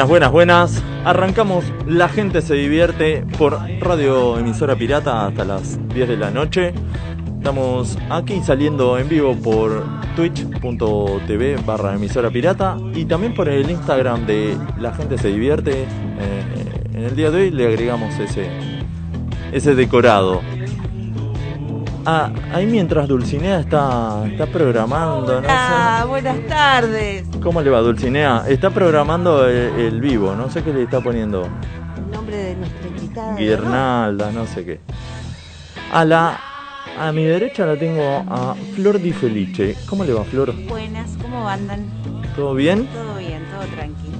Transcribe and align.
Buenas, 0.00 0.08
buenas, 0.08 0.32
buenas. 0.32 0.82
Arrancamos 1.04 1.62
La 1.86 2.08
gente 2.08 2.40
se 2.40 2.54
divierte 2.54 3.22
por 3.36 3.58
Radio 3.80 4.38
Emisora 4.38 4.74
Pirata 4.74 5.26
hasta 5.26 5.44
las 5.44 5.78
10 5.88 6.08
de 6.08 6.16
la 6.16 6.30
noche. 6.30 6.72
Estamos 7.36 7.98
aquí 8.08 8.40
saliendo 8.42 8.96
en 8.98 9.10
vivo 9.10 9.36
por 9.36 9.84
twitch.tv 10.16 11.58
barra 11.66 11.96
emisora 11.96 12.30
pirata 12.30 12.78
y 12.94 13.04
también 13.04 13.34
por 13.34 13.50
el 13.50 13.70
Instagram 13.70 14.24
de 14.24 14.56
La 14.78 14.94
gente 14.94 15.18
se 15.18 15.28
divierte. 15.28 15.82
Eh, 15.82 16.86
en 16.94 17.04
el 17.04 17.14
día 17.14 17.30
de 17.30 17.42
hoy 17.42 17.50
le 17.50 17.66
agregamos 17.66 18.18
ese, 18.18 18.48
ese 19.52 19.74
decorado. 19.74 20.40
Ah, 22.06 22.32
ahí 22.54 22.64
mientras 22.64 23.06
Dulcinea 23.06 23.60
está, 23.60 24.26
está 24.26 24.46
programando, 24.46 25.42
¿no? 25.42 26.08
Buenas 26.08 26.46
tardes. 26.48 27.29
¿Cómo 27.42 27.62
le 27.62 27.70
va 27.70 27.80
Dulcinea? 27.80 28.44
Está 28.48 28.68
programando 28.68 29.48
el, 29.48 29.80
el 29.80 30.00
vivo, 30.00 30.34
no 30.34 30.50
sé 30.50 30.62
qué 30.62 30.74
le 30.74 30.82
está 30.82 31.00
poniendo. 31.00 31.48
El 31.96 32.10
nombre 32.10 32.36
de 32.36 32.54
nuestra 32.56 32.88
invitada. 32.88 33.34
Guirnalda, 33.34 34.30
no 34.30 34.46
sé 34.46 34.64
qué. 34.64 34.80
A 35.92 36.04
la 36.04 36.38
a 36.98 37.12
mi 37.12 37.24
derecha 37.24 37.64
la 37.64 37.76
tengo 37.76 38.02
a 38.28 38.54
Flor 38.74 39.00
Di 39.00 39.12
Felice. 39.12 39.74
¿Cómo 39.88 40.04
le 40.04 40.12
va 40.12 40.22
Flor? 40.24 40.52
Buenas, 40.68 41.16
¿cómo 41.22 41.48
andan? 41.48 41.86
¿Todo 42.36 42.54
bien? 42.54 42.86
Todo 42.88 43.16
bien, 43.16 43.42
todo 43.50 43.66
tranquilo. 43.74 44.18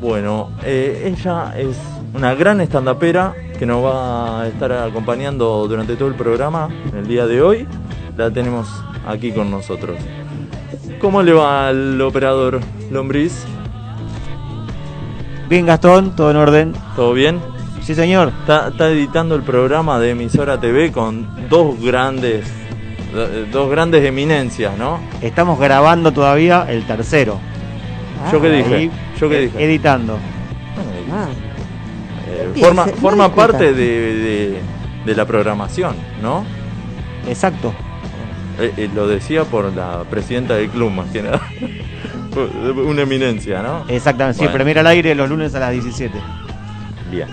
Bueno, 0.00 0.50
eh, 0.64 1.14
ella 1.16 1.56
es 1.56 1.76
una 2.14 2.34
gran 2.34 2.60
estandapera 2.60 3.32
que 3.58 3.64
nos 3.64 3.84
va 3.84 4.42
a 4.42 4.48
estar 4.48 4.72
acompañando 4.72 5.68
durante 5.68 5.94
todo 5.94 6.08
el 6.08 6.16
programa 6.16 6.68
en 6.90 6.98
el 6.98 7.06
día 7.06 7.26
de 7.26 7.40
hoy. 7.40 7.68
La 8.16 8.30
tenemos 8.30 8.66
aquí 9.06 9.30
con 9.30 9.50
nosotros. 9.50 9.96
¿Cómo 11.00 11.22
le 11.22 11.32
va 11.32 11.68
al 11.68 12.00
operador 12.00 12.60
Lombriz? 12.90 13.44
Bien, 15.48 15.66
Gastón, 15.66 16.16
todo 16.16 16.30
en 16.30 16.36
orden. 16.36 16.72
¿Todo 16.96 17.12
bien? 17.12 17.40
Sí, 17.82 17.94
señor. 17.94 18.32
Está, 18.40 18.68
está 18.68 18.88
editando 18.90 19.34
el 19.36 19.42
programa 19.42 19.98
de 20.00 20.10
Emisora 20.10 20.58
TV 20.58 20.90
con 20.90 21.28
dos 21.48 21.80
grandes, 21.80 22.46
do- 23.14 23.46
dos 23.52 23.70
grandes 23.70 24.04
eminencias, 24.04 24.76
¿no? 24.76 24.98
Estamos 25.20 25.58
grabando 25.60 26.10
todavía 26.12 26.66
el 26.68 26.84
tercero. 26.84 27.38
¿Yo 28.32 28.40
qué 28.40 28.48
Ahí, 28.48 28.62
dije? 28.62 28.90
¿Yo 29.20 29.28
qué 29.28 29.38
eh, 29.38 29.42
dije? 29.42 29.64
Editando. 29.64 30.18
Ah, 31.12 31.28
Eh, 32.28 32.42
empiece, 32.46 32.66
forma 32.66 32.86
forma 32.86 33.28
parte 33.34 33.72
de, 33.72 33.84
de- 34.16 34.60
de 35.04 35.14
la 35.14 35.24
programación, 35.24 35.94
¿no? 36.20 36.42
Exacto. 37.28 37.72
Eh, 38.58 38.72
eh, 38.76 38.90
lo 38.94 39.06
decía 39.06 39.44
por 39.44 39.72
la 39.74 40.04
presidenta 40.10 40.54
del 40.54 40.68
club, 40.70 40.90
más 40.90 41.08
que 41.10 41.22
nada. 41.22 41.40
Una 42.86 43.02
eminencia, 43.02 43.62
¿no? 43.62 43.84
Exactamente. 43.88 44.38
Sí, 44.38 44.44
Bueno. 44.44 44.54
premier 44.54 44.78
al 44.78 44.86
aire 44.88 45.14
los 45.14 45.28
lunes 45.28 45.54
a 45.54 45.60
las 45.60 45.72
17. 45.72 46.18
Bien. 47.10 47.28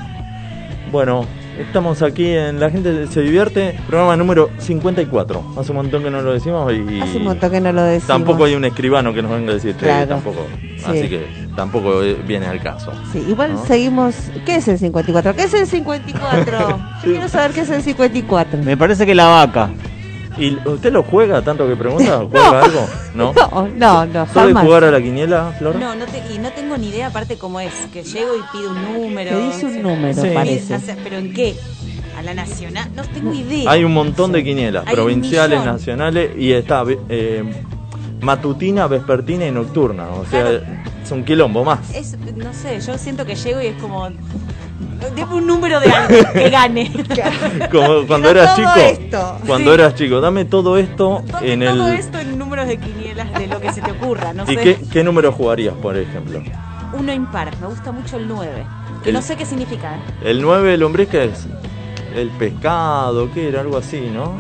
Bueno, 0.92 1.26
estamos 1.60 2.02
aquí 2.02 2.28
en 2.30 2.60
La 2.60 2.70
Gente 2.70 3.08
Se 3.08 3.22
Divierte, 3.22 3.78
programa 3.88 4.16
número 4.16 4.50
54. 4.60 5.56
Hace 5.58 5.72
un 5.72 5.78
montón 5.78 6.04
que 6.04 6.10
no 6.12 6.22
lo 6.22 6.34
decimos 6.34 6.72
y... 6.72 7.02
hace 7.02 7.18
un 7.18 7.24
montón 7.24 7.52
que 7.52 7.60
no 7.60 7.72
lo 7.74 7.84
decimos. 7.84 8.08
Tampoco 8.08 8.46
hay 8.46 8.54
un 8.56 8.64
escribano 8.66 9.14
que 9.14 9.22
nos 9.22 9.32
venga 9.32 9.52
a 9.52 9.56
decir 9.56 9.74
"Che, 9.76 9.86
Claro. 9.86 10.08
tampoco. 10.08 10.46
Sí. 10.78 10.84
Así 10.86 11.10
que 11.10 11.26
tampoco 11.56 12.04
eh, 12.04 12.16
viene 12.28 12.46
al 12.46 12.62
caso. 12.62 12.92
Sí, 13.12 13.26
igual 13.28 13.54
¿No? 13.54 13.66
seguimos. 13.66 14.16
¿Qué 14.46 14.58
es 14.58 14.68
el 14.68 14.78
54? 14.78 15.36
¿Qué 15.36 15.44
es 15.44 15.54
el 15.54 15.66
54? 15.68 16.60
Yo 16.70 16.78
Sí. 17.02 17.10
quiero 17.10 17.28
saber 17.28 17.52
qué 17.52 17.62
es 17.62 17.70
el 17.72 17.82
54. 17.82 18.60
Me 18.64 18.78
parece 18.78 19.06
que 19.06 19.16
la 19.16 19.26
vaca. 19.28 19.72
¿Y 20.38 20.58
usted 20.68 20.92
lo 20.92 21.04
juega 21.04 21.42
tanto 21.42 21.68
que 21.68 21.76
pregunta? 21.76 22.24
¿Juega 22.32 22.64
algo? 22.64 22.88
¿No? 23.14 23.34
No, 23.34 23.68
no, 23.78 24.06
no, 24.06 24.26
¿Sabe 24.28 24.48
jamás. 24.50 24.66
jugar 24.66 24.84
a 24.86 24.92
la 24.92 25.02
quiniela, 25.02 25.54
Flor? 25.60 25.76
No, 25.76 25.96
no 25.96 26.06
te- 26.06 26.24
y 26.34 26.40
no 26.40 26.52
tengo 26.52 26.76
ni 26.78 26.90
idea 26.90 27.08
aparte 27.08 27.38
cómo 27.38 27.60
es, 27.60 27.72
que 27.94 28.04
llego 28.04 28.32
y 28.36 28.42
pido 28.58 28.72
un 28.72 28.94
número. 29.02 29.32
Te 29.38 29.44
dice 29.46 29.66
un 29.68 29.82
número, 29.84 30.22
Sí. 30.22 30.30
parece. 30.34 30.80
¿Pero 31.04 31.18
en 31.18 31.34
qué? 31.34 31.56
¿A 32.18 32.22
la 32.24 32.34
nacional? 32.34 32.90
No 32.96 33.04
tengo 33.04 33.34
idea. 33.34 33.70
Hay 33.72 33.84
un 33.84 33.94
montón 33.94 34.32
de 34.32 34.44
quinielas, 34.44 34.86
Hay 34.88 34.96
provinciales, 34.96 35.64
nacionales, 35.66 36.32
y 36.38 36.52
está 36.52 36.84
eh, 37.10 37.44
matutina, 38.22 38.88
vespertina 38.88 39.46
y 39.48 39.52
nocturna. 39.52 40.08
O 40.10 40.26
sea, 40.26 40.42
Claro. 40.44 40.64
es 41.04 41.12
un 41.12 41.24
quilombo 41.24 41.64
más. 41.64 41.94
Es, 41.94 42.18
no 42.36 42.54
sé, 42.54 42.80
yo 42.82 42.98
siento 42.98 43.26
que 43.26 43.36
llego 43.36 43.62
y 43.62 43.68
es 43.68 43.76
como... 43.82 44.08
Deme 45.16 45.36
un 45.36 45.46
número 45.48 45.80
de 45.80 45.90
algo 45.92 46.32
que 46.34 46.50
gane. 46.50 46.92
Como 47.72 48.08
cuando 48.08 48.30
Pero 48.30 48.42
eras 48.42 48.56
todo 48.56 48.66
chico. 48.66 48.80
esto. 48.88 49.38
Cuando 49.46 49.72
Sí. 49.72 49.80
eras 49.80 49.96
chico, 49.96 50.22
dame 50.22 50.46
todo 50.46 50.78
esto 50.78 51.24
Todo, 51.30 51.42
en 51.42 51.60
todo 51.62 51.88
el. 51.90 52.00
esto 52.00 52.20
en 52.20 52.38
números 52.40 52.68
de 52.68 52.78
quinielas 52.78 53.34
de 53.34 53.48
lo 53.48 53.60
que 53.60 53.72
se 53.74 53.82
te 53.82 53.92
ocurra, 53.92 54.34
no 54.34 54.44
¿Y 54.44 54.56
sé. 54.56 54.62
qué, 54.62 54.78
qué 54.92 55.04
número 55.04 55.32
jugarías, 55.32 55.74
por 55.76 55.98
ejemplo? 55.98 56.42
Uno 56.94 57.12
impar, 57.14 57.50
me 57.60 57.68
gusta 57.68 57.92
mucho 57.92 58.18
el 58.18 58.28
9. 58.28 58.64
Que 59.04 59.10
El- 59.10 59.16
no 59.16 59.22
sé 59.22 59.36
qué 59.36 59.46
significa. 59.46 59.98
El 60.24 60.42
9 60.42 60.74
el 60.76 60.84
hombre 60.84 61.08
que 61.08 61.26
es 61.26 61.48
el 62.16 62.30
pescado, 62.30 63.30
¿qué 63.34 63.50
era? 63.50 63.62
Algo 63.62 63.78
así, 63.78 64.00
¿no? 64.14 64.34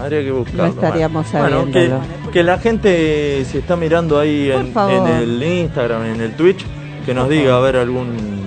Habría 0.00 0.22
que 0.22 0.30
buscarlo. 0.30 0.62
No 0.64 0.68
estaríamos 0.68 1.32
bueno, 1.32 1.64
que, 1.66 1.72
sabiéndolo. 1.72 2.30
que 2.32 2.42
la 2.44 2.58
gente 2.58 3.44
si 3.44 3.58
está 3.58 3.74
mirando 3.74 4.18
ahí 4.20 4.50
en, 4.52 4.72
en 4.76 5.06
el 5.08 5.42
Instagram, 5.42 6.04
en 6.04 6.20
el 6.20 6.36
Twitch, 6.36 6.64
que 7.04 7.14
nos 7.14 7.28
diga 7.28 7.56
a 7.56 7.60
ver 7.60 7.76
algún 7.76 8.37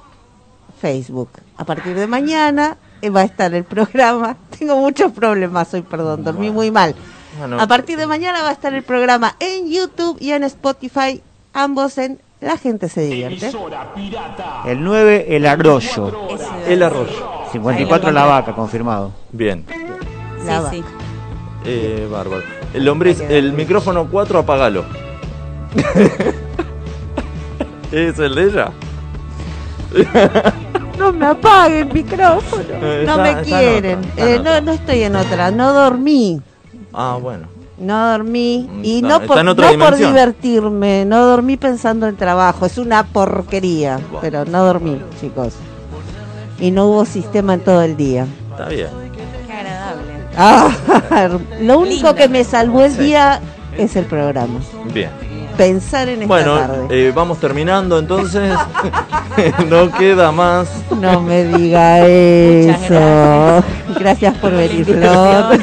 Facebook. 0.80 1.30
A 1.56 1.64
partir 1.64 1.94
de 1.94 2.06
mañana 2.06 2.76
eh, 3.00 3.10
va 3.10 3.20
a 3.20 3.24
estar 3.24 3.54
el 3.54 3.64
programa. 3.64 4.36
Tengo 4.58 4.76
muchos 4.76 5.12
problemas 5.12 5.72
hoy, 5.72 5.82
perdón, 5.82 6.24
dormí 6.24 6.50
muy 6.50 6.70
mal. 6.70 6.94
Bueno, 7.38 7.60
A 7.60 7.66
partir 7.66 7.98
de 7.98 8.06
mañana 8.06 8.42
va 8.42 8.50
a 8.50 8.52
estar 8.52 8.72
el 8.74 8.82
programa 8.82 9.36
en 9.40 9.70
YouTube 9.70 10.16
y 10.20 10.32
en 10.32 10.44
Spotify, 10.44 11.22
ambos 11.52 11.98
en 11.98 12.18
La 12.40 12.56
gente 12.58 12.88
se 12.88 13.02
divierte. 13.02 13.50
El 14.66 14.82
9, 14.84 15.26
el 15.36 15.46
arroyo. 15.46 16.12
El 16.66 16.82
arroyo. 16.82 17.44
54, 17.52 18.10
la 18.10 18.24
vaca, 18.26 18.54
confirmado. 18.54 19.12
Bien. 19.32 19.64
La 20.44 20.58
Sí, 20.58 20.62
va. 20.64 20.70
sí. 20.70 20.84
Eh, 21.64 22.06
bárbaro. 22.10 22.42
El 22.74 22.84
lombriz, 22.84 23.20
el 23.20 23.52
micrófono 23.54 24.08
4, 24.10 24.40
apagalo. 24.40 24.84
¿Es 27.92 28.18
el 28.18 28.34
de 28.34 28.42
ella? 28.44 28.70
No 30.98 31.12
me 31.12 31.26
apague 31.26 31.80
el 31.80 31.92
micrófono. 31.92 32.62
Eh, 32.70 33.04
No 33.06 33.18
me 33.18 33.42
quieren. 33.42 34.00
Eh, 34.16 34.40
no, 34.42 34.58
no 34.62 34.72
estoy 34.72 35.02
en 35.02 35.14
otra. 35.14 35.50
No 35.50 35.74
dormí. 35.74 36.40
Ah, 36.96 37.18
bueno. 37.20 37.46
No 37.78 38.10
dormí. 38.12 38.68
Y 38.82 38.96
Está- 38.96 39.08
no, 39.08 39.14
está 39.16 39.26
por, 39.26 39.38
en 39.38 39.48
otra 39.48 39.72
no 39.72 39.84
por 39.84 39.96
divertirme. 39.96 41.04
No 41.04 41.26
dormí 41.26 41.56
pensando 41.58 42.06
en 42.08 42.16
trabajo. 42.16 42.64
Es 42.64 42.78
una 42.78 43.04
porquería. 43.04 43.96
Bueno. 43.98 44.18
Pero 44.22 44.44
no 44.46 44.64
dormí, 44.64 44.98
chicos. 45.20 45.52
Y 46.58 46.70
no 46.70 46.86
hubo 46.86 47.04
sistema 47.04 47.52
en 47.54 47.60
todo 47.60 47.82
el 47.82 47.96
día. 47.98 48.26
Está 48.50 48.68
bien. 48.70 48.88
Qué 49.46 49.52
agradable. 49.52 50.12
Ah, 50.38 50.70
lo 51.60 51.78
único 51.78 51.94
Lindo. 52.08 52.14
que 52.14 52.28
me 52.28 52.44
salvó 52.44 52.82
el 52.82 52.92
Sí. 52.92 53.02
día 53.02 53.40
es 53.76 53.94
el 53.96 54.06
programa. 54.06 54.58
Bien. 54.94 55.10
Pensar 55.58 56.08
en 56.08 56.22
esta 56.22 56.26
Bueno, 56.26 56.58
tarde. 56.58 56.86
eh, 57.08 57.12
vamos 57.14 57.38
terminando 57.40 57.98
entonces. 57.98 58.54
no 59.68 59.90
queda 59.92 60.32
más. 60.32 60.66
No 60.98 61.20
me 61.20 61.44
diga 61.44 61.96
Muchas 61.98 62.82
eso. 62.82 62.94
gracias. 62.94 63.98
Gracias 63.98 64.34
por 64.38 64.52
venir, 64.52 64.84
Flor. 64.86 65.58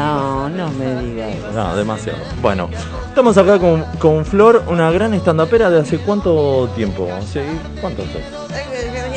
No, 0.00 0.48
no 0.48 0.70
me 0.70 0.94
diga 1.02 1.28
eso. 1.28 1.52
No, 1.54 1.76
demasiado. 1.76 2.18
Bueno, 2.40 2.68
estamos 3.08 3.36
acá 3.36 3.58
con, 3.58 3.82
con 3.98 4.24
Flor, 4.24 4.64
una 4.68 4.90
gran 4.90 5.12
estandapera 5.14 5.68
de 5.70 5.80
hace 5.80 5.98
cuánto 5.98 6.68
tiempo. 6.74 7.06
¿Sí? 7.30 7.40
¿Cuánto 7.80 8.02
hace? 8.02 8.24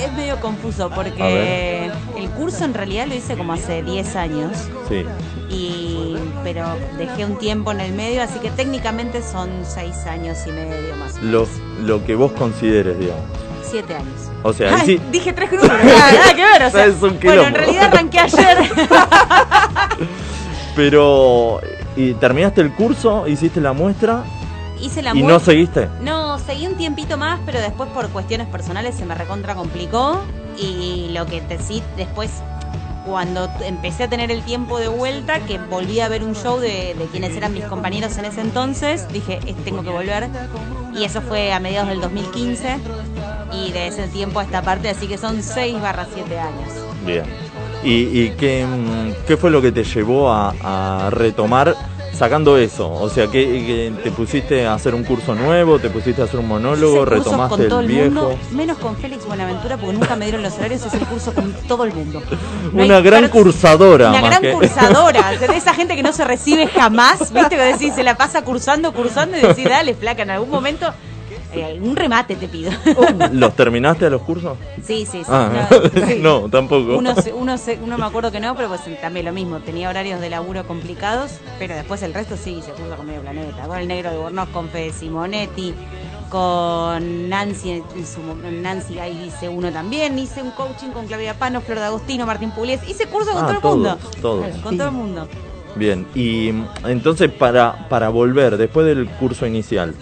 Es 0.03 0.11
medio 0.13 0.37
confuso 0.41 0.89
porque 0.89 1.89
el 2.17 2.29
curso 2.31 2.65
en 2.65 2.73
realidad 2.73 3.07
lo 3.07 3.15
hice 3.15 3.37
como 3.37 3.53
hace 3.53 3.81
10 3.81 4.15
años 4.17 4.51
Sí. 4.89 5.05
y 5.49 6.15
pero 6.43 6.65
dejé 6.97 7.23
un 7.25 7.37
tiempo 7.37 7.71
en 7.71 7.79
el 7.79 7.93
medio, 7.93 8.21
así 8.21 8.39
que 8.39 8.49
técnicamente 8.51 9.23
son 9.23 9.49
seis 9.63 9.95
años 10.05 10.37
y 10.45 10.51
medio 10.51 10.95
más. 10.97 11.13
o 11.13 11.21
menos. 11.21 11.49
Lo, 11.79 11.97
lo 11.97 12.05
que 12.05 12.15
vos 12.15 12.33
consideres, 12.33 12.99
digamos. 12.99 13.23
Siete 13.63 13.95
años. 13.95 14.29
O 14.43 14.51
sea, 14.51 14.75
Ay, 14.75 14.85
sí, 14.85 15.01
dije 15.11 15.31
tres 15.31 15.51
números, 15.53 15.83
nada, 15.83 16.11
nada 16.11 16.33
que 16.35 16.43
ver. 16.43 16.63
O 16.63 16.69
sea, 16.71 16.85
Es 16.85 17.01
un 17.01 17.17
bueno, 17.23 17.43
en 17.43 17.53
realidad 17.55 17.85
arranqué 17.85 18.19
ayer. 18.19 18.57
pero 20.75 21.59
¿y 21.95 22.13
terminaste 22.13 22.61
el 22.61 22.73
curso, 22.73 23.27
hiciste 23.27 23.61
la 23.61 23.73
muestra 23.73 24.23
Hice 24.81 25.01
la 25.01 25.11
y 25.11 25.23
muestra- 25.23 25.33
no 25.33 25.39
seguiste. 25.39 25.89
No, 26.01 26.39
seguí 26.39 26.67
un 26.67 26.75
tiempito 26.75 27.17
más, 27.17 27.39
pero 27.45 27.59
después 27.61 27.89
por 27.91 28.09
cuestiones 28.09 28.47
personales 28.47 28.95
se 28.95 29.05
me 29.05 29.15
recontra 29.15 29.55
complicó. 29.55 30.19
Y 30.57 31.07
lo 31.13 31.25
que 31.25 31.39
te 31.41 31.57
sí, 31.57 31.81
después, 31.95 32.29
cuando 33.05 33.49
empecé 33.65 34.03
a 34.03 34.07
tener 34.09 34.29
el 34.29 34.41
tiempo 34.43 34.79
de 34.79 34.89
vuelta, 34.89 35.39
que 35.39 35.57
volví 35.57 36.01
a 36.01 36.09
ver 36.09 36.23
un 36.23 36.35
show 36.35 36.59
de, 36.59 36.95
de 36.99 37.05
quienes 37.11 37.35
eran 37.37 37.53
mis 37.53 37.63
compañeros 37.63 38.17
en 38.17 38.25
ese 38.25 38.41
entonces, 38.41 39.07
dije, 39.13 39.39
"Eh, 39.45 39.55
tengo 39.63 39.83
que 39.83 39.89
volver. 39.89 40.27
Y 40.93 41.05
eso 41.05 41.21
fue 41.21 41.53
a 41.53 41.59
mediados 41.61 41.87
del 41.89 42.01
2015. 42.01 42.77
Y 43.53 43.71
de 43.71 43.87
ese 43.87 44.07
tiempo 44.07 44.39
a 44.39 44.43
esta 44.43 44.61
parte, 44.63 44.89
así 44.89 45.07
que 45.07 45.17
son 45.17 45.43
6 45.43 45.79
barra 45.81 46.07
7 46.13 46.37
años. 46.39 46.69
Bien. 47.05 47.23
¿Y, 47.83 47.91
y 48.21 48.29
qué, 48.37 48.65
mm, 48.65 49.25
qué 49.27 49.37
fue 49.37 49.51
lo 49.51 49.61
que 49.61 49.71
te 49.71 49.83
llevó 49.83 50.31
a, 50.31 50.53
a 50.63 51.09
retomar 51.09 51.75
sacando 52.13 52.57
eso? 52.57 52.89
O 52.91 53.09
sea, 53.09 53.27
que, 53.27 53.43
que 53.45 53.93
te 54.03 54.11
pusiste 54.11 54.65
a 54.65 54.73
hacer 54.75 54.95
un 54.95 55.03
curso 55.03 55.35
nuevo, 55.35 55.79
te 55.79 55.89
pusiste 55.89 56.21
a 56.21 56.25
hacer 56.25 56.39
un 56.39 56.47
monólogo, 56.47 57.03
retomaste 57.05 57.55
con 57.57 57.67
todo 57.67 57.79
el 57.81 57.85
el 57.91 58.09
viejo. 58.09 58.37
menos 58.51 58.77
con 58.77 58.95
Félix 58.95 59.25
Buenaventura, 59.25 59.77
porque 59.77 59.93
nunca 59.97 60.15
me 60.15 60.25
dieron 60.25 60.43
los 60.43 60.53
horarios, 60.57 60.85
hice 60.85 60.99
curso 60.99 61.33
con 61.33 61.51
todo 61.67 61.83
el 61.83 61.93
mundo. 61.93 62.21
No 62.71 62.81
hay 62.81 62.89
Una 62.89 63.01
gran 63.01 63.27
cursadora. 63.27 64.09
Una 64.09 64.21
más 64.21 64.29
gran 64.29 64.41
que- 64.41 64.51
cursadora, 64.53 65.31
de 65.39 65.57
esa 65.57 65.73
gente 65.73 65.95
que 65.95 66.03
no 66.03 66.13
se 66.13 66.23
recibe 66.23 66.67
jamás, 66.67 67.31
¿viste? 67.33 67.55
Que 67.55 67.61
decís, 67.61 67.93
se 67.93 68.03
la 68.03 68.15
pasa 68.15 68.43
cursando, 68.43 68.93
cursando 68.93 69.37
y 69.37 69.41
decís, 69.41 69.65
dale, 69.65 69.93
flaca, 69.93 70.23
en 70.23 70.29
algún 70.31 70.49
momento, 70.49 70.87
eh, 71.55 71.79
un 71.81 71.95
remate 71.95 72.35
te 72.35 72.47
pido. 72.47 72.71
¿Los 73.31 73.55
terminaste 73.55 74.05
a 74.05 74.09
los 74.09 74.21
cursos? 74.21 74.57
Sí, 74.85 75.05
sí, 75.05 75.19
sí. 75.23 75.29
Ah, 75.29 75.67
no, 75.69 76.01
sí. 76.07 76.19
no, 76.21 76.49
tampoco. 76.49 76.97
Uno, 76.97 77.13
uno, 77.35 77.55
uno 77.83 77.97
me 77.97 78.05
acuerdo 78.05 78.31
que 78.31 78.39
no, 78.39 78.55
pero 78.55 78.67
pues 78.69 78.81
también 79.01 79.25
lo 79.25 79.31
mismo. 79.33 79.59
Tenía 79.59 79.89
horarios 79.89 80.19
de 80.19 80.29
laburo 80.29 80.65
complicados, 80.67 81.31
pero 81.59 81.75
después 81.75 82.01
el 82.03 82.13
resto 82.13 82.35
sí, 82.37 82.61
se 82.65 82.71
cursa 82.71 82.95
con 82.95 83.05
medio 83.05 83.21
planeta. 83.21 83.67
Con 83.67 83.77
el 83.79 83.87
negro 83.87 84.11
de 84.11 84.17
Bornos, 84.17 84.49
con 84.49 84.69
Fede 84.69 84.91
Simonetti, 84.91 85.73
con 86.29 87.29
Nancy, 87.29 87.83
Nancy 88.61 88.99
ahí 88.99 89.25
hice 89.27 89.49
uno 89.49 89.71
también. 89.71 90.17
Hice 90.17 90.41
un 90.41 90.51
coaching 90.51 90.89
con 90.89 91.05
Claudia 91.07 91.35
Pano, 91.35 91.61
Flor 91.61 91.79
de 91.79 91.85
Agostino, 91.85 92.25
Martín 92.25 92.51
Pugliese. 92.51 92.89
Hice 92.89 93.05
curso 93.07 93.31
con 93.31 93.43
Ah, 93.45 93.59
todo 93.61 93.73
el 93.73 93.79
mundo. 93.79 93.97
todos. 94.21 94.45
Con 94.63 94.71
Sí. 94.71 94.77
todo 94.77 94.87
el 94.87 94.93
mundo. 94.93 95.27
Bien, 95.75 96.05
y 96.13 96.51
mm, 96.51 96.65
entonces 96.87 97.31
para, 97.31 97.87
para 97.89 98.09
volver, 98.09 98.57
después 98.57 98.85
del 98.85 99.07
curso 99.09 99.47
inicial, 99.47 99.93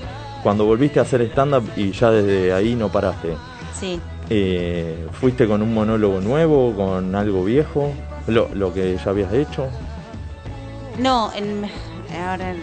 cuando 0.44 0.66
volviste 0.66 1.00
a 1.00 1.04
hacer 1.04 1.22
stand-up 1.24 1.70
y 1.76 1.92
ya 1.92 2.12
desde 2.12 2.54
ahí 2.54 2.76
no 2.76 2.90
paraste, 2.90 3.36
Sí. 3.80 4.00
eh, 4.30 5.08
¿fuiste 5.14 5.48
con 5.48 5.62
un 5.62 5.74
monólogo 5.74 6.22
nuevo, 6.22 6.74
con 6.76 7.16
algo 7.16 7.44
viejo, 7.44 7.92
lo, 8.28 8.50
lo 8.54 8.74
que 8.74 8.98
ya 9.04 9.12
habías 9.12 9.34
hecho? 9.34 9.68
No, 11.00 11.32
en, 11.34 11.70
ahora 12.28 12.54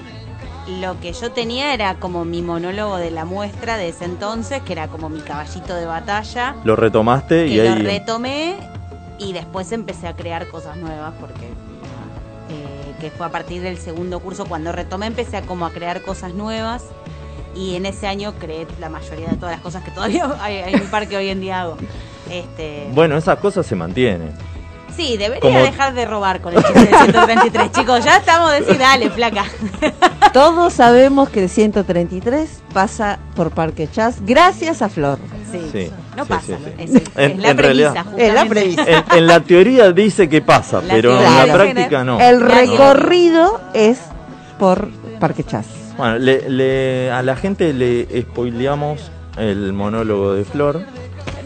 lo 0.81 1.01
que 1.01 1.13
yo 1.13 1.33
tenía 1.33 1.73
era 1.73 1.95
como 1.95 2.25
mi 2.25 2.43
monólogo 2.43 2.99
de 2.99 3.11
la 3.11 3.25
muestra 3.25 3.77
de 3.77 3.89
ese 3.89 4.05
entonces, 4.05 4.61
que 4.63 4.73
era 4.75 4.89
como 4.89 5.09
mi 5.09 5.21
caballito 5.21 5.75
de 5.75 5.87
batalla. 5.87 6.57
Lo 6.65 6.77
retomaste 6.77 7.47
y 7.47 7.59
ahí... 7.59 7.69
lo 7.79 7.89
retomé 7.89 8.57
y 9.19 9.33
después 9.33 9.73
empecé 9.73 10.07
a 10.09 10.15
crear 10.15 10.47
cosas 10.49 10.77
nuevas 10.77 11.15
porque 11.19 11.47
eh, 12.51 12.95
que 13.01 13.11
fue 13.11 13.27
a 13.27 13.31
partir 13.31 13.63
del 13.63 13.79
segundo 13.79 14.21
curso 14.21 14.45
cuando 14.47 14.71
retomé 14.73 15.07
empecé 15.07 15.39
a 15.39 15.43
como 15.43 15.65
a 15.67 15.71
crear 15.71 16.03
cosas 16.03 16.35
nuevas 16.35 16.85
y 17.59 17.75
en 17.75 17.85
ese 17.87 18.07
año 18.07 18.35
creé 18.39 18.67
la 18.79 18.89
mayoría 18.89 19.29
de 19.29 19.37
todas 19.37 19.53
las 19.57 19.61
cosas 19.61 19.83
que 19.83 19.91
todavía 19.91 20.31
hay, 20.41 20.57
hay 20.59 20.75
un 20.77 20.87
par 20.91 21.09
que 21.09 21.17
hoy 21.17 21.29
en 21.29 21.41
día 21.41 21.63
hago 21.63 21.77
este 22.31 22.89
Bueno, 22.95 23.17
esas 23.17 23.39
cosas 23.39 23.67
se 23.67 23.75
mantienen. 23.75 24.33
sí 24.97 25.17
debería 25.17 25.41
como- 25.41 25.61
dejar 25.63 25.93
de 25.95 26.05
robar 26.05 26.41
con 26.41 26.55
el 26.57 26.63
chiste 26.63 26.79
del 26.87 26.95
133 26.95 27.73
chicos 27.73 28.05
ya 28.05 28.17
estamos 28.19 28.53
de 28.53 28.61
decir 28.61 28.79
dale 28.79 29.11
flaca 29.11 29.45
Todos 30.33 30.75
sabemos 30.75 31.31
que 31.31 31.45
el 31.45 31.49
133 31.49 32.63
pasa 32.75 33.19
por 33.35 33.51
Parque 33.51 33.89
Chas 33.91 34.17
gracias 34.25 34.83
a 34.83 34.89
Flor. 34.91 35.19
sí, 35.51 35.61
Sí, 35.73 35.91
no 36.17 36.25
sí, 36.25 36.29
pasa 36.29 36.47
sí, 36.47 36.55
sí. 36.55 36.73
Es, 36.79 36.91
es 36.95 37.03
En- 37.17 37.43
la 37.43 37.51
en 37.51 37.57
premisa 37.57 38.03
realidad- 38.05 38.07
Es 38.19 38.35
la 38.35 38.41
justamente. 38.43 38.75
premisa. 38.85 39.05
En, 39.13 39.19
en 39.19 39.27
la 39.27 39.41
teoría 39.41 39.93
dice 39.93 40.29
que 40.29 40.43
pasa, 40.43 40.83
La 40.83 40.95
pero 40.95 41.17
en 41.19 41.49
la 41.49 41.53
práctica 41.55 42.05
no. 42.05 42.21
El 42.21 42.41
recorrido 42.43 43.61
es 43.75 43.99
por 44.59 44.91
Parque 45.19 45.45
Chas. 45.45 45.67
Bueno, 45.99 46.19
le- 46.19 46.49
le- 46.49 47.11
a 47.11 47.23
la 47.23 47.37
gente 47.37 47.73
le 47.75 48.23
spoileamos 48.23 49.11
el 49.37 49.73
monólogo 49.75 50.33
de 50.33 50.45
Flor, 50.45 50.81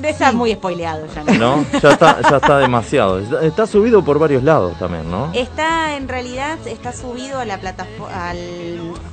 está 0.02 0.32
muy 0.32 0.52
spoileado 0.52 1.06
ya 1.14 1.22
¿no? 1.38 1.64
Ya 1.80 1.92
está, 1.92 2.20
ya 2.28 2.36
está 2.36 2.58
demasiado. 2.58 3.18
Está, 3.20 3.44
está 3.44 3.66
subido 3.66 4.04
por 4.04 4.18
varios 4.18 4.42
lados 4.42 4.76
también, 4.78 5.08
¿no? 5.10 5.30
Está 5.32 5.96
en 5.96 6.08
realidad 6.08 6.58
está 6.66 6.92
subido 6.92 7.38
a 7.38 7.44
la 7.44 7.58
plataforma 7.60 8.30
al 8.30 8.38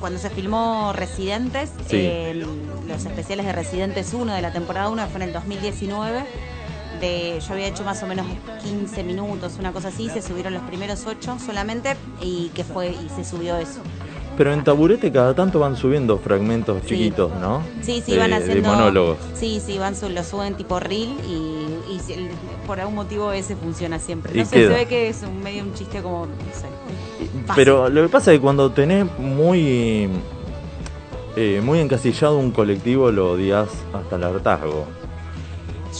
cuando 0.00 0.18
se 0.18 0.30
filmó 0.30 0.92
Residentes, 0.92 1.70
Sí. 1.88 1.96
eh, 2.00 2.44
los 2.88 3.04
especiales 3.06 3.46
de 3.46 3.52
Residentes 3.52 4.12
1 4.14 4.34
de 4.34 4.42
la 4.42 4.52
temporada 4.52 4.88
1 4.88 5.06
fue 5.08 5.16
en 5.22 5.28
el 5.28 5.32
2019. 5.32 6.24
De, 7.00 7.40
yo 7.40 7.54
había 7.54 7.66
hecho 7.68 7.82
más 7.82 8.02
o 8.02 8.06
menos 8.06 8.26
15 8.62 9.02
minutos, 9.04 9.56
una 9.58 9.72
cosa 9.72 9.88
así, 9.88 10.10
se 10.10 10.20
subieron 10.20 10.52
los 10.52 10.62
primeros 10.64 11.06
8 11.06 11.38
solamente 11.44 11.96
y 12.20 12.50
que 12.54 12.62
fue 12.62 12.88
y 12.88 13.08
se 13.16 13.24
subió 13.24 13.56
eso. 13.56 13.80
Pero 14.40 14.54
en 14.54 14.64
Taburete 14.64 15.12
cada 15.12 15.34
tanto 15.34 15.58
van 15.60 15.76
subiendo 15.76 16.16
fragmentos 16.16 16.78
Sí. 16.80 16.88
chiquitos, 16.88 17.30
¿no? 17.42 17.60
Sí, 17.82 18.02
sí, 18.02 18.12
De- 18.12 18.18
van 18.20 18.30
de 18.30 18.36
haciendo 18.36 18.70
monólogos. 18.70 19.18
Sí, 19.34 19.60
sí, 19.62 19.76
van 19.76 19.94
lo 20.14 20.24
suben 20.24 20.54
tipo 20.54 20.80
reel 20.80 21.10
y, 21.28 21.92
y 21.92 22.00
por 22.66 22.80
algún 22.80 22.94
motivo 22.94 23.32
ese 23.32 23.54
funciona 23.54 23.98
siempre. 23.98 24.32
Y 24.34 24.38
No 24.38 24.44
sé, 24.46 24.56
queda. 24.56 24.68
se 24.70 24.74
ve 24.76 24.86
que 24.86 25.08
es 25.10 25.22
un 25.24 25.42
medio 25.42 25.62
un 25.62 25.74
chiste 25.74 26.00
como 26.00 26.24
no 26.24 26.32
sé. 26.54 26.68
fácil. 27.46 27.54
Pero 27.54 27.90
lo 27.90 28.00
que 28.00 28.08
pasa 28.08 28.32
es 28.32 28.38
que 28.38 28.40
cuando 28.42 28.70
tenés 28.70 29.04
muy 29.18 30.08
eh, 31.36 31.60
muy 31.62 31.78
encasillado 31.80 32.38
un 32.38 32.50
colectivo 32.50 33.10
lo 33.12 33.32
odias 33.32 33.68
hasta 33.92 34.16
el 34.16 34.24
hartazgo. 34.24 34.86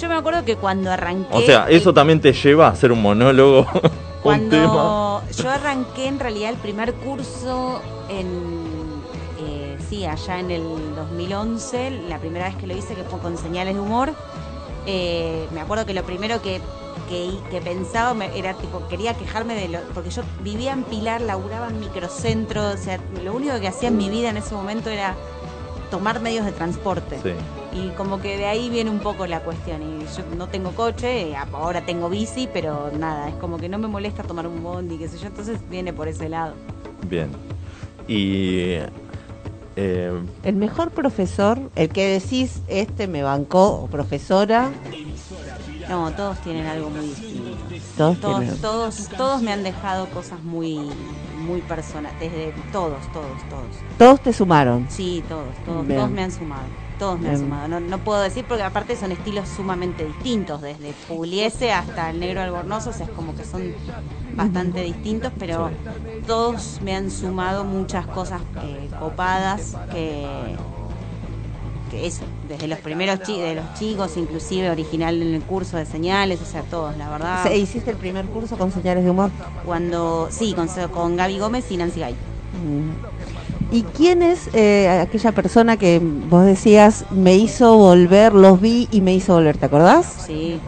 Yo 0.01 0.09
me 0.09 0.15
acuerdo 0.15 0.47
que 0.47 0.57
cuando 0.57 0.91
arranqué. 0.91 1.29
O 1.31 1.43
sea, 1.43 1.69
eso 1.69 1.91
eh, 1.91 1.93
también 1.93 2.23
te 2.23 2.33
lleva 2.33 2.69
a 2.69 2.71
hacer 2.71 2.91
un 2.91 3.03
monólogo. 3.03 3.67
Cuando 4.23 5.23
yo 5.37 5.51
arranqué 5.51 6.07
en 6.09 6.19
realidad 6.19 6.51
el 6.51 6.57
primer 6.57 6.95
curso 6.95 7.81
en. 8.09 9.03
eh, 9.39 9.79
sí, 9.89 10.05
allá 10.05 10.39
en 10.41 10.51
el 10.51 10.95
2011, 10.95 11.91
la 12.09 12.19
primera 12.19 12.47
vez 12.47 12.57
que 12.57 12.67
lo 12.67 12.77
hice, 12.77 12.95
que 12.95 13.05
fue 13.05 13.19
con 13.21 13.37
señales 13.37 13.75
de 13.75 13.81
humor. 13.81 14.13
eh, 14.87 15.47
me 15.53 15.61
acuerdo 15.61 15.85
que 15.87 15.95
lo 15.95 16.03
primero 16.05 16.41
que, 16.43 16.61
que, 17.09 17.31
que 17.51 17.61
pensaba 17.61 18.15
me- 18.15 18.37
era 18.39 18.55
tipo, 18.55 18.87
quería 18.89 19.15
quejarme 19.15 19.55
de 19.55 19.69
lo. 19.69 19.79
Porque 19.95 20.11
yo 20.11 20.23
vivía 20.43 20.73
en 20.73 20.85
Pilar, 20.85 21.21
laburaba 21.23 21.69
en 21.69 21.81
microcentro, 21.81 22.69
o 22.71 22.77
sea, 22.77 22.99
lo 23.25 23.33
único 23.35 23.59
que 23.61 23.69
hacía 23.69 23.89
en 23.89 23.97
mi 23.97 24.09
vida 24.11 24.31
en 24.31 24.37
ese 24.37 24.55
momento 24.55 24.91
era 24.91 25.15
tomar 25.91 26.21
medios 26.21 26.45
de 26.47 26.53
transporte. 26.53 27.19
Sí. 27.23 27.33
Y 27.73 27.89
como 27.91 28.21
que 28.21 28.37
de 28.37 28.47
ahí 28.47 28.69
viene 28.69 28.91
un 28.91 28.99
poco 28.99 29.27
la 29.27 29.41
cuestión. 29.41 29.83
Y 29.83 30.01
yo 30.17 30.25
no 30.37 30.49
tengo 30.49 30.71
coche, 30.73 31.35
ahora 31.53 31.85
tengo 31.87 32.09
bici, 32.09 32.49
pero 32.53 32.91
nada, 32.99 33.29
es 33.29 33.35
como 33.37 33.59
que 33.59 33.69
no 33.69 33.79
me 33.79 33.87
molesta 33.89 34.23
tomar 34.25 34.47
un 34.47 34.63
bondi, 34.63 34.99
qué 34.99 35.09
sé 35.09 35.19
yo, 35.19 35.29
entonces 35.29 35.59
viene 35.71 35.93
por 35.93 36.09
ese 36.09 36.29
lado. 36.29 36.55
Bien. 37.09 37.31
Y 38.09 38.75
eh, 39.77 40.13
El 40.43 40.57
mejor 40.57 40.91
profesor, 40.91 41.59
el 41.77 41.89
que 41.91 42.09
decís, 42.21 42.61
este 42.67 43.07
me 43.07 43.23
bancó, 43.23 43.83
o 43.83 43.87
profesora, 43.87 44.71
No, 45.89 46.11
todos 46.13 46.41
tienen 46.43 46.67
algo 46.67 46.91
muy 46.91 47.07
distinto. 47.07 47.51
todos 47.97 48.19
Todos, 48.21 48.39
tienen- 48.41 48.61
todos, 48.61 49.09
todos 49.17 49.43
me 49.43 49.53
han 49.53 49.63
dejado 49.63 50.09
cosas 50.11 50.43
muy, 50.43 50.79
muy 51.39 51.61
personales, 51.63 52.19
desde 52.19 52.53
todos, 52.73 53.11
todos, 53.13 53.49
todos. 53.49 53.77
todos 53.97 54.21
te 54.21 54.33
sumaron. 54.33 54.87
Sí, 54.91 55.23
todos, 55.29 55.55
todos, 55.65 55.87
Bien. 55.87 55.99
todos 56.01 56.11
me 56.11 56.23
han 56.25 56.33
sumado. 56.33 56.65
Todos 57.01 57.19
me 57.19 57.31
han 57.31 57.39
sumado. 57.39 57.67
No, 57.69 57.81
no 57.81 57.99
puedo 57.99 58.21
decir 58.21 58.45
porque 58.47 58.63
aparte 58.63 58.95
son 58.95 59.11
estilos 59.11 59.49
sumamente 59.49 60.05
distintos, 60.05 60.61
desde 60.61 60.93
Pugliese 61.09 61.73
hasta 61.73 62.11
el 62.11 62.21
negro 62.21 62.43
albornozo, 62.43 62.91
o 62.91 62.93
sea, 62.93 63.07
es 63.07 63.13
como 63.13 63.35
que 63.35 63.43
son 63.45 63.73
bastante 64.35 64.83
distintos, 64.83 65.33
pero 65.39 65.71
todos 66.27 66.79
me 66.83 66.95
han 66.95 67.11
sumado 67.11 67.65
muchas 67.65 68.07
cosas 68.07 68.43
eh, 68.63 68.91
copadas 69.01 69.77
que, 69.91 70.27
que 71.91 72.07
eso, 72.07 72.23
desde 72.49 72.69
los 72.69 72.79
primeros 72.81 73.23
chi- 73.23 73.41
de 73.41 73.55
los 73.55 73.73
chicos, 73.75 74.17
inclusive 74.19 74.69
original 74.71 75.21
en 75.23 75.35
el 75.35 75.43
curso 75.43 75.79
de 75.79 75.87
señales, 75.87 76.41
o 76.43 76.45
sea, 76.45 76.63
todos, 76.63 76.97
la 76.99 77.09
verdad. 77.09 77.43
Se- 77.45 77.57
¿Hiciste 77.57 77.91
el 77.91 77.97
primer 77.97 78.27
curso 78.27 78.59
con 78.59 78.71
señales 78.71 79.05
de 79.05 79.11
humor? 79.11 79.31
Cuando, 79.65 80.29
sí, 80.31 80.53
con, 80.53 80.69
con 80.93 81.17
Gaby 81.17 81.39
Gómez 81.39 81.65
y 81.73 81.79
Nancy 81.79 82.01
Gay. 82.01 82.15
Mm. 82.53 83.20
¿Y 83.73 83.83
quién 83.85 84.23
es 84.23 84.51
eh, 84.53 84.89
aquella 84.89 85.33
persona 85.33 85.77
que 85.77 86.01
vos 86.01 86.45
decías 86.45 87.05
me 87.11 87.37
hizo 87.37 87.77
volver, 87.77 88.33
los 88.35 88.61
vi 88.61 88.89
y 88.91 89.01
me 89.01 89.15
hizo 89.15 89.35
volver? 89.35 89.59
¿Te 89.59 89.67
acordás? 89.67 90.25
Sí. 90.27 90.59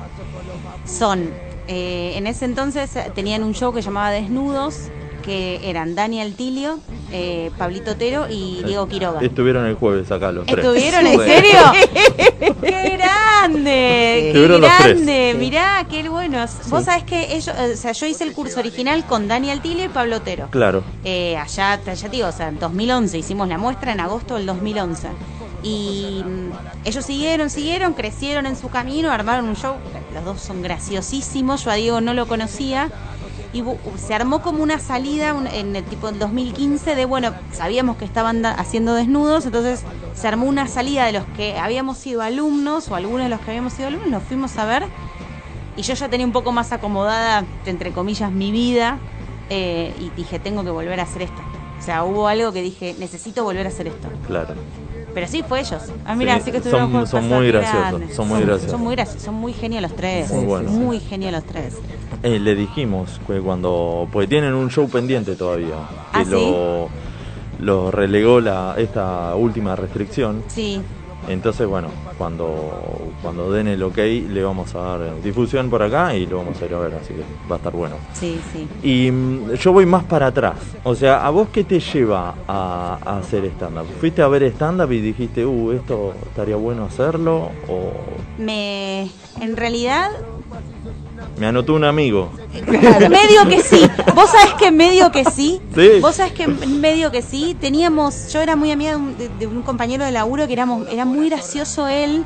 Son, 0.84 1.30
eh, 1.66 2.12
en 2.16 2.28
ese 2.28 2.44
entonces 2.44 2.90
tenían 3.14 3.42
un 3.42 3.54
show 3.54 3.72
que 3.72 3.82
llamaba 3.82 4.10
Desnudos, 4.10 4.90
que 5.22 5.60
eran 5.68 5.94
Daniel 5.94 6.34
Tilio, 6.34 6.78
eh, 7.12 7.50
Pablito 7.56 7.92
Otero 7.92 8.26
y 8.28 8.62
Diego 8.64 8.88
Quiroga. 8.88 9.20
Estuvieron 9.20 9.66
el 9.66 9.74
jueves 9.74 10.10
acá 10.10 10.32
los 10.32 10.46
tres. 10.46 10.58
¿Estuvieron 10.58 11.06
en 11.06 11.20
serio? 11.20 11.58
¡Qué 12.60 12.98
grande! 12.98 13.62
¡Qué 13.62 14.28
Estuvieron 14.28 14.60
los 14.60 14.70
tres. 14.78 14.94
grande! 14.94 15.36
Mirá, 15.38 15.86
qué 15.88 16.08
buenos. 16.08 16.50
Vos 16.68 16.84
sabés 16.84 17.04
que 17.04 17.34
ellos, 17.34 17.48
o 17.56 17.76
sea, 17.76 17.92
yo 17.92 18.06
hice 18.06 18.24
el 18.24 18.32
curso 18.32 18.60
original 18.60 19.04
con 19.06 19.28
Daniel 19.28 19.60
Tilio 19.60 19.84
y 19.84 19.88
Pablo 19.88 20.16
Otero. 20.16 20.48
Claro. 20.50 20.82
Eh, 21.04 21.36
allá, 21.36 21.80
te 21.82 22.08
digo, 22.08 22.28
o 22.28 22.32
sea, 22.32 22.48
en 22.48 22.58
2011 22.58 23.18
hicimos 23.18 23.48
la 23.48 23.58
muestra 23.58 23.92
en 23.92 24.00
agosto 24.00 24.36
del 24.36 24.46
2011. 24.46 25.08
Y 25.62 26.22
mm, 26.24 26.50
ellos 26.84 27.04
siguieron, 27.04 27.50
siguieron, 27.50 27.94
crecieron 27.94 28.46
en 28.46 28.56
su 28.56 28.68
camino, 28.68 29.10
armaron 29.10 29.48
un 29.48 29.56
show. 29.56 29.76
Los 30.12 30.24
dos 30.24 30.40
son 30.40 30.62
graciosísimos. 30.62 31.64
Yo 31.64 31.70
a 31.70 31.74
Diego 31.74 32.00
no 32.00 32.14
lo 32.14 32.26
conocía. 32.26 32.90
Y 33.52 33.62
se 33.98 34.14
armó 34.14 34.40
como 34.40 34.62
una 34.62 34.78
salida 34.78 35.34
en 35.52 35.76
el 35.76 35.84
tipo 35.84 36.08
en 36.08 36.18
2015 36.18 36.94
de, 36.94 37.04
bueno, 37.04 37.32
sabíamos 37.52 37.96
que 37.96 38.04
estaban 38.06 38.46
haciendo 38.46 38.94
desnudos, 38.94 39.44
entonces 39.44 39.82
se 40.14 40.26
armó 40.28 40.46
una 40.46 40.66
salida 40.68 41.04
de 41.04 41.12
los 41.12 41.24
que 41.36 41.58
habíamos 41.58 41.98
sido 41.98 42.22
alumnos 42.22 42.90
o 42.90 42.94
algunos 42.94 43.24
de 43.24 43.28
los 43.28 43.40
que 43.40 43.50
habíamos 43.50 43.74
sido 43.74 43.88
alumnos, 43.88 44.10
nos 44.10 44.22
fuimos 44.22 44.56
a 44.56 44.64
ver. 44.64 44.84
Y 45.76 45.82
yo 45.82 45.92
ya 45.94 46.08
tenía 46.08 46.24
un 46.26 46.32
poco 46.32 46.50
más 46.52 46.72
acomodada, 46.72 47.44
entre 47.66 47.92
comillas, 47.92 48.30
mi 48.32 48.52
vida. 48.52 48.98
eh, 49.50 49.92
y 50.00 50.08
dije, 50.16 50.38
tengo 50.38 50.64
que 50.64 50.70
volver 50.70 50.98
a 50.98 51.02
hacer 51.02 51.22
esto. 51.22 51.42
O 51.78 51.82
sea, 51.84 52.04
hubo 52.04 52.26
algo 52.28 52.52
que 52.52 52.62
dije, 52.62 52.94
necesito 52.98 53.44
volver 53.44 53.66
a 53.66 53.68
hacer 53.68 53.86
esto. 53.88 54.08
Claro. 54.26 54.54
Pero 55.12 55.26
sí, 55.28 55.42
fue 55.46 55.60
ellos. 55.60 55.82
Ah, 56.06 56.14
mira, 56.14 56.36
Sí, 56.36 56.40
así 56.40 56.50
que 56.52 56.56
estuvieron 56.58 57.06
son- 57.06 57.28
muy 57.28 57.48
graciosos, 57.48 58.14
son 58.16 58.28
muy 58.28 58.40
graciosos. 58.40 58.70
Son 58.70 58.80
muy 58.80 58.94
graciosos, 58.94 59.22
son 59.22 59.34
muy 59.34 59.52
genios 59.52 59.82
los 59.82 59.94
tres. 59.94 60.30
Muy 60.30 60.46
buenos. 60.46 60.72
Muy 60.72 61.00
genios 61.00 61.32
los 61.32 61.44
tres. 61.44 61.74
Eh, 62.22 62.38
le 62.38 62.54
dijimos 62.54 63.20
que 63.26 63.40
cuando. 63.40 64.08
Pues 64.12 64.28
tienen 64.28 64.54
un 64.54 64.70
show 64.70 64.88
pendiente 64.88 65.34
todavía. 65.34 65.76
Que 66.12 66.18
¿Ah, 66.20 66.24
sí? 66.24 66.30
lo, 66.30 66.88
lo 67.60 67.90
relegó 67.90 68.40
la, 68.40 68.74
esta 68.78 69.34
última 69.34 69.74
restricción. 69.76 70.42
Sí, 70.48 70.80
Entonces, 71.28 71.66
bueno, 71.68 71.88
cuando, 72.18 73.12
cuando 73.22 73.50
den 73.52 73.68
el 73.68 73.80
ok, 73.82 73.96
le 73.96 74.42
vamos 74.42 74.74
a 74.74 74.78
dar 74.80 75.22
difusión 75.22 75.70
por 75.70 75.80
acá 75.82 76.16
y 76.16 76.26
lo 76.26 76.38
vamos 76.38 76.60
a 76.60 76.64
ir 76.66 76.74
a 76.74 76.78
ver, 76.80 76.94
así 76.94 77.14
que 77.14 77.22
va 77.50 77.56
a 77.56 77.58
estar 77.58 77.72
bueno. 77.72 77.96
sí, 78.12 78.40
sí. 78.52 78.68
Y 78.82 79.10
mm, 79.12 79.52
yo 79.54 79.72
voy 79.72 79.86
más 79.86 80.02
para 80.04 80.26
atrás. 80.28 80.56
O 80.82 80.94
sea, 80.96 81.24
¿a 81.24 81.30
vos 81.30 81.48
qué 81.52 81.62
te 81.62 81.78
lleva 81.78 82.34
a, 82.48 82.98
a 83.04 83.18
hacer 83.18 83.44
stand-up? 83.46 83.86
¿Fuiste 84.00 84.20
a 84.22 84.26
ver 84.28 84.42
stand-up 84.44 84.90
y 84.92 85.00
dijiste, 85.00 85.46
uh, 85.46 85.70
esto 85.72 86.12
estaría 86.26 86.56
bueno 86.56 86.84
hacerlo? 86.86 87.50
¿O 87.68 87.92
Me. 88.38 89.08
En 89.40 89.56
realidad, 89.56 90.10
me 91.38 91.46
anotó 91.46 91.74
un 91.74 91.84
amigo? 91.84 92.30
medio 93.08 93.48
que 93.48 93.60
sí. 93.62 93.88
Vos 94.14 94.30
sabés 94.30 94.54
que 94.54 94.70
medio 94.70 95.10
que 95.10 95.24
sí. 95.24 95.60
Sí. 95.74 95.90
Vos 96.00 96.16
sabés 96.16 96.32
que 96.32 96.46
medio 96.46 97.10
que 97.10 97.22
sí. 97.22 97.56
Teníamos, 97.60 98.32
yo 98.32 98.40
era 98.40 98.56
muy 98.56 98.70
amiga 98.70 98.90
de 98.92 98.96
un, 98.96 99.18
de- 99.18 99.28
de 99.28 99.46
un 99.46 99.62
compañero 99.62 100.04
de 100.04 100.12
laburo 100.12 100.46
que 100.46 100.52
éramos, 100.52 100.86
era 100.90 101.04
muy 101.04 101.28
gracioso 101.28 101.88
él. 101.88 102.24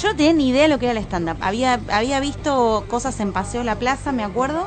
Yo 0.00 0.08
no 0.10 0.16
tenía 0.16 0.32
ni 0.32 0.48
idea 0.50 0.62
de 0.62 0.68
lo 0.68 0.78
que 0.78 0.86
era 0.86 0.92
el 0.98 1.04
stand-up. 1.04 1.36
Había, 1.40 1.80
había 1.92 2.20
visto 2.20 2.84
cosas 2.88 3.18
en 3.20 3.32
Paseo 3.32 3.64
La 3.64 3.74
Plaza, 3.76 4.12
me 4.12 4.22
acuerdo. 4.22 4.64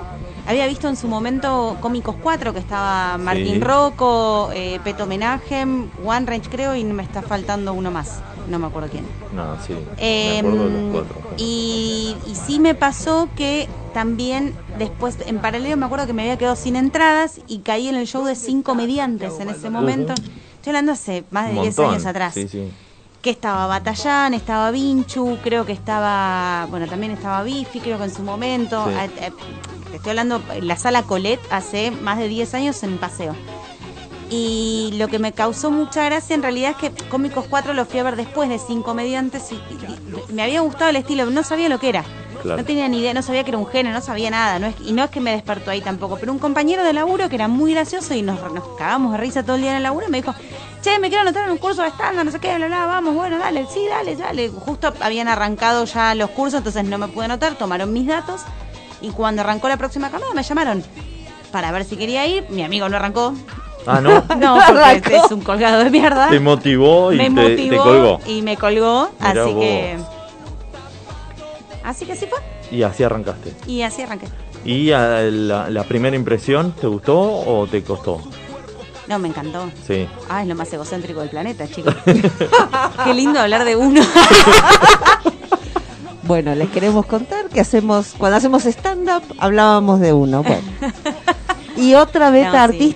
Había 0.47 0.65
visto 0.67 0.89
en 0.89 0.97
su 0.97 1.07
momento 1.07 1.77
Cómicos 1.81 2.15
4, 2.21 2.51
que 2.51 2.59
estaba 2.59 3.17
Martín 3.19 3.53
Sí. 3.55 3.59
Rocco, 3.59 4.49
eh, 4.53 4.79
Peto 4.83 5.05
One 6.03 6.25
Range 6.25 6.49
creo, 6.49 6.75
y 6.75 6.83
me 6.83 7.03
está 7.03 7.21
faltando 7.21 7.73
uno 7.73 7.91
más. 7.91 8.21
No 8.50 8.60
me 8.60 8.67
acuerdo 8.67 8.89
quién. 8.89 9.05
No, 9.33 9.55
sí. 9.65 9.74
Eh, 9.98 10.41
me 10.43 10.50
acuerdo 10.50 10.69
de 10.69 10.81
los 10.81 10.91
cuatro. 10.91 11.15
y, 11.38 12.15
y 12.27 12.36
sí 12.36 12.60
me 12.60 12.75
pasó 12.75 13.29
que 13.36 13.67
también 13.93 14.55
después, 14.77 15.17
en 15.25 15.39
paralelo, 15.39 15.75
me 15.77 15.86
acuerdo 15.86 16.07
que 16.07 16.13
me 16.13 16.21
había 16.24 16.38
quedado 16.38 16.55
sin 16.55 16.75
entradas 16.75 17.39
y 17.48 17.60
caí 17.60 17.88
en 17.88 17.95
el 17.95 18.07
show 18.07 18.24
de 18.25 18.36
cinco 18.36 18.75
mediantes 18.75 19.39
en 19.39 19.50
ese 19.50 19.69
momento. 19.69 20.13
Estoy 20.13 20.69
hablando 20.71 20.91
hace 20.93 21.24
más 21.31 21.48
de 21.50 21.55
Un 21.57 21.62
10 21.63 21.77
montón. 21.77 21.93
años 21.95 22.05
atrás. 22.05 22.33
Sí, 22.33 22.48
sí. 22.48 22.71
Que 23.21 23.29
estaba 23.29 23.67
Batallán, 23.67 24.33
estaba 24.33 24.71
Vinchu, 24.71 25.38
creo 25.43 25.65
que 25.65 25.74
estaba, 25.74 26.65
bueno, 26.69 26.88
también 26.88 27.12
estaba 27.12 27.43
Bifi, 27.43 27.79
creo 27.79 27.98
que 28.00 28.05
en 28.05 28.13
su 28.13 28.24
momento. 28.24 28.83
Sí. 28.88 28.91
Eh, 28.93 29.10
eh, 29.27 29.31
estoy 29.93 30.10
hablando 30.12 30.41
en 30.53 30.67
la 30.67 30.75
sala 30.75 31.03
Colette 31.03 31.41
hace 31.51 31.91
más 31.91 32.17
de 32.17 32.27
10 32.27 32.53
años 32.55 32.81
en 32.83 32.98
paseo. 32.98 33.36
Y 34.33 34.91
lo 34.93 35.09
que 35.09 35.19
me 35.19 35.33
causó 35.33 35.71
mucha 35.71 36.05
gracia 36.05 36.33
en 36.33 36.41
realidad 36.41 36.71
es 36.71 36.77
que 36.77 37.03
Cómicos 37.09 37.45
4 37.50 37.73
lo 37.73 37.85
fui 37.85 38.00
a 38.00 38.03
ver 38.03 38.15
después 38.15 38.47
de 38.47 38.57
cinco 38.59 38.85
comediantes 38.91 39.51
y, 39.51 39.55
y- 39.55 40.29
y 40.29 40.33
me 40.33 40.41
había 40.41 40.61
gustado 40.61 40.89
el 40.89 40.95
estilo, 40.95 41.25
no 41.25 41.43
sabía 41.43 41.67
lo 41.67 41.79
que 41.79 41.89
era. 41.89 42.05
Claro. 42.41 42.57
No 42.61 42.65
tenía 42.65 42.88
ni 42.88 43.00
idea, 43.00 43.13
no 43.13 43.21
sabía 43.21 43.43
que 43.43 43.50
era 43.51 43.57
un 43.57 43.67
género, 43.67 43.93
no 43.93 44.01
sabía 44.01 44.29
nada. 44.31 44.57
No 44.57 44.67
es, 44.67 44.75
y 44.83 44.93
no 44.93 45.03
es 45.03 45.11
que 45.11 45.19
me 45.19 45.31
despertó 45.31 45.69
ahí 45.69 45.81
tampoco, 45.81 46.17
pero 46.17 46.31
un 46.31 46.39
compañero 46.39 46.83
de 46.83 46.93
laburo 46.93 47.27
que 47.29 47.35
era 47.35 47.47
muy 47.50 47.73
gracioso 47.73 48.13
y 48.15 48.21
nos, 48.21 48.39
nos 48.53 48.63
cagamos 48.77 49.11
de 49.11 49.17
risa 49.17 49.43
todo 49.43 49.57
el 49.57 49.61
día 49.63 49.71
en 49.71 49.77
el 49.77 49.83
laburo 49.83 50.07
me 50.09 50.21
dijo, 50.21 50.33
che, 50.81 50.97
me 50.97 51.09
quiero 51.09 51.21
anotar 51.23 51.43
en 51.45 51.51
un 51.51 51.57
curso 51.57 51.81
de 51.83 51.89
estándar, 51.89 52.25
no 52.25 52.31
sé 52.31 52.39
qué, 52.39 52.55
bla, 52.55 52.67
bla, 52.67 52.85
vamos, 52.85 53.13
bueno, 53.13 53.38
dale, 53.38 53.67
sí, 53.71 53.85
dale, 53.88 54.15
dale. 54.15 54.50
Justo 54.50 54.93
habían 55.01 55.27
arrancado 55.27 55.83
ya 55.85 56.15
los 56.15 56.29
cursos, 56.31 56.59
entonces 56.59 56.83
no 56.85 56.97
me 56.97 57.09
pude 57.09 57.25
anotar, 57.25 57.55
tomaron 57.55 57.91
mis 57.93 58.07
datos 58.07 58.41
y 59.01 59.09
cuando 59.09 59.41
arrancó 59.41 59.67
la 59.67 59.77
próxima 59.77 60.09
camada 60.09 60.33
me 60.33 60.41
llamaron 60.43 60.83
para 61.51 61.71
ver 61.71 61.83
si 61.85 61.97
quería 61.97 62.25
ir. 62.25 62.45
Mi 62.50 62.63
amigo 62.63 62.88
no 62.89 62.95
arrancó. 62.95 63.33
Ah, 63.85 64.00
¿no? 64.01 64.23
No, 64.38 64.57
porque 64.67 65.15
es 65.17 65.31
un 65.31 65.41
colgado 65.41 65.83
de 65.83 65.89
mierda. 65.89 66.29
Te 66.29 66.39
motivó 66.39 67.11
y 67.13 67.17
me 67.17 67.23
te, 67.25 67.29
motivó 67.31 67.69
te 67.69 67.77
colgó. 67.77 68.19
y 68.27 68.41
me 68.41 68.57
colgó, 68.57 69.09
Mirá 69.19 69.31
así 69.43 69.53
vos. 69.53 69.61
que 69.63 69.97
así 71.83 72.05
que 72.05 72.11
así 72.13 72.25
fue 72.27 72.39
Y 72.71 72.83
así 72.83 73.03
arrancaste. 73.03 73.53
y 73.67 73.81
así 73.81 74.01
arranqué. 74.03 74.27
¿Y 74.63 74.91
a 74.91 75.21
la, 75.21 75.69
la 75.69 75.83
primera 75.83 76.15
impresión 76.15 76.73
te 76.73 76.85
gustó 76.88 77.19
o 77.19 77.65
te 77.67 77.83
costó? 77.83 78.21
No, 79.07 79.17
me 79.19 79.27
encantó. 79.27 79.69
Sí. 79.88 80.07
Ah, 80.29 80.43
es 80.43 80.47
lo 80.47 80.55
más 80.55 80.71
egocéntrico 80.71 81.19
del 81.21 81.29
planeta, 81.29 81.67
chicos. 81.73 81.95
Qué 82.05 83.13
lindo 83.13 83.39
hablar 83.39 83.65
de 83.65 83.75
uno. 83.75 84.01
Bueno, 86.23 86.53
les 86.55 86.69
queremos 86.69 87.05
contar 87.07 87.50
que 87.50 87.59
hacemos, 87.59 88.13
cuando 88.17 88.38
hacemos 88.38 88.65
stand-up, 88.65 89.23
hablábamos 89.39 90.00
de 90.00 90.13
uno. 90.13 90.43
Bueno. 90.43 90.61
¿Y 91.75 91.95
otra 91.95 92.29
beta 92.29 92.67
No, 92.67 92.73
sí. 92.73 92.95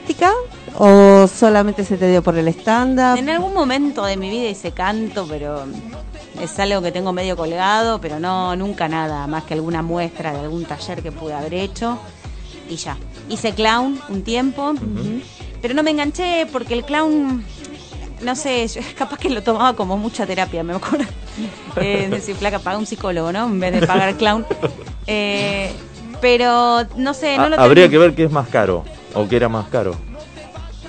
¿O 0.77 1.27
solamente 1.27 1.85
se 1.85 1.97
te 1.97 2.09
dio 2.09 2.21
por 2.21 2.37
el 2.37 2.47
stand-up? 2.49 3.17
En 3.17 3.29
algún 3.29 3.53
momento 3.53 4.03
de 4.05 4.17
mi 4.17 4.29
vida 4.29 4.49
hice 4.49 4.71
canto, 4.71 5.25
pero 5.27 5.63
es 6.41 6.59
algo 6.59 6.81
que 6.81 6.91
tengo 6.91 7.13
medio 7.13 7.37
colgado, 7.37 8.01
pero 8.01 8.19
no, 8.19 8.55
nunca 8.55 8.87
nada, 8.89 9.25
más 9.27 9.43
que 9.43 9.53
alguna 9.53 9.81
muestra 9.81 10.33
de 10.33 10.39
algún 10.41 10.65
taller 10.65 11.01
que 11.01 11.11
pude 11.11 11.33
haber 11.33 11.53
hecho 11.53 11.97
y 12.69 12.75
ya. 12.75 12.97
Hice 13.29 13.53
clown 13.53 13.99
un 14.09 14.23
tiempo, 14.23 14.73
pero 15.61 15.73
no 15.73 15.81
me 15.81 15.91
enganché 15.91 16.45
porque 16.51 16.73
el 16.73 16.83
clown, 16.83 17.45
no 18.21 18.35
sé, 18.35 18.67
yo 18.67 18.81
capaz 18.97 19.17
que 19.17 19.29
lo 19.29 19.41
tomaba 19.43 19.73
como 19.75 19.97
mucha 19.97 20.25
terapia, 20.25 20.63
me 20.63 20.73
acuerdo. 20.73 21.05
Eh, 21.77 22.07
decir, 22.09 22.37
flaca, 22.37 22.59
paga 22.59 22.77
un 22.77 22.85
psicólogo, 22.85 23.33
¿no? 23.33 23.47
En 23.47 23.59
vez 23.59 23.73
de 23.73 23.85
pagar 23.85 24.15
clown. 24.15 24.45
Eh, 25.07 25.71
pero 26.19 26.79
no 26.95 27.13
sé, 27.13 27.37
no 27.37 27.43
Ah, 27.43 27.49
lo 27.49 27.59
Habría 27.61 27.87
que 27.89 27.97
ver 27.99 28.15
qué 28.15 28.23
es 28.23 28.31
más 28.31 28.47
caro 28.47 28.83
o 29.13 29.27
qué 29.27 29.35
era 29.35 29.49
más 29.49 29.67
caro. 29.67 29.95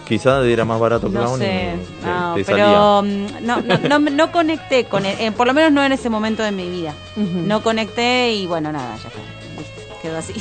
Quizás 0.06 0.44
era 0.44 0.64
más 0.64 0.78
barato 0.78 1.08
No 1.08 1.20
clown 1.20 1.38
sé, 1.40 1.44
y 1.74 2.04
te, 2.04 2.06
no, 2.08 2.34
te 2.36 2.44
pero 2.44 2.58
salía. 2.58 3.02
mm, 3.02 3.46
no, 3.46 3.60
no, 3.62 3.98
no, 3.98 4.10
no 4.10 4.32
conecté 4.32 4.84
con 4.84 5.04
él, 5.04 5.16
eh, 5.18 5.32
por 5.32 5.46
lo 5.46 5.54
menos 5.54 5.72
no 5.72 5.82
en 5.84 5.92
ese 5.92 6.08
momento 6.08 6.42
de 6.42 6.52
mi 6.52 6.68
vida. 6.70 6.94
No 7.16 7.62
conecté 7.62 8.32
y 8.34 8.46
bueno, 8.46 8.70
nada, 8.72 8.96
ya 9.02 9.08
está. 9.08 9.20
listo, 9.58 9.98
quedó 10.02 10.18
así. 10.18 10.32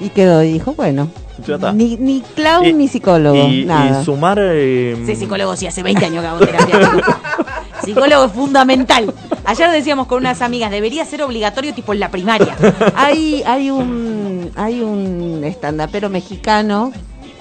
Y 0.00 0.10
quedó 0.10 0.42
y 0.42 0.52
dijo, 0.52 0.74
bueno, 0.74 1.08
Ya 1.46 1.54
está. 1.54 1.72
ni, 1.72 1.96
ni 1.96 2.20
clown 2.34 2.66
Y- 2.66 2.72
ni 2.74 2.88
psicólogo, 2.88 3.36
y, 3.48 3.64
nada. 3.64 4.02
y 4.02 4.04
sumar. 4.04 4.38
eh, 4.42 4.96
Sí, 5.06 5.16
psicólogo 5.16 5.56
sí, 5.56 5.66
hace 5.66 5.82
20 5.82 6.04
años 6.06 6.22
que 6.22 6.28
hago 6.28 6.38
terapia. 6.40 6.80
psicólogo 7.84 8.24
es 8.26 8.32
fundamental. 8.32 9.12
Ayer 9.44 9.70
decíamos 9.70 10.06
con 10.06 10.18
unas 10.18 10.40
amigas, 10.42 10.70
debería 10.70 11.04
ser 11.04 11.22
obligatorio 11.22 11.72
tipo 11.74 11.92
en 11.94 12.00
la 12.00 12.10
primaria. 12.10 12.56
hay, 12.94 13.42
hay 13.46 13.70
un 13.70 14.50
hay 14.56 14.80
un 14.82 15.42
estandapero 15.44 16.10
mexicano, 16.10 16.92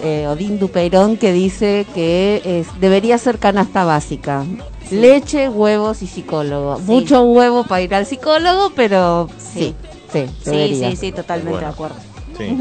eh, 0.03 0.27
Odín 0.27 0.59
Duperón, 0.59 1.17
que 1.17 1.31
dice 1.33 1.85
que 1.93 2.41
es, 2.45 2.67
debería 2.79 3.17
ser 3.17 3.37
canasta 3.39 3.83
básica. 3.85 4.43
Leche, 4.89 5.47
huevos 5.49 6.01
y 6.01 6.07
psicólogo. 6.07 6.77
Sí. 6.77 6.83
Mucho 6.85 7.23
huevo 7.23 7.63
para 7.63 7.81
ir 7.81 7.95
al 7.95 8.05
psicólogo, 8.05 8.71
pero 8.75 9.29
sí, 9.37 9.73
Sí. 10.11 10.25
sí, 10.25 10.25
Sí, 10.43 10.49
debería. 10.51 10.89
sí, 10.91 10.95
sí, 10.97 11.11
totalmente 11.11 11.51
Bueno. 11.51 11.67
de 11.67 11.73
acuerdo. 11.73 11.95
Sí, 12.37 12.57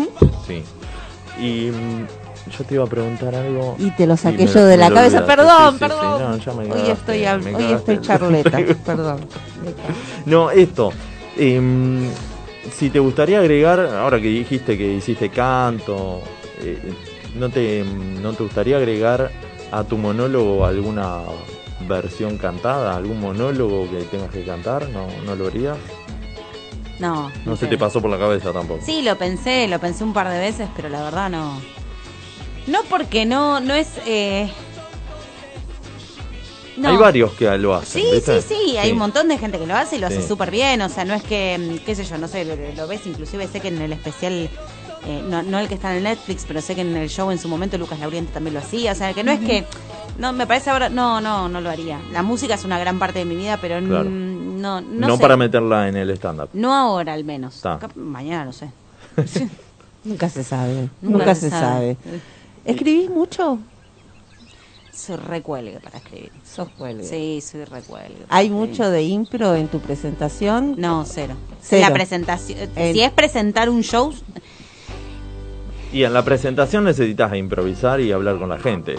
sí. 0.47 0.62
Y 1.42 1.70
mm, 1.70 2.06
yo 2.59 2.64
te 2.64 2.75
iba 2.75 2.85
a 2.85 2.87
preguntar 2.87 3.35
algo. 3.35 3.75
Y 3.78 3.90
te 3.92 4.06
lo 4.06 4.16
saqué 4.16 4.47
yo 4.47 4.64
de 4.64 4.76
la 4.76 4.88
cabeza. 4.90 5.18
olvidaste. 5.18 5.26
Perdón, 5.37 5.56
Sí, 5.56 5.64
sí, 5.66 5.73
sí. 5.73 5.78
perdón. 5.80 6.23
No, 6.30 6.37
ya 6.38 6.52
me 6.52 6.62
hoy 6.62 6.68
cagaste, 6.68 6.92
estoy, 6.92 7.25
al- 7.25 7.42
me 7.42 7.54
hoy 7.54 7.62
cagaste. 7.64 7.92
estoy 7.94 8.06
charleta. 8.06 8.59
perdón. 8.87 9.20
No, 10.26 10.50
esto. 10.50 10.92
em, 11.37 12.09
si 12.76 12.90
te 12.90 12.99
gustaría 12.99 13.38
agregar, 13.40 13.80
ahora 13.80 14.20
que 14.20 14.28
dijiste 14.28 14.76
que 14.76 14.92
hiciste 14.94 15.30
canto, 15.30 16.20
eh, 16.62 16.78
¿no, 17.34 17.49
te, 17.50 17.84
¿no 17.84 18.32
te 18.32 18.42
gustaría 18.42 18.76
agregar 18.76 19.30
a 19.72 19.84
tu 19.84 19.96
monólogo 19.99 20.64
alguna 20.64 21.18
versión 21.88 22.38
cantada? 22.38 22.96
¿Algún 22.96 23.20
monólogo 23.20 23.90
que 23.90 24.02
tengas 24.04 24.30
que 24.30 24.44
cantar? 24.44 24.88
¿No, 24.90 25.06
no 25.25 25.34
lo 25.37 25.46
harías? 25.46 25.76
No. 26.99 27.32
No 27.46 27.56
se 27.56 27.66
te 27.66 27.78
pasó 27.78 28.00
por 28.02 28.10
la 28.10 28.18
cabeza 28.18 28.52
tampoco. 28.52 28.84
Sí, 28.84 29.02
lo 29.02 29.16
pensé, 29.16 29.66
lo 29.68 29.78
pensé 29.78 30.04
un 30.04 30.12
par 30.12 30.28
de 30.28 30.38
veces, 30.38 30.68
pero 30.76 30.88
la 30.88 31.02
verdad 31.02 31.30
no. 31.30 31.60
No 32.66 32.80
porque 32.90 33.25
no, 33.25 33.58
no 33.60 33.75
es... 33.75 33.88
eh, 34.06 34.50
no. 36.76 36.90
Hay 36.90 36.96
varios 36.96 37.32
que 37.32 37.56
lo 37.58 37.75
hacen. 37.75 38.02
Sí, 38.02 38.08
¿viste? 38.12 38.42
sí, 38.42 38.54
sí, 38.66 38.76
hay 38.76 38.92
un 38.92 38.99
montón 38.99 39.28
de 39.28 39.38
gente 39.38 39.58
que 39.58 39.66
lo 39.66 39.75
hace 39.75 39.96
y 39.96 39.99
lo 39.99 40.06
hace 40.06 40.26
súper 40.26 40.50
bien, 40.50 40.80
o 40.82 40.88
sea, 40.88 41.04
no 41.04 41.14
es 41.14 41.22
que, 41.22 41.80
qué 41.84 41.94
sé 41.94 42.04
yo, 42.04 42.18
no 42.18 42.28
sé, 42.28 42.44
lo, 42.44 42.54
lo 42.56 42.87
ves, 42.87 43.06
inclusive 43.06 43.46
sé 43.49 43.60
que 43.60 43.68
en 43.68 43.80
el 43.80 43.92
especial, 43.92 44.49
eh, 45.07 45.23
no, 45.28 45.42
no 45.42 45.59
el 45.59 45.69
que 45.69 45.75
está 45.75 45.90
en 45.92 45.99
el 45.99 46.04
Netflix, 46.04 46.45
pero 46.47 46.61
sé 46.61 46.75
que 46.75 46.80
en 46.83 46.97
el 46.97 47.09
show 47.09 47.30
en 47.30 47.38
su 47.38 47.49
momento 47.49 47.78
Lucas 47.78 47.99
Lauriente 47.99 48.33
también 48.33 48.54
lo 48.54 48.61
hacía, 48.61 48.92
o 48.92 48.95
sea, 48.95 49.12
que 49.14 49.25
no 49.25 49.33
es 49.33 49.40
que, 49.40 49.64
no, 50.19 50.33
me 50.33 50.47
parece 50.47 50.71
ahora, 50.71 50.88
no, 50.88 51.21
no, 51.21 51.49
no 51.49 51.61
lo 51.61 51.71
haría. 51.71 51.99
La 52.12 52.23
música 52.23 52.54
es 52.54 52.64
una 52.64 52.78
gran 52.78 52.99
parte 52.99 53.21
de 53.21 53.25
mi 53.25 53.37
vida, 53.37 53.59
pero 53.61 53.78
Claro. 53.87 54.04
no, 54.11 54.80
no, 54.80 55.09
No, 55.09 55.16
sé. 55.16 55.23
para 55.23 55.37
meterla 55.37 55.88
en 55.88 55.97
el 55.97 56.11
stand-up. 56.11 56.50
No 56.52 56.75
ahora 56.75 57.14
al 57.14 57.25
menos, 57.25 57.62
mañana 57.97 58.45
no 58.45 58.52
sé. 58.52 58.71
Nunca 60.04 60.28
se 60.28 60.45
sabe. 60.45 60.88
Nunca 61.02 61.19
Nunca, 61.19 61.35
se 61.35 61.40
se, 61.42 61.50
sabe. 61.50 61.97
sabe. 62.02 62.21
¿Escribís 62.64 63.11
mucho? 63.11 63.59
Soy 64.92 65.16
recuelgue 65.16 65.78
para 65.80 65.99
escribir. 65.99 66.30
Sos 66.45 66.69
cuelgue. 66.76 67.04
Sí, 67.04 67.40
soy 67.40 67.64
recuelgue. 67.64 68.16
¿Hay 68.28 68.50
mucho 68.50 68.90
de 68.90 69.02
impro 69.02 69.54
en 69.54 69.69
tu 69.69 69.78
presentación? 69.80 70.75
No, 70.78 71.04
cero. 71.07 71.35
Cero. 71.62 71.87
La 71.88 71.95
presentación, 71.95 72.59
En- 72.76 72.92
si 72.95 73.00
es 73.00 73.11
presentar 73.12 73.71
un 73.71 73.83
show, 73.83 74.12
Y 75.92 76.04
en 76.04 76.12
la 76.12 76.23
presentación 76.23 76.85
necesitas 76.85 77.35
improvisar 77.35 78.00
y 78.00 78.12
hablar 78.12 78.38
con 78.38 78.49
la 78.49 78.59
gente. 78.59 78.97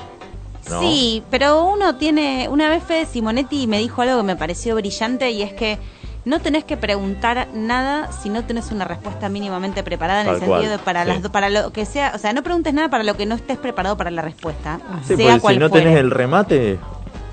¿no? 0.69 0.81
Sí, 0.81 1.23
pero 1.31 1.63
uno 1.65 1.95
tiene. 1.95 2.47
Una 2.49 2.69
vez 2.69 2.83
Fede 2.83 3.05
Simonetti 3.05 3.67
me 3.67 3.79
dijo 3.79 4.01
algo 4.01 4.17
que 4.17 4.23
me 4.23 4.35
pareció 4.35 4.75
brillante 4.75 5.31
y 5.31 5.41
es 5.41 5.53
que 5.53 5.77
no 6.23 6.39
tenés 6.39 6.63
que 6.65 6.77
preguntar 6.77 7.47
nada 7.53 8.11
si 8.11 8.29
no 8.29 8.43
tenés 8.45 8.71
una 8.71 8.85
respuesta 8.85 9.27
mínimamente 9.27 9.81
preparada 9.83 10.21
en 10.21 10.25
Tal 10.27 10.35
el 10.35 10.39
sentido 10.41 10.59
cual, 10.59 10.69
de 10.77 10.77
para 10.83 11.03
sí. 11.03 11.09
las 11.21 11.29
para 11.31 11.49
lo 11.49 11.73
que 11.73 11.85
sea, 11.85 12.11
o 12.13 12.19
sea, 12.19 12.31
no 12.33 12.43
preguntes 12.43 12.73
nada 12.75 12.89
para 12.89 13.03
lo 13.03 13.15
que 13.17 13.25
no 13.25 13.33
estés 13.35 13.57
preparado 13.57 13.97
para 13.97 14.11
la 14.11 14.21
respuesta, 14.21 14.79
Sí, 15.07 15.15
sea 15.15 15.39
cual 15.39 15.55
si 15.55 15.59
no 15.59 15.69
fuere. 15.69 15.85
tenés 15.85 15.99
el 15.99 16.11
remate, 16.11 16.77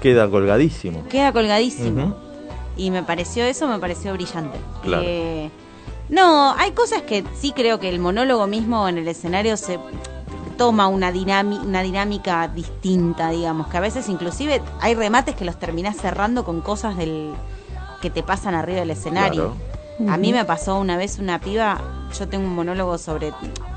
queda 0.00 0.28
colgadísimo. 0.30 1.04
Queda 1.08 1.32
colgadísimo. 1.32 2.16
Y 2.78 2.90
me 2.90 3.02
pareció 3.02 3.44
eso, 3.44 3.66
me 3.68 3.78
pareció 3.78 4.14
brillante. 4.14 4.58
Claro. 4.82 5.02
Eh, 5.04 5.50
no, 6.08 6.54
hay 6.56 6.72
cosas 6.72 7.02
que 7.02 7.24
sí 7.38 7.52
creo 7.52 7.78
que 7.78 7.88
el 7.88 7.98
monólogo 7.98 8.46
mismo 8.46 8.88
en 8.88 8.98
el 8.98 9.08
escenario 9.08 9.56
se 9.56 9.78
toma 10.56 10.88
una, 10.88 11.12
dinámica 11.12 12.48
distinta, 12.48 13.30
digamos, 13.30 13.68
que 13.68 13.76
a 13.76 13.80
veces 13.80 14.08
inclusive 14.08 14.60
hay 14.80 14.94
remates 14.94 15.36
que 15.36 15.44
los 15.44 15.58
terminás 15.58 15.96
cerrando 15.96 16.44
con 16.44 16.60
cosas 16.60 16.96
del 16.96 17.32
que 18.02 18.10
te 18.10 18.22
pasan 18.22 18.54
arriba 18.54 18.80
del 18.80 18.90
escenario. 18.90 19.54
A 20.08 20.16
mí 20.16 20.32
me 20.32 20.44
pasó 20.44 20.76
una 20.76 20.96
vez 20.96 21.18
una 21.18 21.40
piba, 21.40 21.80
yo 22.16 22.28
tengo 22.28 22.46
un 22.46 22.54
monólogo 22.54 22.98
sobre 22.98 23.32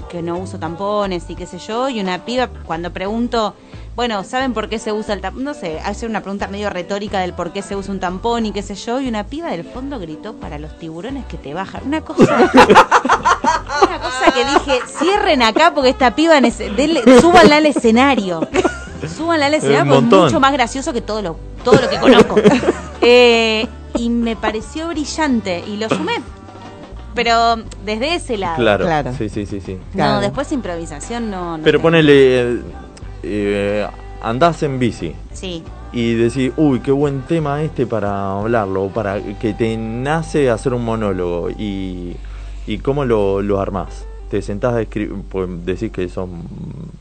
que 0.10 0.22
no 0.22 0.38
uso 0.38 0.60
tampones 0.60 1.30
y 1.30 1.36
qué 1.36 1.46
sé 1.46 1.58
yo, 1.58 1.89
y 1.89 2.00
una 2.00 2.26
piba 2.26 2.48
cuando 2.48 2.91
pregunto, 2.91 3.56
bueno, 4.02 4.24
¿saben 4.24 4.52
por 4.54 4.68
qué 4.68 4.80
se 4.80 4.92
usa 4.92 5.14
el 5.14 5.22
tampón? 5.22 5.44
No 5.44 5.54
sé, 5.54 5.80
hace 5.86 6.08
una 6.08 6.22
pregunta 6.22 6.48
medio 6.48 6.72
retórica 6.72 7.20
del 7.20 7.34
por 7.34 7.54
qué 7.54 7.62
se 7.62 7.76
usa 7.76 7.94
un 7.94 8.00
tampón 8.00 8.48
y 8.48 8.52
qué 8.52 8.64
sé 8.64 8.74
yo, 8.74 9.00
y 9.00 9.08
una 9.08 9.26
piba 9.28 9.52
del 9.52 9.64
fondo 9.64 10.00
gritó 10.00 10.34
para 10.34 10.58
los 10.58 10.76
tiburones 10.80 11.24
que 11.28 11.38
te 11.38 11.54
bajan. 11.54 11.84
Una 11.86 12.02
cosa, 12.02 12.24
una 12.56 14.00
cosa 14.00 14.34
que 14.34 14.44
dije, 14.44 14.80
cierren 14.88 15.44
acá 15.44 15.72
porque 15.76 15.90
esta 15.90 16.16
piba, 16.16 16.40
denle- 16.40 17.22
súbanla 17.22 17.58
al 17.58 17.66
escenario. 17.68 18.40
Súbanla 19.16 19.46
al 19.46 19.54
escenario 19.54 19.94
porque 19.94 20.16
es 20.16 20.22
mucho 20.24 20.40
más 20.40 20.52
gracioso 20.54 20.94
que 20.94 21.02
todo 21.02 21.22
lo, 21.22 21.38
todo 21.64 21.80
lo 21.80 21.88
que 21.88 21.98
conozco. 22.00 22.36
Eh, 23.04 23.68
y 23.96 24.10
me 24.10 24.36
pareció 24.36 24.88
brillante 24.88 25.64
y 25.68 25.78
lo 25.78 25.90
sumé. 25.90 26.14
Pero 27.16 27.58
desde 27.86 28.14
ese 28.16 28.38
lado. 28.38 28.56
Claro. 28.58 28.86
Claro. 28.86 29.14
Sí, 29.18 29.28
sí, 29.30 29.46
sí, 29.48 29.60
sí. 29.60 29.78
Claro. 29.94 30.14
No, 30.16 30.22
después 30.22 30.52
improvisación 30.52 31.30
no. 31.32 31.58
no 31.58 31.64
Pero 31.64 31.78
tengo. 31.80 31.84
ponele. 31.90 32.42
eh, 32.42 32.62
eh, 33.24 33.88
andás 34.22 34.62
en 34.64 34.80
bici 34.80 35.14
Sí. 35.34 35.64
y 35.94 36.14
decís, 36.14 36.52
uy, 36.58 36.80
qué 36.80 36.92
buen 36.92 37.22
tema 37.22 37.62
este 37.64 37.86
para 37.86 38.40
hablarlo, 38.40 38.88
para 38.90 39.20
que 39.40 39.54
te 39.54 39.76
nace 39.78 40.50
hacer 40.50 40.74
un 40.74 40.84
monólogo. 40.86 41.50
¿Y, 41.50 42.16
y 42.68 42.78
cómo 42.80 43.06
lo, 43.06 43.42
lo 43.42 43.60
armás? 43.60 44.06
Te 44.30 44.42
sentás 44.42 44.74
a 44.76 44.82
escribir, 44.82 45.14
pues 45.30 45.50
decís 45.66 45.92
que 45.92 46.08
son 46.08 46.44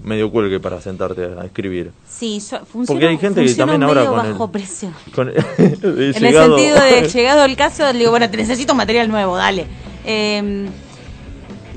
medio 0.03 0.33
cuelgue 0.33 0.59
para 0.59 0.81
sentarte 0.81 1.27
a 1.41 1.45
escribir. 1.45 1.93
Sí, 2.09 2.41
funciona, 2.41 2.87
Porque 2.87 3.07
hay 3.07 3.19
gente 3.19 3.45
que 3.45 3.55
también 3.55 3.83
ahora 3.85 4.05
con 4.07 4.27
el- 4.27 4.33
bajo 4.33 4.51
presión. 4.51 4.93
Con- 5.15 5.29
he 5.29 5.33
En 5.37 6.13
llegado- 6.15 6.57
el 6.57 6.63
sentido 6.63 6.81
de 6.85 7.09
llegado 7.15 7.45
el 7.45 7.55
caso, 7.57 7.93
digo, 7.93 8.11
bueno, 8.11 8.29
te 8.29 8.37
necesito 8.37 8.75
material 8.75 9.09
nuevo, 9.09 9.37
dale. 9.37 9.67
Eh, 10.05 10.67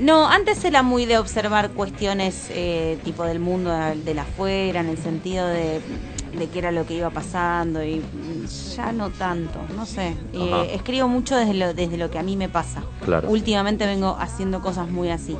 no, 0.00 0.26
antes 0.28 0.64
era 0.64 0.82
muy 0.82 1.06
de 1.06 1.18
observar 1.18 1.70
cuestiones 1.70 2.48
eh, 2.50 2.98
tipo 3.04 3.24
del 3.24 3.38
mundo 3.40 3.70
del 4.04 4.18
afuera, 4.18 4.80
en 4.80 4.88
el 4.88 4.98
sentido 4.98 5.46
de, 5.46 5.80
de 6.38 6.46
qué 6.48 6.58
era 6.58 6.72
lo 6.72 6.84
que 6.86 6.94
iba 6.94 7.10
pasando 7.10 7.82
y 7.84 8.02
ya 8.76 8.92
no 8.92 9.10
tanto, 9.10 9.58
no 9.76 9.86
sé. 9.86 10.14
Eh, 10.32 10.70
escribo 10.74 11.06
mucho 11.08 11.36
desde 11.36 11.54
lo, 11.54 11.74
desde 11.74 11.96
lo 11.96 12.10
que 12.10 12.18
a 12.18 12.22
mí 12.22 12.36
me 12.36 12.48
pasa. 12.48 12.82
Claro. 13.04 13.28
Últimamente 13.30 13.86
vengo 13.86 14.16
haciendo 14.18 14.60
cosas 14.60 14.88
muy 14.90 15.10
así. 15.10 15.36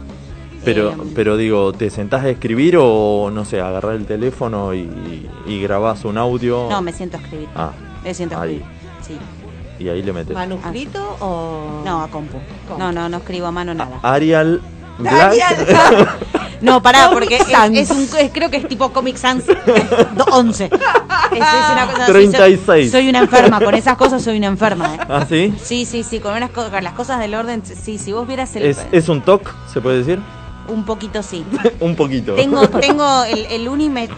Pero, 0.65 0.93
Eh, 0.93 0.97
pero 1.15 1.37
digo, 1.37 1.73
¿te 1.75 1.91
sentás 1.91 2.25
a 2.25 2.31
escribir 2.31 2.77
o, 2.81 3.31
no 3.31 3.45
sé, 3.45 3.61
agarrar 3.61 3.97
el 3.97 4.07
teléfono 4.07 4.73
y, 4.73 5.29
y 5.47 5.61
grabás 5.61 6.05
un 6.07 6.17
audio? 6.17 6.69
No, 6.71 6.81
me 6.81 6.93
siento 6.93 7.19
a 7.19 7.21
escribir. 7.21 7.49
Ah, 7.55 7.73
Me 8.03 8.15
siento 8.15 8.37
a 8.39 8.43
ahí. 8.43 8.63
escribir. 8.63 8.75
Sí. 9.07 9.44
Y 9.79 9.89
ahí 9.89 10.03
le 10.03 10.13
metes. 10.13 10.35
¿Manuscrito 10.35 11.17
o...? 11.21 11.83
No, 11.85 12.03
a 12.03 12.09
compu. 12.09 12.39
Compu. 12.69 12.79
No, 12.83 12.93
no, 12.93 13.09
no 13.09 13.17
escribo 13.19 13.47
a 13.47 13.51
mano 13.51 13.75
nada. 13.75 13.99
Arial 14.03 14.61
Black. 14.99 15.35
No, 16.61 16.81
pará, 16.81 17.11
porque 17.13 17.37
es, 17.37 17.91
un, 17.91 18.05
es- 18.19 18.31
creo 18.33 18.49
que 18.51 18.57
es 18.57 18.67
tipo 18.67 18.91
Comic 18.91 19.17
Sans 19.17 19.45
do- 19.47 20.25
11. 20.33 20.65
Es, 20.65 20.71
es 20.73 21.71
una 21.73 21.87
cosa, 21.91 22.07
soy- 22.07 22.15
36. 22.15 22.91
Soy, 22.91 23.09
una 23.11 23.19
enferma, 23.19 23.61
con 23.61 23.75
esas 23.75 23.99
cosas 23.99 24.23
soy 24.23 24.39
una 24.39 24.47
enferma. 24.47 24.95
¿eh? 24.95 24.99
¿Ah, 25.07 25.27
sí? 25.29 25.53
Sí, 25.63 25.85
sí, 25.85 26.03
sí, 26.03 26.21
con, 26.21 26.35
unas 26.35 26.51
co- 26.53 26.71
con 26.71 26.83
las 26.83 26.95
cosas 26.95 27.19
del 27.19 27.35
orden, 27.35 27.63
sí, 27.67 27.99
si 27.99 28.13
vos 28.13 28.27
vieras 28.27 28.57
el... 28.57 28.63
¿Es, 28.65 28.87
¿Es 28.93 29.09
un 29.11 29.21
TOC, 29.21 29.53
se 29.71 29.83
puede 29.83 29.99
decir? 29.99 30.21
Un 30.69 30.85
poquito 30.85 31.23
sí. 31.23 31.45
un 31.81 31.97
poquito. 31.97 32.35
Tengo, 32.35 32.67
tengo 32.71 33.25
el, 33.25 33.45
el 33.47 33.69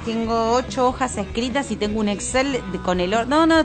tengo 0.04 0.52
ocho 0.52 0.86
hojas 0.86 1.16
escritas 1.16 1.72
y 1.72 1.76
tengo 1.76 1.98
un 1.98 2.08
Excel 2.08 2.60
con 2.84 3.00
el 3.00 3.12
orden... 3.14 3.30
No, 3.30 3.46
no, 3.46 3.64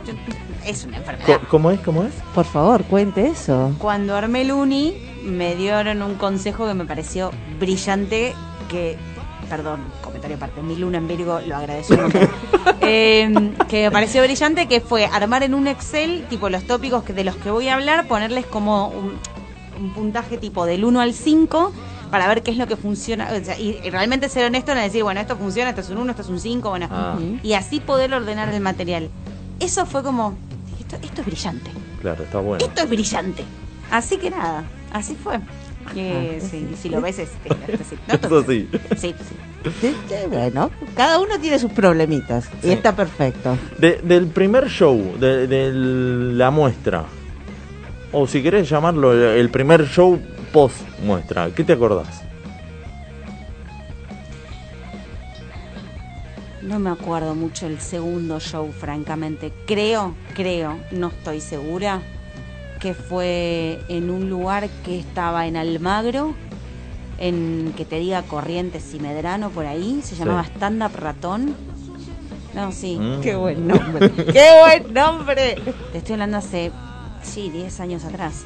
es 0.66 0.86
una 0.86 0.98
enfermedad. 0.98 1.42
¿Cómo 1.50 1.72
es? 1.72 1.80
¿Cómo 1.82 2.04
es? 2.04 2.14
Por 2.34 2.46
favor, 2.46 2.84
cuente 2.84 3.28
eso. 3.28 3.74
Cuando 3.78 4.16
armé 4.16 4.42
el 4.42 4.52
uni, 4.52 4.96
me 5.24 5.56
dieron 5.56 6.02
un 6.02 6.16
consejo 6.16 6.68
que 6.68 6.74
me 6.74 6.86
pareció 6.86 7.32
brillante, 7.60 8.34
que, 8.70 8.98
perdón, 9.50 9.82
comentario 10.02 10.38
aparte, 10.38 10.62
mi 10.62 10.76
luna 10.76 10.98
en 10.98 11.08
Virgo 11.08 11.40
lo 11.46 11.56
agradeció 11.56 11.98
montón. 11.98 12.30
Eh, 12.84 13.54
que 13.70 13.84
me 13.84 13.92
pareció 13.92 14.24
brillante, 14.24 14.68
que 14.68 14.82
fue 14.82 15.06
armar 15.06 15.44
en 15.44 15.54
un 15.54 15.68
Excel, 15.68 16.26
tipo 16.30 16.50
los 16.50 16.64
tópicos 16.64 17.04
que, 17.04 17.14
de 17.14 17.24
los 17.24 17.36
que 17.36 17.50
voy 17.52 17.68
a 17.68 17.76
hablar, 17.76 18.08
ponerles 18.08 18.46
como 18.46 18.88
un, 18.88 19.18
un 19.80 19.94
puntaje 19.94 20.38
tipo 20.38 20.66
del 20.66 20.84
1 20.84 21.00
al 21.00 21.14
5 21.14 21.72
para 22.12 22.28
ver 22.28 22.44
qué 22.44 22.52
es 22.52 22.58
lo 22.58 22.68
que 22.68 22.76
funciona. 22.76 23.30
o 23.32 23.44
sea, 23.44 23.58
y, 23.58 23.80
y 23.84 23.90
realmente 23.90 24.30
ser 24.30 24.46
honesto 24.46 24.74
en 24.74 24.80
decir, 24.80 25.04
bueno, 25.04 25.22
esto 25.22 25.38
funciona, 25.38 25.70
esto 25.70 25.82
es 25.82 25.90
un 25.90 25.98
1, 25.98 26.12
esto 26.12 26.22
es 26.24 26.30
un 26.30 26.40
5, 26.40 26.70
bueno. 26.70 26.88
Ah. 26.92 27.18
Y 27.42 27.54
así 27.54 27.80
poder 27.80 28.14
ordenar 28.14 28.54
el 28.54 28.62
material. 28.62 29.10
Eso 29.60 29.86
fue 29.86 30.04
como, 30.04 30.36
esto, 30.96 31.06
esto 31.08 31.22
es 31.22 31.28
brillante 31.28 31.72
Claro, 32.02 32.24
está 32.24 32.40
bueno. 32.40 32.64
esto 32.66 32.82
es 32.84 32.90
brillante. 32.90 33.44
Así 33.92 34.18
que 34.18 34.30
nada, 34.30 34.64
así 34.92 35.16
fue. 35.16 35.40
Que, 35.94 36.40
sí, 36.42 36.68
si 36.82 36.90
lo 36.90 37.02
ves, 37.02 37.20
es, 37.20 37.30
es- 37.44 37.80
es- 37.82 37.92
¿no? 38.08 38.14
Eso 38.28 38.44
sí. 38.50 38.70
Sí, 38.98 39.16
sí. 39.18 39.36
Sí, 39.80 39.96
sí, 40.08 40.16
Bueno, 40.30 40.72
cada 40.96 41.20
uno 41.20 41.38
tiene 41.40 41.60
sus 41.60 41.72
problemitas 41.72 42.50
y 42.64 42.72
está 42.72 42.96
perfecto. 42.96 43.58
De- 43.78 44.00
del 44.02 44.28
primer 44.28 44.68
show, 44.70 45.16
de, 45.20 45.46
de 45.48 45.72
la 45.74 46.50
muestra, 46.50 47.06
o 48.12 48.26
si 48.28 48.42
querés 48.42 48.68
llamarlo 48.70 49.14
el- 49.14 49.38
el 49.40 49.50
primer 49.50 49.86
show 49.88 50.20
post 50.52 50.78
muestra, 51.04 51.50
¿qué 51.56 51.64
te 51.64 51.74
acordás? 51.74 52.24
No 56.72 56.80
me 56.80 56.90
acuerdo 56.90 57.36
mucho 57.36 57.68
el 57.68 57.82
segundo 57.82 58.40
show, 58.40 58.72
francamente. 58.72 59.52
Creo, 59.68 60.16
creo, 60.34 60.80
no 60.92 61.08
estoy 61.08 61.42
segura, 61.42 62.02
que 62.80 62.94
fue 62.94 63.82
en 63.90 64.10
un 64.10 64.30
lugar 64.30 64.70
que 64.86 64.98
estaba 64.98 65.48
en 65.48 65.58
Almagro, 65.58 66.34
en 67.18 67.74
que 67.76 67.84
te 67.84 68.00
diga 68.00 68.24
Corrientes 68.24 68.94
y 68.94 69.02
Medrano 69.02 69.50
por 69.50 69.66
ahí, 69.66 70.00
se 70.02 70.16
llamaba 70.16 70.46
Stand 70.46 70.82
Up 70.82 70.96
Ratón. 70.96 71.56
No, 72.56 72.72
sí. 72.72 72.98
Mm. 72.98 73.20
Qué 73.20 73.36
buen 73.36 73.68
nombre. 73.68 74.10
¡Qué 74.32 74.48
buen 74.62 74.94
nombre! 74.94 75.58
Te 75.92 75.98
estoy 75.98 76.14
hablando 76.14 76.38
hace, 76.38 76.72
sí, 77.22 77.50
10 77.50 77.82
años 77.82 78.06
atrás. 78.06 78.46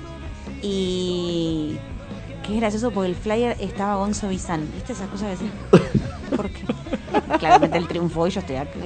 Y 0.64 1.78
qué 2.48 2.56
gracioso 2.56 2.90
porque 2.90 3.10
el 3.12 3.16
flyer 3.16 3.56
estaba 3.60 3.98
Gonzo 3.98 4.30
Bizán. 4.30 4.68
¿Viste 4.74 4.94
esas 4.94 5.10
cosas 5.10 5.38
que? 5.38 6.36
¿Por 6.36 6.50
qué? 6.50 6.64
Claramente 7.39 7.78
el 7.78 7.88
triunfo 7.88 8.28
y 8.28 8.32
yo 8.32 8.39
estoy 8.41 8.56
aquí. 8.58 8.80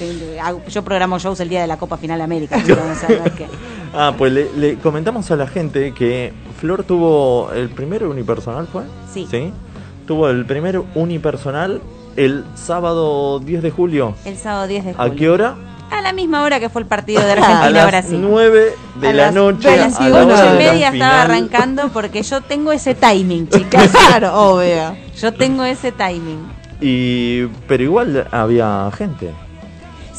Yo, 0.00 0.60
yo 0.68 0.82
programo 0.84 1.18
shows 1.18 1.40
el 1.40 1.48
día 1.48 1.60
de 1.60 1.66
la 1.66 1.76
Copa 1.76 1.96
Final 1.96 2.18
de 2.18 2.24
América. 2.24 2.56
¿no? 2.58 2.62
O 2.74 2.94
sea, 2.94 3.08
no 3.18 3.24
es 3.26 3.32
que- 3.32 3.46
Ah, 3.92 4.14
pues 4.16 4.32
le, 4.32 4.52
le 4.56 4.76
comentamos 4.76 5.30
a 5.30 5.36
la 5.36 5.46
gente 5.48 5.92
que 5.92 6.32
Flor 6.60 6.84
tuvo 6.84 7.50
el 7.52 7.68
primer 7.70 8.04
unipersonal, 8.06 8.66
¿fue? 8.68 8.82
Sí. 9.12 9.26
¿Sí? 9.30 9.52
estuvo 10.00 10.28
el 10.28 10.44
primer 10.44 10.80
unipersonal 10.96 11.80
el 12.16 12.44
sábado 12.56 13.38
10 13.38 13.62
de 13.62 13.70
julio. 13.70 14.14
El 14.24 14.36
sábado 14.36 14.66
10 14.66 14.84
de 14.84 14.90
¿A 14.90 14.94
julio. 14.94 15.14
qué 15.16 15.30
hora? 15.30 15.54
A 15.90 16.00
la 16.02 16.12
misma 16.12 16.42
hora 16.42 16.60
que 16.60 16.68
fue 16.68 16.82
el 16.82 16.86
partido 16.88 17.20
de 17.22 17.32
A 17.32 17.34
Argentina-Brasil. 17.34 18.20
las 18.20 18.30
9 18.30 18.72
de 19.00 19.08
A 19.08 19.12
la 19.12 19.22
las- 19.26 19.34
noche. 19.34 19.68
A 19.68 19.76
las 19.76 20.00
a 20.00 20.08
la 20.08 20.24
8 20.24 20.26
hora 20.34 20.54
y 20.54 20.58
media 20.58 20.88
estaba 20.88 20.92
final. 20.92 21.20
arrancando 21.20 21.88
porque 21.90 22.22
yo 22.22 22.40
tengo 22.40 22.72
ese 22.72 22.94
timing, 22.94 23.48
chicas. 23.50 23.88
Claro, 23.88 24.34
obvio. 24.54 24.96
Yo 25.20 25.32
tengo 25.34 25.64
ese 25.64 25.92
timing. 25.92 26.38
Y, 26.80 27.46
pero 27.68 27.82
igual 27.82 28.26
había 28.30 28.90
gente. 28.96 29.32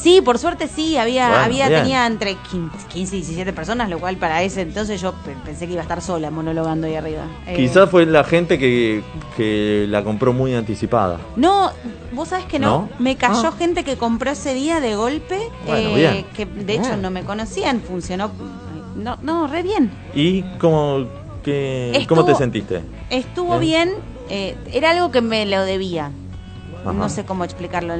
Sí, 0.02 0.20
por 0.20 0.36
suerte 0.38 0.66
sí, 0.66 0.96
había, 0.96 1.28
Bueno, 1.28 1.44
había 1.44 1.68
bien. 1.68 1.82
tenía 1.82 2.06
entre 2.06 2.34
15 2.34 3.16
y 3.16 3.20
17 3.20 3.52
personas, 3.52 3.88
lo 3.88 4.00
cual 4.00 4.16
para 4.16 4.42
ese 4.42 4.62
entonces 4.62 5.00
yo 5.00 5.12
pe- 5.12 5.36
pensé 5.44 5.66
que 5.66 5.72
iba 5.74 5.80
a 5.80 5.84
estar 5.84 6.02
sola 6.02 6.30
monologando 6.30 6.88
ahí 6.88 6.96
arriba. 6.96 7.22
Eh, 7.46 7.54
Quizás 7.56 7.88
fue 7.88 8.04
la 8.06 8.24
gente 8.24 8.58
que, 8.58 9.04
que 9.36 9.86
la 9.88 10.02
compró 10.02 10.32
muy 10.32 10.54
anticipada. 10.54 11.18
No, 11.36 11.70
vos 12.12 12.28
sabés 12.28 12.46
que 12.46 12.58
no. 12.58 12.66
¿No? 12.66 12.88
Me 12.98 13.14
cayó 13.16 13.48
Ah. 13.48 13.54
gente 13.56 13.84
que 13.84 13.96
compró 13.96 14.32
ese 14.32 14.54
día 14.54 14.80
de 14.80 14.96
golpe, 14.96 15.38
Bueno, 15.66 15.96
eh, 15.96 16.24
que 16.34 16.46
de 16.46 16.72
hecho 16.74 16.88
Bien. 16.88 17.02
no 17.02 17.10
me 17.12 17.22
conocían, 17.22 17.80
funcionó. 17.80 18.32
No, 18.96 19.18
no, 19.22 19.46
re 19.46 19.62
bien. 19.62 19.90
¿Y 20.14 20.42
cómo, 20.58 21.06
qué, 21.44 21.92
Estuvo- 21.94 22.22
cómo 22.22 22.24
te 22.24 22.34
sentiste? 22.34 22.82
Estuvo 23.08 23.58
Bien. 23.60 23.88
bien, 23.90 23.98
eh, 24.30 24.56
era 24.72 24.90
algo 24.90 25.12
que 25.12 25.20
me 25.20 25.46
lo 25.46 25.62
debía. 25.64 26.10
Ajá. 26.82 26.92
No 26.92 27.08
sé 27.08 27.24
cómo 27.24 27.44
explicarlo. 27.44 27.94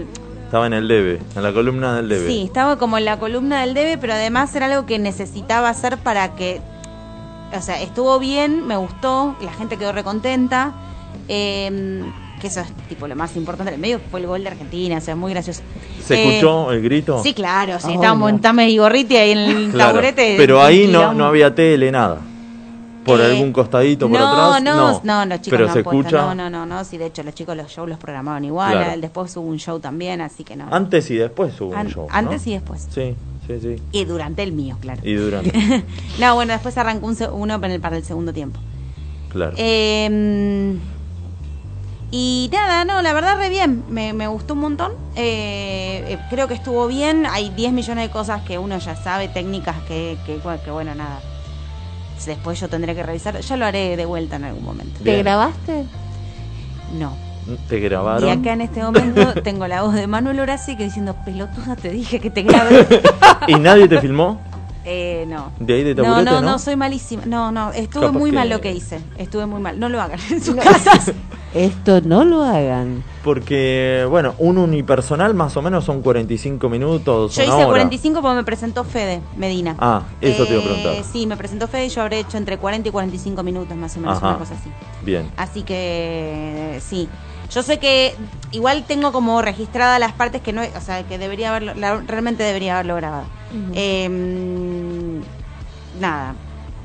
Estaba 0.53 0.67
en 0.67 0.75
el 0.75 0.87
debe, 0.87 1.19
en 1.35 1.43
la 1.43 1.51
columna 1.55 1.97
del 1.97 2.11
debe. 2.11 2.27
Sí, 2.29 2.43
estaba 2.45 2.77
como 2.77 2.99
en 2.99 3.07
la 3.07 3.19
columna 3.19 3.62
del 3.62 3.73
debe, 3.73 3.97
pero 3.97 4.12
además 4.12 4.55
era 4.55 4.67
algo 4.67 4.85
que 4.85 4.99
necesitaba 4.99 5.71
hacer 5.71 5.97
para 5.97 6.35
que. 6.35 6.61
O 7.57 7.62
sea, 7.62 7.81
estuvo 7.81 8.19
bien, 8.19 8.67
me 8.67 8.77
gustó, 8.77 9.35
la 9.41 9.51
gente 9.55 9.79
quedó 9.79 9.93
recontenta. 9.93 10.75
eh, 11.27 12.03
que 12.38 12.49
eso 12.49 12.61
es 12.61 12.67
tipo 12.87 13.09
lo 13.09 13.17
más 13.17 13.35
importante 13.35 13.71
del 13.71 13.81
medio, 13.81 13.99
fue 14.11 14.21
el 14.21 14.27
gol 14.27 14.43
de 14.43 14.49
Argentina, 14.51 14.99
o 14.99 15.01
sea, 15.01 15.17
muy 15.17 15.33
gracioso. 15.33 15.62
¿Se 16.05 16.17
Eh, 16.17 16.29
escuchó 16.29 16.71
el 16.73 16.83
grito? 16.83 17.23
Sí, 17.23 17.33
claro, 17.33 17.79
sí, 17.81 17.87
Ah, 17.88 17.95
estábamos 17.95 18.29
en 18.29 18.41
Tames 18.43 18.69
y 18.69 18.77
Gorriti 18.77 19.17
ahí 19.17 19.31
en 19.31 19.38
el 19.38 19.71
Claro, 19.71 19.93
taburete. 19.93 20.35
Pero 20.37 20.61
ahí 20.61 20.87
no, 20.87 21.15
no 21.15 21.25
había 21.25 21.55
tele, 21.55 21.91
nada. 21.91 22.19
Por 23.05 23.21
Eh, 23.21 23.33
algún 23.33 23.53
costadito, 23.53 24.09
por 24.09 24.19
no, 24.21 24.27
atrás. 24.29 24.62
No, 24.62 25.01
no, 25.03 25.27
los 25.27 25.41
chicos 25.41 25.51
Pero 25.59 25.67
no 25.67 25.73
se 25.73 25.83
puesto, 25.83 26.01
escucha. 26.01 26.23
No, 26.23 26.35
no, 26.35 26.51
no, 26.51 26.67
no, 26.67 26.85
sí, 26.85 26.99
de 26.99 27.07
hecho 27.07 27.23
los 27.23 27.35
chicos 27.35 27.57
los 27.57 27.69
shows 27.71 27.88
los 27.88 27.99
programaban 27.99 28.45
igual, 28.45 28.73
Claro. 28.73 28.93
eh, 28.93 28.99
después 29.01 29.37
hubo 29.37 29.47
un 29.49 29.59
show 29.59 29.81
también, 29.81 30.21
así 30.21 30.45
que 30.45 30.55
no. 30.57 30.67
Antes 30.71 31.11
y 31.11 31.17
después 31.17 31.61
hubo 31.61 31.75
An- 31.75 31.87
un 31.87 31.93
show. 31.93 32.07
¿no? 32.09 32.15
antes 32.17 32.47
y 32.47 32.53
después. 32.53 32.87
Sí, 32.91 33.17
sí, 33.47 33.61
sí. 33.61 33.83
Y 33.93 34.05
durante 34.05 34.43
el 34.45 34.53
mío, 34.53 34.77
claro. 34.81 35.01
Y 35.05 35.15
durante. 35.15 35.85
no, 36.21 36.35
bueno, 36.37 36.53
después 36.53 36.77
arrancó 36.79 37.07
un 37.07 37.17
uno 37.33 37.61
para 37.61 37.75
el, 37.75 37.81
para 37.81 37.97
el 37.97 38.05
segundo 38.05 38.33
tiempo. 38.33 38.61
claro. 39.31 39.55
Eh, 39.57 40.77
y 42.15 42.51
nada, 42.53 42.85
no, 42.85 43.01
la 43.01 43.15
verdad 43.15 43.37
re 43.38 43.49
bien, 43.49 43.85
me, 43.88 44.12
me 44.12 44.29
gustó 44.29 44.53
un 44.53 44.61
montón. 44.61 44.93
Eh, 45.17 46.05
eh, 46.09 46.19
creo 46.29 46.47
que 46.47 46.53
estuvo 46.55 46.87
bien, 46.87 47.25
hay 47.27 47.49
10 47.51 47.73
millones 47.73 48.07
de 48.09 48.12
cosas 48.12 48.43
que 48.43 48.59
uno 48.59 48.77
ya 48.79 48.95
sabe, 48.97 49.29
técnicas 49.29 49.77
que, 49.88 50.19
que, 50.27 50.38
que 50.62 50.71
bueno, 50.71 50.95
nada. 50.95 51.21
Después 52.26 52.61
yo 52.61 52.68
tendré 52.68 52.94
que 52.94 53.02
revisar, 53.02 53.40
ya 53.40 53.56
lo 53.56 53.64
haré 53.66 53.96
de 53.96 54.06
vuelta 54.06 54.37
en 54.37 54.44
algún 54.44 54.64
momento. 54.64 54.98
¿Te 54.98 55.11
Bien. 55.11 55.24
grabaste? 55.24 55.85
No. 56.98 57.16
¿Te 57.68 57.80
grabaron? 57.80 58.28
Y 58.28 58.30
acá 58.30 58.52
en 58.52 58.61
este 58.61 58.82
momento 58.82 59.35
tengo 59.42 59.66
la 59.66 59.82
voz 59.82 59.94
de 59.94 60.06
Manuel 60.06 60.40
Horaci 60.40 60.76
que 60.76 60.85
diciendo, 60.85 61.16
pelotuda, 61.24 61.74
te 61.76 61.90
dije 61.90 62.20
que 62.20 62.30
te 62.30 62.42
grabé. 62.42 62.87
¿Y 63.48 63.54
nadie 63.56 63.88
te 63.88 64.00
filmó? 64.00 64.40
Eh, 64.85 65.25
no. 65.29 65.53
¿De 65.59 65.75
ahí 65.75 65.83
de 65.85 65.95
No, 65.95 66.03
taburete, 66.05 66.31
no, 66.31 66.40
no? 66.40 66.51
no, 66.53 66.59
soy 66.59 66.77
malísima. 66.77 67.23
No, 67.27 67.53
no, 67.53 67.73
estuve 67.73 68.07
Capaz 68.07 68.18
muy 68.18 68.31
que- 68.31 68.37
mal 68.37 68.49
lo 68.49 68.61
que 68.61 68.73
hice. 68.73 69.01
Estuve 69.16 69.47
muy 69.47 69.61
mal. 69.61 69.79
No 69.79 69.88
lo 69.88 70.01
hagan 70.01 70.18
en 70.31 70.42
sus 70.42 70.57
casas. 70.57 71.12
Esto 71.55 72.01
no 72.01 72.25
lo 72.25 72.42
hagan. 72.42 73.05
Porque, 73.23 74.07
bueno, 74.09 74.35
un 74.38 74.57
unipersonal 74.59 75.35
más 75.35 75.55
o 75.57 75.62
menos 75.62 75.85
son 75.85 76.01
45 76.03 76.68
minutos. 76.71 77.35
Yo 77.37 77.42
una 77.45 77.53
hice 77.53 77.62
hora. 77.64 77.66
45 77.68 78.23
porque 78.23 78.37
me 78.37 78.45
presentó 78.45 78.85
Fede 78.85 79.21
Medina. 79.37 79.77
Ah, 79.79 80.03
eso 80.21 80.47
te 80.47 80.55
iba 80.55 80.62
a 80.62 80.64
Eh, 80.64 80.68
preguntar. 80.68 81.05
Sí, 81.12 81.27
me 81.27 81.37
presentó 81.37 81.68
Fede 81.68 81.87
y 81.87 81.88
yo 81.90 82.01
habré 82.03 82.21
hecho 82.21 82.38
entre 82.38 82.57
40 82.59 82.88
y 82.88 82.92
45 82.92 83.42
minutos 83.42 83.77
más 83.77 83.95
o 83.97 84.01
menos, 84.01 84.16
Ajá. 84.16 84.29
una 84.31 84.38
cosa 84.38 84.55
así. 84.55 84.71
Bien. 85.05 85.31
Así 85.37 85.62
que 85.62 86.81
sí. 86.81 87.09
Yo 87.51 87.62
sé 87.62 87.79
que 87.79 88.14
igual 88.53 88.85
tengo 88.88 89.12
como 89.12 89.42
registradas 89.42 90.01
las 90.01 90.12
partes 90.12 90.40
que 90.40 90.55
no, 90.55 90.62
o 90.62 90.81
sea, 90.81 91.03
que 91.07 91.18
debería 91.18 91.51
haberlo, 91.51 91.75
la- 91.75 92.01
realmente 92.01 92.42
debería 92.45 92.75
haberlo 92.75 92.97
grabado. 92.97 93.25
Eh, 93.75 94.09
nada. 96.01 96.35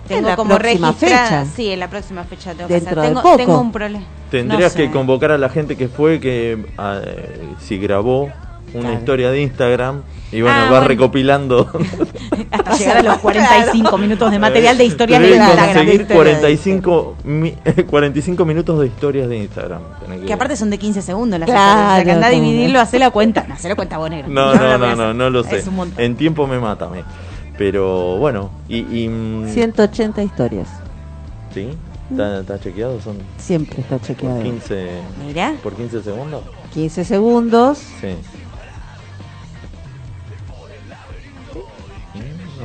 En 0.04 0.08
Tengo 0.16 0.30
la 0.30 0.36
como 0.36 0.58
próxima 0.58 0.92
registrada. 0.92 1.26
fecha. 1.42 1.46
Sí, 1.56 1.70
en 1.70 1.80
la 1.80 1.90
próxima 1.90 2.24
fecha 2.24 2.54
tengo 2.54 2.68
que 2.68 2.74
Dentro 2.76 2.92
hacer. 3.02 3.04
de 3.04 3.08
Tengo, 3.10 3.22
poco. 3.22 3.38
tengo 3.38 3.60
un 3.62 3.72
problema. 3.72 4.06
Tendrías 4.32 4.62
No 4.62 4.70
sé. 4.70 4.88
que 4.88 4.92
convocar 4.92 5.32
a 5.32 5.38
la 5.38 5.50
gente 5.50 5.76
que 5.78 5.88
fue, 5.88 6.20
que 6.20 6.66
ah, 6.78 7.00
eh, 7.06 7.40
si 7.60 7.78
grabó 7.78 8.30
una 8.80 8.94
historia 8.94 9.32
de 9.32 9.42
Instagram 9.42 10.02
y 10.32 10.42
bueno, 10.42 10.56
Ah, 10.58 10.62
vas 10.64 10.70
bueno. 10.72 10.88
recopilando. 10.88 11.70
Hasta 12.52 12.76
llegar 12.78 12.98
a 12.98 13.02
los 13.04 13.18
45 13.20 13.98
minutos 13.98 14.32
de 14.32 14.40
material 14.40 14.78
de 14.78 14.86
historias 14.86 15.22
de 15.22 15.30
Instagram. 15.30 15.66
conseguir 15.68 16.02
Historia 16.02 16.34
de 16.34 16.40
45, 16.42 17.16
mi- 17.24 17.52
45 17.90 18.46
minutos 18.46 18.80
de 18.80 18.88
historias 18.88 19.30
de 19.30 19.38
Instagram. 19.38 19.82
Que 20.26 20.34
aparte 20.34 20.56
son 20.56 20.70
de 20.70 20.78
15 20.78 21.02
segundos 21.02 21.40
las 21.40 21.50
Claro, 21.50 22.04
que 22.04 22.12
anda 22.12 22.28
a 22.28 22.30
dividirlo, 22.30 22.80
hacer 22.80 23.00
la 23.00 23.12
cuenta. 23.12 23.44
No, 23.48 23.54
hacer 23.54 23.70
la 23.70 23.76
cuenta 23.76 23.98
vos, 23.98 24.10
negro. 24.10 24.28
No, 24.30 24.54
no, 24.56 24.78
no, 24.78 24.96
no, 24.96 25.14
no 25.14 25.30
lo 25.30 25.44
sé. 25.44 25.58
Es 25.58 25.68
un 25.68 25.76
montón. 25.76 26.04
En 26.04 26.16
tiempo 26.16 26.46
me 26.48 26.60
mata, 26.60 26.88
me. 26.90 27.04
Pero 27.58 28.18
bueno, 28.18 28.50
y. 28.68 28.80
y, 29.04 29.08
mm, 29.10 29.48
180 29.50 30.22
historias. 30.24 30.68
¿Sí? 31.54 31.70
¿Está, 32.12 32.40
está 32.42 32.60
chequeado? 32.60 33.02
¿Son 33.02 33.18
Siempre 33.38 33.82
está 33.82 33.98
por 33.98 34.08
chequeado. 34.08 34.42
15, 34.42 34.88
Mira. 35.26 35.54
por 35.64 35.74
15 35.74 36.04
segundos? 36.04 36.44
15 36.74 37.04
segundos. 37.06 37.80
Sí. 38.00 38.16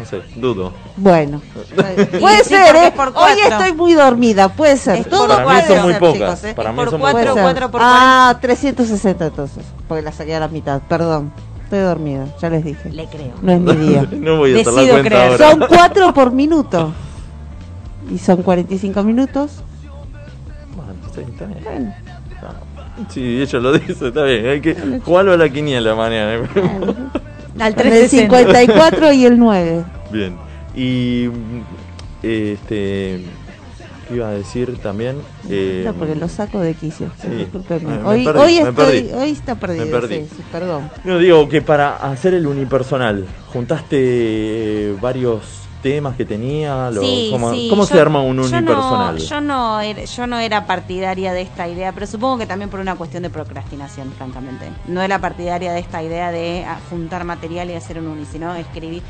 No 0.03 0.09
sé, 0.09 0.23
dudo. 0.37 0.73
Bueno. 0.97 1.41
Puede 2.21 2.45
ser, 2.45 2.75
¿eh? 2.77 2.93
Hoy 2.97 3.12
cuatro. 3.12 3.35
estoy 3.51 3.73
muy 3.75 3.95
dormida, 3.95 4.49
puede 4.49 4.77
ser. 4.77 4.97
Es 5.01 5.09
Todo 5.09 5.29
Para 5.29 5.41
mí 5.41 5.45
puede 5.45 5.61
son 5.67 5.75
ser, 5.77 5.83
muy 5.85 5.95
pocas. 5.95 6.15
chicos, 6.15 6.45
¿eh? 6.45 6.55
Para 6.55 6.71
Es 6.71 6.75
mí 6.77 6.81
por 6.83 6.91
son 6.91 7.01
cuatro, 7.01 7.33
cuatro 7.35 7.71
por 7.71 7.81
Ah, 7.83 8.38
360 8.41 9.27
entonces, 9.27 9.65
porque 9.88 10.03
la 10.03 10.12
saqué 10.12 10.35
a 10.35 10.41
la 10.41 10.49
mitad, 10.49 10.81
perdón. 10.88 11.33
Estoy 11.65 11.81
dormida, 11.81 12.27
ya 12.41 12.51
les 12.51 12.65
dije. 12.65 12.91
Le 12.91 13.07
creo. 13.07 13.33
No 13.41 13.53
es 13.53 13.61
mi 13.61 13.75
día. 13.88 14.07
no 14.12 14.37
voy 14.38 14.51
a 14.51 14.53
la 14.53 14.59
Decido 14.59 14.75
cuenta 14.93 15.09
creer. 15.09 15.31
ahora. 15.33 15.51
Son 15.51 15.61
4 15.69 16.12
por 16.15 16.33
minuto. 16.33 16.93
Y 18.11 18.19
son 18.19 18.43
45 18.43 19.03
minutos. 19.05 19.53
Bueno, 20.77 20.93
está 21.31 21.47
bien. 21.47 21.61
Bueno, 21.65 21.95
Ah, 22.45 23.05
Sí, 23.09 23.41
ella 23.41 23.59
lo 23.61 23.73
dice, 23.73 24.09
está 24.09 24.25
bien. 24.25 24.47
Hay 24.47 24.61
que 24.61 25.01
jugarlo 25.05 25.33
a 25.33 25.37
la 25.37 25.49
quiniela 25.49 25.95
mañana. 25.95 26.43
Al 27.59 27.75
con 27.75 27.87
el 27.87 28.09
360. 28.09 28.23
54 28.23 29.12
y 29.12 29.25
el 29.27 29.38
9. 29.38 29.85
Bien. 30.11 30.37
Y. 30.75 31.27
Este. 32.23 33.25
¿Qué 34.09 34.17
iba 34.17 34.29
a 34.29 34.33
decir 34.33 34.77
también? 34.79 35.17
Eh, 35.49 35.83
No, 35.87 35.95
porque 35.95 36.15
lo 36.15 36.29
saco 36.29 36.61
de 36.61 36.75
quicio. 36.75 37.11
sí. 37.21 37.29
Me 37.29 38.03
hoy, 38.05 38.25
perdí, 38.25 38.41
hoy, 38.41 38.57
estoy, 38.59 38.73
perdí. 38.75 39.11
hoy 39.15 39.31
está 39.31 39.55
perdido. 39.55 39.87
Me 39.87 39.91
perdí. 39.93 40.15
Sí, 40.17 40.29
sí, 40.37 40.43
perdón. 40.51 40.91
No, 41.05 41.19
digo 41.19 41.49
que 41.49 41.62
para 41.62 41.97
hacer 41.97 42.35
el 42.35 42.47
unipersonal, 42.47 43.27
juntaste 43.53 43.97
eh, 43.99 44.97
varios 45.01 45.62
temas 45.83 46.16
que 46.16 46.25
tenía. 46.25 46.90
Lo, 46.90 47.03
Sí, 47.03 47.29
¿Cómo, 47.31 47.53
sí, 47.53 47.66
cómo 47.68 47.83
yo- 47.83 47.87
se 47.88 48.01
arma 48.01 48.23
un 48.23 48.37
yo 48.37 48.49
no- 48.51 48.57
unipersonal? 48.59 49.18
Yo 49.18 49.40
no, 49.40 49.81
era, 49.81 50.05
yo 50.05 50.27
no 50.27 50.38
era 50.38 50.64
partidaria 50.66 51.33
de 51.33 51.42
esta 51.42 51.68
idea, 51.68 51.92
pero 51.92 52.07
supongo 52.07 52.38
que 52.38 52.47
también 52.47 52.71
por 52.71 52.81
una 52.81 52.95
cuestión 52.95 53.23
de 53.25 53.31
procrastinación, 53.31 54.12
francamente. 54.12 54.71
No 54.87 55.03
era 55.03 55.18
partidaria 55.18 55.73
de 55.73 55.81
esta 55.81 56.03
idea 56.03 56.31
de 56.31 56.64
ah, 56.66 56.79
juntar 56.88 57.25
material 57.25 57.68
y 57.71 57.75
hacer 57.75 57.99
un 57.99 58.07
uni, 58.07 58.25
sino 58.25 58.55
escribir. 58.55 59.03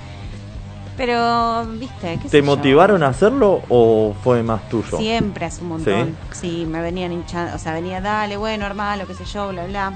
Pero, 0.96 1.64
viste, 1.78 2.16
¿qué 2.18 2.22
sé 2.24 2.28
¿Te 2.28 2.38
yo? 2.38 2.44
motivaron 2.44 3.02
a 3.02 3.08
hacerlo 3.08 3.62
o 3.68 4.14
fue 4.22 4.42
más 4.42 4.68
tuyo? 4.68 4.98
Siempre 4.98 5.46
hace 5.46 5.62
un 5.62 5.68
montón. 5.68 6.16
¿Sí? 6.32 6.66
me 6.68 6.80
venían 6.82 7.12
hinchando, 7.12 7.54
o 7.56 7.58
sea, 7.58 7.72
venía, 7.72 8.00
dale, 8.00 8.36
bueno, 8.36 8.66
hermano, 8.66 9.06
qué 9.06 9.14
sé 9.14 9.24
yo, 9.24 9.48
bla, 9.48 9.64
bla. 9.66 9.92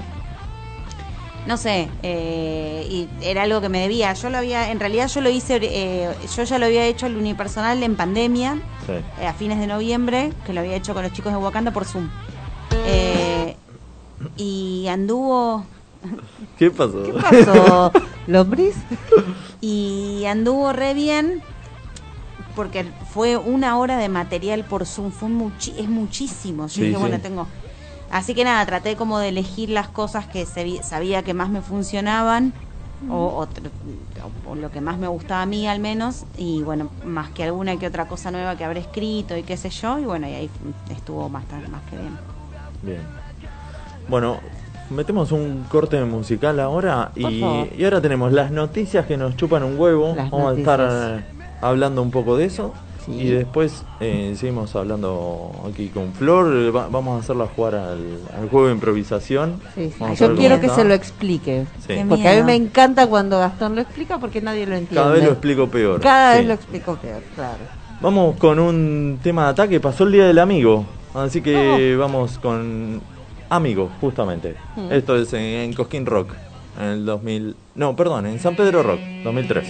No 1.47 1.55
sé, 1.55 1.87
eh, 2.03 2.85
y 2.89 3.07
era 3.21 3.43
algo 3.43 3.61
que 3.61 3.69
me 3.69 3.79
debía. 3.79 4.11
Yo 4.13 4.29
lo 4.29 4.37
había, 4.37 4.69
en 4.69 4.79
realidad 4.81 5.07
yo 5.07 5.21
lo 5.21 5.29
hice, 5.29 5.59
eh, 5.61 6.13
yo 6.35 6.43
ya 6.43 6.59
lo 6.59 6.65
había 6.65 6.85
hecho 6.85 7.05
el 7.05 7.15
unipersonal 7.15 7.81
en 7.83 7.95
pandemia, 7.95 8.55
Sí. 8.85 8.93
eh, 9.21 9.25
a 9.27 9.33
fines 9.33 9.57
de 9.57 9.67
noviembre, 9.67 10.33
que 10.45 10.51
lo 10.53 10.59
había 10.59 10.75
hecho 10.75 10.93
con 10.93 11.03
los 11.03 11.13
chicos 11.13 11.31
de 11.31 11.37
Wakanda 11.37 11.71
por 11.71 11.85
Zoom. 11.85 12.09
Eh, 12.85 13.55
y 14.35 14.87
anduvo, 14.89 15.65
¿Qué 16.59 16.69
pasó? 16.69 17.03
¿Qué 17.03 17.13
pasó, 17.13 17.91
Lombriz? 18.27 18.75
y 19.61 20.25
anduvo 20.27 20.73
re 20.73 20.93
bien 20.93 21.41
porque 22.55 22.85
fue 23.13 23.37
una 23.37 23.77
hora 23.77 23.97
de 23.97 24.09
material 24.09 24.63
por 24.65 24.85
Zoom, 24.85 25.11
fue 25.11 25.29
muchi- 25.29 25.75
es 25.77 25.87
muchísimo. 25.87 26.63
Yo 26.63 26.73
Sí, 26.73 26.81
dije, 26.81 26.95
sí. 26.95 26.99
bueno, 26.99 27.19
tengo... 27.21 27.47
Así 28.09 28.33
que 28.33 28.43
nada, 28.43 28.65
traté 28.65 28.95
como 28.95 29.19
de 29.19 29.29
elegir 29.29 29.69
las 29.69 29.89
cosas 29.89 30.27
que 30.27 30.45
se 30.45 30.63
vi- 30.63 30.81
sabía 30.83 31.23
que 31.23 31.33
más 31.33 31.49
me 31.49 31.61
funcionaban 31.61 32.53
o, 33.09 33.27
o 33.37 33.47
tr- 33.47 33.71
o 34.45 34.55
lo 34.55 34.71
que 34.71 34.81
más 34.81 34.97
me 34.97 35.07
gustaba 35.07 35.43
a 35.43 35.45
mí 35.45 35.67
al 35.67 35.79
menos 35.79 36.25
y 36.37 36.63
bueno, 36.63 36.89
más 37.03 37.29
que 37.31 37.43
alguna 37.43 37.77
que 37.77 37.87
otra 37.87 38.05
cosa 38.07 38.31
nueva 38.31 38.55
que 38.55 38.63
habré 38.63 38.79
escrito 38.79 39.37
y 39.37 39.43
qué 39.43 39.57
sé 39.57 39.69
yo 39.69 39.99
y 39.99 40.05
bueno, 40.05 40.27
y 40.27 40.33
ahí 40.33 40.49
estuvo 40.89 41.29
más, 41.29 41.45
tan- 41.47 41.69
más 41.71 41.81
que 41.83 41.97
bien. 41.97 42.17
Bien. 42.81 43.01
Bueno, 44.07 44.39
metemos 44.89 45.31
un 45.31 45.65
corte 45.65 46.03
musical 46.05 46.59
ahora 46.59 47.11
y, 47.15 47.41
y 47.77 47.83
ahora 47.83 48.01
tenemos 48.01 48.31
las 48.31 48.51
noticias 48.51 49.05
que 49.05 49.17
nos 49.17 49.35
chupan 49.35 49.63
un 49.63 49.77
huevo. 49.79 50.13
Las 50.15 50.31
Vamos 50.31 50.57
a 50.57 50.59
estar 50.59 51.23
hablando 51.61 52.01
un 52.01 52.11
poco 52.11 52.37
de 52.37 52.45
eso. 52.45 52.73
Sí. 53.07 53.13
Y 53.21 53.29
después 53.29 53.83
eh, 53.99 54.33
seguimos 54.37 54.75
hablando 54.75 55.51
aquí 55.67 55.87
con 55.87 56.13
Flor. 56.13 56.75
Va- 56.75 56.87
vamos 56.89 57.17
a 57.17 57.23
hacerla 57.23 57.47
jugar 57.47 57.75
al, 57.75 58.19
al 58.37 58.49
juego 58.49 58.67
de 58.67 58.73
improvisación. 58.73 59.59
Sí, 59.75 59.91
sí. 59.97 60.03
Yo 60.17 60.35
quiero 60.35 60.59
que 60.59 60.65
está. 60.67 60.75
se 60.81 60.83
lo 60.85 60.93
explique. 60.93 61.65
Porque 62.09 62.27
a 62.27 62.35
mí 62.35 62.43
me 62.43 62.55
encanta 62.55 63.07
cuando 63.07 63.39
Gastón 63.39 63.75
lo 63.75 63.81
explica 63.81 64.19
porque 64.19 64.41
nadie 64.41 64.65
lo 64.67 64.75
entiende. 64.75 64.95
Cada 65.01 65.13
vez 65.13 65.23
lo 65.23 65.31
explico 65.31 65.67
peor. 65.67 66.01
Cada 66.01 66.33
Sí. 66.33 66.37
vez 66.39 66.47
lo 66.47 66.53
explico 66.53 66.95
peor, 66.97 67.23
claro. 67.33 67.57
Vamos 68.01 68.35
con 68.37 68.59
un 68.59 69.19
tema 69.23 69.45
de 69.45 69.49
ataque. 69.51 69.79
Pasó 69.79 70.03
el 70.03 70.11
día 70.11 70.27
del 70.27 70.39
amigo. 70.39 70.85
Así 71.13 71.41
que 71.41 71.95
vamos 71.97 72.37
con 72.37 73.01
Amigo, 73.49 73.89
justamente. 74.01 74.55
Mm. 74.75 74.91
Esto 74.91 75.15
es 75.15 75.31
en, 75.33 75.39
en 75.41 75.73
Cosquín 75.73 76.05
Rock. 76.05 76.33
En 76.79 76.85
el 76.87 77.05
2000. 77.05 77.55
No, 77.75 77.95
perdón, 77.95 78.25
en 78.27 78.39
San 78.39 78.55
Pedro 78.57 78.83
Rock, 78.83 78.99
2003. 79.23 79.67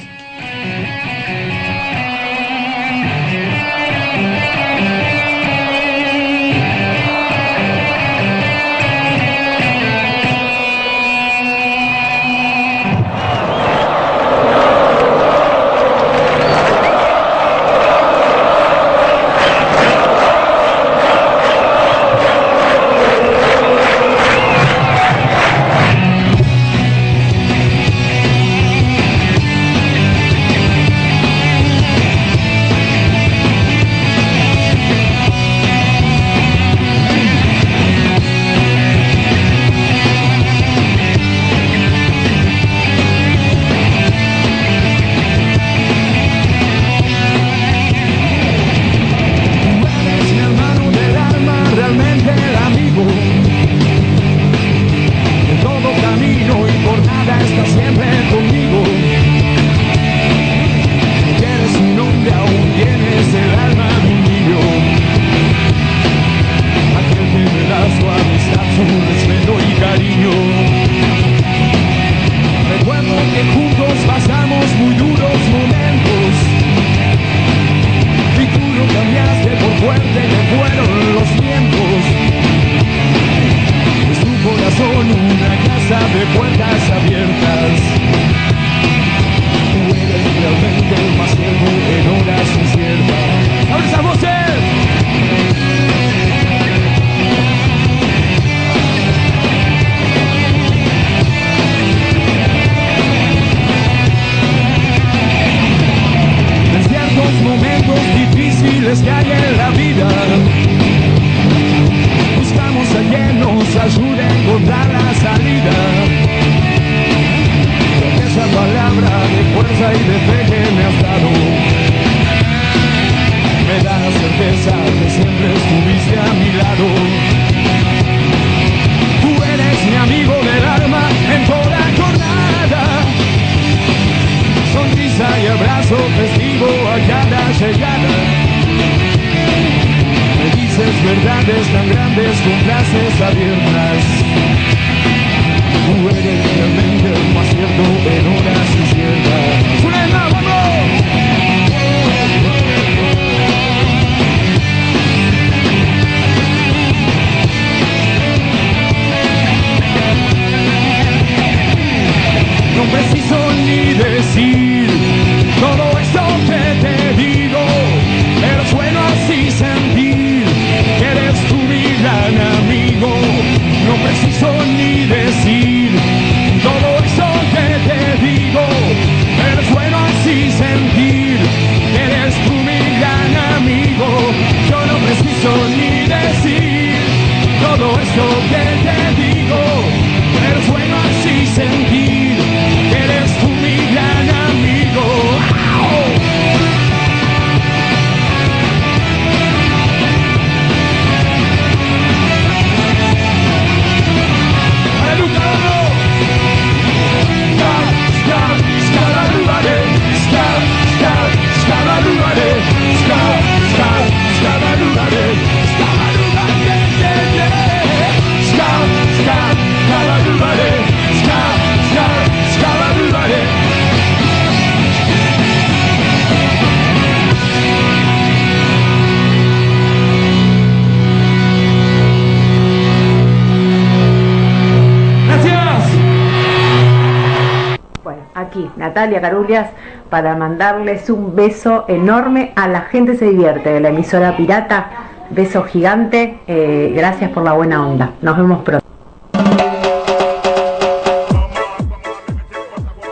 Para 240.10 240.36
mandarles 240.36 241.10
un 241.10 241.36
beso 241.36 241.86
enorme 241.88 242.54
a 242.56 242.68
la 242.68 242.82
gente 242.82 243.18
se 243.18 243.26
divierte 243.26 243.70
de 243.70 243.80
la 243.80 243.90
emisora 243.90 244.36
pirata. 244.36 244.90
Beso 245.30 245.64
gigante, 245.64 246.40
eh, 246.48 246.94
gracias 246.96 247.32
por 247.32 247.44
la 247.44 247.54
buena 247.54 247.86
onda. 247.86 248.14
Nos 248.22 248.38
vemos 248.38 248.64
pronto. 248.64 248.86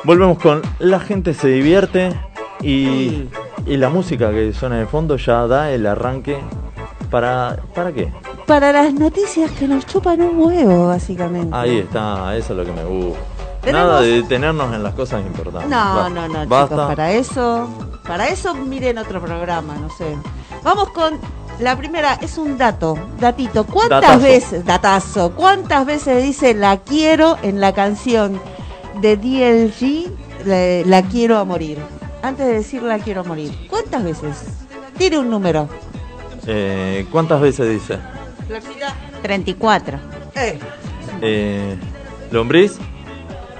Volvemos 0.03 0.37
con 0.37 0.61
La 0.79 0.99
gente 0.99 1.33
se 1.33 1.47
divierte 1.47 2.13
y, 2.61 3.27
y 3.65 3.77
la 3.77 3.89
música 3.89 4.31
que 4.31 4.53
suena 4.53 4.77
de 4.77 4.85
fondo 4.85 5.17
ya 5.17 5.47
da 5.47 5.71
el 5.71 5.85
arranque. 5.85 6.37
¿Para, 7.09 7.57
¿Para 7.73 7.91
qué? 7.91 8.11
para 8.45 8.71
las 8.71 8.93
noticias 8.93 9.51
que 9.51 9.67
nos 9.67 9.85
chupan 9.85 10.21
un 10.21 10.39
huevo, 10.39 10.87
básicamente. 10.87 11.49
Ahí 11.51 11.79
está, 11.79 12.35
eso 12.37 12.53
es 12.53 12.57
lo 12.57 12.65
que 12.65 12.71
me 12.71 12.85
gusta. 12.85 13.34
Tenemos- 13.65 13.87
Nada 13.87 14.01
de 14.01 14.21
detenernos 14.21 14.73
en 14.73 14.83
las 14.83 14.93
cosas 14.93 15.25
importantes. 15.25 15.69
No, 15.69 16.09
no, 16.09 16.27
no, 16.27 16.45
Basta. 16.47 16.75
chicos, 16.75 16.87
para 16.87 17.11
eso, 17.11 17.69
para 18.07 18.27
eso 18.29 18.53
miren 18.55 18.97
otro 18.97 19.19
programa, 19.21 19.75
no 19.75 19.89
sé. 19.89 20.15
Vamos 20.63 20.89
con 20.91 21.19
la 21.59 21.75
primera, 21.77 22.13
es 22.21 22.37
un 22.37 22.57
dato, 22.57 22.97
datito. 23.19 23.65
¿Cuántas 23.65 24.01
Datazo. 24.01 24.19
veces, 24.21 24.65
datazo, 24.65 25.31
cuántas 25.35 25.85
veces 25.85 26.23
dice 26.23 26.53
la 26.53 26.77
quiero 26.77 27.37
en 27.41 27.59
la 27.59 27.73
canción 27.73 28.39
de 29.01 29.17
DLG, 29.17 30.11
la, 30.45 30.87
la 30.87 31.01
quiero 31.07 31.37
a 31.37 31.43
morir? 31.45 31.79
Antes 32.21 32.45
de 32.47 32.53
decir 32.53 32.81
la 32.83 32.99
quiero 32.99 33.21
a 33.21 33.23
morir, 33.23 33.67
¿cuántas 33.69 34.03
veces? 34.03 34.43
Tire 34.97 35.17
un 35.19 35.29
número. 35.29 35.67
Eh, 36.47 37.05
¿Cuántas 37.11 37.41
veces 37.41 37.69
dice? 37.69 37.97
34. 39.21 39.97
Eh, 40.35 40.59
Eh, 41.21 41.77
¿Lombriz? 42.31 42.77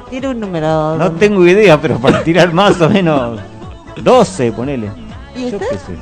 Tire 0.10 0.28
un 0.30 0.40
número. 0.40 0.98
No 0.98 1.12
tengo 1.14 1.46
idea, 1.46 1.80
pero 1.80 1.98
para 2.00 2.24
tirar 2.24 2.54
más 2.54 2.80
o 2.82 2.90
menos 2.90 3.40
12, 4.02 4.52
ponele. 4.52 4.90
¿Y 5.36 5.50
Yo 5.52 5.58
usted? 5.58 5.70
qué 5.70 5.78
sé. 5.78 5.94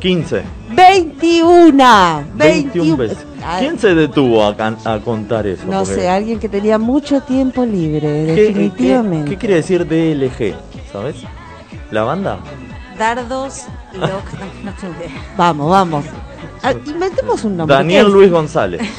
15. 0.00 0.42
21. 0.72 2.24
21 2.34 2.96
veces. 2.96 3.18
Ay, 3.46 3.64
¿Quién 3.66 3.78
se 3.78 3.94
detuvo 3.94 4.44
a, 4.44 4.56
can- 4.56 4.76
a 4.84 4.98
contar 4.98 5.46
eso? 5.46 5.64
No 5.66 5.80
Porque- 5.80 5.94
sé, 5.94 6.08
alguien 6.08 6.38
que 6.38 6.48
tenía 6.48 6.78
mucho 6.78 7.20
tiempo 7.22 7.64
libre, 7.64 8.00
¿Qué- 8.26 8.42
definitivamente. 8.46 9.24
¿Qué, 9.24 9.30
qué 9.32 9.38
quiere 9.38 9.54
decir 9.56 9.86
DLG? 9.86 10.54
¿Sabes? 10.92 11.16
¿La 11.90 12.02
banda? 12.04 12.38
Dardos, 12.98 13.64
loc... 13.94 14.10
No, 14.64 14.70
no 14.70 14.76
tengo 14.80 14.94
idea. 14.98 15.10
Vamos, 15.36 15.70
vamos. 15.70 16.04
Ah, 16.62 16.72
inventemos 16.86 17.44
un 17.44 17.56
nombre. 17.58 17.76
Daniel 17.76 18.04
¿Qué 18.04 18.08
es? 18.08 18.14
Luis 18.14 18.30
González. 18.30 18.80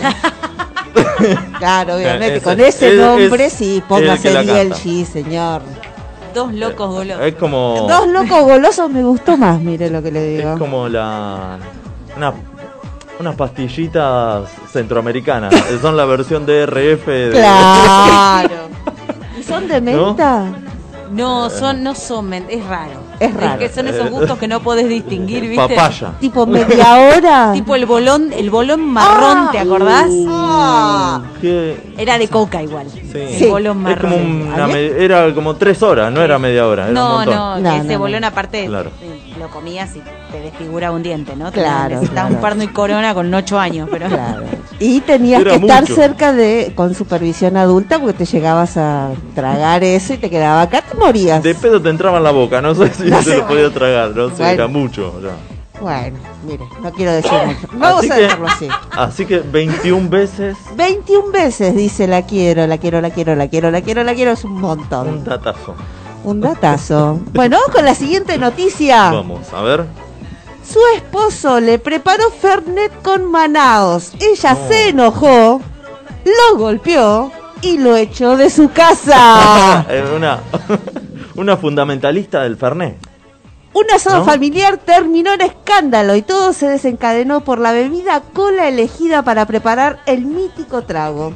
Claro, 1.57 1.95
obviamente. 1.97 2.41
Con 2.41 2.59
ese 2.59 2.93
es- 2.93 2.99
nombre 3.01 3.45
es 3.45 3.53
sí, 3.53 3.77
el 3.77 3.83
póngase 3.83 4.33
la 4.33 4.43
DLG, 4.43 5.05
señor. 5.05 5.61
Dos 6.33 6.53
locos 6.53 6.89
golosos. 6.89 7.23
Es 7.25 7.35
como. 7.35 7.85
Dos 7.89 8.07
locos 8.07 8.41
golosos 8.43 8.89
me 8.89 9.03
gustó 9.03 9.37
más, 9.37 9.59
mire 9.61 9.89
lo 9.89 10.03
que 10.03 10.11
le 10.11 10.23
digo. 10.37 10.53
Es 10.53 10.59
como 10.59 10.89
la. 10.89 11.57
Una, 12.17 12.33
unas 13.19 13.35
pastillitas 13.35 14.49
centroamericanas. 14.71 15.53
Son 15.81 15.95
la 15.95 16.03
versión 16.05 16.45
de 16.45 16.65
RF 16.65 17.05
de. 17.07 17.31
Claro. 17.31 18.69
¿Y 19.39 19.43
son 19.43 19.67
de 19.67 19.79
menta? 19.81 20.45
No, 21.11 21.49
son, 21.49 21.83
no 21.83 21.93
son, 21.95 22.27
men- 22.27 22.47
es 22.49 22.65
raro. 22.65 23.04
Es 23.19 23.33
raro. 23.33 23.59
que 23.59 23.69
son 23.69 23.87
esos 23.87 24.09
gustos 24.09 24.37
que 24.37 24.47
no 24.47 24.59
podés 24.61 24.87
distinguir, 24.89 25.41
¿viste? 25.47 25.75
Papaya. 25.75 26.13
Tipo 26.19 26.45
media 26.45 26.95
hora. 26.97 27.51
Tipo 27.53 27.75
el 27.75 27.85
bolón, 27.85 28.31
el 28.33 28.49
bolón 28.49 28.81
marrón, 28.81 29.37
Ah. 29.37 29.49
¿te 29.51 29.59
acordás? 29.59 30.07
Ah. 30.27 31.21
¿Qué? 31.41 31.77
Era 31.97 32.17
de 32.17 32.27
coca 32.27 32.61
igual. 32.61 32.87
Sí. 32.89 33.43
El 33.45 33.49
bolón 33.49 33.77
Es 33.77 33.83
marrón. 33.83 34.11
como 34.11 34.53
una 34.55 34.67
me- 34.67 34.85
era 35.03 35.33
como 35.33 35.55
tres 35.55 35.81
horas, 35.83 36.11
no 36.11 36.21
era 36.21 36.37
media 36.39 36.67
hora. 36.67 36.83
Era 36.83 36.89
un 36.89 36.93
No, 36.95 37.09
montón. 37.17 37.33
no, 37.35 37.59
No, 37.59 37.69
ese 37.75 37.83
no, 37.87 37.93
no. 37.93 37.99
bolón 37.99 38.23
aparte 38.23 38.65
Claro. 38.67 38.89
eh, 39.01 39.33
lo 39.39 39.49
comías 39.49 39.95
y 39.95 40.01
te 40.31 40.41
desfigura 40.41 40.91
un 40.91 41.03
diente, 41.03 41.35
¿no? 41.35 41.51
Claro, 41.51 41.95
Necesitabas 41.95 42.11
claro. 42.29 42.35
un 42.35 42.41
parno 42.41 42.63
y 42.63 42.67
corona 42.67 43.13
con 43.13 43.33
8 43.33 43.59
años, 43.59 43.87
pero 43.91 44.07
Claro. 44.07 44.43
Y 44.79 44.99
tenías 45.01 45.41
Era 45.41 45.51
que 45.51 45.57
estar 45.57 45.81
mucho. 45.83 45.95
cerca 45.95 46.33
de 46.33 46.73
con 46.75 46.93
supervisión 46.95 47.55
adulta 47.57 47.97
porque 47.99 48.13
te 48.13 48.25
llegabas 48.25 48.75
a 48.77 49.11
tragar 49.33 49.83
eso 49.83 50.13
y 50.13 50.17
te 50.17 50.29
quedaba 50.29 50.61
acá, 50.63 50.81
te 50.81 50.97
morías. 50.97 51.41
De 51.43 51.55
pedo 51.55 51.81
te 51.81 51.89
entraba 51.89 52.17
en 52.17 52.23
la 52.25 52.31
boca, 52.31 52.61
no 52.61 52.75
sé 52.75 52.93
si 52.93 53.03
No 53.09 53.21
se 53.21 53.37
lo 53.37 53.47
podía 53.47 53.69
tragar, 53.73 54.09
no 54.15 54.27
sé, 54.29 54.35
Bueno. 54.37 54.51
era 54.51 54.67
mucho. 54.67 55.13
ya. 55.21 55.29
Bueno, 55.81 56.17
mire, 56.47 56.63
no 56.81 56.91
quiero 56.91 57.11
decir 57.13 57.31
mucho. 57.45 57.67
Vamos 57.73 57.99
Así 57.99 58.11
a 58.11 58.15
que- 58.15 58.21
dejarlo 58.21 58.47
así. 58.47 58.67
Así 58.91 59.25
que 59.25 59.39
21 59.39 60.09
veces 60.09 60.57
21 60.75 61.31
veces 61.31 61.75
dice 61.75 62.07
la 62.07 62.23
quiero, 62.23 62.65
la 62.67 62.77
quiero, 62.77 63.01
la 63.01 63.09
quiero, 63.11 63.35
la 63.35 63.47
quiero, 63.47 63.71
la 63.71 63.81
quiero, 63.81 64.03
la 64.03 64.13
quiero, 64.15 64.31
es 64.31 64.43
un 64.43 64.51
un 64.53 64.61
montón. 64.61 65.23
datazo. 65.23 65.75
Un 66.23 66.41
datazo. 66.41 67.19
Bueno, 67.33 67.57
con 67.71 67.85
la 67.85 67.93
siguiente 67.93 68.37
noticia. 68.37 69.11
Vamos, 69.11 69.53
a 69.53 69.61
ver. 69.61 69.85
Su 70.67 70.79
esposo 70.95 71.59
le 71.59 71.79
preparó 71.79 72.29
Fernet 72.31 73.01
con 73.01 73.29
Manaos. 73.29 74.11
Ella 74.19 74.53
No. 74.53 74.67
se 74.67 74.89
enojó, 74.89 75.61
lo 76.25 76.57
golpeó 76.57 77.31
y 77.61 77.77
lo 77.77 77.95
echó 77.95 78.35
de 78.37 78.49
su 78.49 78.69
casa. 78.71 79.85
Una, 80.15 80.39
una 81.35 81.57
fundamentalista 81.57 82.41
del 82.43 82.57
Fernet. 82.57 82.97
Un 83.73 83.91
asado 83.91 84.19
¿No? 84.19 84.25
familiar 84.25 84.77
terminó 84.77 85.33
en 85.33 85.41
escándalo 85.41 86.15
y 86.15 86.21
todo 86.21 86.53
se 86.53 86.67
desencadenó 86.67 87.41
por 87.41 87.59
la 87.59 87.73
bebida 87.73 88.21
cola 88.33 88.69
elegida 88.69 89.23
para 89.23 89.45
preparar 89.45 89.99
el 90.05 90.21
mítico 90.25 90.83
trago. 90.83 91.33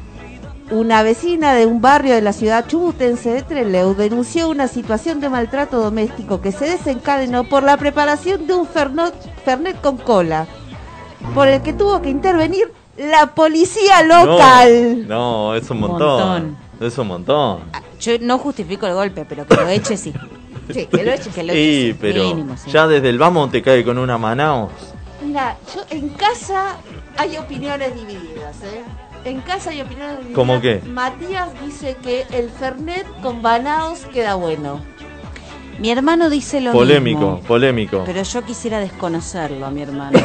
Una 0.71 1.01
vecina 1.01 1.53
de 1.55 1.65
un 1.65 1.81
barrio 1.81 2.13
de 2.13 2.21
la 2.21 2.31
ciudad 2.31 2.67
chubutense 2.67 3.31
de 3.31 3.41
Trelew 3.41 3.95
denunció 3.95 4.49
una 4.49 4.67
situación 4.67 5.19
de 5.19 5.27
maltrato 5.29 5.79
doméstico 5.79 6.41
que 6.41 6.51
se 6.51 6.65
desencadenó 6.65 7.43
por 7.43 7.63
la 7.63 7.75
preparación 7.77 8.45
de 8.45 8.53
un 8.53 8.67
fernot- 8.67 9.13
fernet 9.43 9.81
con 9.81 9.97
cola, 9.97 10.45
por 11.33 11.47
el 11.47 11.63
que 11.63 11.73
tuvo 11.73 12.01
que 12.03 12.09
intervenir 12.09 12.71
la 12.97 13.33
policía 13.33 14.03
local. 14.03 15.07
No, 15.07 15.49
no, 15.51 15.55
es 15.55 15.67
un 15.71 15.79
montón. 15.79 16.19
Montón. 16.43 16.57
Es 16.87 16.97
un 16.99 17.07
montón. 17.07 17.59
yo 17.99 18.13
no 18.21 18.37
justifico 18.37 18.85
el 18.85 18.93
golpe, 18.93 19.25
pero 19.27 19.47
que 19.47 19.55
lo 19.55 19.67
eche 19.69 19.97
sí. 19.97 20.13
Sí, 20.71 20.85
que 20.85 21.03
lo 21.03 21.11
eche. 21.13 21.31
Que 21.31 21.41
lo 21.41 21.51
Sí, 21.53 21.59
eche 21.59 21.91
sí, 21.93 21.97
pero 21.99 22.23
mínimo, 22.25 22.55
sí. 22.57 22.69
ya 22.69 22.85
desde 22.85 23.09
el 23.09 23.17
vamos 23.17 23.49
te 23.51 23.63
cae 23.63 23.83
con 23.83 23.97
una 23.97 24.19
Manaos. 24.19 24.69
Mira, 25.25 25.57
yo 25.73 25.81
en 25.89 26.09
casa 26.09 26.75
hay 27.17 27.37
opiniones 27.37 27.95
divididas, 27.95 28.55
¿eh? 28.63 28.83
En 29.29 29.41
casa 29.41 29.69
hay 29.69 29.81
opiniones. 29.81 30.17
¿Cómo 30.33 30.59
qué? 30.59 30.81
Matías 30.87 31.49
dice 31.63 31.95
que 32.01 32.25
el 32.31 32.49
Fernet 32.49 33.05
con 33.21 33.43
banaos 33.43 33.99
queda 34.11 34.33
bueno. 34.33 34.81
Mi 35.77 35.91
hermano 35.91 36.31
dice 36.31 36.59
lo 36.61 36.71
Polémico, 36.71 37.19
mismo. 37.19 37.41
polémico. 37.41 38.01
Pero 38.07 38.23
yo 38.23 38.41
quisiera 38.43 38.79
desconocerlo 38.79 39.67
a 39.67 39.69
mi 39.69 39.83
hermano. 39.83 40.17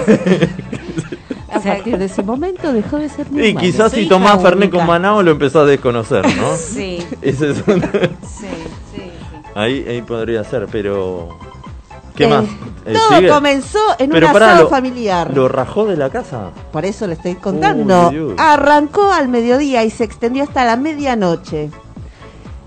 A 1.52 1.60
partir 1.60 1.98
de 1.98 2.06
ese 2.06 2.22
momento 2.22 2.72
dejó 2.72 2.96
de 2.96 3.10
ser 3.10 3.30
mi 3.30 3.46
Y 3.46 3.54
quizás 3.54 3.92
Soy 3.92 4.04
si 4.04 4.08
tomás 4.08 4.40
Fernet 4.40 4.70
con 4.70 4.86
Manaos 4.86 5.22
lo 5.22 5.32
empezás 5.32 5.62
a 5.62 5.66
desconocer, 5.66 6.24
¿no? 6.38 6.56
sí, 6.56 7.06
Ese 7.20 7.50
es 7.50 7.62
un- 7.66 7.82
sí, 7.82 8.48
sí, 8.90 8.96
sí. 8.96 9.02
ahí, 9.54 9.84
ahí 9.86 10.00
podría 10.00 10.42
ser, 10.44 10.66
pero... 10.72 11.28
¿Qué 12.14 12.24
Eh, 12.24 12.28
más? 12.28 12.44
Eh, 12.86 12.92
Todo 12.92 13.16
¿sigue? 13.18 13.28
comenzó 13.28 13.78
en 13.98 14.10
Pero 14.10 14.26
un 14.28 14.32
pará, 14.32 14.46
asado 14.50 14.64
lo- 14.64 14.70
familiar. 14.70 15.30
¿Lo 15.34 15.48
rajó 15.48 15.86
de 15.86 15.96
la 15.96 16.10
casa? 16.10 16.50
Por 16.72 16.84
eso 16.84 17.06
le 17.06 17.14
estoy 17.14 17.34
contando. 17.34 18.08
Uy. 18.10 18.34
Arrancó 18.38 19.10
al 19.12 19.28
mediodía 19.28 19.84
y 19.84 19.90
se 19.90 20.04
extendió 20.04 20.44
hasta 20.44 20.64
la 20.64 20.76
medianoche. 20.76 21.70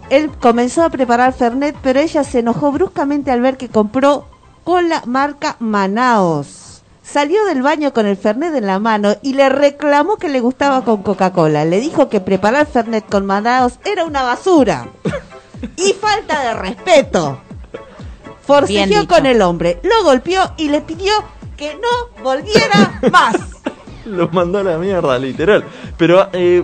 Él 0.09 0.31
comenzó 0.39 0.83
a 0.83 0.89
preparar 0.89 1.33
Fernet, 1.33 1.75
pero 1.81 1.99
ella 1.99 2.23
se 2.23 2.39
enojó 2.39 2.71
bruscamente 2.71 3.29
al 3.31 3.41
ver 3.41 3.57
que 3.57 3.69
compró 3.69 4.25
cola 4.63 5.01
marca 5.05 5.55
Manaos. 5.59 6.81
Salió 7.03 7.45
del 7.45 7.61
baño 7.61 7.93
con 7.93 8.05
el 8.05 8.17
Fernet 8.17 8.53
en 8.55 8.65
la 8.67 8.79
mano 8.79 9.15
y 9.21 9.33
le 9.33 9.47
reclamó 9.47 10.17
que 10.17 10.27
le 10.27 10.41
gustaba 10.41 10.83
con 10.83 11.03
Coca-Cola. 11.03 11.63
Le 11.63 11.79
dijo 11.79 12.09
que 12.09 12.19
preparar 12.19 12.65
Fernet 12.67 13.07
con 13.09 13.25
Manaos 13.25 13.79
era 13.85 14.03
una 14.03 14.23
basura 14.23 14.87
y 15.77 15.93
falta 15.93 16.41
de 16.43 16.53
respeto. 16.53 17.39
Forcejeó 18.47 19.05
con 19.07 19.25
el 19.25 19.41
hombre, 19.41 19.79
lo 19.83 20.03
golpeó 20.03 20.53
y 20.57 20.69
le 20.69 20.81
pidió 20.81 21.11
que 21.57 21.75
no 21.75 22.23
volviera 22.23 22.99
más. 23.11 23.35
Lo 24.05 24.29
mandó 24.29 24.59
a 24.59 24.63
la 24.63 24.77
mierda, 24.77 25.19
literal. 25.19 25.65
Pero, 25.97 26.29
eh, 26.31 26.63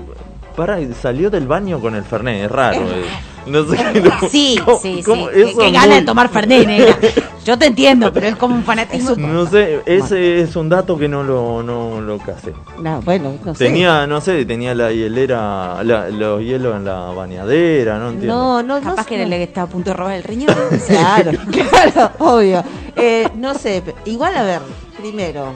pará, 0.55 0.77
salió 0.99 1.29
del 1.29 1.45
baño 1.45 1.79
con 1.81 1.93
el 1.95 2.03
Fernet, 2.05 2.45
es 2.45 2.51
raro. 2.51 2.81
eh. 2.81 3.03
No 3.45 3.65
sé 3.65 3.77
qué. 3.93 4.01
no- 4.01 4.29
Sí, 4.29 4.59
¿cómo- 4.63 4.79
sí, 4.79 4.95
sí. 4.97 5.03
cómo? 5.03 5.27
Qué, 5.27 5.41
Eso 5.49 5.59
qué 5.59 5.71
gana 5.71 5.87
muy- 5.87 5.95
de 5.95 6.01
tomar 6.03 6.29
Fernet, 6.29 6.65
negra. 6.67 6.97
Yo 7.43 7.57
te 7.57 7.65
entiendo, 7.65 8.13
pero 8.13 8.27
es 8.27 8.35
como 8.37 8.55
un 8.55 8.63
fanatismo. 8.63 9.15
No 9.17 9.45
sé, 9.45 9.81
ese 9.85 10.41
es 10.41 10.55
un 10.55 10.69
dato 10.69 10.97
que 10.97 11.09
no 11.09 11.23
lo, 11.23 11.61
no 11.61 11.99
lo 11.99 12.17
casé. 12.19 12.53
No, 12.81 13.01
bueno, 13.01 13.35
no 13.43 13.53
sé. 13.53 13.65
Tenía, 13.65 14.07
no 14.07 14.21
sé, 14.21 14.45
tenía 14.45 14.73
la 14.73 14.93
hielera, 14.93 15.83
la- 15.83 16.07
los 16.09 16.41
hielos 16.41 16.75
en 16.77 16.85
la 16.85 16.99
bañadera, 17.11 17.99
no 17.99 18.09
entiendo. 18.11 18.33
No, 18.33 18.63
no, 18.63 18.79
no. 18.79 18.89
Capaz 18.91 19.05
que 19.07 19.17
no. 19.17 19.23
era 19.23 19.35
el 19.35 19.39
que 19.41 19.43
estaba 19.43 19.67
a 19.67 19.69
punto 19.69 19.89
de 19.89 19.95
robar 19.97 20.15
el 20.15 20.23
riñón. 20.23 20.55
Claro, 20.87 21.31
claro, 21.51 22.11
obvio. 22.19 22.63
Eh, 22.95 23.27
no 23.35 23.55
sé, 23.55 23.83
igual 24.05 24.35
a 24.37 24.43
ver, 24.43 24.61
primero, 24.97 25.53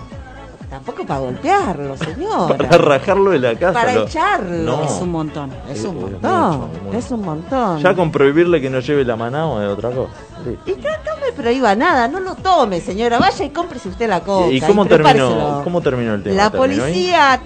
tampoco 0.69 1.05
para 1.05 1.19
golpearlo, 1.21 1.95
Para 1.95 2.13
señora. 2.13 2.77
rajarlo 2.77 3.31
de 3.31 3.39
la 3.39 3.55
casa. 3.55 3.73
Para 3.73 3.93
lo- 3.93 4.03
echarlo. 4.05 4.77
No. 4.77 4.83
Es 4.83 4.91
un 5.01 5.11
montón. 5.11 5.51
Es 5.69 5.83
un 5.83 5.95
es 5.97 6.01
montón, 6.03 6.59
mucho, 6.59 6.83
mucho. 6.83 6.97
es 6.97 7.11
un 7.11 7.21
montón. 7.21 7.79
Ya 7.81 7.95
con 7.95 8.11
prohibirle 8.11 8.59
que 8.61 8.69
no 8.69 8.79
lleve 8.79 9.05
la 9.05 9.15
manao 9.15 9.61
es 9.61 9.69
otra 9.69 9.91
cosa. 9.91 10.11
Sí. 10.43 10.57
Y 10.65 10.71
no, 10.71 10.89
no 10.89 11.25
me 11.25 11.31
prohíba 11.33 11.75
nada, 11.75 12.07
no 12.07 12.19
lo 12.19 12.35
tome, 12.35 12.81
señora. 12.81 13.17
Vaya 13.19 13.45
y 13.45 13.49
cómprese 13.49 13.89
usted 13.89 14.09
la 14.09 14.21
coca. 14.21 14.51
¿Y 14.51 14.61
cómo 14.61 14.85
terminó, 14.85 15.61
cómo 15.63 15.81
terminó 15.81 16.13
el 16.15 16.23
tema? 16.23 16.35
La 16.35 16.49
policía 16.51 17.39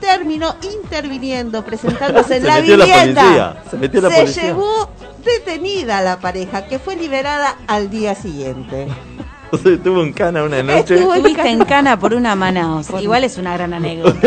terminó 0.00 0.54
interviniendo, 0.62 1.64
presentándose 1.64 2.36
en 2.36 2.42
Se 2.42 2.48
la 2.48 2.60
vivienda. 2.60 3.56
se 3.70 3.76
metió 3.78 4.00
la 4.02 4.10
policía. 4.10 4.42
llevó 4.44 4.90
detenida 5.24 5.98
a 5.98 6.02
la 6.02 6.20
pareja, 6.20 6.66
que 6.66 6.78
fue 6.78 6.94
liberada 6.96 7.56
al 7.66 7.88
día 7.90 8.14
siguiente. 8.14 8.88
O 9.52 9.56
sea, 9.58 9.72
estuvo 9.72 10.02
en 10.02 10.12
cana 10.12 10.42
una 10.42 10.62
noche. 10.62 10.94
Estuviste 10.96 11.48
en 11.48 11.64
cana 11.64 11.98
por 11.98 12.14
una 12.14 12.34
Manaos. 12.34 12.88
Igual 13.00 13.24
es 13.24 13.38
una 13.38 13.52
gran 13.54 13.72
anécdota. 13.74 14.18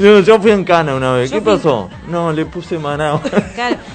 No, 0.00 0.20
yo 0.20 0.38
fui 0.38 0.50
en 0.50 0.64
cana 0.64 0.94
una 0.94 1.12
vez. 1.12 1.30
Yo 1.30 1.38
¿Qué 1.38 1.42
fui- 1.42 1.54
pasó? 1.56 1.88
No, 2.08 2.30
le 2.30 2.44
puse. 2.44 2.76
Claro, 2.76 3.20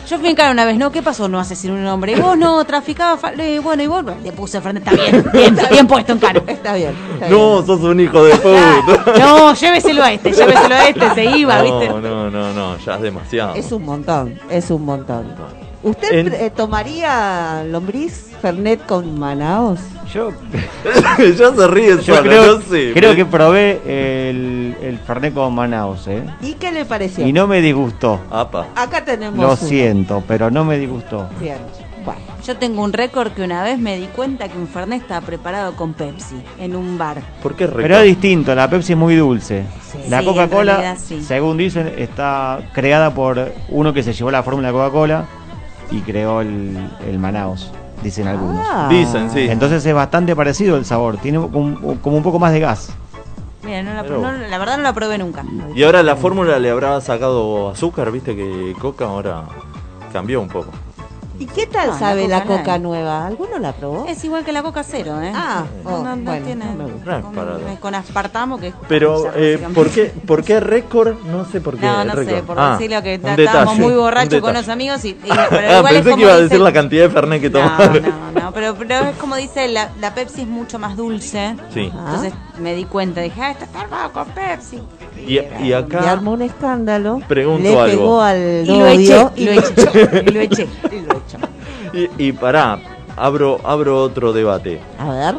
yo 0.10 0.18
fui 0.18 0.30
en 0.30 0.36
cara 0.36 0.52
una 0.52 0.66
vez, 0.66 0.76
¿no? 0.78 0.92
¿Qué 0.92 1.04
pasó? 1.04 1.28
No 1.28 1.40
asesiné 1.40 1.74
un 1.80 1.86
hombre. 1.86 2.14
Y 2.14 2.20
vos 2.20 2.36
no, 2.36 2.64
traficaba. 2.66 3.16
fa- 3.18 3.34
eh, 3.38 3.60
bueno, 3.60 3.84
y 3.84 3.88
vos 3.88 4.04
le 4.24 4.32
puse 4.32 4.60
frente. 4.60 4.80
Está 4.80 4.92
bien, 5.04 5.30
bien, 5.32 5.58
bien 5.70 5.88
puesto 5.88 6.14
en 6.14 6.20
cara. 6.20 6.42
Está 6.48 6.74
bien. 6.74 6.96
está 7.14 7.30
No, 7.30 7.56
bien. 7.62 7.66
sos 7.68 7.82
un 7.82 8.00
hijo 8.00 8.24
de 8.24 8.36
puta. 8.38 9.20
No, 9.20 9.54
lléveselo 9.54 10.04
a 10.04 10.12
este, 10.14 10.32
lléveselo 10.32 10.74
a 10.76 10.88
este, 10.90 11.10
se 11.14 11.26
iba, 11.38 11.62
¿viste? 11.62 11.90
No, 11.90 12.02
no, 12.02 12.32
no, 12.32 12.54
no, 12.54 12.78
ya 12.80 12.96
es 12.96 13.02
demasiado. 13.02 13.54
Es 13.56 13.72
un 13.72 13.86
montón, 13.86 14.40
es 14.50 14.72
un 14.72 14.84
montón. 14.84 15.36
¿Usted 15.84 16.12
En- 16.14 16.34
eh, 16.34 16.52
tomaría 16.56 17.64
lombriz 17.64 18.32
Fernet 18.42 18.86
con 18.86 19.18
Manaos? 19.20 19.80
Yo, 20.14 20.32
ya 21.38 21.56
se 21.56 21.68
ríe 21.68 21.96
yo 21.98 22.02
sola, 22.02 22.22
creo, 22.22 22.58
no 22.58 22.62
sé. 22.62 22.92
creo 22.94 23.16
que 23.16 23.26
probé 23.26 23.82
el, 23.86 24.76
el 24.82 25.00
Fernet 25.00 25.34
con 25.34 25.56
Manaus, 25.56 26.08
¿eh? 26.08 26.24
¿Y 26.42 26.54
qué 26.54 26.72
le 26.72 26.86
pareció? 26.86 27.26
Y 27.26 27.34
no 27.34 27.48
me 27.48 27.62
disgustó. 27.62 28.20
Apa. 28.30 28.68
Acá 28.76 29.04
tenemos. 29.06 29.40
Lo 29.40 29.48
uno. 29.48 29.56
siento, 29.56 30.24
pero 30.28 30.52
no 30.52 30.64
me 30.66 30.78
disgustó. 30.78 31.28
Bien. 31.40 31.58
Bueno, 32.04 32.20
Yo 32.46 32.58
tengo 32.58 32.84
un 32.84 32.94
récord 32.94 33.32
que 33.32 33.44
una 33.44 33.64
vez 33.64 33.78
me 33.78 33.96
di 33.96 34.08
cuenta 34.08 34.50
que 34.50 34.58
un 34.58 34.68
Fernet 34.68 35.02
estaba 35.04 35.24
preparado 35.26 35.76
con 35.76 35.94
Pepsi 35.94 36.36
en 36.60 36.76
un 36.76 36.98
bar. 36.98 37.22
¿Por 37.44 37.56
qué 37.56 37.68
Pero 37.68 37.98
es 37.98 38.06
distinto, 38.06 38.54
la 38.56 38.68
Pepsi 38.70 38.94
es 38.94 38.98
muy 38.98 39.16
dulce. 39.16 39.64
La 40.10 40.20
Sí, 40.20 40.26
en 40.26 40.34
Coca-Cola, 40.34 40.96
sí. 40.96 41.22
según 41.22 41.58
dicen, 41.58 41.94
está 41.98 42.60
creada 42.74 43.14
por 43.14 43.52
uno 43.70 43.94
que 43.94 44.02
se 44.04 44.14
llevó 44.14 44.32
la 44.32 44.42
fórmula 44.42 44.72
Coca-Cola 44.72 45.26
y 45.92 46.00
creó 46.02 46.42
el, 46.42 46.78
el 47.08 47.20
Manaus, 47.20 47.72
dicen 48.04 48.28
algunos. 48.28 48.66
Ah. 48.70 48.88
Dicen, 48.90 49.30
sí. 49.30 49.42
Entonces 49.50 49.86
es 49.86 49.94
bastante 49.94 50.36
parecido 50.36 50.78
el 50.78 50.86
sabor, 50.86 51.18
tiene 51.18 51.40
como 51.40 52.18
un 52.18 52.24
poco 52.24 52.40
más 52.40 52.54
de 52.54 52.60
gas. 52.62 52.90
Mira, 53.64 53.84
no 53.84 53.94
la, 53.94 54.02
Pero- 54.04 54.22
no- 54.22 54.32
la 54.32 54.58
verdad 54.58 54.78
no 54.78 54.84
la 54.84 54.94
probé 54.94 55.18
nunca. 55.20 55.46
Y 55.76 55.84
ahora 55.84 56.02
la 56.02 56.16
fórmula 56.16 56.58
le 56.58 56.72
habrá 56.72 57.00
sacado 57.02 57.70
azúcar, 57.70 58.12
viste 58.12 58.36
que 58.36 58.74
Coca 58.80 59.06
ahora 59.06 59.44
cambió 60.12 60.42
un 60.42 60.48
poco. 60.48 60.72
¿Y 61.42 61.48
qué 61.48 61.66
tal 61.66 61.88
No, 61.90 61.98
sabe 61.98 62.28
la 62.28 62.44
Coca 62.44 62.78
nueva? 62.78 63.26
¿Alguno 63.26 63.58
la 63.58 63.74
probó? 63.74 64.06
Es 64.08 64.24
igual 64.24 64.46
que 64.46 64.52
la 64.52 64.62
Coca 64.62 64.84
Cero, 64.84 65.20
¿eh? 65.22 65.32
Ah, 65.34 65.64
no, 65.84 65.90
oh, 65.90 66.04
no, 66.04 66.16
no 66.16 66.22
bueno, 66.24 66.46
tiene. 66.46 66.66
no 66.66 66.84
me 66.86 66.92
gusta. 66.94 67.12
No 67.12 67.18
es 67.18 67.24
con, 67.24 67.34
para- 67.34 67.76
con 67.80 67.96
aspartamo 67.96 68.60
que 68.60 68.68
es 68.68 68.74
Pero, 68.88 69.32
eh. 69.36 69.60
¿por, 69.74 69.90
qué, 69.90 70.14
¿por 70.28 70.44
qué 70.44 70.60
récord? 70.60 71.16
No 71.26 71.44
sé 71.46 71.60
por 71.60 71.78
qué. 71.78 71.86
No, 71.88 72.06
no 72.06 72.14
sé, 72.24 72.44
por 72.44 72.60
Ah, 72.60 72.74
decirlo 72.78 73.02
que 73.02 73.18
detalle, 73.18 73.44
estábamos 73.46 73.80
muy 73.80 73.94
borrachos 73.94 74.40
con 74.40 74.54
los 74.54 74.70
amigos 74.70 75.04
y, 75.04 75.10
y- 75.10 75.16
pero 75.50 75.68
Ah, 75.68 75.78
igual 75.80 75.96
es 75.96 76.02
pensé 76.04 76.04
como 76.12 76.16
que 76.18 76.22
iba 76.22 76.32
a 76.32 76.36
dice- 76.36 76.44
decir 76.44 76.60
la 76.62 76.74
cantidad 76.74 77.04
de 77.06 77.10
Fernet 77.10 77.42
que 77.42 77.50
No, 77.50 77.60
tomaron. 77.60 78.04
no, 78.36 78.42
no, 78.42 78.52
pero, 78.54 78.76
pero 78.76 78.96
es 79.00 79.16
como 79.18 79.36
dice, 79.36 79.68
la, 79.68 79.90
la 80.00 80.14
Pepsi 80.14 80.42
es 80.42 80.48
mucho 80.48 80.78
más 80.78 80.96
dulce. 80.96 81.56
Sí. 81.74 81.92
Ah. 81.96 82.04
Entonces 82.06 82.34
me 82.60 82.76
di 82.76 82.86
cuenta, 82.86 83.22
dije, 83.22 83.42
ah, 83.42 83.52
está 83.52 83.82
armado 83.82 84.12
con 84.14 84.28
Pepsi. 84.28 84.80
Y, 85.26 85.40
y 85.40 85.48
Y 85.70 85.74
acá 85.74 86.12
armó 86.12 86.34
un 86.34 86.44
escándalo. 86.44 87.20
Pregunto 87.28 87.64
le 87.64 87.80
algo. 87.80 87.86
pegó 87.88 88.22
al 88.22 88.38
Y 88.64 88.66
lo 88.66 88.86
eché, 88.86 89.28
y 89.36 89.46
lo 89.46 89.52
eché, 89.52 89.74
y 90.26 90.30
lo 90.32 90.42
eché. 90.42 90.68
Y. 91.94 92.10
Y, 92.18 92.32
pará, 92.34 92.80
abro, 93.16 93.60
abro 93.64 94.02
otro 94.04 94.34
debate. 94.34 94.80
A 95.00 95.10
ver. 95.12 95.36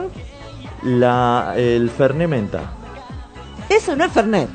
La, 0.83 1.55
el 1.57 1.91
Fernet 1.91 2.29
Menta. 2.29 2.61
Eso 3.69 3.95
no 3.97 4.05
es 4.05 4.13
Fernet. 4.13 4.49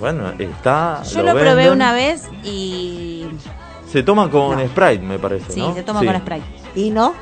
Bueno, 0.00 0.32
está. 0.38 1.02
Yo 1.04 1.22
lo, 1.22 1.32
probé 1.32 1.54
venden. 1.54 1.72
una 1.72 1.92
vez 1.92 2.28
y. 2.44 3.26
Se 3.90 4.02
toma 4.02 4.30
con 4.30 4.58
No. 4.58 4.66
Sprite, 4.66 4.98
me 5.00 5.18
parece. 5.18 5.52
Sí, 5.52 5.60
¿no? 5.60 5.74
se 5.74 5.82
toma 5.82 6.00
Sí. 6.00 6.06
con 6.06 6.16
Sprite. 6.16 6.44
¿Y 6.74 6.90
no? 6.90 7.14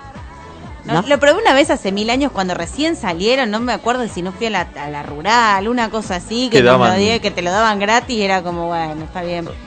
No, 0.87 1.03
No. 1.03 1.09
Lo 1.09 1.19
probé 1.19 1.41
una 1.43 1.53
vez 1.55 1.71
hace 1.71 1.91
mil 1.93 2.09
años 2.11 2.31
cuando 2.33 2.55
recién 2.55 2.95
salieron, 2.97 3.51
no 3.51 3.59
me 3.61 3.73
acuerdo 3.73 4.07
si 4.09 4.23
no 4.23 4.33
fui 4.33 4.47
a 4.47 4.51
la, 4.51 4.61
a 4.81 4.89
la 4.89 5.03
rural, 5.03 5.67
una 5.69 5.91
cosa 5.91 6.17
así, 6.17 6.49
que, 6.51 6.59
Que 6.59 6.63
nos 6.63 6.79
lo 6.79 6.85
daban- 6.85 6.99
di- 6.99 7.21
que 7.21 7.31
te 7.31 7.43
lo 7.43 7.51
daban 7.51 7.79
gratis, 7.79 8.21
era 8.21 8.43
como, 8.43 8.69
bueno, 8.69 9.05
está 9.05 9.23
bien. 9.23 9.49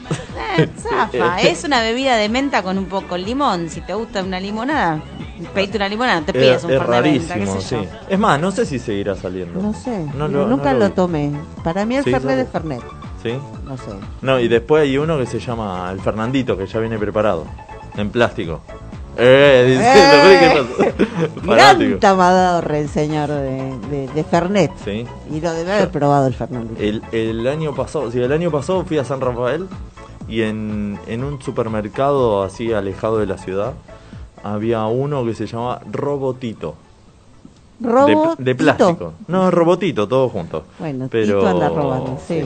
Eh, 0.57 0.67
zafa, 0.78 1.41
es 1.41 1.63
una 1.65 1.82
bebida 1.82 2.15
de 2.15 2.30
menta 2.30 2.63
con 2.63 2.78
un 2.78 2.86
poco 2.86 3.15
de 3.15 3.22
limón, 3.22 3.70
si 3.70 3.82
te 3.82 3.93
gusta 3.93 4.24
una 4.24 4.39
limonada, 4.39 5.01
pedite 5.53 5.78
una 5.78 5.89
limonada, 5.89 6.22
te 6.22 6.32
pides 6.34 6.57
Es, 6.57 6.63
un 6.63 6.72
es 6.72 6.78
par 6.80 6.89
de 7.03 7.11
menta, 7.11 7.34
qué 7.36 7.39
rarísimo, 7.41 7.61
sé 7.61 7.76
yo. 7.76 7.82
sí. 7.84 7.89
Es 8.09 8.17
más, 8.20 8.39
no 8.39 8.51
sé 8.51 8.65
si 8.65 8.80
seguirá 8.80 9.15
saliendo. 9.15 9.61
No 9.61 9.74
sé. 9.74 10.05
No 10.15 10.28
lo- 10.30 10.47
Nunca 10.47 10.72
no 10.74 10.80
lo, 10.80 10.91
tomé. 10.91 11.32
Para 11.63 11.86
mí 11.86 11.97
el 11.97 12.03
Sí, 12.05 12.11
Fernet 12.11 12.39
es 12.39 12.49
Fernet. 12.49 12.82
¿Sí? 13.22 13.34
No 13.65 13.78
sé. 13.78 13.91
No, 14.22 14.39
y 14.39 14.47
después 14.47 14.84
hay 14.84 14.97
uno 14.97 15.17
que 15.17 15.26
se 15.26 15.39
llama 15.39 15.89
el 15.91 15.99
Fernandito, 15.99 16.57
que 16.57 16.65
ya 16.65 16.80
viene 16.80 16.97
preparado. 16.97 17.45
En 17.97 18.09
plástico. 18.09 18.61
Eh. 19.22 20.63
Fanático. 21.45 21.53
Gran 21.89 21.99
tamador 21.99 22.72
el 22.74 22.89
señor 22.89 23.30
de, 23.30 23.78
de, 23.89 24.07
de 24.07 24.24
Fernet. 24.24 24.72
Sí. 24.84 25.05
Y 25.32 25.41
lo 25.41 25.51
debe 25.53 25.74
haber 25.74 25.89
probado 25.89 26.28
el 26.28 26.34
Fernandito. 26.34 26.82
El, 26.82 27.03
el 27.11 27.47
año 27.47 27.74
pasado, 27.76 28.11
sí, 28.11 28.20
el 28.22 28.32
año 28.32 28.51
pasado 28.51 28.84
fui 28.86 28.97
a 28.97 29.03
San 29.05 29.22
Rafael 29.22 29.67
y 30.28 30.41
en, 30.43 30.99
en 31.07 31.24
un 31.24 31.41
supermercado 31.41 32.43
así 32.43 32.72
alejado 32.74 33.17
de 33.17 33.26
la 33.26 33.38
ciudad 33.38 33.74
había 34.43 34.86
uno 34.86 35.26
que 35.26 35.34
se 35.36 35.47
llamaba 35.47 35.82
Robotito. 35.91 36.76
De, 37.80 37.88
Robo. 37.89 38.36
de 38.38 38.55
plástico. 38.55 39.13
No, 39.28 39.49
Robotito, 39.51 40.07
todo 40.07 40.28
junto. 40.30 40.65
Bueno, 40.80 41.07
Pero- 41.09 41.39
Tito 41.39 41.47
anda 41.47 41.70
robando, 41.70 42.17
sí. 42.28 42.43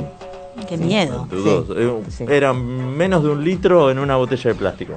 Qué 0.69 0.77
miedo. 0.77 1.27
Dudoso. 1.31 1.73
Eh, 1.75 2.03
sí. 2.09 2.25
Era 2.29 2.53
menos 2.53 3.23
de 3.23 3.29
un 3.29 3.43
litro 3.43 3.89
en 3.89 3.97
una 3.97 4.15
botella 4.17 4.51
de 4.51 4.55
plástico. 4.55 4.93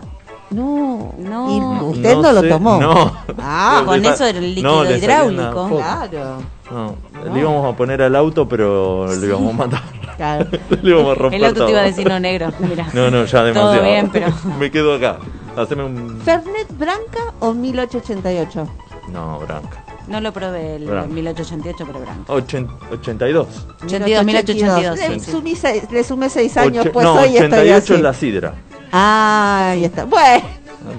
No, 0.51 1.13
No. 1.19 1.51
¿Y 1.51 1.91
usted 1.97 2.17
no, 2.17 2.33
lo 2.33 2.41
sé, 2.41 2.49
tomó? 2.49 2.81
No. 2.81 3.13
Ah, 3.39 3.83
con 3.85 4.01
Le- 4.01 4.09
eso 4.09 4.25
del 4.25 4.55
líquido 4.55 4.77
no, 4.77 4.85
le 4.85 4.99
hidráulico. 4.99 5.69
Claro. 5.77 6.43
No, 6.71 6.95
le 7.33 7.41
íbamos 7.41 7.73
a 7.73 7.77
poner 7.77 8.03
al 8.03 8.15
auto, 8.17 8.49
pero 8.49 9.07
lo 9.07 9.27
íbamos 9.27 9.55
a 9.55 9.57
matar. 9.57 9.83
claro. 10.17 10.47
le 10.83 10.91
íbamos 10.91 11.13
a 11.13 11.15
romper 11.21 11.39
El 11.41 11.45
auto 11.47 11.65
te 11.67 11.71
iba 11.73 11.81
a 11.81 11.83
todo. 11.85 11.91
decir 11.91 12.09
no 12.09 12.21
negro, 12.21 12.53
mira. 12.61 12.87
No, 12.93 13.11
no, 13.11 13.25
ya 13.25 13.43
demasiado. 13.45 13.73
Todo 13.75 13.83
bien, 13.83 14.11
pero... 14.13 14.29
Me 14.59 14.71
quedo 14.71 14.95
acá. 14.95 15.19
Haceme 15.57 15.85
un. 15.85 16.21
¿Fernet 16.25 16.77
Branca 16.79 17.33
o 17.41 17.53
1888? 17.55 18.69
No, 19.13 19.39
Branca. 19.41 19.85
No 20.07 20.21
lo 20.21 20.33
probé 20.33 20.77
el 20.77 20.85
Branco. 20.87 21.13
1888, 21.13 21.85
pero 21.87 22.01
branco. 22.01 22.33
Ochen- 22.37 22.69
82. 22.93 23.47
82, 23.85 24.25
1882, 24.25 24.97
Le, 24.99 25.21
sí, 25.21 25.57
sí. 25.57 25.83
le 25.91 26.05
sumé 26.05 26.29
seis 26.31 26.57
años, 26.57 26.85
Oche- 26.87 26.93
pues 26.93 27.05
no, 27.05 27.15
hoy 27.15 27.37
estoy 27.37 27.47
88 27.49 27.77
así. 27.77 27.95
es 27.95 28.01
la 28.01 28.15
sidra. 28.15 28.55
Ah, 28.93 29.71
ahí 29.73 29.85
está. 29.85 30.05
Bueno, 30.05 30.45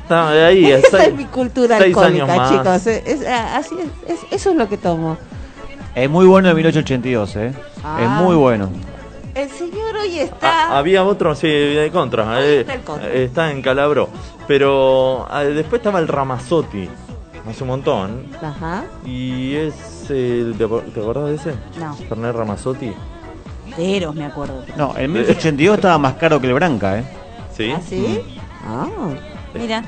Está 0.04 0.32
de 0.32 0.46
ahí. 0.46 0.66
es 0.72 0.84
esa 0.86 0.98
seis- 0.98 1.10
es 1.10 1.16
mi 1.16 1.26
cultura 1.26 1.78
alcohólica, 1.78 2.50
chicos. 2.50 2.88
Es- 2.88 3.08
es- 3.08 3.28
ah, 3.28 3.58
así 3.58 3.76
es, 4.06 4.14
es- 4.16 4.26
eso 4.32 4.50
es 4.52 4.56
lo 4.56 4.68
que 4.68 4.78
tomo. 4.78 5.18
Es 5.96 6.10
muy 6.10 6.26
bueno 6.26 6.50
el 6.50 6.56
1882, 6.56 7.36
¿eh? 7.38 7.54
Ah. 7.84 8.00
Es 8.02 8.10
muy 8.10 8.36
bueno. 8.36 8.70
El 9.34 9.50
señor 9.50 9.96
hoy 10.02 10.20
Ah, 10.20 10.24
está... 10.24 10.78
había 10.78 11.04
otro, 11.04 11.36
sí, 11.36 11.48
de 11.48 11.90
contra. 11.92 12.42
Eh, 12.44 12.62
está 12.62 12.74
el 12.74 12.82
contra. 12.82 13.14
está 13.14 13.52
en 13.52 13.62
Calabro. 13.62 14.10
Pero 14.48 15.28
ah, 15.30 15.44
después 15.44 15.80
estaba 15.80 16.00
el 16.00 16.08
Ramazotti. 16.08 16.90
Hace 17.48 17.64
un 17.64 17.70
montón. 17.70 18.26
Ajá. 18.42 18.84
Y 19.06 19.56
es 19.56 20.10
el. 20.10 20.56
¿Te 20.58 20.68
te 20.68 21.00
acordás 21.00 21.26
de 21.30 21.36
ese? 21.36 21.54
No, 21.80 21.94
Fernet 21.96 22.36
Ramazotti. 22.36 22.92
Eros 23.78 24.16
me 24.16 24.26
acuerdo. 24.26 24.64
No, 24.76 24.94
el 24.98 25.08
1882 25.08 25.76
estaba 25.76 25.98
más 25.98 26.14
caro 26.16 26.42
que 26.42 26.48
el 26.48 26.54
Branca, 26.54 26.98
¿eh? 27.00 27.04
Sí. 27.58 27.72
¿Ah, 27.76 27.82
sí? 27.88 28.22
Ah, 28.66 28.88
Mira, 29.54 29.84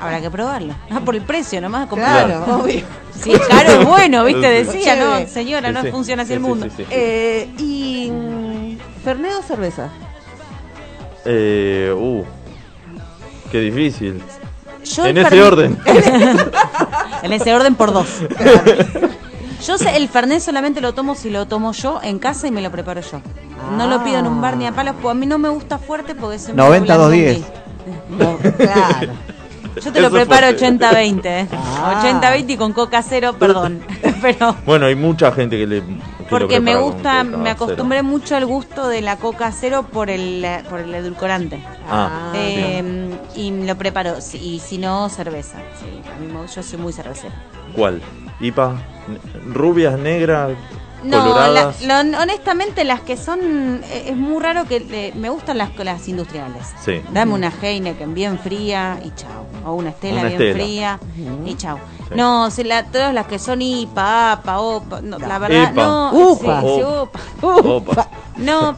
habrá 0.00 0.20
que 0.20 0.30
probarlo. 0.30 0.74
Ah, 0.90 1.00
por 1.00 1.14
el 1.14 1.22
precio 1.22 1.60
nomás. 1.60 1.88
claro, 1.88 2.26
Claro. 2.44 2.56
obvio. 2.62 2.82
Si 3.16 3.32
es 3.32 3.40
caro 3.48 3.70
es 3.80 3.84
bueno, 3.86 4.24
¿viste? 4.24 4.46
Decía, 4.46 4.94
Sí. 4.94 5.00
no, 5.00 5.26
señora, 5.26 5.68
Sí, 5.68 5.74
no 5.74 5.82
sí. 5.82 5.90
funciona 5.90 6.22
así 6.22 6.28
Sí, 6.28 6.34
el 6.34 6.42
sí, 6.42 6.46
mundo. 6.48 6.66
sí, 6.66 6.72
sí. 6.76 6.84
Eh, 6.90 7.50
y... 7.58 8.10
mm, 8.10 8.78
¿Fernet 9.04 9.32
o 9.38 9.42
cerveza? 9.42 9.88
Eh, 11.24 11.94
uh, 11.96 12.22
qué 13.50 13.60
difícil. 13.60 14.22
Yo 14.84 15.06
en 15.06 15.16
ese 15.18 15.30
Fernet- 15.30 15.46
orden. 15.46 15.78
En 17.22 17.32
ese 17.32 17.54
orden 17.54 17.74
por 17.74 17.92
dos. 17.94 18.06
Yo 19.66 19.78
sé, 19.78 19.96
el 19.96 20.08
Fernet 20.08 20.40
solamente 20.40 20.80
lo 20.82 20.92
tomo 20.92 21.14
si 21.14 21.30
lo 21.30 21.46
tomo 21.46 21.72
yo 21.72 21.98
en 22.02 22.18
casa 22.18 22.46
y 22.46 22.50
me 22.50 22.60
lo 22.60 22.70
preparo 22.70 23.00
yo. 23.00 23.20
No 23.76 23.86
lo 23.88 24.02
pido 24.04 24.18
en 24.18 24.26
un 24.26 24.40
bar 24.40 24.56
ni 24.56 24.66
a 24.66 24.72
palos, 24.72 24.94
porque 24.94 25.10
a 25.10 25.14
mí 25.14 25.26
no 25.26 25.38
me 25.38 25.48
gusta 25.48 25.78
fuerte 25.78 26.14
porque 26.14 26.38
se 26.38 26.52
me 26.52 26.56
90, 26.58 26.96
dobla 26.96 27.16
210. 27.16 27.46
No, 28.10 28.36
claro. 28.38 29.12
Yo 29.82 29.92
te 29.92 30.00
lo 30.00 30.06
Eso 30.06 30.16
preparo 30.16 30.46
fuerte. 30.46 30.66
80-20. 30.78 31.20
¿eh? 31.26 31.48
Ah. 31.52 32.02
80-20 32.22 32.44
y 32.50 32.56
con 32.56 32.72
coca 32.72 33.02
cero, 33.02 33.34
perdón. 33.38 33.80
Pero 34.22 34.56
Bueno, 34.64 34.86
hay 34.86 34.94
mucha 34.94 35.30
gente 35.32 35.58
que 35.58 35.66
le. 35.66 35.80
que 35.82 35.94
porque 36.30 36.60
me 36.60 36.76
gusta, 36.76 37.18
coca 37.18 37.24
me 37.24 37.36
cero. 37.36 37.50
acostumbré 37.50 38.02
mucho 38.02 38.36
al 38.36 38.46
gusto 38.46 38.88
de 38.88 39.02
la 39.02 39.16
coca 39.16 39.52
cero 39.52 39.84
por 39.92 40.08
el, 40.08 40.46
por 40.70 40.80
el 40.80 40.94
edulcorante. 40.94 41.62
Ah, 41.90 42.32
Eh, 42.34 43.10
y 43.34 43.50
lo 43.66 43.76
preparo, 43.76 44.20
si- 44.22 44.38
y 44.38 44.60
si 44.60 44.78
no, 44.78 45.10
cerveza. 45.10 45.58
Sí, 45.78 45.86
a 46.10 46.18
mí 46.20 46.26
me- 46.32 46.46
yo 46.48 46.62
soy 46.62 46.78
muy 46.78 46.92
cervecera. 46.94 47.34
¿Cuál? 47.74 48.00
¿IPA? 48.40 48.76
¿Rubias, 49.52 49.98
negras? 49.98 50.52
No, 51.06 51.22
¿Coloradas? 51.22 51.82
la- 51.82 52.02
lo- 52.02 52.18
honestamente 52.20 52.84
las 52.84 53.00
que 53.00 53.16
son, 53.16 53.82
eh, 53.84 54.06
es 54.08 54.16
muy 54.16 54.42
raro 54.42 54.64
que 54.64 54.76
eh, 54.90 55.12
me 55.14 55.28
gustan 55.30 55.58
las, 55.58 55.70
las 55.78 56.06
industriales. 56.08 56.66
Sí. 56.84 57.00
Dame 57.12 57.32
una 57.32 57.52
Heineken 57.62 58.12
bien 58.14 58.38
fría 58.38 58.98
y 59.04 59.10
chao. 59.14 59.46
O 59.64 59.74
una 59.74 59.90
Estela 59.90 60.20
Una 60.20 60.28
bien 60.28 60.52
fría 60.54 60.98
y 61.44 61.54
chao. 61.56 61.78
Sí. 62.08 62.14
No, 62.16 62.50
si 62.50 62.64
la, 62.64 62.84
todas 62.84 63.12
las 63.14 63.26
que 63.26 63.38
son 63.38 63.62
IPA, 63.62 64.32
APA, 64.32 64.60
OPA, 64.60 65.00
no, 65.02 65.18
la 65.18 65.38
verdad, 65.38 65.72
no. 65.72 66.10
Upa. 66.12 66.60
sí, 66.62 66.66
sí, 66.76 66.82
upa. 66.84 67.20
Opa. 67.68 68.08
No, 68.36 68.76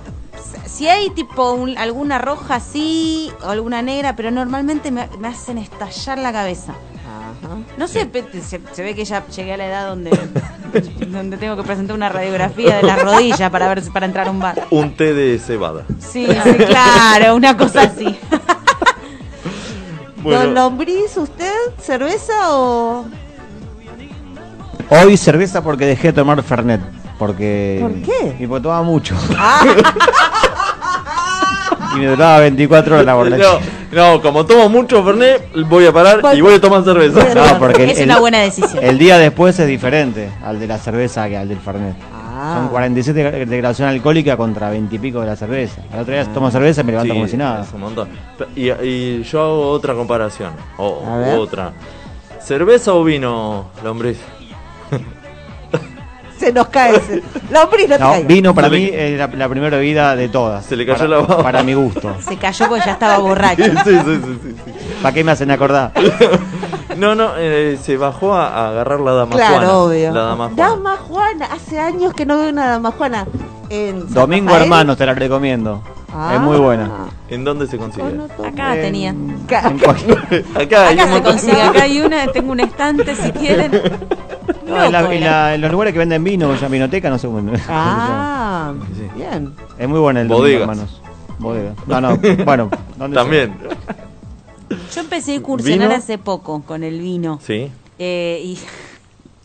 Si 0.67 0.87
hay 0.89 1.11
tipo 1.11 1.53
un- 1.53 1.77
alguna 1.79 2.19
roja 2.19 2.61
sí 2.61 3.31
o 3.45 3.49
alguna 3.51 3.83
negra, 3.83 4.15
pero 4.17 4.31
normalmente 4.31 4.91
me, 4.91 5.09
me 5.19 5.29
hacen 5.29 5.59
estallar 5.59 6.19
la 6.19 6.33
cabeza. 6.33 6.73
Ajá. 6.73 7.57
No 7.77 7.89
sé, 7.89 8.09
se, 8.43 8.61
se 8.73 8.83
ve 8.83 8.95
que 8.95 9.05
ya 9.05 9.27
llegué 9.29 9.55
a 9.55 9.57
la 9.57 9.67
edad 9.67 9.89
donde, 9.89 10.11
donde 11.09 11.37
tengo 11.37 11.57
que 11.57 11.63
presentar 11.63 11.95
una 11.97 12.09
radiografía 12.09 12.77
de 12.77 12.83
la 12.85 12.97
rodilla 12.97 13.51
para 13.51 13.69
ver 13.69 13.83
si- 13.83 13.91
para 13.91 14.07
entrar 14.07 14.29
a 14.29 14.31
un 14.31 14.41
bar. 14.41 14.67
Un 14.71 14.95
té 14.97 15.15
de 15.15 15.39
cebada. 15.39 15.85
Sí, 15.99 16.27
sí, 16.27 16.51
claro, 16.67 17.35
una 17.37 17.57
cosa 17.57 17.83
así. 17.83 18.17
Don 20.23 20.53
Lombriz, 20.55 21.17
¿usted 21.17 21.53
cerveza 21.81 22.33
o...? 22.51 23.05
Hoy 24.91 25.17
cerveza 25.17 25.63
porque 25.63 25.87
dejé 25.87 26.09
de 26.09 26.13
tomar 26.15 26.43
Fernet. 26.43 26.81
Porque. 27.19 27.79
¿Por 27.81 27.95
qué? 28.03 28.37
Y 28.39 28.47
porque 28.47 28.63
tomaba 28.63 28.83
mucho. 28.83 29.15
y 31.95 31.99
me 31.99 32.07
duraba 32.07 32.41
24 32.41 32.95
horas 32.95 33.07
la 33.07 33.15
borracha. 33.15 33.59
no, 33.93 34.21
como 34.23 34.47
tomo 34.47 34.69
mucho 34.69 35.03
Fernet, 35.05 35.51
voy 35.67 35.87
a 35.87 35.93
parar 35.93 36.21
y 36.35 36.41
voy 36.41 36.55
a 36.55 36.61
tomar 36.61 36.85
cerveza. 36.85 37.35
No, 37.35 37.59
porque 37.59 37.85
el- 37.85 37.91
Es 37.91 37.99
el- 37.99 38.05
una 38.11 38.19
buena 38.21 38.39
decisión. 38.41 38.85
El 38.85 38.99
día 38.99 39.19
después 39.19 39.59
es 39.59 39.67
diferente 39.67 40.31
al 40.45 40.61
de 40.61 40.67
la 40.67 40.79
cerveza 40.79 41.29
que 41.29 41.37
al 41.37 41.49
del 41.49 41.59
Fernet. 41.59 41.97
Ah. 42.41 42.55
Son 42.59 42.69
47 42.69 43.47
de 43.47 43.57
graduación 43.57 43.89
alcohólica 43.89 44.37
contra 44.37 44.71
20 44.71 44.95
y 44.95 44.99
pico 45.01 45.21
de 45.21 45.27
la 45.27 45.35
cerveza. 45.35 45.81
Al 45.93 46.01
otro 46.01 46.15
día 46.15 46.25
tomo 46.33 46.51
cerveza 46.53 46.83
y 46.83 46.85
me 46.85 46.93
levanto 46.93 47.13
Sí, 47.13 47.19
como 47.19 47.29
si 47.29 47.37
nada. 47.37 47.63
es 47.65 47.73
un 47.73 47.81
montón. 47.81 48.09
Y, 48.55 48.71
y 48.71 49.23
yo 49.25 49.41
hago 49.43 49.71
otra 49.71 49.95
comparación. 49.95 50.53
O 50.77 51.03
otra. 51.39 51.73
¿Cerveza 52.41 52.95
o 52.95 53.03
vino, 53.03 53.71
lombriz? 53.83 54.19
Se 56.47 56.53
nos 56.53 56.69
cae 56.69 56.97
ese. 56.97 57.23
Lombriz, 57.51 57.89
no 57.89 57.97
te 57.97 58.03
No, 58.03 58.11
caigas. 58.11 58.27
vino 58.29 58.55
para 58.55 58.69
Se 58.69 58.75
mí 58.77 58.91
es 58.93 59.19
la, 59.19 59.27
la 59.27 59.49
primera 59.49 59.77
bebida 59.77 60.15
de 60.17 60.29
todas. 60.29 60.65
Se 60.65 60.77
le 60.77 60.87
cayó 60.87 60.99
para, 60.99 61.09
la 61.11 61.19
baba. 61.19 61.43
Para 61.43 61.63
mi 61.63 61.75
gusto. 61.75 62.15
Se 62.21 62.37
cayó 62.37 62.69
porque 62.69 62.85
ya 62.87 62.93
estaba 62.93 63.19
borracho. 63.19 63.65
sí, 63.65 63.71
sí, 63.85 63.99
sí, 64.05 64.21
sí, 64.43 64.55
sí. 64.65 64.73
¿Para 65.03 65.15
qué 65.15 65.25
me 65.25 65.33
hacen 65.33 65.51
acordar? 65.51 65.93
No, 66.97 67.15
no, 67.15 67.31
eh, 67.37 67.79
se 67.81 67.97
bajó 67.97 68.35
a, 68.35 68.49
a 68.49 68.71
agarrar 68.71 68.99
la 68.99 69.13
dama 69.13 69.37
Juana. 69.37 69.59
Claro, 69.59 69.85
obvio. 69.85 70.13
La 70.13 70.21
dama 70.23 70.49
Juana. 70.49 70.69
Dama 70.69 70.97
Juana. 70.97 71.47
Hace 71.53 71.79
años 71.79 72.13
que 72.13 72.27
no 72.27 72.39
veo 72.39 72.49
una 72.49 72.67
Dama 72.71 72.91
Juana. 72.91 73.25
En 73.71 74.13
Domingo 74.13 74.47
Rafael. 74.49 74.63
Hermanos 74.65 74.97
te 74.97 75.07
la 75.07 75.15
recomiendo. 75.15 75.81
Ah. 76.13 76.33
Es 76.35 76.41
muy 76.41 76.57
buena. 76.57 76.91
¿En 77.29 77.45
dónde 77.45 77.69
se 77.69 77.77
consigue? 77.79 78.09
Acá 78.45 78.73
tenía. 78.73 79.11
En 79.11 79.47
cualquier- 79.79 80.45
Acá, 80.57 80.89
hay 80.89 80.99
Acá 80.99 81.05
un 81.05 81.13
se 81.13 81.23
consigue, 81.23 81.63
acá 81.63 81.83
hay 81.83 82.01
una, 82.01 82.27
tengo 82.33 82.51
un 82.51 82.61
estante 82.61 83.15
si 83.15 83.31
quieren. 83.31 83.71
No, 84.69 84.85
en, 84.85 84.93
la- 84.93 85.01
Loco, 85.03 85.13
en 85.13 85.23
era. 85.23 85.31
la- 85.31 85.55
en 85.55 85.61
los 85.61 85.71
lugares 85.73 85.93
que 85.93 85.99
venden 85.99 86.23
vino, 86.25 86.55
ya 86.55 86.69
vinoteca, 86.69 87.11
no 87.11 87.19
sé 87.19 87.27
cómo. 87.27 87.53
Ah, 87.69 88.73
Sí. 88.97 89.09
bien. 89.17 89.55
Es 89.79 89.89
muy 89.89 89.99
buena 90.01 90.21
el 90.21 90.29
Bodegas. 90.29 90.67
Domingo 90.67 90.83
Hermanos. 90.83 91.03
Bodega. 91.39 91.73
No, 91.87 92.01
no, 92.01 92.17
bueno. 92.45 92.71
¿dónde 92.97 93.15
También. 93.15 93.55
Yo 94.95 95.01
empecé 95.01 95.33
a 95.33 95.35
incursionar 95.37 95.89
¿Vino? 95.89 95.99
hace 95.99 96.19
poco 96.19 96.63
con 96.63 96.83
el 96.85 97.01
vino. 97.01 97.39
Sí. 97.45 97.71
Eh, 97.99 98.41
y 98.45 98.59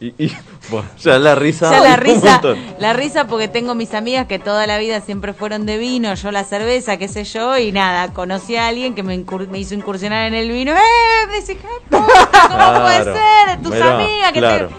Y, 0.06 0.14
y- 0.26 0.32
bueno, 0.70 0.88
ya 1.00 1.18
la 1.20 1.34
risa. 1.36 1.72
ya 1.72 1.80
la 1.80 1.96
risa, 1.96 2.42
la 2.78 2.92
risa 2.94 3.26
porque 3.28 3.48
tengo 3.48 3.74
mis 3.76 3.94
amigas 3.94 4.28
que 4.28 4.38
toda 4.40 4.68
la 4.68 4.78
vida 4.80 5.00
siempre 5.00 5.34
fueron 5.34 5.66
de 5.66 5.78
vino, 5.78 6.14
yo 6.16 6.32
la 6.32 6.44
cerveza, 6.44 6.98
qué 6.98 7.08
sé 7.08 7.24
yo, 7.24 7.58
y 7.58 7.72
nada, 7.72 8.12
conocí 8.12 8.56
a 8.58 8.68
alguien 8.68 8.96
que 8.96 9.04
me, 9.04 9.16
incur- 9.18 9.48
me 9.48 9.60
hizo 9.60 9.76
incursionar 9.76 10.28
en 10.28 10.34
el 10.34 10.50
vino. 10.52 10.74
¡Eh! 10.74 11.28
Me 11.30 11.36
dice, 11.36 11.56
"¿Qué 11.56 11.68
puta? 11.90 12.06
¿cómo 12.50 12.82
puede 12.82 13.04
Claro. 13.04 13.14
ser? 13.14 13.62
Tus 13.62 13.72
Mirá, 13.74 13.96
amigas 13.96 14.32
que 14.34 14.40
claro. 14.40 14.68
te... 14.68 14.74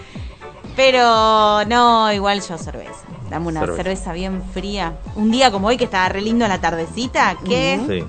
Pero 0.75 1.63
no, 1.65 2.11
igual 2.11 2.41
yo 2.41 2.57
cerveza. 2.57 2.91
Dame 3.29 3.47
una 3.47 3.59
Cerveza. 3.61 3.83
cerveza. 3.83 4.13
bien 4.13 4.43
fría. 4.53 4.93
Un 5.15 5.31
día 5.31 5.51
como 5.51 5.67
hoy 5.67 5.77
que 5.77 5.85
estaba 5.85 6.09
re 6.09 6.21
lindo 6.21 6.47
la 6.47 6.59
tardecita, 6.61 7.35
que 7.45 7.79
Sí. 7.87 8.05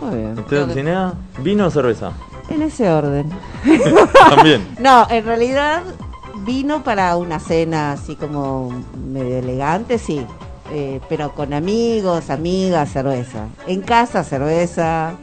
Muy 0.00 0.16
bien. 0.16 0.38
¿Usted, 0.38 0.60
Dulcinea? 0.66 1.12
¿Vino 1.38 1.66
o 1.66 1.70
cerveza? 1.70 2.12
En 2.48 2.62
ese 2.62 2.88
orden. 2.90 3.28
También. 4.30 4.66
No, 4.78 5.06
en 5.10 5.24
realidad 5.24 5.82
vino 6.46 6.84
para 6.84 7.16
una 7.16 7.40
cena 7.40 7.92
así 7.92 8.14
como 8.14 8.70
medio 8.96 9.38
elegante, 9.38 9.98
sí. 9.98 10.24
Eh, 10.70 11.00
pero 11.08 11.34
con 11.34 11.52
amigos, 11.52 12.30
amigas, 12.30 12.90
cerveza. 12.92 13.46
En 13.66 13.80
casa, 13.80 14.22
cerveza. 14.22 15.14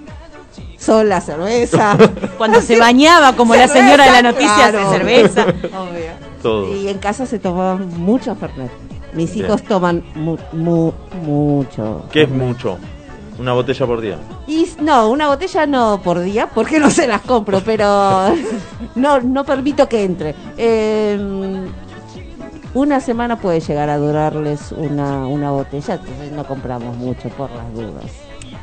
Sola, 0.86 1.20
cerveza. 1.22 1.98
cuando 2.38 2.62
se 2.62 2.80
bañaba 2.80 3.36
como 3.36 3.56
la 3.56 3.68
señora 3.68 4.06
de 4.06 4.12
la 4.12 4.22
noticia 4.22 4.70
Claro. 4.70 4.92
de 4.92 4.98
cerveza. 4.98 5.44
Obvio. 5.48 6.12
Todo. 6.42 6.76
Y 6.76 6.88
en 6.90 7.00
casa 7.00 7.26
se 7.26 7.40
tomaba 7.40 7.76
mucho 7.76 8.36
Fernet. 8.36 8.72
Mis 9.14 9.34
Bien. 9.34 9.46
hijos 9.46 9.64
toman 9.64 10.04
mu- 10.16 10.38
mu- 10.54 10.92
mucho. 11.24 12.06
¿Qué 12.12 12.24
es 12.24 12.30
mucho? 12.30 12.78
Una 13.40 13.54
botella 13.54 13.86
por 13.88 14.00
día. 14.02 14.18
Y 14.48 14.68
no, 14.82 15.10
una 15.10 15.28
botella 15.28 15.66
no 15.66 16.00
por 16.04 16.20
día, 16.20 16.48
porque 16.54 16.80
no 16.80 16.90
se 16.92 17.08
las 17.08 17.22
compro, 17.22 17.62
pero 17.66 18.28
no, 18.96 19.20
no 19.22 19.44
permito 19.44 19.90
que 19.90 20.04
entre. 20.04 20.36
Eh, 20.58 21.18
una 22.74 23.00
semana 23.00 23.40
puede 23.40 23.60
llegar 23.62 23.90
a 23.90 23.98
durarles 23.98 24.72
una, 24.74 25.26
una 25.28 25.50
botella, 25.52 25.96
entonces 25.96 26.32
no 26.32 26.46
compramos 26.46 26.96
mucho 26.98 27.30
por 27.30 27.50
las 27.52 27.74
dudas. 27.74 28.06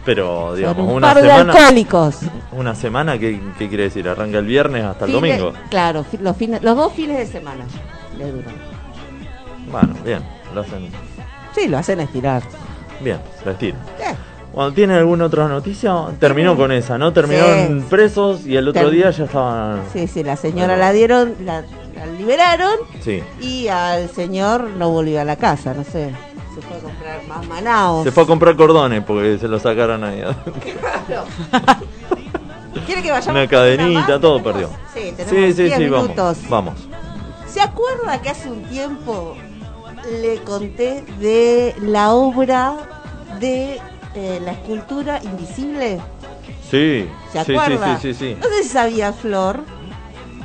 Pero, 0.05 0.55
digamos, 0.57 0.87
un 0.89 0.95
una 0.97 1.09
par 1.15 1.23
de 1.23 1.29
semana. 1.29 1.53
alcohólicos. 1.53 2.17
Una 2.53 2.75
semana, 2.75 3.19
¿qué, 3.19 3.41
qué 3.59 3.69
quiere 3.69 3.85
decir? 3.85 4.09
¿Arranca 4.09 4.39
el 4.39 4.47
viernes 4.47 4.85
hasta 4.85 5.05
el 5.05 5.13
domingo? 5.13 5.53
claro, 5.71 6.05
los, 6.21 6.37
fines, 6.37 6.63
los 6.63 6.77
dos 6.77 6.93
fines 6.93 7.19
de 7.19 7.27
semana 7.27 7.65
le 8.19 8.31
duran. 8.33 8.55
Bueno, 9.71 9.95
bien. 10.05 10.21
Lo 10.55 10.61
hacen. 10.63 10.91
Sí, 11.55 11.69
lo 11.69 11.79
hacen 11.79 12.01
estirar. 12.01 12.43
Bien, 13.01 13.19
la 13.45 13.53
estiro. 13.53 13.77
Eh, 14.01 14.15
Cuando 14.53 14.75
tiene 14.75 14.95
alguna 14.95 15.27
otra 15.27 15.49
noticia, 15.49 15.95
terminó 16.19 16.57
con 16.57 16.73
esa, 16.73 16.99
¿no? 16.99 17.13
Terminaron 17.13 17.81
Sí. 17.81 17.87
presos 17.89 18.47
y 18.47 18.57
el 18.57 18.69
otro 18.69 18.91
día 18.91 19.11
ya 19.11 19.25
estaban. 19.25 19.83
Sí, 19.93 20.07
sí, 20.09 20.23
la 20.25 20.37
señora 20.37 20.77
la 20.77 20.93
dieron, 20.93 21.35
la, 21.45 21.63
la 21.95 22.07
liberaron 22.19 22.75
Sí. 23.01 23.23
y 23.41 23.69
al 23.69 24.11
señor 24.11 24.65
no 24.77 24.91
volvió 24.91 25.21
a 25.21 25.25
la 25.25 25.37
casa, 25.37 25.73
no 25.75 25.85
sé. 25.85 26.11
Se 26.55 26.61
fue 26.61 26.77
a 26.77 26.81
comprar 26.81 27.27
más 27.27 27.47
manaos. 27.49 28.05
Se 28.05 28.13
fue 28.13 28.23
a 28.25 28.27
comprar 28.27 28.57
cordones 28.57 29.03
porque 29.05 29.39
se 29.39 29.49
lo 29.49 29.59
sacaron 29.59 30.05
ahí. 30.05 30.23
¿Quiere 32.87 33.03
que 33.03 33.11
vayamos? 33.11 33.29
Una 33.29 33.47
cadenita, 33.49 34.21
todo 34.21 34.43
perdió. 34.43 34.69
Sí, 34.93 35.13
tenemos 35.17 35.31
Sí, 35.31 35.53
sí, 35.53 35.63
10 35.65 35.77
sí, 35.79 35.89
vamos. 35.89 36.09
minutos. 36.09 36.39
Vamos. 36.49 36.75
¿Se 37.47 37.61
acuerda 37.61 38.21
que 38.21 38.31
hace 38.31 38.51
un 38.51 38.63
tiempo 38.65 39.37
le 40.21 40.39
conté 40.43 41.05
de 41.21 41.75
la 41.81 42.13
obra 42.13 42.77
de 43.41 43.79
eh, 44.15 44.41
la 44.45 44.53
escultura 44.53 45.21
invisible? 45.23 46.01
Sí. 46.71 47.09
¿Se 47.33 47.39
acuerda? 47.39 47.99
sí, 47.99 48.13
sí, 48.13 48.15
sí, 48.15 48.35
sí. 48.35 48.37
No 48.41 48.49
sé 48.49 48.63
si 48.63 48.69
sabía, 48.71 49.13
Flor. 49.13 49.61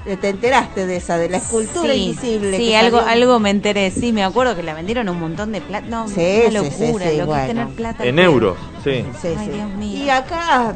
Eh, 0.07 0.15
¿Te 0.15 0.29
enteraste 0.29 0.85
de 0.87 0.95
esa, 0.95 1.17
de 1.17 1.27
la 1.27 1.35
escultura 1.37 1.91
Sí, 1.93 1.99
invisible? 2.05 2.55
sí 2.55 2.73
algo, 2.73 2.99
salió? 2.99 3.11
algo 3.11 3.39
me 3.39 3.49
enteré. 3.49 3.91
Sí, 3.91 4.13
me 4.13 4.23
acuerdo 4.23 4.55
que 4.55 4.63
la 4.63 4.73
vendieron 4.73 5.09
un 5.09 5.19
montón 5.19 5.51
de 5.51 5.59
plata. 5.59 5.85
No, 5.87 6.07
Sí, 6.07 6.43
una 6.47 6.61
locura. 6.61 7.09
sí, 7.09 7.17
lo 7.17 7.27
que 7.27 7.41
es 7.41 7.47
tener 7.47 7.67
plata. 7.75 8.05
En 8.05 8.19
euros, 8.19 8.57
sí. 8.85 9.05
Sí, 9.21 9.27
Ay, 9.37 9.45
sí. 9.45 9.51
Dios 9.51 9.69
mío. 9.71 10.03
Y 10.05 10.09
acá 10.09 10.75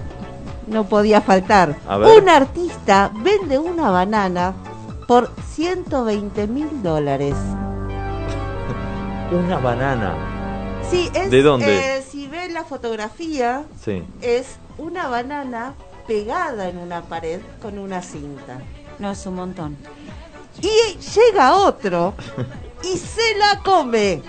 no 0.67 0.83
podía 0.89 1.21
faltar. 1.21 1.77
Un 1.89 2.27
artista 2.27 3.09
vende 3.15 3.57
una 3.57 3.89
banana 3.89 4.53
por 5.07 5.31
120 5.55 6.47
mil 6.47 6.83
dólares. 6.83 7.35
Una 9.31 9.59
banana. 9.59 10.13
Sí, 10.89 11.09
es, 11.13 11.31
¿De 11.31 11.41
dónde? 11.41 11.97
eh, 11.99 12.01
si 12.01 12.27
ven 12.27 12.53
la 12.53 12.65
fotografía, 12.65 13.63
Sí. 13.81 14.03
es 14.21 14.57
una 14.77 15.07
banana 15.07 15.73
pegada 16.05 16.67
en 16.67 16.77
una 16.77 17.03
pared 17.03 17.39
con 17.61 17.77
una 17.79 18.01
cinta. 18.01 18.57
No, 19.01 19.09
es 19.09 19.25
un 19.25 19.33
montón. 19.33 19.77
Y 20.61 20.95
llega 20.99 21.55
otro 21.55 22.13
y 22.83 22.95
se 22.97 23.35
la 23.35 23.59
come. 23.63 24.21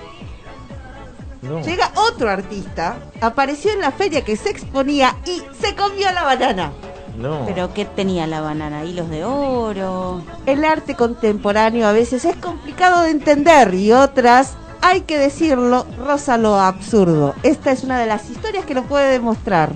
No. 1.42 1.60
Llega 1.60 1.92
otro 1.94 2.30
artista, 2.30 2.96
apareció 3.20 3.70
en 3.72 3.80
la 3.80 3.90
feria 3.90 4.24
que 4.24 4.34
se 4.34 4.48
exponía 4.48 5.14
y 5.26 5.42
se 5.60 5.76
comió 5.76 6.10
la 6.12 6.24
banana. 6.24 6.72
No. 7.18 7.44
Pero 7.44 7.74
¿qué 7.74 7.84
tenía 7.84 8.26
la 8.26 8.40
banana? 8.40 8.86
Hilos 8.86 9.10
de 9.10 9.26
oro. 9.26 10.22
El 10.46 10.64
arte 10.64 10.96
contemporáneo 10.96 11.86
a 11.86 11.92
veces 11.92 12.24
es 12.24 12.36
complicado 12.36 13.02
de 13.02 13.10
entender 13.10 13.74
y 13.74 13.92
otras, 13.92 14.54
hay 14.80 15.02
que 15.02 15.18
decirlo, 15.18 15.84
roza 15.98 16.38
lo 16.38 16.58
absurdo. 16.58 17.34
Esta 17.42 17.72
es 17.72 17.84
una 17.84 18.00
de 18.00 18.06
las 18.06 18.30
historias 18.30 18.64
que 18.64 18.72
lo 18.72 18.84
puede 18.84 19.12
demostrar. 19.12 19.74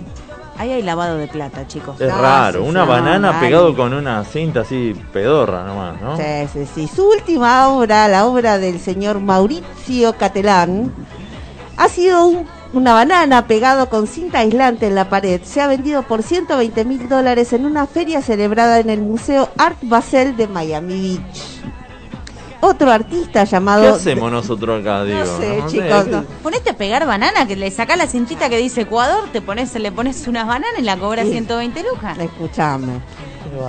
Ahí 0.58 0.72
hay 0.72 0.82
lavado 0.82 1.18
de 1.18 1.26
plata, 1.28 1.66
chicos. 1.66 2.00
Es 2.00 2.08
No, 2.08 2.20
raro, 2.20 2.62
sí, 2.62 2.68
una 2.68 2.82
sí, 2.82 2.88
banana 2.88 3.32
no, 3.32 3.40
pegado 3.40 3.64
vale. 3.64 3.76
con 3.76 3.92
una 3.94 4.24
cinta 4.24 4.60
así 4.60 4.94
pedorra 5.12 5.64
nomás, 5.64 6.00
¿no? 6.00 6.16
Sí, 6.16 6.22
sí, 6.52 6.66
sí. 6.74 6.88
Su 6.94 7.08
última 7.08 7.68
obra, 7.68 8.08
la 8.08 8.26
obra 8.26 8.58
del 8.58 8.80
señor 8.80 9.20
Mauricio 9.20 10.14
Catelán, 10.14 10.92
ha 11.76 11.88
sido 11.88 12.26
un- 12.26 12.46
una 12.72 12.94
banana 12.94 13.46
pegado 13.46 13.88
con 13.88 14.06
cinta 14.06 14.38
aislante 14.40 14.86
en 14.86 14.94
la 14.94 15.08
pared. 15.08 15.40
Se 15.44 15.60
ha 15.60 15.66
vendido 15.66 16.02
por 16.02 16.22
120 16.22 16.84
mil 16.84 17.08
dólares 17.08 17.52
en 17.52 17.64
una 17.66 17.86
feria 17.86 18.22
celebrada 18.22 18.80
en 18.80 18.90
el 18.90 19.00
Museo 19.02 19.48
Art 19.58 19.78
Basel 19.82 20.36
de 20.36 20.48
Miami 20.48 21.18
Beach. 21.18 21.60
Otro 22.60 22.90
artista 22.90 23.44
llamado... 23.44 23.82
¿Qué 23.82 23.88
hacemos 23.88 24.30
nosotros 24.32 24.80
acá, 24.80 25.04
digo? 25.04 25.24
sé, 25.38 25.58
No 25.58 25.66
chicos, 25.68 26.04
¿qué- 26.04 26.10
no. 26.10 26.24
Ponete 26.42 26.70
a 26.70 26.76
pegar 26.76 27.06
banana, 27.06 27.46
que 27.46 27.56
le 27.56 27.70
sacás 27.70 27.96
la 27.98 28.06
cintita 28.06 28.48
que 28.48 28.58
dice 28.58 28.82
Ecuador, 28.82 29.24
te 29.32 29.40
pones, 29.40 29.74
le 29.74 29.92
pones 29.92 30.26
unas 30.26 30.46
bananas 30.46 30.78
y 30.78 30.82
la 30.82 30.96
cobras 30.96 31.26
Sí. 31.26 31.32
120 31.32 31.82
lucas. 31.82 32.18
Escuchame. 32.18 33.00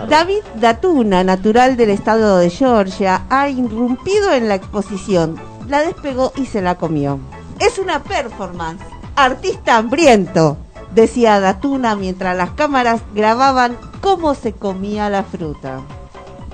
David 0.10 0.40
Datuna, 0.56 1.24
natural 1.24 1.78
del 1.78 1.92
estado 1.92 2.38
de 2.38 2.50
Georgia, 2.50 3.24
ha 3.30 3.48
irrumpido 3.50 4.34
en 4.34 4.48
la 4.50 4.56
exposición, 4.56 5.36
la 5.68 5.82
despegó 5.82 6.34
y 6.36 6.46
se 6.46 6.62
la 6.62 6.76
comió. 6.76 7.20
Es 7.60 7.78
una 7.80 8.04
performance. 8.04 8.84
Artista 9.16 9.78
hambriento, 9.78 10.58
decía 10.94 11.40
Datuna 11.40 11.96
mientras 11.96 12.36
las 12.36 12.52
cámaras 12.52 13.02
grababan 13.16 13.78
cómo 14.02 14.34
se 14.36 14.54
comía 14.54 15.10
la 15.10 15.24
fruta. 15.24 15.82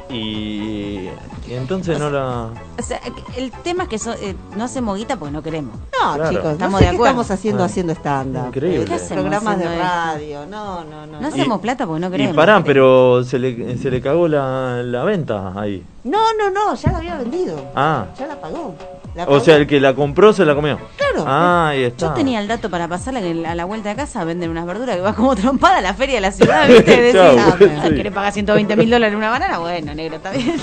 Y, 0.09 1.09
y 1.47 1.53
entonces 1.53 1.97
no 1.99 2.09
la... 2.09 2.49
O 2.77 2.81
sea, 2.83 2.99
el 3.37 3.51
tema 3.51 3.83
es 3.83 3.89
que 3.89 3.97
so- 3.97 4.13
eh, 4.13 4.35
no 4.55 4.65
hacemos 4.65 4.97
guita 4.97 5.17
porque 5.17 5.31
no 5.31 5.41
queremos. 5.41 5.75
No, 5.75 6.15
Claro. 6.15 6.29
chicos, 6.29 6.51
Estamos 6.53 6.71
no 6.73 6.77
sé 6.79 6.83
de 6.85 6.89
qué 6.89 6.95
acuerdo. 6.95 7.11
estamos 7.21 7.31
haciendo 7.31 7.63
Ah. 7.63 7.65
haciendo 7.65 7.93
stand-up. 7.93 8.47
Increíble. 8.47 8.85
¿Qué 8.85 8.93
hacemos 8.95 9.21
Programas 9.23 9.57
de 9.59 9.77
radio, 9.79 10.45
no, 10.45 10.83
no, 10.83 11.05
no. 11.05 11.13
No 11.13 11.21
No, 11.21 11.27
hacemos 11.27 11.59
plata 11.61 11.85
porque 11.87 12.01
no 12.01 12.07
Y 12.07 12.11
queremos. 12.11 12.35
pará, 12.35 12.63
pero 12.63 13.23
se 13.23 13.39
le, 13.39 13.77
se 13.77 13.89
le 13.89 14.01
cagó 14.01 14.27
la, 14.27 14.83
la 14.83 15.03
venta 15.03 15.53
ahí. 15.59 15.83
no, 16.03 16.19
no, 16.37 16.49
no, 16.51 16.75
ya 16.75 16.91
la 16.91 16.97
había 16.97 17.17
vendido. 17.17 17.55
Ah, 17.75 18.05
Ya 18.19 18.27
la 18.27 18.39
pagó. 18.39 18.75
La 19.15 19.25
o 19.25 19.39
sea, 19.39 19.57
el 19.57 19.67
que 19.67 19.79
la 19.79 19.93
compró 19.93 20.33
se 20.33 20.43
la 20.43 20.55
comió. 20.55 20.79
Claro. 20.97 21.25
Ah, 21.27 21.69
ahí 21.69 21.83
está. 21.83 22.07
Yo 22.07 22.13
tenía 22.13 22.39
el 22.39 22.47
dato 22.47 22.69
para 22.69 22.87
pasarla 22.87 23.21
que 23.21 23.45
a 23.45 23.53
la 23.53 23.65
vuelta 23.65 23.89
de 23.89 23.95
casa 23.95 24.23
venden 24.25 24.49
unas 24.49 24.65
verduras 24.65 24.95
que 24.95 25.01
va 25.01 25.13
como 25.13 25.35
trompada 25.37 25.77
a 25.77 25.81
la 25.81 25.93
feria 25.93 26.15
de 26.15 26.21
la 26.21 26.31
ciudad, 26.31 26.67
¿viste? 26.69 27.01
Decís, 27.01 27.13
Chau, 27.13 27.37
ah, 27.37 27.55
sí. 27.59 27.95
¿querés 27.95 28.11
pagar 28.11 28.33
120 28.33 28.75
mil 28.75 28.89
dólares 28.89 29.15
una 29.15 29.29
banana? 29.29 29.59
Bueno, 29.59 29.93
negro, 29.93 30.15
está 30.15 30.31
bien. 30.31 30.55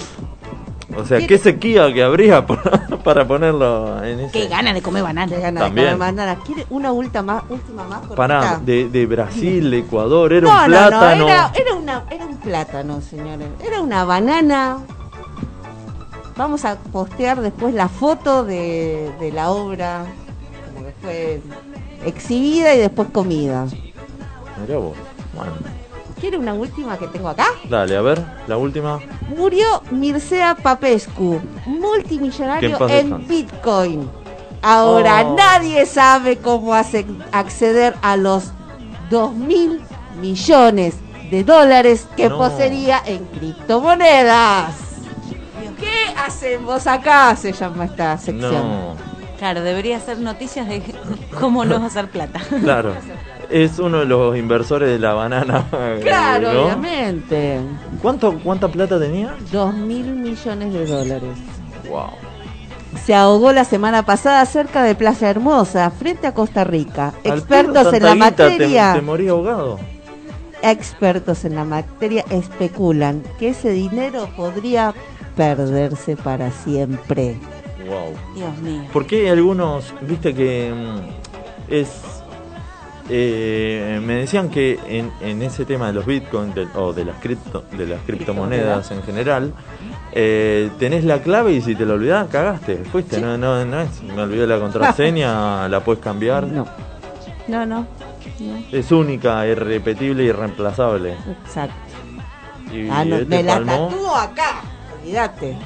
O 0.96 1.04
sea, 1.04 1.24
qué 1.24 1.38
sequía 1.38 1.92
que 1.92 2.02
habría 2.02 2.44
para 3.04 3.26
ponerlo 3.26 4.02
en 4.04 4.20
ese... 4.20 4.32
Qué 4.32 4.48
ganas 4.48 4.74
de 4.74 4.82
comer 4.82 5.02
Qué 5.02 5.04
banana. 5.04 5.36
ganas 5.36 5.54
de 5.54 5.60
También. 5.60 5.86
comer 5.92 5.98
banana. 5.98 6.38
¿Quiere 6.44 6.66
una 6.70 6.90
última, 6.90 7.44
última 7.48 7.84
más? 7.84 8.00
Pará, 8.16 8.60
de, 8.64 8.88
de 8.88 9.06
Brasil, 9.06 9.70
de 9.70 9.78
Ecuador, 9.78 10.32
era 10.32 10.48
no, 10.48 10.52
un 10.52 10.60
no, 10.62 10.66
plátano. 10.66 11.16
no, 11.24 11.28
era, 11.28 11.52
era, 11.54 11.74
una, 11.74 12.04
era 12.10 12.26
un 12.26 12.36
plátano, 12.38 13.00
señores. 13.00 13.46
Era 13.64 13.80
una 13.80 14.04
banana. 14.04 14.78
Vamos 16.40 16.64
a 16.64 16.76
postear 16.76 17.42
después 17.42 17.74
la 17.74 17.86
foto 17.90 18.44
de, 18.44 19.12
de 19.20 19.30
la 19.30 19.50
obra, 19.50 20.06
como 20.72 20.86
que 20.86 20.94
fue 21.02 21.42
exhibida 22.06 22.74
y 22.74 22.78
después 22.78 23.08
comida. 23.12 23.66
Mirá 24.58 24.78
vos. 24.78 24.96
Bueno, 25.36 25.52
¿Quiere 26.18 26.38
una 26.38 26.54
última 26.54 26.96
que 26.96 27.08
tengo 27.08 27.28
acá? 27.28 27.44
dale, 27.68 27.94
a 27.94 28.00
ver, 28.00 28.24
la 28.46 28.56
última. 28.56 29.00
Murió 29.36 29.82
Mircea 29.90 30.54
Papescu, 30.54 31.40
multimillonario 31.66 32.88
en. 32.88 33.28
Bitcoin. 33.28 34.08
Ahora 34.62 35.22
Oh. 35.26 35.36
nadie 35.36 35.84
sabe 35.84 36.38
cómo 36.38 36.72
hace- 36.72 37.04
acceder 37.32 37.94
a 38.00 38.16
los 38.16 38.50
2 39.10 39.34
mil 39.34 39.82
millones 40.22 40.94
de 41.30 41.44
dólares 41.44 42.06
que 42.16 42.30
No. 42.30 42.38
poseería 42.38 43.02
en 43.04 43.26
criptomonedas. 43.26 44.74
¿Qué 46.20 46.26
hacemos 46.26 46.86
acá? 46.86 47.34
Se 47.36 47.52
llama 47.52 47.84
esta 47.86 48.16
sección. 48.18 48.52
No, 48.52 48.94
Claro, 49.38 49.62
debería 49.62 49.98
ser 50.00 50.18
noticias 50.18 50.68
de 50.68 50.82
cómo 51.40 51.64
no 51.64 51.76
hacer 51.86 52.10
plata. 52.10 52.40
claro. 52.62 52.92
Es 53.48 53.78
uno 53.78 54.00
de 54.00 54.04
los 54.04 54.36
inversores 54.36 54.88
de 54.90 54.98
la 54.98 55.14
banana. 55.14 55.64
Claro, 56.02 56.52
¿no? 56.52 56.62
obviamente. 56.64 57.58
¿Cuánto, 58.02 58.38
¿Cuánta 58.44 58.68
plata 58.68 59.00
tenía? 59.00 59.34
2 59.50 59.74
mil 59.74 60.04
millones 60.14 60.72
de 60.74 60.84
dólares. 60.86 61.38
Wow. 61.88 62.10
Se 63.04 63.14
ahogó 63.14 63.52
la 63.52 63.64
semana 63.64 64.04
pasada 64.04 64.44
cerca 64.44 64.82
de 64.82 64.94
Plaza 64.94 65.30
Hermosa, 65.30 65.90
frente 65.90 66.26
a 66.26 66.34
Costa 66.34 66.62
Rica. 66.64 67.14
Al 67.24 67.38
Expertos 67.38 67.92
en 67.94 68.02
la 68.02 68.14
guita, 68.14 68.30
te- 68.36 68.42
materia, 68.50 68.92
Te, 68.94 69.00
morí 69.00 69.28
ahogado. 69.28 69.78
expertos 70.62 71.44
en 71.46 71.54
la 71.54 71.64
materia 71.64 72.24
especulan 72.30 73.22
que 73.38 73.48
ese 73.50 73.70
dinero 73.70 74.28
podría 74.36 74.92
perderse 75.40 76.16
para 76.16 76.50
siempre. 76.50 77.38
Wow. 77.88 78.12
Dios 78.36 78.58
mío. 78.58 78.82
¿Por 78.92 79.06
qué 79.06 79.30
algunos, 79.30 79.94
viste 80.02 80.34
que 80.34 80.70
mm, 80.70 81.72
es... 81.72 81.88
eh, 83.08 83.98
me 84.04 84.16
decían 84.16 84.50
que 84.50 84.78
en, 84.86 85.10
en 85.22 85.40
ese 85.40 85.64
tema 85.64 85.86
de 85.86 85.94
los 85.94 86.04
bitcoins 86.04 86.54
o 86.74 86.92
de 86.92 87.06
las, 87.06 87.16
cripto, 87.20 87.64
de 87.72 87.86
las 87.86 88.00
criptomonedas 88.02 88.90
en 88.90 89.02
general, 89.02 89.54
eh, 90.12 90.70
tenés 90.78 91.04
la 91.04 91.22
clave 91.22 91.52
y 91.52 91.62
si 91.62 91.74
te 91.74 91.86
la 91.86 91.94
olvidás, 91.94 92.28
cagaste. 92.28 92.76
Fuiste, 92.92 93.18
no, 93.18 93.38
no, 93.38 93.64
no 93.64 93.80
es. 93.80 94.02
Me 94.02 94.20
olvidé 94.20 94.46
la 94.46 94.58
contraseña, 94.58 95.66
la 95.70 95.80
puedes 95.80 96.02
cambiar. 96.02 96.46
No, 96.46 96.66
no, 97.48 97.64
no. 97.64 97.86
no. 98.40 98.56
Es 98.70 98.92
única, 98.92 99.46
irrepetible 99.46 100.22
y 100.24 100.26
irreemplazable. 100.26 101.14
Exacto. 101.46 101.74
Y 102.74 102.88
Ah, 102.90 103.04
no, 103.06 103.16
este 103.16 103.24
me 103.26 103.42
la 103.42 103.64
tatúo 103.64 104.14
acá. 104.14 104.60
Olvídate. 105.10 105.56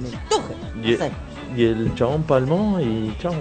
Me 0.00 0.08
tuje. 0.28 0.54
y, 0.82 0.92
No 0.92 0.98
sé. 0.98 1.12
y 1.56 1.64
el 1.64 1.94
chabón 1.94 2.22
palmó 2.22 2.80
y 2.80 3.14
chao. 3.20 3.34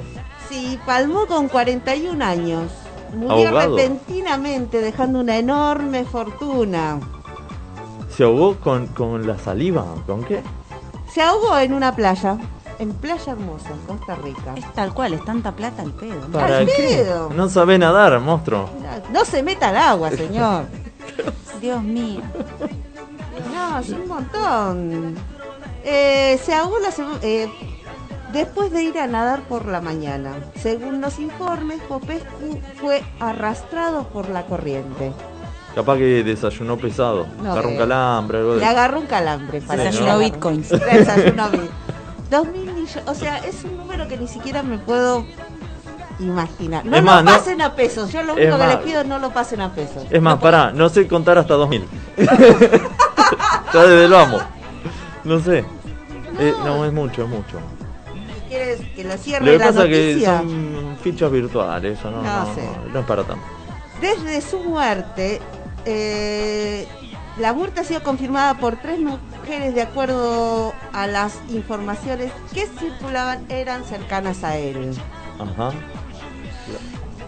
Sí, 0.49 0.77
palmó 0.85 1.25
con 1.27 1.47
41 1.47 2.23
años. 2.23 2.71
Murió 3.15 3.47
Ahogado. 3.49 3.77
repentinamente, 3.77 4.81
dejando 4.81 5.19
una 5.21 5.37
enorme 5.37 6.03
fortuna. 6.03 6.99
¿Se 8.09 8.23
ahogó 8.23 8.55
con, 8.57 8.87
con 8.87 9.25
la 9.25 9.37
saliva? 9.37 9.85
¿Con 10.05 10.23
qué? 10.23 10.41
Se 11.11 11.21
ahogó 11.21 11.57
en 11.57 11.73
una 11.73 11.95
playa, 11.95 12.37
en 12.79 12.91
Playa 12.91 13.31
Hermosa, 13.33 13.69
en 13.69 13.79
Costa 13.97 14.15
Rica. 14.15 14.55
Es 14.57 14.73
tal 14.73 14.93
cual, 14.93 15.13
es 15.13 15.23
tanta 15.23 15.51
plata 15.55 15.83
al 15.83 15.91
pedo. 15.91 16.27
¿no? 16.27 16.37
¿Para 16.39 16.57
Al 16.59 16.65
qué? 16.65 16.73
pedo. 16.75 17.29
No 17.35 17.47
sabe 17.49 17.77
nadar, 17.79 18.19
monstruo. 18.19 18.67
No 19.11 19.23
se 19.25 19.41
meta 19.41 19.69
al 19.69 19.77
agua, 19.77 20.09
señor. 20.11 20.65
Dios 21.61 21.81
mío. 21.83 22.21
No, 23.53 23.79
es 23.79 23.89
un 23.89 24.07
montón. 24.07 25.15
Eh, 25.83 26.39
se 26.43 26.53
ahogó 26.53 26.77
la 26.79 26.89
eh, 27.21 27.49
después 28.31 28.71
de 28.71 28.83
ir 28.83 28.97
a 28.99 29.07
nadar 29.07 29.41
por 29.43 29.67
la 29.67 29.81
mañana. 29.81 30.31
Según 30.61 31.01
los 31.01 31.19
informes, 31.19 31.81
Popescu 31.81 32.59
fue 32.79 33.03
arrastrado 33.19 34.07
por 34.09 34.29
la 34.29 34.45
corriente. 34.45 35.11
Capaz 35.75 35.97
que 35.97 36.23
desayunó 36.23 36.77
pesado. 36.77 37.25
No, 37.41 37.51
Agarró 37.51 37.69
un 37.69 37.77
calambre, 37.77 38.37
algo 38.37 38.53
de 38.53 38.59
Le 38.59 38.65
agarró 38.65 38.99
un 38.99 39.07
calambre. 39.07 39.61
para 39.61 39.83
Desayunó 39.83 40.19
bitcoins. 40.19 40.69
Desayunó 40.91 41.49
bit- 41.49 41.69
Dos 42.29 42.47
mil 42.47 42.65
millones. 42.65 42.99
O 43.07 43.13
sea, 43.15 43.37
es 43.39 43.63
un 43.63 43.77
número 43.77 44.07
que 44.07 44.17
ni 44.17 44.27
siquiera 44.27 44.61
me 44.63 44.77
puedo 44.77 45.25
imaginar. 46.19 46.85
No 46.85 46.95
Es 46.95 47.03
lo 47.03 47.11
más, 47.11 47.23
no- 47.23 47.31
pasen 47.31 47.61
a 47.61 47.75
pesos. 47.75 48.11
Yo 48.11 48.21
lo 48.23 48.33
es 48.33 48.37
único 48.37 48.51
que 48.57 48.63
más- 48.63 48.75
les 48.75 48.85
pido 48.85 49.01
es 49.01 49.07
no 49.07 49.19
lo 49.19 49.31
pasen 49.31 49.61
a 49.61 49.73
pesos. 49.73 50.05
Es 50.09 50.21
más, 50.21 50.39
pará, 50.39 50.71
no 50.71 50.89
sé 50.89 51.07
contar 51.07 51.37
hasta 51.39 51.55
2000. 51.55 51.85
ya 53.73 53.83
desde 53.83 54.07
lo 54.07 54.17
amo. 54.19 54.39
No 55.23 55.39
sé. 55.39 55.65
Eh, 56.39 56.53
no, 56.63 56.83
es 56.85 56.91
mucho, 56.93 57.23
es 57.23 57.29
mucho. 57.29 57.59
Quieres 58.49 58.81
que 58.95 59.03
lo 59.03 59.17
cierre 59.17 59.45
Lo 59.45 59.51
que 59.53 59.57
la 59.59 59.65
pasa 59.67 59.83
es 59.85 59.89
que 59.89 60.07
noticia. 60.11 60.37
son 60.39 60.97
fichas 61.01 61.31
virtuales, 61.31 61.99
eso 61.99 62.11
no, 62.11 62.21
No 62.21 62.45
no, 62.45 62.55
sé. 62.55 62.61
no 62.91 62.99
es 62.99 63.05
para 63.05 63.23
tanto. 63.23 63.43
Desde 64.01 64.41
su 64.41 64.59
muerte, 64.59 65.39
eh, 65.85 66.87
la 67.39 67.53
muerte 67.53 67.81
ha 67.81 67.83
sido 67.83 68.03
confirmada 68.03 68.55
por 68.55 68.75
tres 68.77 68.99
mujeres 68.99 69.73
de 69.73 69.81
acuerdo 69.81 70.73
a 70.91 71.07
las 71.07 71.39
informaciones 71.49 72.31
que 72.53 72.67
circulaban 72.67 73.45
eran 73.49 73.83
cercanas 73.85 74.43
a 74.43 74.57
él. 74.57 74.91
Ajá. 75.39 75.71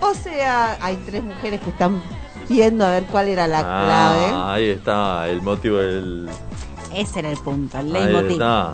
O 0.01 0.13
sea, 0.13 0.77
hay 0.81 0.95
tres 1.05 1.23
mujeres 1.23 1.61
que 1.61 1.69
están 1.69 2.01
viendo 2.49 2.85
a 2.85 2.91
ver 2.91 3.03
cuál 3.05 3.27
era 3.27 3.47
la 3.47 3.59
Ah, 3.59 3.85
clave. 3.85 4.53
ahí 4.53 4.69
está, 4.69 5.27
el 5.29 5.41
motivo 5.41 5.77
del. 5.77 6.29
Ese 6.93 7.19
era 7.19 7.29
el 7.31 7.37
punto, 7.37 7.77
el 7.79 7.95
Ahí 7.95 8.03
leitmotiv. 8.03 8.31
está. 8.31 8.73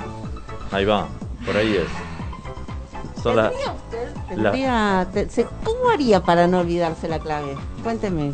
Ahí 0.72 0.86
va, 0.86 1.08
por 1.46 1.58
ahí 1.58 1.76
es. 1.78 3.22
Son 3.24 3.36
las. 3.36 3.52
¿Tendría 3.52 3.72
usted- 3.74 4.38
la- 4.38 5.08
te- 5.12 5.46
¿Cómo 5.64 5.90
haría 5.94 6.22
para 6.22 6.48
no 6.48 6.60
olvidarse 6.60 7.08
la 7.08 7.20
clave? 7.20 7.56
Cuénteme. 7.84 8.32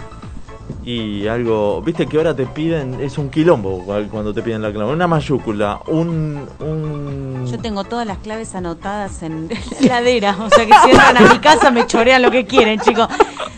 Y 0.83 1.27
algo, 1.27 1.81
viste 1.81 2.07
que 2.07 2.17
ahora 2.17 2.33
te 2.35 2.45
piden, 2.45 2.99
es 3.01 3.17
un 3.17 3.29
quilombo 3.29 3.83
cu- 3.83 4.07
cuando 4.09 4.33
te 4.33 4.41
piden 4.41 4.61
la 4.61 4.71
clave. 4.71 4.91
Una 4.93 5.07
mayúscula, 5.07 5.79
un. 5.87 6.47
un 6.59 7.45
Yo 7.49 7.57
tengo 7.59 7.83
todas 7.83 8.05
las 8.07 8.17
claves 8.19 8.55
anotadas 8.55 9.21
en 9.23 9.49
la 9.81 9.85
heladera. 9.99 10.37
O 10.39 10.49
sea 10.49 10.65
que 10.65 10.73
si 10.85 10.91
entran 10.91 11.17
a 11.17 11.33
mi 11.33 11.39
casa 11.39 11.71
me 11.71 11.85
chorean 11.87 12.21
lo 12.21 12.31
que 12.31 12.45
quieren, 12.45 12.79
chicos. 12.79 13.07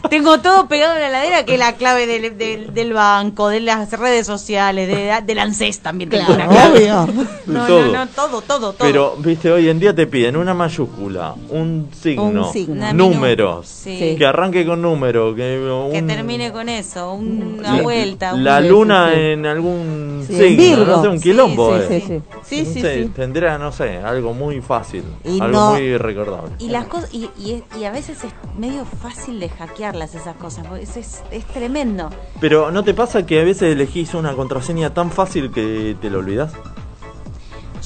Tengo 0.10 0.40
todo 0.40 0.68
pegado 0.68 0.96
en 0.96 1.02
la 1.02 1.10
heladera, 1.10 1.46
que 1.46 1.54
es 1.54 1.60
la 1.60 1.74
clave 1.74 2.08
del, 2.08 2.36
del, 2.38 2.74
del 2.74 2.94
banco, 2.94 3.50
de 3.50 3.60
las 3.60 3.92
redes 3.92 4.26
sociales, 4.26 4.88
de, 4.88 5.14
del 5.24 5.40
ANSES 5.40 5.82
también 5.82 6.10
tengo 6.10 6.34
una 6.34 6.48
Claro, 6.48 6.52
clave. 6.74 6.92
obvio. 6.94 7.26
No, 7.46 7.68
Todo. 7.68 7.86
no, 7.86 7.92
no, 7.94 8.08
todo, 8.08 8.42
todo, 8.42 8.60
todo. 8.74 8.76
Pero, 8.80 9.16
viste, 9.20 9.52
hoy 9.52 9.70
en 9.70 9.78
día 9.80 9.94
te 9.94 10.08
piden 10.08 10.36
una 10.36 10.54
mayúscula, 10.56 11.36
un 11.50 11.90
signo, 12.02 12.24
Un 12.48 12.52
signo. 12.54 12.74
Una 12.74 12.94
números, 12.94 13.68
Sí. 13.68 14.16
Que 14.18 14.26
arranque 14.26 14.66
con 14.66 14.82
número, 14.82 15.36
que, 15.36 15.90
Que 15.92 16.02
termine 16.02 16.52
con 16.52 16.70
eso, 16.70 16.99
una 17.08 17.78
la- 17.78 17.82
vuelta. 17.84 18.34
un- 18.34 18.44
La 18.44 18.60
luna 18.62 19.10
sí, 19.10 19.16
sí. 19.16 19.22
en 19.22 19.46
algún 19.46 20.24
Sí, 20.28 20.36
signo, 20.36 20.58
Virgo. 20.64 20.86
no 20.86 21.02
sé, 21.02 21.08
un 21.10 21.20
quilombo. 21.22 21.78
Sí, 21.78 21.84
eh. 21.84 21.88
sí, 21.88 22.08
sí. 22.08 22.22
Sí, 22.44 22.66
sí, 22.66 22.80
No 22.82 22.82
sé, 22.88 23.04
sí. 23.04 23.10
Tendrá, 23.16 23.58
no 23.58 23.72
sé, 23.72 23.98
algo 23.98 24.34
muy 24.34 24.62
fácil, 24.62 25.04
Y 25.24 25.40
algo 25.42 25.60
no- 25.60 25.72
muy 25.72 25.98
recordable. 25.98 26.52
Y 26.60 26.70
las 26.70 26.86
cosas 26.86 27.10
y, 27.14 27.30
y, 27.38 27.64
y 27.80 27.84
a 27.86 27.92
veces 27.92 28.24
es 28.24 28.34
medio 28.58 28.86
fácil 28.86 29.40
de 29.40 29.50
hackearlas 29.50 30.16
esas 30.16 30.36
cosas, 30.36 30.66
porque 30.68 30.84
es, 30.84 30.98
es, 30.98 31.24
es 31.32 31.46
tremendo. 31.46 32.10
Pero 32.40 32.72
¿no 32.72 32.84
te 32.84 32.94
pasa 32.94 33.26
que 33.26 33.40
a 33.40 33.44
veces 33.44 33.74
elegís 33.74 34.14
una 34.14 34.34
contraseña 34.34 34.94
tan 34.94 35.12
fácil 35.12 35.52
que 35.52 35.96
te 36.02 36.10
lo 36.10 36.20
olvidas? 36.20 36.54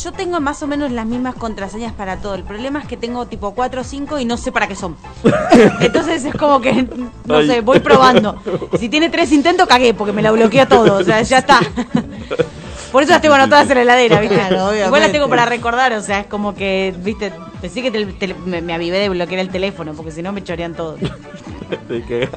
Yo 0.01 0.11
tengo 0.11 0.39
más 0.39 0.61
o 0.63 0.67
menos 0.67 0.91
las 0.91 1.05
mismas 1.05 1.35
contraseñas 1.35 1.93
para 1.93 2.17
todo. 2.17 2.35
El 2.35 2.43
problema 2.43 2.79
es 2.79 2.87
que 2.87 2.97
tengo 2.97 3.25
tipo 3.27 3.53
4 3.53 3.81
o 3.81 3.83
5 3.83 4.19
y 4.19 4.25
no 4.25 4.37
sé 4.37 4.51
para 4.51 4.67
qué 4.67 4.75
son. 4.75 4.95
Entonces 5.81 6.25
es 6.25 6.33
como 6.35 6.59
que, 6.61 6.87
no 7.25 7.35
Ay. 7.37 7.47
sé, 7.47 7.61
voy 7.61 7.79
probando. 7.79 8.41
Si 8.79 8.89
tiene 8.89 9.09
tres 9.09 9.31
intentos, 9.31 9.67
cagué 9.67 9.93
porque 9.93 10.11
me 10.13 10.21
la 10.21 10.31
bloquea 10.31 10.67
todo. 10.67 10.97
O 10.97 11.03
sea, 11.03 11.21
ya 11.21 11.39
está. 11.39 11.59
Por 12.91 13.01
eso 13.01 13.11
las 13.11 13.21
tengo 13.21 13.33
anotadas 13.35 13.67
en 13.71 13.75
la 13.77 13.81
heladera, 13.81 14.19
¿viste? 14.19 14.35
Claro. 14.47 14.75
Igual 14.75 15.01
las 15.01 15.11
tengo 15.11 15.27
para 15.27 15.45
recordar, 15.45 15.93
o 15.93 16.01
sea, 16.01 16.19
es 16.21 16.27
como 16.27 16.53
que, 16.53 16.93
¿viste? 16.99 17.31
Pensé 17.61 17.81
que 17.81 17.89
te- 17.89 18.05
te- 18.05 18.33
me, 18.33 18.61
me 18.61 18.73
avivé 18.73 18.99
de 18.99 19.09
bloquear 19.09 19.39
el 19.39 19.49
teléfono 19.49 19.93
porque 19.93 20.11
si 20.11 20.21
no 20.21 20.31
me 20.31 20.43
chorean 20.43 20.75
todo. 20.75 20.95
Te. 21.87 22.29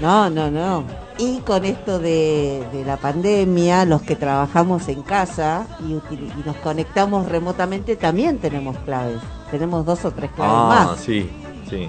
No, 0.00 0.30
no, 0.30 0.50
no. 0.50 0.84
Y 1.18 1.38
con 1.40 1.64
esto 1.64 1.98
de, 1.98 2.64
de 2.72 2.84
la 2.84 2.96
pandemia, 2.96 3.84
los 3.84 4.02
que 4.02 4.16
trabajamos 4.16 4.88
en 4.88 5.02
casa 5.02 5.66
y 5.80 5.98
nos 6.46 6.56
conectamos 6.56 7.26
remotamente 7.28 7.96
también 7.96 8.38
tenemos 8.38 8.76
claves. 8.78 9.18
Tenemos 9.50 9.84
dos 9.84 10.04
o 10.04 10.10
tres 10.12 10.30
claves 10.32 10.54
Ah, 10.56 10.86
más. 10.90 11.00
sí, 11.00 11.28
sí. 11.68 11.88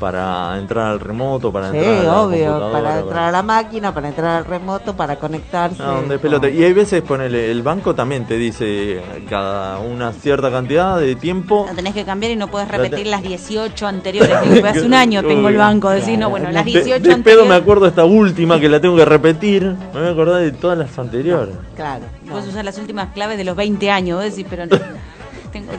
Para 0.00 0.56
entrar 0.58 0.86
al 0.92 0.98
remoto, 0.98 1.52
para 1.52 1.70
Sí, 1.70 1.76
entrar 1.76 1.94
a 1.98 2.02
la 2.02 2.20
obvio. 2.22 2.72
Para 2.72 2.98
entrar 3.00 3.24
a 3.28 3.30
la 3.30 3.42
máquina, 3.42 3.92
para 3.94 4.08
entrar 4.08 4.38
al 4.38 4.44
remoto, 4.46 4.96
para 4.96 5.16
conectarse. 5.16 5.82
No, 5.82 6.00
de 6.02 6.18
pelota. 6.18 6.48
Y 6.48 6.64
hay 6.64 6.72
veces, 6.72 7.02
ponele, 7.02 7.50
el 7.50 7.62
banco 7.62 7.94
también 7.94 8.26
te 8.26 8.38
dice 8.38 9.02
cada 9.28 9.78
una 9.78 10.12
cierta 10.12 10.50
cantidad 10.50 10.98
de 10.98 11.14
tiempo. 11.16 11.66
La 11.68 11.74
tenés 11.74 11.92
que 11.94 12.04
cambiar 12.06 12.32
y 12.32 12.36
no 12.36 12.48
puedes 12.48 12.68
La 12.70 12.78
repetir 12.78 13.04
te- 13.04 13.10
las 13.10 13.22
18 13.22 13.86
anteriores. 13.86 14.50
Digo, 14.50 14.66
hace 14.66 14.82
un 14.86 14.94
año 15.04 15.22
tengo 15.22 15.48
el 15.50 15.56
banco. 15.58 15.90
Decís, 15.90 16.18
no, 16.18 16.30
bueno, 16.30 16.50
las 16.50 16.64
De, 16.64 16.70
18 16.72 16.92
de 16.94 17.00
pedo 17.00 17.14
anteriores. 17.14 17.48
me 17.50 17.54
acuerdo 17.56 17.86
esta 17.86 18.04
última 18.06 18.58
que 18.58 18.68
la 18.70 18.80
tengo 18.80 18.96
que 18.96 19.04
repetir. 19.04 19.64
Me 19.92 20.00
voy 20.00 20.08
a 20.08 20.12
acordar 20.12 20.40
de 20.40 20.52
todas 20.52 20.78
las 20.78 20.98
anteriores. 20.98 21.54
Claro. 21.76 22.04
No, 22.24 22.32
Puedes 22.32 22.48
usar 22.48 22.64
las 22.64 22.78
últimas 22.78 23.12
claves 23.12 23.36
de 23.36 23.44
los 23.44 23.54
20 23.54 23.90
años. 23.90 24.16
Vos 24.22 24.24
decís, 24.34 24.46
pero 24.48 24.64
no. 24.66 24.78
Tengo... 25.52 25.72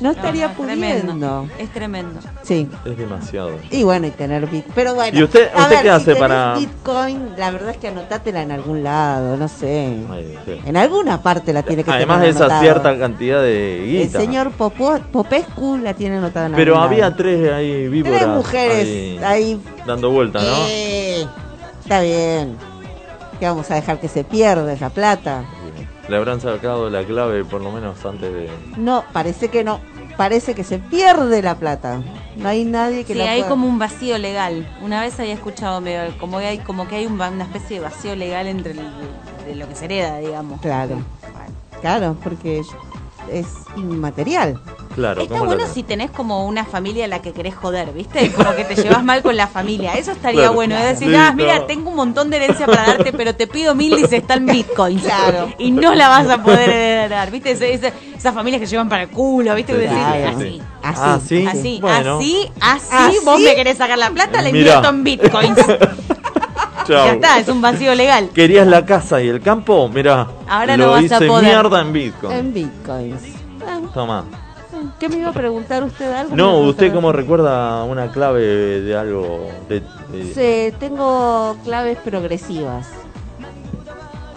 No 0.00 0.10
estaría 0.10 0.46
es 0.46 0.56
tremendo. 0.56 1.02
pudiendo. 1.12 1.48
Es 1.58 1.70
tremendo. 1.72 2.20
Sí. 2.42 2.68
Es 2.84 2.98
demasiado. 2.98 3.50
Y 3.70 3.82
bueno, 3.82 4.06
y 4.06 4.10
tener 4.10 4.46
bit. 4.46 4.64
Pero 4.74 4.94
bueno. 4.94 5.18
¿Y 5.18 5.22
usted- 5.22 5.48
a 5.54 5.62
usted 5.62 5.70
ver, 5.70 5.78
qué 5.78 5.82
si 5.84 5.88
hace 5.88 6.04
tenés 6.04 6.18
para- 6.20 6.54
Bitcoin, 6.58 7.30
la 7.36 7.50
verdad 7.50 7.70
es 7.70 7.76
que 7.78 7.88
anotátela 7.88 8.42
en 8.42 8.52
algún 8.52 8.82
lado, 8.82 9.36
no 9.36 9.48
sé. 9.48 9.96
Ay, 10.10 10.38
sí. 10.44 10.60
En 10.66 10.76
alguna 10.76 11.22
parte 11.22 11.52
la 11.52 11.62
tiene 11.62 11.82
que 11.84 11.90
Además 11.90 12.20
de 12.20 12.28
esa 12.28 12.60
cierta 12.60 12.98
cantidad 12.98 13.40
de 13.42 13.78
El 13.84 14.06
guita. 14.06 14.20
señor 14.20 14.50
Popó- 14.52 15.00
Popescu 15.12 15.76
la 15.78 15.94
tiene 15.94 16.18
anotada 16.18 16.46
en 16.46 16.52
Pero 16.54 16.74
algún 16.76 16.86
había 16.92 17.04
lado. 17.04 17.16
tres 17.16 17.52
ahí 17.52 17.88
víboras. 17.88 18.18
Tres 18.18 18.28
mujeres 18.28 18.78
ahí 18.86 19.20
ahí. 19.24 19.60
Dando 19.86 20.10
vueltas, 20.10 20.42
¿no? 20.44 20.66
Eh, 20.68 21.26
está 21.80 22.00
bien. 22.02 22.56
Que 23.40 23.46
vamos 23.46 23.70
a 23.70 23.74
dejar 23.74 24.00
que 24.00 24.08
se 24.08 24.24
pierda 24.24 24.72
esa 24.72 24.88
plata. 24.90 25.44
Le 26.08 26.16
habrán 26.16 26.40
sacado 26.40 26.88
la 26.90 27.04
clave 27.04 27.44
por 27.44 27.60
lo 27.60 27.72
menos 27.72 28.04
antes 28.04 28.32
de. 28.32 28.48
No, 28.76 29.04
parece 29.12 29.48
que 29.48 29.64
no. 29.64 29.80
Parece 30.16 30.54
que 30.54 30.64
se 30.64 30.78
pierde 30.78 31.42
la 31.42 31.56
plata. 31.56 32.00
No 32.36 32.48
hay 32.48 32.64
nadie 32.64 33.04
que 33.04 33.12
Sí, 33.12 33.18
la 33.18 33.30
hay 33.32 33.40
pueda- 33.40 33.50
como 33.50 33.66
un 33.66 33.78
vacío 33.78 34.16
legal. 34.16 34.66
Una 34.80 35.00
vez 35.02 35.18
había 35.20 35.34
escuchado 35.34 35.80
medio, 35.82 36.16
como 36.18 36.38
que 36.38 36.46
hay, 36.46 36.58
como 36.58 36.88
que 36.88 36.96
hay 36.96 37.06
una 37.06 37.28
especie 37.44 37.78
de 37.78 37.84
vacío 37.84 38.16
legal 38.16 38.46
entre 38.46 38.70
el- 38.72 38.80
de 39.46 39.54
lo 39.56 39.68
que 39.68 39.74
se 39.74 39.84
hereda, 39.86 40.18
digamos. 40.18 40.60
Claro. 40.60 40.94
Bueno. 41.22 41.36
Claro, 41.82 42.16
porque 42.24 42.62
es, 43.32 43.46
es 43.46 43.46
inmaterial. 43.76 44.60
Claro, 44.94 45.20
Está 45.22 45.34
¿cómo 45.34 45.44
lo 45.44 45.56
bueno 45.58 45.70
si 45.72 45.82
tenés 45.82 46.10
como 46.10 46.46
una 46.46 46.64
familia 46.64 47.04
a 47.04 47.08
la 47.08 47.20
que 47.20 47.32
querés 47.32 47.54
joder, 47.54 47.92
¿viste? 47.92 48.32
Como 48.32 48.54
que 48.56 48.64
te 48.64 48.74
llevas 48.76 49.04
mal 49.04 49.22
con 49.22 49.36
la 49.36 49.46
familia. 49.46 49.92
Eso 49.94 50.12
estaría 50.12 50.40
Claro. 50.40 50.54
bueno. 50.54 50.74
Es 50.76 50.98
decir, 50.98 51.08
Sí, 51.08 51.14
ah, 51.14 51.32
mira, 51.36 51.66
tengo 51.66 51.90
un 51.90 51.96
montón 51.96 52.30
de 52.30 52.36
herencia 52.36 52.64
para 52.64 52.86
darte, 52.86 53.12
pero 53.12 53.34
te 53.34 53.46
pido 53.46 53.74
mil 53.74 53.92
y 53.98 54.06
se 54.06 54.16
está 54.16 54.34
en 54.34 54.46
bitcoins. 54.46 55.02
Claro. 55.02 55.52
Y 55.58 55.70
no 55.70 55.94
la 55.94 56.08
vas 56.08 56.28
a 56.30 56.42
poder 56.42 56.70
heredar, 56.70 57.30
¿viste? 57.30 57.50
Ese- 57.50 57.74
ese- 57.74 57.92
esas 58.16 58.34
familias 58.34 58.58
que 58.60 58.66
llevan 58.66 58.88
para 58.88 59.02
el 59.02 59.10
culo, 59.10 59.54
¿viste? 59.54 59.74
Sí, 59.74 59.78
Decir, 59.80 59.96
Claro. 59.98 60.36
así. 60.38 60.62
Así. 60.82 61.00
Ah, 61.02 61.20
sí. 61.26 61.46
Así, 61.46 61.78
Bueno. 61.82 62.18
así, 62.18 62.50
así, 62.60 62.86
¿Así? 62.90 63.18
vos 63.24 63.38
me 63.40 63.54
querés 63.54 63.76
sacar 63.76 63.98
la 63.98 64.10
plata, 64.10 64.40
la 64.40 64.48
invierto 64.48 64.88
en 64.88 65.04
bitcoins. 65.04 65.58
Chau. 66.86 67.06
Ya 67.06 67.12
está, 67.14 67.38
es 67.40 67.48
un 67.48 67.60
vacío 67.60 67.94
legal. 67.94 68.30
¿Querías 68.34 68.66
la 68.66 68.84
casa 68.84 69.20
y 69.22 69.28
el 69.28 69.40
campo? 69.40 69.88
Mira, 69.92 70.26
Ahora 70.48 70.76
lo 70.76 70.86
no 70.86 70.90
vas 70.92 71.04
hice 71.04 71.14
a 71.14 71.18
poder. 71.18 71.44
mierda 71.44 71.80
en 71.80 71.92
Bitcoin. 71.92 72.32
En 72.32 72.54
bitcoins. 72.54 73.22
Toma. 73.92 74.24
¿Qué 75.00 75.08
me 75.08 75.16
iba 75.16 75.30
a 75.30 75.32
preguntar 75.32 75.82
usted 75.82 76.12
algo? 76.12 76.36
No, 76.36 76.58
¿usted 76.58 76.92
cómo 76.92 77.10
recuerda 77.10 77.82
una 77.84 78.10
clave 78.12 78.40
de 78.82 78.96
algo? 78.96 79.48
De, 79.68 79.80
de- 80.12 80.70
Sí, 80.70 80.76
tengo 80.78 81.56
claves 81.64 81.98
progresivas. 82.04 82.86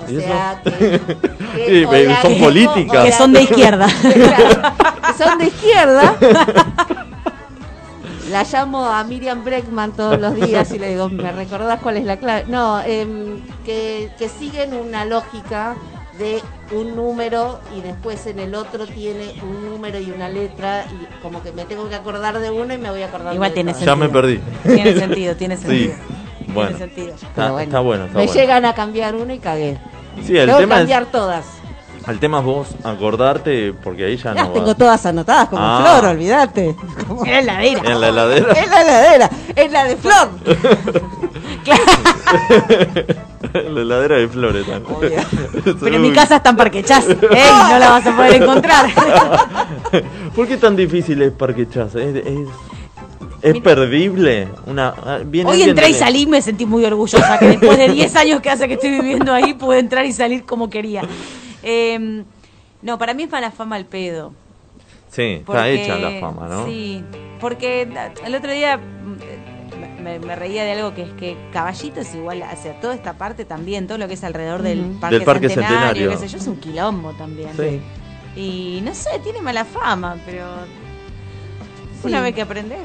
O 0.08 0.12
¿Y 0.12 0.18
eso? 0.18 0.26
sea, 0.28 0.62
que, 0.64 0.70
que 1.56 1.66
Sí, 1.68 1.84
son 1.84 2.32
tengo- 2.32 2.46
políticas. 2.46 3.06
Que 3.06 3.12
son 3.12 3.34
de 3.34 3.42
izquierda. 3.44 3.88
que 3.88 5.24
son 5.24 5.38
de 5.38 5.46
izquierda. 5.48 6.16
La 8.30 8.44
llamo 8.44 8.86
a 8.86 9.04
Miriam 9.04 9.44
Breckman 9.44 9.92
todos 9.94 10.20
los 10.20 10.36
días 10.36 10.72
y 10.72 10.80
le 10.80 10.90
digo, 10.90 11.10
¿me 11.10 11.32
recordás 11.32 11.80
cuál 11.82 11.98
es 11.98 12.06
la 12.06 12.18
clave? 12.18 12.46
No, 12.48 12.80
em, 12.82 13.42
que, 13.66 14.12
que 14.20 14.30
siguen 14.30 14.74
una 14.74 15.06
lógica 15.06 15.76
de 16.20 16.42
un 16.72 16.96
número 16.96 17.60
y 17.78 17.82
después 17.82 18.28
en 18.28 18.40
el 18.40 18.54
otro 18.54 18.86
tiene 18.86 19.34
un 19.42 19.66
número 19.70 20.00
y 20.00 20.12
una 20.12 20.28
letra 20.30 20.86
y 20.92 21.22
como 21.24 21.42
que 21.42 21.52
me 21.54 21.66
tengo 21.66 21.88
que 21.90 21.96
acordar 21.96 22.38
de 22.40 22.52
uno 22.52 22.74
y 22.74 22.78
me 22.78 22.90
voy 22.92 23.02
a 23.02 23.08
acordar 23.08 23.34
Igual 23.34 23.50
de 23.52 23.54
tiene 23.56 23.72
otro. 23.72 23.86
Ya 23.86 23.96
me 23.96 24.10
perdí. 24.10 24.40
Tiene 24.64 24.94
sentido, 25.00 25.36
tiene 25.36 25.58
Sí. 25.58 25.64
sentido. 25.64 25.94
Bueno, 26.54 26.70
Tiene 26.78 26.94
sentido. 26.94 27.16
está, 27.16 27.52
bueno, 27.52 27.64
está 27.64 27.82
me 27.82 28.26
bueno. 28.26 28.34
llegan 28.34 28.66
a 28.66 28.74
cambiar 28.74 29.16
uno 29.16 29.34
y 29.34 29.40
cagué. 29.40 29.78
Sí, 30.26 30.36
el 30.38 30.48
tengo 30.48 30.60
es, 30.60 30.68
cambiar 30.68 31.06
todas. 31.06 31.46
El 32.10 32.20
tema 32.20 32.40
es 32.40 32.46
vos 32.46 32.68
acordarte 32.84 33.74
porque 33.84 34.06
ahí 34.06 34.18
ya 34.18 34.34
Las 34.34 34.48
no 34.48 34.54
tengo 34.54 34.68
va. 34.68 34.76
todas 34.76 35.06
anotadas 35.06 35.50
como 35.50 35.62
Ah. 35.64 35.98
flor, 36.00 36.12
olvídate. 36.12 36.76
En 37.26 37.46
la 37.46 37.64
heladera. 37.64 37.92
En 37.92 38.02
la 38.02 38.08
heladera. 38.10 38.52
Es 38.54 38.70
la 38.70 38.82
heladera, 38.82 39.30
es 39.56 39.72
la 39.72 39.84
de 39.86 39.96
flor. 39.98 40.30
la 43.54 43.82
heladera 43.82 44.16
de 44.18 44.28
flores 44.28 44.66
también. 44.66 45.14
Pero 45.80 45.96
en 45.96 46.02
mi 46.02 46.12
casa 46.12 46.38
están 46.38 46.56
parquechás. 46.56 47.08
¡Ey! 47.10 47.18
No 47.72 47.80
la 47.80 47.90
vas 47.92 48.06
a 48.06 48.16
poder 48.16 48.42
encontrar. 48.42 48.86
¿Por 50.36 50.48
qué 50.48 50.58
tan 50.58 50.76
difícil 50.76 51.22
es 51.22 51.32
Parquechas? 51.32 51.96
¿Es, 51.96 52.16
es, 52.16 52.26
es 53.42 53.54
Mira. 53.54 53.64
perdible? 53.64 54.48
Una, 54.66 54.94
ah, 55.04 55.20
viene 55.26 55.50
Hoy 55.50 55.62
entré 55.64 55.90
y 55.90 55.94
salí 55.94 56.22
y 56.22 56.28
me 56.28 56.42
sentí 56.42 56.66
muy 56.66 56.86
orgullosa. 56.86 57.38
Que 57.40 57.48
después 57.50 57.78
de 57.78 57.90
10 57.90 58.16
años 58.16 58.42
que 58.42 58.50
hace 58.50 58.68
que 58.68 58.76
estoy 58.76 58.92
viviendo 58.92 59.34
ahí, 59.34 59.54
pude 59.54 59.80
entrar 59.80 60.06
y 60.06 60.14
salir 60.14 60.46
como 60.46 60.70
quería. 60.70 61.02
Eh, 61.64 62.24
no, 62.82 62.98
para 62.98 63.14
mí 63.14 63.24
es 63.24 63.30
para 63.30 63.52
fama 63.52 63.78
el 63.78 63.86
pedo. 63.86 64.34
Sí, 65.12 65.38
está 65.42 65.68
hecha 65.70 65.98
la 65.98 66.20
fama, 66.20 66.48
¿no? 66.48 66.66
Sí, 66.66 67.04
porque 67.42 67.88
el 68.26 68.36
otro 68.36 68.52
día 68.52 68.78
mm, 68.78 70.04
me, 70.04 70.20
me 70.20 70.36
reía 70.36 70.64
de 70.64 70.74
algo 70.74 70.94
que 70.94 71.02
es 71.04 71.14
que 71.14 71.36
Caballito 71.52 72.00
es 72.02 72.14
igual 72.16 72.44
hacia 72.44 72.80
toda 72.80 72.94
esta 72.96 73.14
parte 73.18 73.44
también, 73.44 73.88
todo 73.88 73.98
lo 73.98 74.08
que 74.08 74.14
es 74.14 74.24
alrededor 74.24 74.62
del. 74.62 74.82
Parque, 75.02 75.16
Del 75.18 75.26
Parque 75.26 75.50
Centenario, 75.50 75.78
Centenario. 75.80 76.12
qué 76.12 76.18
sé 76.18 76.28
yo, 76.28 76.38
es 76.38 76.48
un 76.48 76.58
quilombo 76.60 77.14
también. 77.14 77.50
Sí. 77.58 77.82
Y 78.40 78.82
no 78.84 78.94
sé, 78.94 79.10
tiene 79.24 79.42
mala 79.42 79.66
fama, 79.66 80.16
pero 80.26 80.46
Sí. 82.02 82.08
una 82.08 82.22
vez 82.22 82.34
que 82.34 82.44
aprender. 82.44 82.80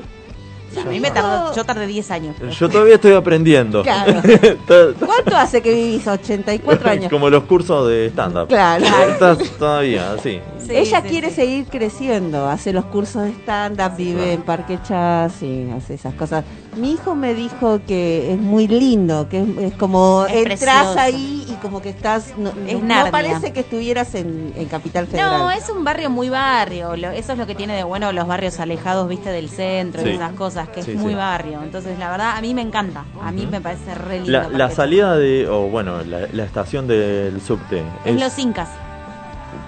A 0.81 0.85
mí 0.89 1.01
me 1.01 1.11
tardó, 1.11 1.55
yo 1.55 1.65
tardé 1.65 1.87
10 1.87 2.11
años. 2.11 2.37
pero- 2.39 2.51
Yo 2.51 2.69
todavía 2.69 2.95
estoy 2.97 3.13
aprendiendo. 3.13 3.83
Claro. 3.83 4.21
¿Cuánto 5.07 5.37
hace 5.37 5.63
que 5.63 5.73
vivís? 5.73 6.07
84 6.07 6.91
años. 6.91 7.11
Como 7.11 7.31
los 7.31 7.45
cursos 7.45 7.89
de 7.89 8.07
stand-up. 8.09 8.49
Claro. 8.49 8.85
Estás 9.11 9.39
todavía, 9.59 10.17
sí. 10.23 10.41
Sí, 10.59 10.71
Ella 10.75 11.03
sí, 11.03 11.09
quiere 11.09 11.29
sí. 11.31 11.35
seguir 11.37 11.67
creciendo, 11.67 12.49
hace 12.49 12.73
los 12.73 12.87
cursos 12.87 13.23
de 13.25 13.31
stand-up, 13.31 13.97
vive 13.97 14.33
en 14.33 14.43
Parque 14.43 14.79
Chas 14.83 15.43
y 15.43 15.69
hace 15.71 15.95
esas 15.95 16.15
cosas. 16.15 16.45
Mi 16.77 16.93
hijo 16.93 17.15
me 17.15 17.35
dijo 17.35 17.81
que 17.87 18.33
es 18.33 18.39
muy 18.39 18.67
lindo, 18.67 19.29
que 19.29 19.41
es, 19.41 19.49
es 19.59 19.75
como 19.75 20.27
Es 20.29 20.35
entras 20.35 20.59
precioso. 20.59 20.99
ahí 21.01 21.47
y 21.49 21.53
como 21.63 21.81
que 21.81 21.91
estás, 21.91 22.33
no, 22.37 22.51
Es 22.67 22.83
no 22.83 23.11
parece 23.11 23.53
que 23.53 23.61
estuvieras 23.61 24.15
en, 24.15 24.53
en 24.57 24.67
Capital 24.67 25.07
Federal. 25.07 25.39
No, 25.39 25.51
es 25.51 25.69
un 25.69 25.85
barrio 25.85 26.11
muy 26.11 26.29
barrio. 26.31 26.97
lo- 26.97 27.11
eso 27.11 27.33
es 27.33 27.39
lo 27.39 27.47
que 27.47 27.55
tiene 27.55 27.75
de 27.77 27.85
bueno 27.85 28.11
los 28.13 28.27
barrios 28.27 28.59
alejados, 28.61 29.09
viste, 29.09 29.31
del 29.31 29.49
centro 29.49 30.03
Sí. 30.03 30.09
y 30.11 30.13
esas 30.15 30.33
cosas. 30.33 30.69
que 30.69 30.83
Sí, 30.83 30.93
es 30.93 30.97
muy 30.99 31.11
sí. 31.13 31.17
barrio. 31.17 31.63
Entonces, 31.63 31.99
la 31.99 32.11
verdad, 32.11 32.37
a 32.37 32.41
mí 32.41 32.55
me 32.55 32.63
encanta. 32.63 33.05
A 33.23 33.31
mí 33.31 33.47
me 33.47 33.61
parece 33.61 33.95
re 33.95 34.21
lindo. 34.21 34.49
La, 34.51 34.71
salida 34.71 35.17
de, 35.17 35.49
o 35.49 35.69
bueno, 35.69 36.03
la, 36.05 36.27
la 36.33 36.45
estación 36.45 36.87
del 36.89 37.41
subte 37.41 37.81
Es 38.05 38.15
es 38.15 38.21
Los 38.21 38.39
Incas. 38.39 38.69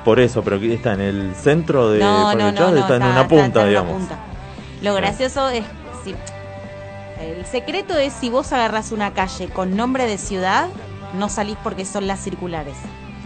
por 0.05 0.19
eso, 0.21 0.43
pero 0.43 0.57
está 0.57 0.95
en 0.95 1.01
el 1.01 1.35
centro 1.37 1.91
de 1.91 2.01
No, 2.01 2.25
Parque 2.25 2.43
no, 2.43 2.53
Chas, 2.53 2.61
no, 2.61 2.71
no, 2.75 2.81
está, 2.81 2.97
en 2.97 3.03
una 3.05 3.29
punta, 3.29 3.47
está 3.47 3.61
en 3.61 3.69
una 3.69 3.69
digamos. 3.69 3.93
punta. 3.93 4.17
Lo 4.83 4.95
gracioso 4.95 5.49
es, 5.49 5.65
si, 6.05 6.15
el 7.21 7.45
secreto 7.47 7.97
es 7.97 8.13
si 8.13 8.29
vos 8.31 8.53
agarras 8.53 8.93
una 8.93 9.13
calle 9.13 9.49
con 9.49 9.77
nombre 9.77 10.07
de 10.07 10.19
ciudad, 10.19 10.69
no 11.19 11.29
salís 11.29 11.57
porque 11.63 11.85
son 11.85 12.07
las 12.07 12.21
circulares. 12.21 12.75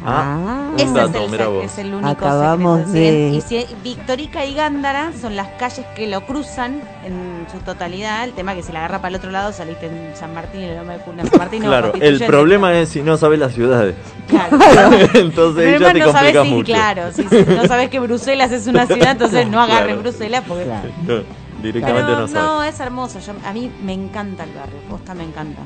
Ah, 0.03 0.70
un 0.72 0.80
Ese 0.80 0.84
es 1.05 1.14
el, 1.14 1.61
es 1.62 1.78
el 1.78 1.93
único 1.93 2.09
Acabamos 2.09 2.86
secreto. 2.86 2.93
de- 2.95 3.28
Y 3.36 3.41
si 3.43 3.66
Victorica 3.84 4.47
y 4.47 4.55
Gándara 4.55 5.12
son 5.20 5.36
las 5.36 5.49
calles 5.59 5.84
que 5.95 6.07
lo 6.07 6.22
cruzan 6.24 6.80
en 7.05 7.47
su 7.53 7.59
totalidad. 7.59 8.24
El 8.24 8.32
tema 8.32 8.55
que 8.55 8.62
si 8.62 8.72
la 8.72 8.78
agarra 8.78 8.99
para 9.03 9.11
el 9.11 9.16
otro 9.16 9.30
lado 9.30 9.53
saliste 9.53 9.88
en 9.88 10.16
San 10.16 10.32
Martín 10.32 10.62
y 10.62 10.64
el 10.64 10.76
Loma 10.78 10.95
de 10.95 11.01
Cuna. 11.01 11.26
San 11.26 11.38
Martín 11.38 11.62
no, 11.62 11.68
Claro, 11.68 11.93
el 12.01 12.24
problema 12.24 12.78
es 12.78 12.88
si 12.88 13.03
no 13.03 13.18
sabes 13.18 13.38
las 13.38 13.53
ciudades. 13.53 13.95
Claro. 14.26 14.57
entonces 15.14 15.78
ya 15.78 15.93
te 15.93 15.99
no 15.99 16.12
sabes 16.12 16.32
si, 16.45 16.49
mucho. 16.49 16.72
claro, 16.72 17.12
si, 17.12 17.22
si 17.28 17.45
no 17.45 17.66
sabes 17.66 17.91
que 17.91 18.01
Bruselas 18.01 18.53
es 18.53 18.66
una 18.68 18.86
ciudad, 18.86 19.11
entonces 19.11 19.47
no 19.51 19.61
agarres 19.61 19.86
Claro. 19.97 20.01
Bruselas 20.01 20.45
porque 20.49 20.64
Claro. 20.64 21.24
No, 21.61 21.66
directamente 21.66 22.06
Pero 22.12 22.20
no 22.20 22.28
sabes. 22.28 22.74
es 22.74 22.80
hermoso. 22.80 23.18
Yo, 23.20 23.32
a 23.44 23.52
mí 23.52 23.70
me 23.82 23.92
encanta 23.92 24.44
el 24.44 24.52
barrio. 24.52 24.78
Posta 24.88 25.14
me 25.14 25.24
encanta. 25.24 25.62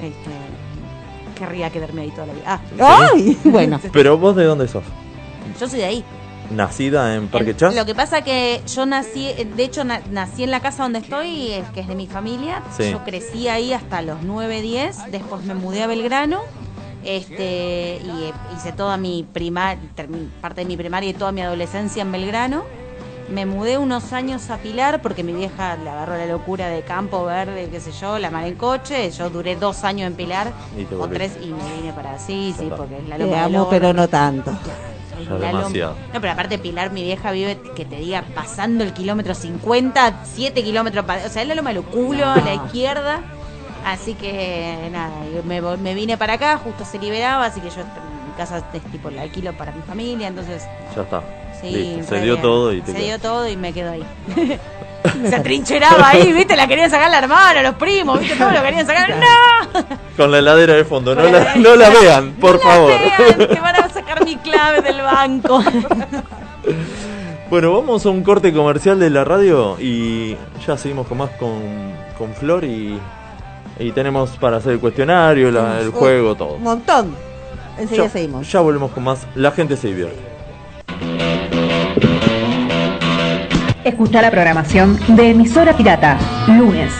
Este, 0.00 0.30
querría 1.38 1.70
quedarme 1.70 2.02
ahí 2.02 2.10
toda 2.10 2.26
la 2.26 2.32
vida. 2.34 2.60
Ah, 2.80 3.08
¡Ay! 3.14 3.36
Bueno, 3.44 3.80
Pero 3.92 4.18
vos 4.18 4.36
de 4.36 4.44
dónde 4.44 4.68
sos? 4.68 4.84
yo 5.58 5.68
soy 5.68 5.78
de 5.80 5.84
ahí. 5.86 6.04
¿Nacida 6.50 7.14
en 7.14 7.28
Parque 7.28 7.54
Chas? 7.54 7.74
Lo 7.74 7.84
que 7.84 7.94
pasa 7.94 8.22
que 8.22 8.62
yo 8.74 8.86
nací, 8.86 9.32
de 9.56 9.62
hecho 9.64 9.84
na- 9.84 10.00
nací 10.10 10.44
en 10.44 10.50
la 10.50 10.60
casa 10.60 10.82
donde 10.84 11.00
estoy, 11.00 11.52
que 11.74 11.80
es 11.80 11.88
de 11.88 11.94
mi 11.94 12.06
familia. 12.06 12.62
Sí. 12.74 12.90
Yo 12.90 13.04
crecí 13.04 13.48
ahí 13.48 13.72
hasta 13.74 14.00
los 14.00 14.22
9, 14.22 14.62
10. 14.62 15.10
Después 15.12 15.44
me 15.44 15.54
mudé 15.54 15.82
a 15.82 15.86
Belgrano. 15.86 16.40
Este, 17.04 18.00
y 18.02 18.24
eh, 18.24 18.32
hice 18.56 18.72
toda 18.72 18.96
mi 18.96 19.26
primaria, 19.30 19.78
parte 20.40 20.62
de 20.62 20.66
mi 20.66 20.76
primaria 20.76 21.10
y 21.10 21.14
toda 21.14 21.32
mi 21.32 21.42
adolescencia 21.42 22.02
en 22.02 22.12
Belgrano. 22.12 22.64
Me 23.30 23.44
mudé 23.44 23.76
unos 23.76 24.12
años 24.12 24.48
a 24.50 24.56
Pilar 24.56 25.02
porque 25.02 25.22
mi 25.22 25.32
vieja 25.32 25.76
le 25.76 25.90
agarró 25.90 26.16
la 26.16 26.26
locura 26.26 26.68
de 26.68 26.82
campo 26.82 27.24
verde, 27.24 27.68
qué 27.70 27.78
sé 27.80 27.92
yo, 27.92 28.18
la 28.18 28.30
mar 28.30 28.44
en 28.44 28.54
coche. 28.54 29.10
Yo 29.10 29.28
duré 29.28 29.54
dos 29.56 29.84
años 29.84 30.06
en 30.06 30.14
Pilar 30.14 30.52
Y 30.76 30.84
te 30.84 30.94
o 30.94 31.06
tres 31.08 31.36
y 31.42 31.48
me 31.48 31.62
vine 31.76 31.92
para 31.92 32.18
sí, 32.18 32.54
sí, 32.58 32.70
porque 32.74 32.98
es 32.98 33.08
la 33.08 33.16
te 33.16 33.24
loma 33.24 33.36
del 33.44 33.54
amo, 33.56 33.68
pero 33.68 33.92
no 33.92 34.08
tanto. 34.08 34.52
Demasiado. 35.40 35.96
No, 36.14 36.20
pero 36.20 36.32
aparte 36.32 36.58
Pilar, 36.58 36.90
mi 36.90 37.02
vieja 37.02 37.32
vive, 37.32 37.58
que 37.74 37.84
te 37.84 37.96
diga, 37.96 38.24
pasando 38.34 38.84
el 38.84 38.92
kilómetro 38.92 39.34
50, 39.34 40.20
7 40.24 40.62
kilómetros, 40.62 41.04
o 41.04 41.28
sea, 41.28 41.42
es 41.42 41.48
la 41.48 41.54
loma 41.54 41.70
de 41.70 41.74
lo 41.76 41.82
culo, 41.82 42.26
a 42.26 42.36
la 42.36 42.54
izquierda. 42.54 43.20
Así 43.84 44.14
que 44.14 44.88
nada, 44.90 45.10
me, 45.44 45.60
me 45.60 45.94
vine 45.94 46.16
para 46.16 46.34
acá, 46.34 46.58
justo 46.58 46.84
se 46.84 46.98
liberaba, 46.98 47.46
así 47.46 47.60
que 47.60 47.70
yo 47.70 47.76
mi 47.78 48.32
casa 48.36 48.58
es 48.72 48.82
tipo 48.92 49.10
la 49.10 49.22
alquilo 49.22 49.52
para 49.56 49.72
mi 49.72 49.82
familia, 49.82 50.28
entonces 50.28 50.64
Ya 50.94 51.02
está. 51.02 51.22
Sí. 51.60 51.70
Listo, 51.70 52.14
Se 52.14 52.20
dio 52.20 52.32
bien. 52.34 52.42
todo 52.42 52.72
y 52.72 52.80
te 52.82 52.92
Se 52.92 52.98
dio 52.98 53.18
todo 53.18 53.48
y 53.48 53.56
me 53.56 53.72
quedo 53.72 53.92
ahí. 53.92 54.04
se 55.28 55.34
atrincheraba 55.34 56.08
ahí, 56.10 56.32
viste, 56.32 56.56
la 56.56 56.66
querían 56.66 56.90
sacar 56.90 57.10
la 57.10 57.18
hermana, 57.18 57.62
los 57.62 57.74
primos, 57.74 58.20
viste, 58.20 58.36
todos 58.36 58.52
lo 58.52 58.62
querían 58.62 58.86
sacar. 58.86 59.10
¡No! 59.10 59.84
Con 60.16 60.30
la 60.30 60.38
heladera 60.38 60.74
de 60.74 60.84
fondo. 60.84 61.14
No 61.14 61.22
la 61.22 61.30
la, 61.30 61.54
no 61.56 61.76
la 61.76 61.90
vean, 61.90 62.32
por 62.32 62.52
No 62.52 62.56
la 62.58 62.64
favor. 62.74 62.90
vean, 62.92 63.48
que 63.48 63.60
van 63.60 63.76
a 63.76 63.88
sacar 63.92 64.24
mi 64.24 64.36
clave 64.36 64.82
del 64.82 65.00
banco. 65.02 65.62
Bueno, 67.50 67.72
vamos 67.72 68.04
a 68.04 68.10
un 68.10 68.22
corte 68.22 68.52
comercial 68.52 68.98
de 69.00 69.08
la 69.08 69.24
radio 69.24 69.76
y 69.80 70.36
ya 70.66 70.76
seguimos 70.76 71.06
con 71.06 71.16
más 71.16 71.30
con, 71.38 71.94
con 72.18 72.34
Flor 72.34 72.62
y, 72.64 72.98
y 73.78 73.90
tenemos 73.92 74.30
para 74.36 74.58
hacer 74.58 74.72
el 74.72 74.80
cuestionario, 74.80 75.50
la- 75.50 75.80
el 75.80 75.90
juego, 75.90 76.34
todo. 76.34 76.54
Un 76.56 76.62
montón. 76.62 77.14
Enseguida 77.78 78.04
Ya, 78.04 78.10
seguimos. 78.10 78.52
ya 78.52 78.60
volvemos 78.60 78.90
con 78.90 79.04
más. 79.04 79.26
La 79.34 79.50
gente 79.52 79.78
se 79.78 79.88
divierte. 79.88 80.20
Escucha 83.84 84.20
la 84.20 84.30
programación 84.30 84.98
de 85.08 85.30
Emisora 85.30 85.74
Pirata, 85.74 86.18
lunes, 86.46 86.92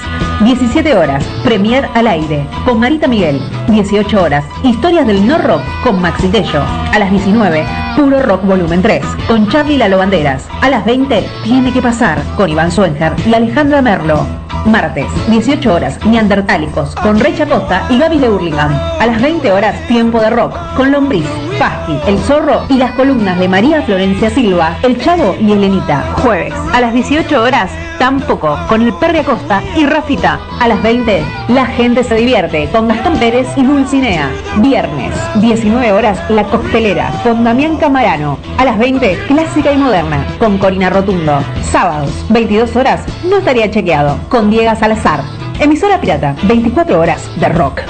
17 0.42 0.96
horas, 0.96 1.22
Premier 1.44 1.86
al 1.94 2.06
aire, 2.06 2.46
con 2.64 2.80
Marita 2.80 3.06
Miguel, 3.06 3.40
18 3.68 4.22
horas, 4.22 4.44
Historias 4.62 5.06
del 5.06 5.26
No 5.26 5.36
Rock, 5.38 5.60
con 5.84 6.00
Maxi 6.00 6.28
Tello, 6.28 6.62
a 6.62 6.98
las 6.98 7.10
19, 7.10 7.66
Puro 7.96 8.22
Rock 8.22 8.42
Volumen 8.44 8.80
3, 8.80 9.04
con 9.26 9.48
Charlie 9.48 9.76
Lalo 9.76 9.98
Banderas, 9.98 10.48
a 10.62 10.70
las 10.70 10.84
20, 10.86 11.24
Tiene 11.44 11.72
que 11.72 11.82
pasar, 11.82 12.22
con 12.36 12.48
Iván 12.48 12.72
Suenger 12.72 13.12
y 13.26 13.34
Alejandra 13.34 13.82
Merlo. 13.82 14.26
Martes, 14.64 15.06
18 15.28 15.72
horas, 15.72 16.04
Neandertálicos, 16.06 16.94
con 16.96 17.18
Recha 17.18 17.46
Costa 17.46 17.86
y 17.90 17.98
Gaby 17.98 18.18
de 18.18 18.30
Hurlingham. 18.30 18.72
A 18.98 19.06
las 19.06 19.20
20 19.20 19.52
horas, 19.52 19.74
Tiempo 19.88 20.20
de 20.20 20.30
Rock, 20.30 20.56
con 20.76 20.90
Lombriz, 20.90 21.26
Pasqui, 21.58 21.98
El 22.06 22.18
Zorro 22.18 22.62
y 22.68 22.74
las 22.74 22.92
columnas 22.92 23.38
de 23.38 23.48
María 23.48 23.82
Florencia 23.82 24.30
Silva, 24.30 24.76
El 24.82 25.00
Chavo 25.00 25.36
y 25.40 25.52
Elenita. 25.52 26.04
Jueves, 26.22 26.54
a 26.72 26.80
las 26.80 26.92
18 26.92 27.42
horas, 27.42 27.70
Tampoco, 27.98 28.56
con 28.68 28.82
el 28.82 28.92
Perry 28.94 29.18
Acosta 29.18 29.60
y 29.76 29.84
Rafita. 29.84 30.38
A 30.60 30.68
las 30.68 30.80
20, 30.82 31.20
La 31.48 31.66
Gente 31.66 32.04
se 32.04 32.14
divierte, 32.14 32.68
con 32.70 32.86
Gastón 32.86 33.18
Pérez 33.18 33.48
y 33.56 33.64
Dulcinea. 33.64 34.30
Viernes, 34.58 35.12
19 35.40 35.92
horas, 35.92 36.18
La 36.30 36.44
Costelera, 36.44 37.10
con 37.24 37.42
Damián 37.42 37.76
Camarano. 37.76 38.38
A 38.56 38.64
las 38.64 38.78
20, 38.78 39.18
Clásica 39.26 39.72
y 39.72 39.76
Moderna, 39.76 40.24
con 40.38 40.58
Corina 40.58 40.90
Rotundo. 40.90 41.40
Sábados, 41.62 42.24
22 42.28 42.76
horas, 42.76 43.04
No 43.28 43.38
estaría 43.38 43.70
chequeado, 43.70 44.16
con 44.28 44.48
Diego 44.48 44.74
Salazar. 44.76 45.20
Emisora 45.58 46.00
Pirata, 46.00 46.36
24 46.44 47.00
horas 47.00 47.28
de 47.40 47.48
rock. 47.48 47.80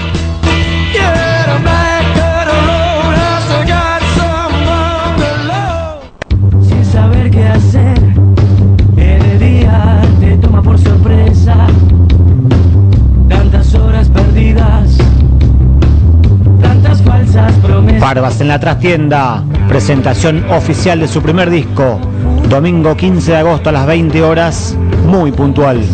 Barbas 18.08 18.40
en 18.40 18.48
la 18.48 18.58
trastienda, 18.58 19.44
presentación 19.68 20.42
oficial 20.50 20.98
de 20.98 21.06
su 21.06 21.20
primer 21.20 21.50
disco, 21.50 22.00
domingo 22.48 22.96
15 22.96 23.32
de 23.32 23.36
agosto 23.36 23.68
a 23.68 23.72
las 23.72 23.86
20 23.86 24.22
horas, 24.22 24.78
muy 25.04 25.30
puntual. 25.30 25.84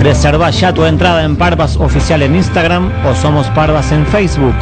Reserva 0.00 0.50
ya 0.50 0.74
tu 0.74 0.84
entrada 0.84 1.22
en 1.22 1.36
Parvas 1.36 1.76
Oficial 1.76 2.20
en 2.22 2.34
Instagram 2.34 2.90
o 3.08 3.14
Somos 3.14 3.46
Parvas 3.50 3.92
en 3.92 4.04
Facebook. 4.06 4.56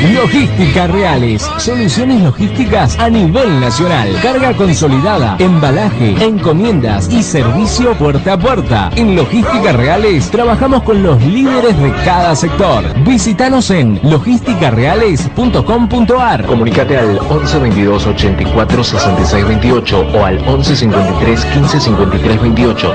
Logística 0.00 0.86
Reales, 0.86 1.42
soluciones 1.58 2.22
logísticas 2.22 2.98
a 2.98 3.10
nivel 3.10 3.60
nacional, 3.60 4.08
carga 4.22 4.56
consolidada, 4.56 5.36
embalaje, 5.38 6.14
encomiendas 6.24 7.12
y 7.12 7.22
servicio 7.22 7.92
puerta 7.98 8.32
a 8.32 8.38
puerta. 8.38 8.88
En 8.96 9.14
Logística 9.14 9.72
Reales 9.72 10.30
trabajamos 10.30 10.84
con 10.84 11.02
los 11.02 11.22
líderes 11.22 11.78
de 11.78 11.92
cada 12.02 12.34
sector. 12.34 12.82
Visítanos 13.04 13.70
en 13.70 14.00
logisticareales.com.ar. 14.02 16.46
Comunicate 16.46 16.96
al 16.96 17.18
11 17.18 17.58
22 17.58 18.06
84 18.06 18.84
66 18.84 19.48
28 19.48 20.06
o 20.14 20.24
al 20.24 20.38
11 20.48 20.76
53 20.76 21.44
15 21.44 21.78
53 21.78 22.40
28. 22.40 22.94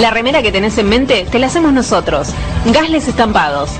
La 0.00 0.10
remera 0.10 0.42
que 0.42 0.52
tenés 0.52 0.78
en 0.78 0.90
mente 0.90 1.26
te 1.28 1.40
la 1.40 1.48
hacemos 1.48 1.72
nosotros. 1.72 2.28
Gasles 2.66 3.08
Estampados. 3.08 3.70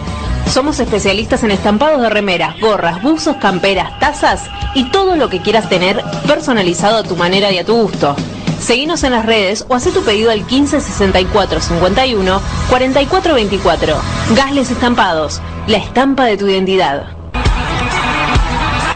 Somos 0.47 0.81
especialistas 0.81 1.43
en 1.43 1.51
estampados 1.51 2.01
de 2.01 2.09
remeras, 2.09 2.59
gorras, 2.61 3.03
buzos, 3.03 3.37
camperas, 3.37 3.99
tazas 3.99 4.49
y 4.75 4.85
todo 4.91 5.17
lo 5.17 5.29
que 5.29 5.41
quieras 5.41 5.69
tener 5.69 6.03
personalizado 6.27 6.99
a 6.99 7.03
tu 7.03 7.17
manera 7.17 7.51
y 7.51 7.59
a 7.59 7.65
tu 7.65 7.75
gusto. 7.75 8.17
Seguinos 8.61 9.05
en 9.05 9.13
las 9.13 9.27
redes 9.27 9.67
o 9.69 9.75
haz 9.75 9.85
tu 9.85 10.03
pedido 10.03 10.31
al 10.31 10.47
15 10.47 10.81
64 10.81 11.61
51 11.61 12.41
44 12.71 13.35
24. 13.35 13.97
Gasles 14.35 14.71
Estampados, 14.71 15.41
la 15.67 15.79
estampa 15.79 16.25
de 16.25 16.37
tu 16.37 16.47
identidad. 16.47 17.17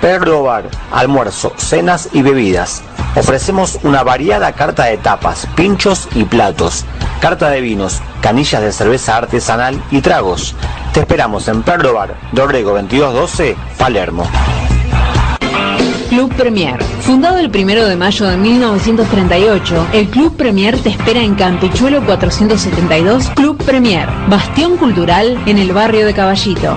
Perro 0.01 0.45
Bar, 0.45 0.65
almuerzo, 0.91 1.53
cenas 1.57 2.09
y 2.13 2.23
bebidas. 2.23 2.83
Ofrecemos 3.17 3.79
una 3.83 4.03
variada 4.03 4.53
carta 4.53 4.85
de 4.85 4.97
tapas, 4.97 5.47
pinchos 5.57 6.09
y 6.15 6.25
platos, 6.25 6.87
carta 7.21 7.51
de 7.51 7.61
vinos, 7.61 8.01
canillas 8.21 8.63
de 8.63 8.73
cerveza 8.73 9.17
artesanal 9.17 9.81
y 9.91 10.01
tragos. 10.01 10.55
Te 10.93 11.01
esperamos 11.01 11.47
en 11.49 11.63
Perro 11.63 11.95
Bar, 11.95 12.17
Dorrego 12.33 12.73
2212, 12.73 13.57
Palermo. 13.79 14.27
Club 16.09 16.35
Premier. 16.35 16.83
Fundado 17.03 17.39
el 17.39 17.49
1 17.55 17.87
de 17.87 17.97
mayo 17.97 18.27
de 18.27 18.37
1938, 18.37 19.87
el 19.93 20.09
Club 20.09 20.37
Premier 20.37 20.77
te 20.77 20.89
espera 20.89 21.21
en 21.21 21.37
Campichuelo 21.37 22.05
472 22.05 23.31
Club 23.31 23.63
Premier, 23.63 24.09
bastión 24.29 24.77
cultural 24.77 25.41
en 25.47 25.59
el 25.59 25.73
barrio 25.73 26.07
de 26.07 26.15
Caballito. 26.15 26.77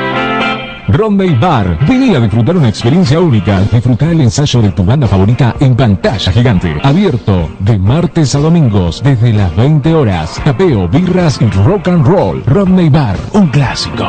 Rodney 0.91 1.35
Bar. 1.35 1.77
Vení 1.87 2.13
a 2.15 2.19
disfrutar 2.19 2.57
una 2.57 2.67
experiencia 2.67 3.19
única. 3.19 3.61
Disfrutar 3.61 4.09
el 4.09 4.21
ensayo 4.21 4.61
de 4.61 4.71
tu 4.71 4.83
banda 4.83 5.07
favorita 5.07 5.55
en 5.59 5.75
pantalla 5.75 6.31
gigante. 6.31 6.77
Abierto 6.83 7.49
de 7.59 7.77
martes 7.77 8.35
a 8.35 8.39
domingos 8.39 9.01
desde 9.01 9.31
las 9.33 9.55
20 9.55 9.93
horas. 9.93 10.41
Tapeo, 10.43 10.87
birras 10.89 11.39
y 11.41 11.49
rock 11.49 11.87
and 11.87 12.05
roll. 12.05 12.43
Rodney 12.45 12.89
Bar, 12.89 13.15
un 13.33 13.47
clásico. 13.47 14.07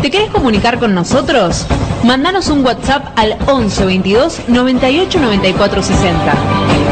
¿Te 0.00 0.10
querés 0.10 0.30
comunicar 0.30 0.78
con 0.78 0.94
nosotros? 0.94 1.66
Mándanos 2.04 2.48
un 2.48 2.64
WhatsApp 2.64 3.06
al 3.16 3.36
11 3.46 3.84
22 3.84 4.48
98 4.48 5.20
94 5.20 5.82
60. 5.82 6.91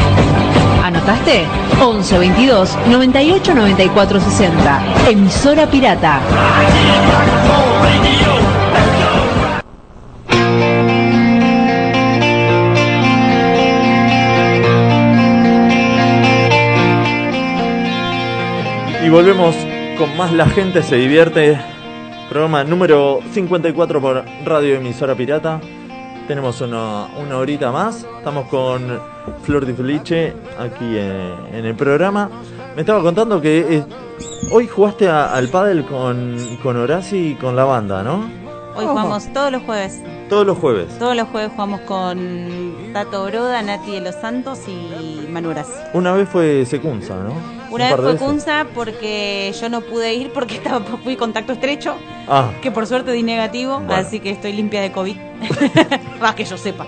¿Anotaste? 0.83 1.45
11 1.79 2.17
22 2.17 2.77
98 2.89 3.53
94 3.53 4.19
60. 4.19 4.83
Emisora 5.09 5.67
Pirata. 5.67 6.21
Y 19.03 19.09
volvemos 19.09 19.55
con 19.97 20.15
más 20.17 20.31
La 20.31 20.47
gente 20.47 20.81
se 20.83 20.95
divierte. 20.95 21.59
Programa 22.29 22.63
número 22.63 23.19
54 23.33 24.01
por 24.01 24.25
Radio 24.45 24.75
Emisora 24.75 25.15
Pirata. 25.15 25.59
Tenemos 26.27 26.61
una, 26.61 27.07
una 27.19 27.37
horita 27.37 27.71
más. 27.71 28.05
Estamos 28.17 28.47
con 28.47 28.99
Flor 29.43 29.65
Di 29.65 29.73
Felice 29.73 30.33
aquí 30.59 30.85
eh, 30.95 31.33
en 31.53 31.65
el 31.65 31.75
programa. 31.75 32.29
Me 32.75 32.81
estaba 32.81 33.01
contando 33.01 33.41
que 33.41 33.77
eh, 33.77 33.83
hoy 34.51 34.67
jugaste 34.67 35.09
a- 35.09 35.33
al 35.33 35.49
pádel 35.49 35.85
con, 35.85 36.37
con 36.63 36.77
Horaci 36.77 37.31
y 37.31 37.35
con 37.35 37.55
la 37.55 37.65
banda, 37.65 38.01
¿no? 38.03 38.29
Hoy 38.75 38.85
jugamos 38.85 39.31
todos 39.33 39.51
los 39.51 39.61
jueves. 39.63 40.01
Todos 40.29 40.47
los 40.47 40.57
jueves. 40.57 40.97
Todos 40.97 41.15
los 41.17 41.27
jueves 41.27 41.51
jugamos 41.53 41.81
con 41.81 42.73
Tato 42.93 43.25
Broda, 43.25 43.61
Nati 43.61 43.91
de 43.91 44.01
los 44.01 44.15
Santos 44.15 44.59
y 44.69 45.27
Manuras. 45.29 45.67
Una 45.93 46.13
vez 46.13 46.29
fue 46.29 46.65
Secunza, 46.65 47.15
¿no? 47.15 47.33
Una 47.71 47.95
Un 47.95 48.05
vez 48.05 48.17
fue. 48.19 48.27
Kunza 48.27 48.65
porque 48.75 49.53
yo 49.59 49.69
no 49.69 49.81
pude 49.81 50.13
ir 50.13 50.31
porque 50.33 50.55
estaba 50.57 50.81
fui 51.03 51.15
contacto 51.15 51.53
estrecho, 51.53 51.95
Ah, 52.27 52.51
que 52.61 52.69
por 52.71 52.85
suerte 52.87 53.11
di 53.11 53.23
negativo, 53.23 53.77
Bueno. 53.79 53.95
así 53.95 54.19
que 54.19 54.29
estoy 54.31 54.53
limpia 54.53 54.81
de 54.81 54.91
COVID. 54.91 55.15
Más 56.21 56.35
que 56.35 56.45
yo 56.45 56.57
sepa. 56.57 56.85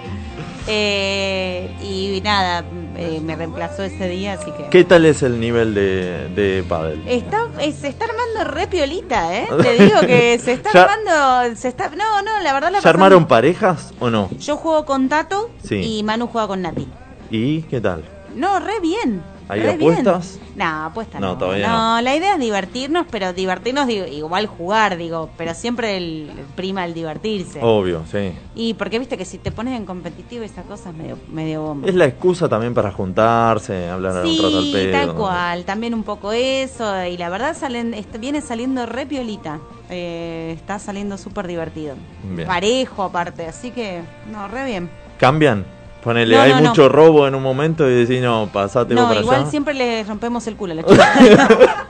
Eh, 0.68 1.70
y 1.82 2.22
nada, 2.24 2.64
eh, 2.96 3.20
me 3.22 3.36
reemplazó 3.36 3.84
ese 3.84 4.08
día, 4.08 4.34
así 4.34 4.50
que... 4.52 4.70
¿qué 4.70 4.86
tal 4.86 5.04
es 5.06 5.22
el 5.22 5.38
nivel 5.40 5.74
de, 5.74 6.30
de 6.30 6.64
pádel? 6.64 7.04
Está, 7.06 7.50
se 7.60 7.90
está 7.90 8.06
armando 8.06 8.50
re 8.56 8.68
piolita, 8.68 9.38
¿eh? 9.38 9.48
Te 9.62 9.84
digo 9.84 10.00
que 10.02 10.40
se 10.40 10.54
está 10.54 10.72
Ya- 10.74 10.84
armando... 10.84 11.56
Se 11.60 11.68
está, 11.68 11.90
no, 11.90 12.22
no, 12.22 12.40
la 12.42 12.54
verdad 12.54 12.72
la 12.72 12.80
¿Se 12.82 12.88
armaron 12.88 13.28
parejas 13.28 13.94
o 14.00 14.10
no? 14.10 14.30
Yo 14.40 14.56
juego 14.56 14.86
con 14.86 15.10
Tato 15.10 15.50
Sí. 15.68 16.00
y 16.00 16.04
Manu 16.04 16.28
juega 16.28 16.48
con 16.48 16.62
Nati. 16.62 16.88
¿Y 17.30 17.64
qué 17.64 17.82
tal? 17.82 18.04
No, 18.36 18.60
re 18.62 18.80
bien. 18.82 19.22
¿Hay 19.50 19.62
apuestas? 19.68 20.39
No, 20.56 20.86
apuestas 20.86 21.20
No, 21.22 21.34
no. 21.34 21.38
todavía 21.38 21.68
no. 21.68 22.02
la 22.02 22.16
idea 22.16 22.34
es 22.34 22.39
divertirnos, 22.39 23.06
pero 23.10 23.34
divertirnos 23.34 23.88
digo, 23.88 24.06
igual 24.06 24.48
jugar, 24.48 24.98
digo, 24.98 25.30
pero 25.38 25.54
siempre 25.54 25.98
el, 25.98 26.32
prima 26.56 26.86
el 26.86 26.94
divertirse. 26.94 27.60
Obvio, 27.62 28.04
sí. 28.10 28.32
Y 28.56 28.74
porque 28.76 29.00
viste 29.00 29.18
que 29.18 29.26
si 29.26 29.38
te 29.38 29.52
pones 29.52 29.78
en 29.78 29.86
competitivo 29.86 30.44
esa 30.44 30.64
cosa 30.64 30.89
es 30.91 30.96
medio, 30.96 31.18
medio 31.32 31.62
bomba. 31.64 31.88
Es 31.88 31.96
la 31.96 32.06
excusa 32.06 32.48
también 32.48 32.74
para 32.74 32.91
juntarse, 32.91 33.89
hablar 33.89 34.26
un 34.26 34.38
rato 34.38 34.58
al 34.58 34.64
Sí, 34.66 34.72
pedo. 34.72 34.91
tal 34.91 35.16
cual, 35.16 35.66
también 35.66 35.94
un 35.94 36.04
poco 36.04 36.32
eso, 36.32 37.04
y 37.06 37.18
la 37.18 37.30
verdad 37.30 37.56
salen, 37.58 37.96
viene 38.20 38.41
saliendo 38.41 38.86
re 38.86 39.06
piolita, 39.06 39.60
Eh, 39.89 40.54
está 40.56 40.80
saliendo 40.80 41.18
súper 41.18 41.46
divertido, 41.46 41.96
Bien. 42.24 42.48
parejo 42.48 43.04
aparte, 43.04 43.46
así 43.48 43.70
que, 43.72 44.02
no, 44.32 44.48
re 44.48 44.66
bien. 44.66 44.89
¿Cambian? 45.20 45.66
Ponele, 46.04 46.36
No, 46.36 46.41
hay 46.41 46.51
no, 46.51 46.62
no. 46.62 46.70
mucho 46.70 46.89
robo 46.89 47.28
en 47.28 47.36
un 47.36 47.43
momento 47.43 47.89
y 47.89 47.93
decís, 47.93 48.22
no, 48.22 48.49
pasate 48.51 48.93
vos 48.93 49.04
No, 49.04 49.10
para 49.10 49.22
igual 49.22 49.41
allá. 49.41 49.49
siempre 49.49 49.74
le 49.74 50.04
rompemos 50.04 50.45
el 50.47 50.56
culo 50.56 50.74
a 50.74 50.76
la 50.76 50.84
chica. 50.86 51.47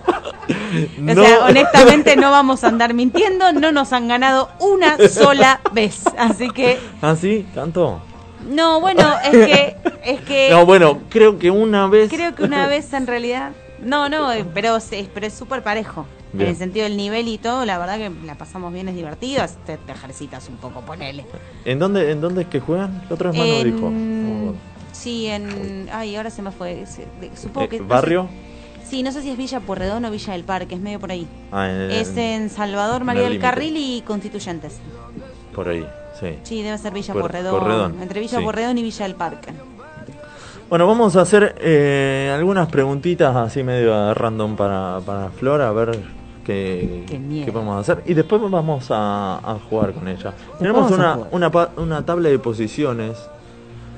O 1.08 1.14
sea, 1.14 1.46
honestamente 1.46 2.16
no 2.16 2.32
vamos 2.32 2.64
a 2.64 2.68
andar 2.68 2.94
mintiendo, 2.96 3.52
no 3.54 3.72
nos 3.72 3.94
han 3.94 4.08
ganado 4.08 4.50
una 4.60 4.98
sola 5.08 5.62
vez. 5.72 6.02
Así 6.18 6.50
que, 6.50 6.80
¿Ah, 7.02 7.16
sí? 7.20 7.46
¿Tanto? 7.54 8.02
no, 8.50 8.82
bueno, 8.82 9.04
es 9.24 9.32
que, 9.32 9.76
es 10.04 10.22
que 10.22 10.50
No, 10.50 10.66
bueno, 10.66 11.00
creo 11.10 11.38
que 11.38 11.50
una 11.52 11.88
vez... 11.88 12.10
creo 12.10 12.34
que 12.36 12.44
una 12.44 12.68
vez 12.68 12.92
en 12.94 13.06
realidad 13.08 13.52
No, 13.86 14.10
no, 14.10 14.30
pero 14.54 14.78
pero 15.14 15.26
es 15.28 15.34
súper 15.34 15.64
parejo. 15.64 16.06
Bien. 16.32 16.48
En 16.48 16.52
el 16.54 16.58
sentido 16.58 16.86
del 16.86 16.98
nivel 16.98 17.28
y 17.28 17.38
todo, 17.38 17.64
la 17.64 17.78
verdad 17.78 17.98
que 17.98 18.10
la 18.26 18.36
pasamos 18.36 18.74
bien, 18.74 18.88
es 18.90 18.96
divertido. 18.96 19.44
Te, 19.66 19.78
te 19.78 19.92
ejercitas 19.92 20.50
un 20.50 20.58
poco, 20.58 20.82
ponele. 20.82 21.26
¿En 21.66 21.78
dónde, 21.78 22.10
¿En 22.12 22.22
dónde 22.22 22.42
es 22.42 22.48
que 22.48 22.60
juegan? 22.60 23.04
La 23.08 23.14
otra 23.16 23.30
vez 23.32 23.40
Manu 23.40 23.64
dijo. 23.64 23.88
En- 23.88 24.74
Sí, 24.92 25.28
en. 25.28 25.90
Ay, 25.92 26.16
ahora 26.16 26.30
se 26.30 26.42
me 26.42 26.52
fue. 26.52 26.86
Supongo 27.36 27.66
Eh, 27.66 27.70
que. 27.70 27.80
¿Barrio? 27.82 28.28
sí, 28.84 29.02
no 29.04 29.12
sé 29.12 29.22
si 29.22 29.30
es 29.32 29.38
Villa 29.38 29.60
Porredón 29.60 30.06
o 30.06 30.12
Villa 30.12 30.34
del 30.34 30.44
Parque, 30.44 30.76
es 30.76 30.82
medio 30.82 31.00
por 31.00 31.12
ahí. 31.12 31.28
Ah, 31.52 31.68
en- 31.70 31.92
Es 31.92 32.16
en 32.18 32.50
Salvador, 32.50 33.04
María 33.04 33.26
el 33.28 33.34
del. 33.34 33.42
Carril 33.42 33.76
y 33.78 34.02
Constituyentes. 34.02 34.78
Por 35.54 35.68
ahí, 35.70 35.86
sí. 36.20 36.38
Sí, 36.44 36.62
debe 36.64 36.78
ser 36.80 36.94
Villa 36.94 37.14
Por- 37.14 37.24
Porredón. 37.24 37.60
Porredón, 37.60 38.02
Entre 38.02 38.20
Villa 38.20 38.40
sí. 38.40 38.44
Porredón 38.44 38.78
y 38.78 38.84
Villa 38.84 39.04
del 39.06 39.16
Parque. 39.16 39.52
Bueno, 40.74 40.88
vamos 40.88 41.16
a 41.16 41.22
hacer 41.22 41.54
eh, 41.60 42.34
algunas 42.36 42.68
preguntitas 42.68 43.36
así 43.36 43.62
medio 43.62 44.12
random 44.16 44.56
para, 44.56 45.02
para 45.06 45.30
Flor, 45.30 45.62
a 45.62 45.72
ver 45.72 46.00
qué, 46.44 47.04
Qué 47.08 47.52
podemos 47.52 47.80
hacer. 47.80 48.02
Y 48.08 48.16
después 48.16 48.42
vamos 48.42 48.90
a, 48.90 49.36
a 49.36 49.60
jugar 49.70 49.94
con 49.94 50.08
ella. 50.08 50.34
Tenemos 50.58 50.90
una, 50.90 51.20
una, 51.30 51.52
una 51.78 52.04
tabla 52.04 52.30
de 52.30 52.40
posiciones. 52.40 53.24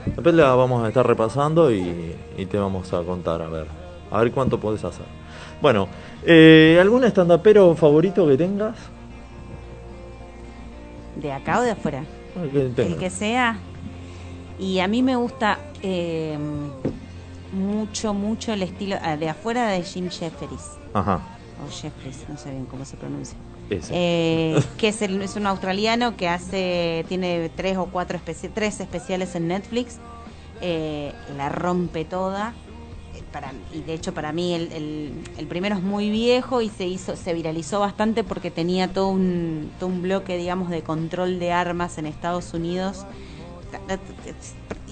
Después 0.06 0.36
la 0.36 0.54
vamos 0.56 0.84
a 0.84 0.90
estar 0.90 1.08
repasando 1.08 1.72
y, 1.72 2.14
y 2.38 2.46
te 2.46 2.58
vamos 2.58 2.92
a 2.92 3.02
contar, 3.04 3.42
a 3.42 3.48
ver. 3.48 3.68
A 4.12 4.20
ver 4.20 4.34
cuánto 4.34 4.60
podés 4.60 4.84
hacer. 4.84 5.06
Bueno, 5.62 5.88
eh, 6.26 6.78
¿algún 6.82 7.06
estandapero 7.06 7.74
favorito 7.76 8.28
que 8.28 8.36
tengas? 8.36 8.76
¿De 11.16 11.32
acá 11.32 11.60
o 11.60 11.62
de 11.62 11.72
afuera? 11.72 12.04
Ah, 12.36 12.46
que. 12.52 12.84
El 12.84 12.98
que 12.98 13.10
sea. 13.10 13.60
Y 14.60 14.80
a 14.80 14.90
mí 14.90 15.04
me 15.04 15.16
gusta 15.16 15.60
eh, 15.86 16.38
mucho, 17.52 18.14
mucho 18.14 18.54
el 18.54 18.64
estilo 18.64 18.98
ah, 19.02 19.16
de 19.18 19.30
afuera 19.30 19.70
de 19.70 19.84
Jim 19.84 20.10
Jefferies. 20.10 20.64
Ajá, 20.94 21.22
O 21.66 21.70
Jeffries, 21.72 22.26
no 22.28 22.38
sé 22.38 22.50
bien 22.52 22.66
cómo 22.66 22.84
se 22.86 22.98
pronuncia. 22.98 23.38
Eh, 23.92 24.62
que 24.78 24.90
es, 24.90 25.02
el- 25.02 25.22
es 25.22 25.36
un 25.36 25.48
australiano 25.48 26.16
que 26.18 26.28
hace 26.28 27.06
tiene 27.08 27.50
tres 27.56 27.78
o 27.78 27.86
cuatro 27.86 28.20
especi- 28.20 28.52
tres 28.54 28.80
especiales 28.80 29.36
en 29.36 29.48
Netflix. 29.48 29.98
Eh, 30.62 31.12
la 31.38 31.50
rompe 31.50 32.04
toda. 32.06 32.54
Eh, 33.16 33.24
para, 33.32 33.54
y 33.74 33.82
de 33.82 33.94
hecho 33.94 34.14
para 34.14 34.32
mí 34.34 34.54
el, 34.54 34.72
el- 34.72 35.14
el 35.38 35.48
primero 35.48 35.76
es 35.76 35.82
muy 35.84 36.10
viejo 36.10 36.62
y 36.62 36.70
se 36.70 36.86
hizo 36.88 37.16
se 37.16 37.34
viralizó 37.34 37.80
bastante 37.80 38.24
porque 38.24 38.52
tenía 38.52 38.92
todo 38.92 39.08
un 39.10 39.72
todo 39.80 39.88
un 39.90 40.02
bloque 40.02 40.38
digamos 40.38 40.70
de 40.70 40.82
control 40.84 41.40
de 41.40 41.52
armas 41.54 41.98
en 41.98 42.06
Estados 42.08 42.54
Unidos 42.54 43.06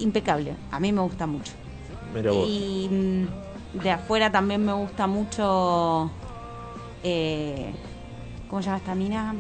impecable 0.03 0.55
a 0.71 0.79
mí 0.79 0.91
me 0.91 1.01
gusta 1.01 1.25
mucho 1.25 1.51
Mira 2.13 2.31
vos. 2.31 2.47
y 2.47 2.87
mm, 2.91 3.79
de 3.81 3.91
afuera 3.91 4.31
también 4.31 4.63
me 4.63 4.73
gusta 4.73 5.07
mucho. 5.07 6.11
Eh, 7.03 7.73
¿Cómo 8.49 8.61
se 8.61 8.67
llama 8.67 8.77
esta 8.77 8.93
mina? 8.95 9.33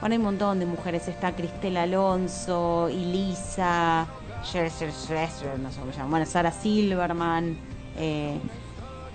Bueno, 0.00 0.12
hay 0.14 0.18
un 0.18 0.24
montón 0.24 0.58
de 0.60 0.66
mujeres. 0.66 1.08
Está 1.08 1.36
Cristel 1.36 1.76
Alonso, 1.76 2.88
Elisa, 2.88 4.06
no 5.58 5.70
sé 5.70 5.80
cómo 5.80 5.92
se 5.92 5.98
llama. 5.98 6.10
Bueno, 6.10 6.26
Sara 6.26 6.50
Silverman. 6.52 7.56
eh, 7.96 8.38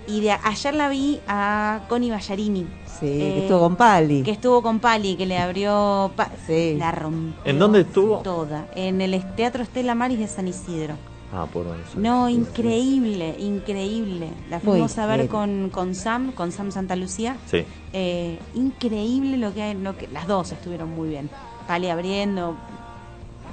y 0.06 0.20
de 0.20 0.32
ayer 0.32 0.74
la 0.74 0.88
vi 0.88 1.20
a 1.28 1.82
Connie 1.88 2.10
Ballarini. 2.10 2.66
Sí, 2.86 3.06
eh, 3.06 3.32
que 3.34 3.40
estuvo 3.42 3.60
con 3.60 3.76
Pali. 3.76 4.22
Que 4.22 4.30
estuvo 4.32 4.62
con 4.62 4.78
Pali, 4.80 5.16
que 5.16 5.26
le 5.26 5.38
abrió. 5.38 6.10
pa- 6.16 6.30
Sí. 6.46 6.76
La 6.78 6.92
rompió. 6.92 7.40
¿En 7.44 7.58
dónde 7.58 7.80
estuvo? 7.80 8.18
Toda. 8.18 8.66
En 8.74 9.00
el 9.00 9.22
Teatro 9.36 9.62
Estela 9.62 9.94
Maris 9.94 10.18
de 10.18 10.26
San 10.28 10.48
Isidro. 10.48 10.94
Ah, 11.32 11.46
por 11.50 11.64
eso. 11.66 11.96
No, 11.98 12.28
increíble, 12.28 13.36
increíble. 13.38 14.30
La 14.50 14.56
Muy 14.58 14.64
fuimos 14.66 14.98
a 14.98 15.06
ver 15.06 15.28
con, 15.28 15.70
con 15.70 15.94
Sam, 15.94 16.32
con 16.32 16.50
Sam 16.50 16.72
Santa 16.72 16.96
Lucía. 16.96 17.36
Sí. 17.46 17.64
Eh, 17.92 18.38
increíble 18.54 19.36
lo 19.36 19.54
que 19.54 19.62
hay, 19.62 19.74
lo 19.74 19.96
que 19.96 20.08
las 20.08 20.26
dos 20.26 20.50
estuvieron 20.52 20.90
muy 20.94 21.08
bien. 21.08 21.30
Pali 21.68 21.88
abriendo, 21.88 22.56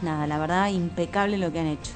nada, 0.02 0.26
la 0.26 0.40
verdad 0.40 0.70
impecable 0.70 1.38
lo 1.38 1.52
que 1.52 1.60
han 1.60 1.68
hecho. 1.68 1.92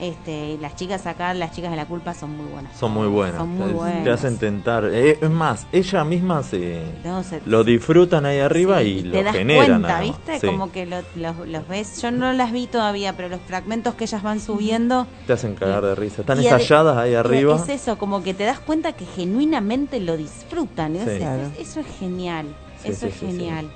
Este, 0.00 0.58
las 0.60 0.74
chicas 0.74 1.06
acá, 1.06 1.32
las 1.34 1.52
chicas 1.52 1.70
de 1.70 1.76
la 1.76 1.86
culpa 1.86 2.12
son 2.14 2.36
muy 2.36 2.46
buenas. 2.46 2.76
Son 2.76 2.90
muy 2.92 3.06
buenas. 3.06 3.36
Son 3.36 3.48
muy 3.50 3.68
te, 3.68 3.72
buenas. 3.74 4.04
te 4.04 4.10
hacen 4.10 4.38
tentar. 4.38 4.84
Eh, 4.92 5.18
es 5.20 5.30
más, 5.30 5.66
ella 5.70 6.02
misma 6.04 6.42
se 6.42 6.82
No, 7.04 7.22
se- 7.22 7.40
lo 7.46 7.62
disfrutan 7.62 8.26
ahí 8.26 8.40
arriba 8.40 8.80
Sí, 8.80 8.98
y 8.98 9.02
te 9.02 9.08
lo 9.08 9.22
das 9.22 9.36
generan. 9.36 9.66
cuenta. 9.82 10.00
¿viste? 10.00 10.40
Sí. 10.40 10.46
Como 10.46 10.72
que 10.72 10.86
lo- 10.86 11.02
los, 11.14 11.46
los 11.46 11.68
ves. 11.68 12.02
Yo 12.02 12.10
no 12.10 12.32
las 12.32 12.50
vi 12.52 12.66
todavía, 12.66 13.16
pero 13.16 13.28
los 13.28 13.40
fragmentos 13.42 13.94
que 13.94 14.04
ellas 14.04 14.22
van 14.22 14.40
subiendo. 14.40 15.06
Te 15.26 15.34
hacen 15.34 15.54
cagar 15.54 15.84
de 15.84 15.94
risa. 15.94 16.22
Están 16.22 16.40
estalladas 16.40 16.96
ahí 16.96 17.14
arriba. 17.14 17.54
Es 17.56 17.68
eso, 17.68 17.96
como 17.98 18.22
que 18.22 18.34
te 18.34 18.44
das 18.44 18.58
cuenta 18.58 18.92
que 18.92 19.04
genuinamente 19.06 20.00
lo 20.00 20.16
disfrutan. 20.16 20.94
¿no? 20.94 21.04
Sí. 21.04 21.10
Es- 21.10 21.18
Claro. 21.18 21.42
es- 21.58 21.68
eso 21.68 21.80
es 21.80 21.86
genial. 21.98 22.46
Sí, 22.82 22.88
eso 22.88 23.00
sí, 23.02 23.06
es 23.06 23.12
sí, 23.14 23.20
sí. 23.20 23.26
genial. 23.26 23.70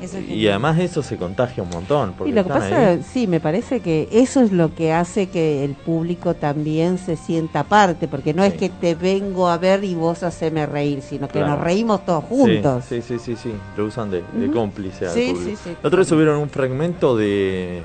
Eso 0.00 0.18
es 0.18 0.24
Y 0.24 0.28
genial. 0.28 0.50
además 0.52 0.78
eso 0.78 1.02
se 1.02 1.16
contagia 1.16 1.62
un 1.62 1.70
montón. 1.70 2.12
Porque 2.16 2.30
Y 2.30 2.34
lo 2.34 2.44
que 2.44 2.50
pasa, 2.50 2.90
ahí. 2.90 3.02
sí, 3.02 3.26
me 3.26 3.40
parece 3.40 3.80
que 3.80 4.08
eso 4.12 4.40
es 4.42 4.52
lo 4.52 4.72
que 4.74 4.92
hace 4.92 5.28
que 5.28 5.64
el 5.64 5.74
público 5.74 6.34
también 6.34 6.98
se 6.98 7.16
sienta 7.16 7.64
parte, 7.64 8.06
porque 8.06 8.32
no 8.32 8.44
es 8.44 8.54
que 8.54 8.68
te 8.68 8.94
vengo 8.94 9.48
a 9.48 9.58
ver 9.58 9.82
y 9.82 9.94
vos 9.94 10.22
haceme 10.22 10.66
reír, 10.66 11.02
sino 11.02 11.26
que 11.26 11.40
Claro. 11.40 11.54
nos 11.56 11.60
reímos 11.60 12.04
todos 12.06 12.22
juntos. 12.24 12.84
Sí, 12.88 13.02
sí, 13.02 13.18
sí, 13.18 13.34
sí, 13.34 13.36
sí. 13.50 13.52
Lo 13.76 13.86
usan 13.86 14.10
de, 14.10 14.22
cómplice 14.52 15.06
al 15.06 15.14
Sí, 15.14 15.32
público. 15.32 15.50
sí, 15.50 15.56
sí. 15.64 15.76
La 15.82 15.88
otra 15.88 15.98
vez 15.98 16.08
subieron 16.08 16.38
un 16.38 16.48
fragmento 16.48 17.16
de 17.16 17.82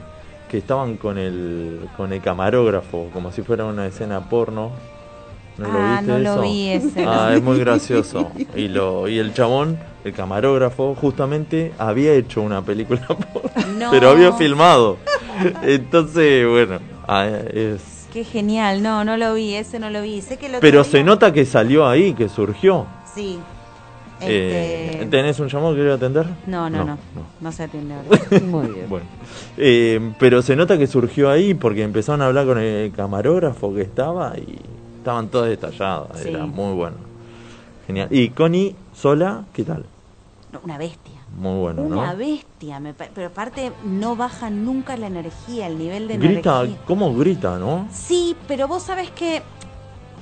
que 0.49 0.59
estaban 0.59 0.97
con 0.97 1.18
el 1.18 1.80
con 1.97 2.14
el 2.14 2.22
camarógrafo, 2.22 3.09
como 3.11 3.32
si 3.32 3.41
fuera 3.41 3.66
una 3.66 3.88
escena 3.88 4.30
porno. 4.30 4.72
¿No 5.58 5.68
lo 5.68 5.80
Ah, 5.80 5.97
viste 5.99 6.12
no 6.12 6.20
lo 6.20 6.32
eso? 6.34 6.41
vi 6.41 6.68
ese. 6.70 7.06
Ah, 7.06 7.32
es 7.36 7.43
muy 7.43 7.60
gracioso. 7.60 8.32
Y 8.56 8.68
lo 8.70 9.08
y 9.08 9.20
el 9.20 9.34
chabón, 9.34 9.78
el 10.04 10.14
camarógrafo, 10.14 10.95
justamente 10.95 11.72
había 11.78 12.14
hecho 12.14 12.41
una 12.41 12.62
película 12.64 13.06
No. 13.78 13.91
pero 13.91 14.10
había 14.10 14.34
filmado. 14.34 14.98
Entonces, 15.61 16.48
bueno, 16.48 16.80
ah, 17.07 17.28
es 17.53 18.07
Qué 18.11 18.23
genial. 18.23 18.84
No, 18.84 19.03
no 19.03 19.18
lo 19.18 19.34
vi. 19.34 19.56
Ese 19.56 19.80
no 19.80 19.90
lo 19.90 20.02
vi. 20.03 20.22
Sé 20.22 20.38
que 20.38 20.48
lo 20.49 20.60
pero 20.60 20.84
se 20.84 21.03
nota 21.03 21.34
que 21.34 21.45
salió 21.45 21.88
ahí, 21.88 22.14
que 22.14 22.30
surgió. 22.30 22.86
Sí. 23.15 23.40
Eh, 24.22 24.90
Este, 24.94 25.06
¿Tenés 25.07 25.40
un 25.40 25.49
llamado 25.49 25.72
que 25.73 25.80
quiero 25.80 25.95
atender? 25.95 26.26
no, 26.45 26.69
no, 26.69 26.78
no, 26.80 26.86
no, 26.86 26.86
no. 27.15 27.26
no. 27.41 27.52
se 27.52 27.64
atiende 27.64 27.95
ahora. 27.95 28.07
Muy 28.45 28.68
bien. 28.68 28.86
Bueno, 28.88 29.06
eh, 29.57 30.14
pero 30.19 30.41
se 30.44 30.56
nota 30.56 30.78
que 30.78 30.86
surgió 30.88 31.30
ahí 31.30 31.53
porque 31.56 31.82
empezaron 31.84 32.22
a 32.22 32.28
hablar 32.28 32.45
con 32.45 32.60
el 32.60 32.91
camarógrafo 32.94 33.73
que 33.73 33.82
estaba 33.82 34.34
y 34.38 34.60
estaban 35.04 35.28
todas 35.28 35.50
detalladas. 35.50 36.18
Sí. 36.22 36.30
Era 36.30 36.46
muy 36.46 36.74
bueno. 36.74 36.96
Genial. 37.86 38.08
Y 38.10 38.30
Connie 38.30 38.74
sola, 38.96 39.44
¿qué 39.54 39.64
tal? 39.66 39.86
Una 40.64 40.78
bestia. 40.78 41.20
Muy 41.38 41.60
bueno, 41.60 41.82
Una 41.82 42.12
¿no? 42.14 42.18
bestia. 42.18 42.80
me 42.80 42.94
pa- 42.94 43.10
pero 43.14 43.28
aparte 43.28 43.74
no 43.84 44.16
baja 44.16 44.50
nunca 44.50 44.96
la 44.96 45.08
energía, 45.08 45.68
el 45.68 45.78
nivel 45.78 46.08
de 46.08 46.18
Grita, 46.18 46.60
energía. 46.62 46.82
¿cómo 46.86 47.14
grita, 47.16 47.58
no? 47.60 47.88
Sí, 47.92 48.36
pero 48.48 48.68
vos 48.68 48.84
sabés 48.84 49.10
que 49.12 49.42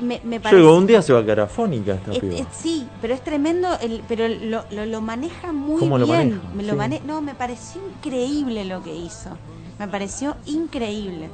me, 0.01 0.19
me 0.23 0.39
parece... 0.39 0.63
un 0.63 0.87
día 0.87 1.01
se 1.03 1.11
va 1.13 1.19
a 1.19 1.23
quedar 1.23 1.41
afónica 1.41 1.93
esta 1.95 2.13
Es- 2.13 2.19
piba. 2.19 2.33
es- 2.37 2.47
sí, 2.53 2.87
pero 3.01 3.13
es 3.13 3.21
tremendo, 3.23 3.67
el, 3.81 4.01
pero 4.07 4.27
lo, 4.27 4.63
lo, 4.71 4.85
lo 4.85 5.01
maneja 5.01 5.51
muy 5.51 5.79
¿Cómo 5.79 5.97
lo 5.99 6.05
bien. 6.07 6.17
maneja? 6.29 6.41
Me 6.55 6.63
lo 6.63 6.71
Sí. 6.73 6.77
mane- 6.77 7.01
no, 7.05 7.21
me 7.21 7.35
pareció 7.35 7.81
increíble 7.97 8.63
lo 8.65 8.81
que 8.81 8.95
hizo. 8.95 9.29
Me 9.77 9.87
pareció 9.89 10.35
increíble. 10.45 11.29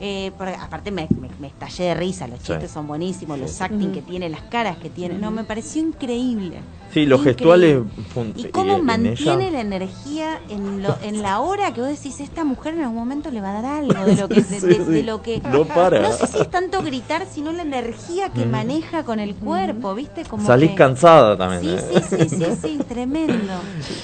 Eh, 0.00 0.32
porque 0.36 0.54
aparte 0.54 0.90
me, 0.90 1.08
me- 1.20 1.28
me 1.38 1.46
estallé 1.46 1.84
de 1.84 1.94
risa, 1.94 2.26
los 2.26 2.40
Sí. 2.40 2.46
chistes 2.48 2.70
son 2.72 2.86
buenísimos, 2.88 3.38
los 3.38 3.52
Sí. 3.52 3.62
acting 3.62 3.92
que 3.92 4.02
tiene, 4.02 4.28
las 4.28 4.40
caras 4.42 4.76
que 4.78 4.90
tiene. 4.90 5.16
No, 5.18 5.30
me 5.30 5.44
pareció 5.44 5.80
increíble. 5.82 6.56
Sí, 6.92 7.06
los 7.06 7.20
Increíble. 7.20 7.78
gestuales 7.78 8.36
Y 8.36 8.40
y 8.48 8.50
cómo 8.50 8.76
en 8.76 8.84
mantiene 8.84 9.44
ella- 9.48 9.50
la 9.52 9.60
energía 9.60 10.40
en, 10.50 10.82
lo- 10.82 10.96
en 11.02 11.22
la 11.22 11.40
hora 11.40 11.72
que 11.72 11.80
vos 11.80 11.88
decís, 11.88 12.20
esta 12.20 12.44
mujer 12.44 12.74
en 12.74 12.80
algún 12.82 12.96
momento 12.96 13.30
le 13.30 13.40
va 13.40 13.56
a 13.58 13.62
dar 13.62 13.64
algo 13.64 14.04
de 14.04 14.16
lo 14.16 14.28
que... 14.28 14.34
de- 14.42 14.60
Sí, 14.60 14.66
de- 14.66 14.84
de 14.84 15.00
sí. 15.00 15.02
lo 15.06 15.22
que 15.22 15.40
No 15.50 15.64
para. 15.64 16.00
No 16.02 16.12
sé 16.12 16.26
si 16.26 16.38
es 16.40 16.50
tanto 16.50 16.82
gritar, 16.82 17.26
sino 17.32 17.52
la 17.52 17.62
energía 17.62 18.28
que 18.30 18.44
maneja 18.44 19.04
con 19.04 19.20
el 19.20 19.34
cuerpo, 19.36 19.94
¿viste? 19.94 20.24
Como 20.24 20.46
Salís 20.46 20.70
que- 20.70 20.76
cansada 20.76 21.36
también. 21.38 21.62
Sí, 21.62 21.68
¿eh? 21.70 22.02
sí, 22.10 22.16
sí, 22.28 22.36
sí, 22.36 22.44
sí, 22.60 22.78
tremendo. 22.88 23.52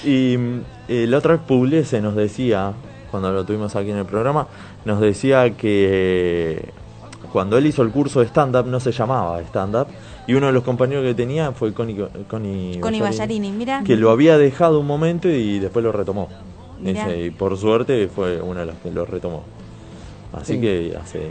Y 0.04 0.36
eh, 0.88 1.06
la 1.08 1.18
otra 1.18 1.32
vez 1.34 1.42
Pugliese 1.46 2.00
nos 2.00 2.14
decía, 2.14 2.72
cuando 3.10 3.32
lo 3.32 3.44
tuvimos 3.44 3.74
aquí 3.76 3.90
en 3.90 3.98
el 3.98 4.04
programa, 4.06 4.46
nos 4.84 5.00
decía 5.00 5.50
que 5.56 5.88
eh, 5.90 6.70
cuando 7.32 7.58
él 7.58 7.66
hizo 7.66 7.82
el 7.82 7.90
curso 7.90 8.20
de 8.20 8.26
stand-up 8.26 8.66
no 8.66 8.80
se 8.80 8.92
llamaba 8.92 9.40
stand-up 9.42 9.86
y 10.26 10.34
uno 10.34 10.46
de 10.46 10.52
los 10.52 10.62
compañeros 10.62 11.04
que 11.04 11.14
tenía 11.14 11.52
fue 11.52 11.72
Connie, 11.72 12.04
Connie, 12.28 12.78
Connie 12.80 13.00
Ballarini, 13.00 13.50
mira. 13.50 13.82
que 13.84 13.96
lo 13.96 14.10
había 14.10 14.36
dejado 14.38 14.80
un 14.80 14.86
momento 14.86 15.28
y 15.28 15.58
después 15.58 15.84
lo 15.84 15.92
retomó. 15.92 16.28
Ese, 16.84 17.24
y 17.26 17.30
por 17.30 17.56
suerte 17.56 18.08
fue 18.08 18.40
una 18.40 18.60
de 18.60 18.66
las 18.66 18.76
que 18.76 18.90
lo 18.90 19.04
retomó. 19.04 19.42
Así 20.32 20.54
Sí. 20.54 20.60
que 20.60 20.96
hace 21.00 21.30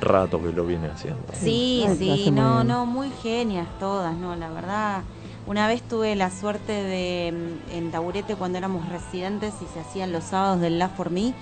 rato 0.00 0.40
que 0.40 0.52
lo 0.52 0.64
viene 0.66 0.88
haciendo. 0.88 1.20
Sí, 1.32 1.84
sí, 1.98 2.30
no, 2.30 2.62
no, 2.62 2.86
muy 2.86 3.10
genias 3.22 3.66
todas, 3.80 4.14
no, 4.16 4.36
la 4.36 4.50
verdad. 4.50 5.02
Una 5.46 5.66
vez 5.68 5.82
tuve 5.82 6.14
la 6.16 6.30
suerte 6.30 6.72
de 6.72 7.32
mm, 7.32 7.72
en 7.76 7.90
Taburete 7.90 8.34
cuando 8.36 8.56
éramos 8.58 8.88
residentes 8.88 9.52
y 9.60 9.66
se 9.72 9.80
hacían 9.80 10.10
los 10.12 10.24
sábados 10.24 10.60
del 10.60 10.78
Love 10.78 10.92
for 10.96 11.10
Me, 11.10 11.34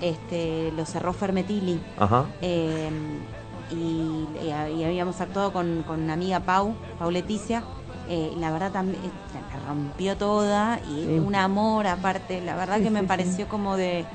este, 0.00 0.70
lo 0.76 0.84
cerró 0.86 1.12
Fermetili. 1.12 1.80
Ajá. 1.98 2.26
Eh, 2.40 2.88
y, 3.70 4.26
y 4.46 4.50
ha- 4.50 4.70
y 4.70 4.84
habíamos 4.84 5.20
actuado 5.20 5.52
con, 5.52 5.82
con 5.86 6.02
una 6.02 6.12
amiga 6.14 6.40
Pau, 6.40 6.74
Pau 6.98 7.10
Leticia. 7.10 7.62
eh, 8.08 8.32
la 8.38 8.50
verdad 8.52 8.70
también 8.72 8.96
eh, 9.04 9.10
la 9.52 9.66
rompió 9.68 10.16
toda 10.16 10.80
y 10.88 11.04
Sí. 11.04 11.18
un 11.18 11.34
amor 11.34 11.86
aparte. 11.88 12.40
La 12.40 12.54
verdad 12.56 12.78
Sí, 12.78 12.84
que 12.84 12.90
me 12.90 13.00
sí. 13.00 13.06
pareció 13.06 13.48
como 13.48 13.76
de 13.76 14.06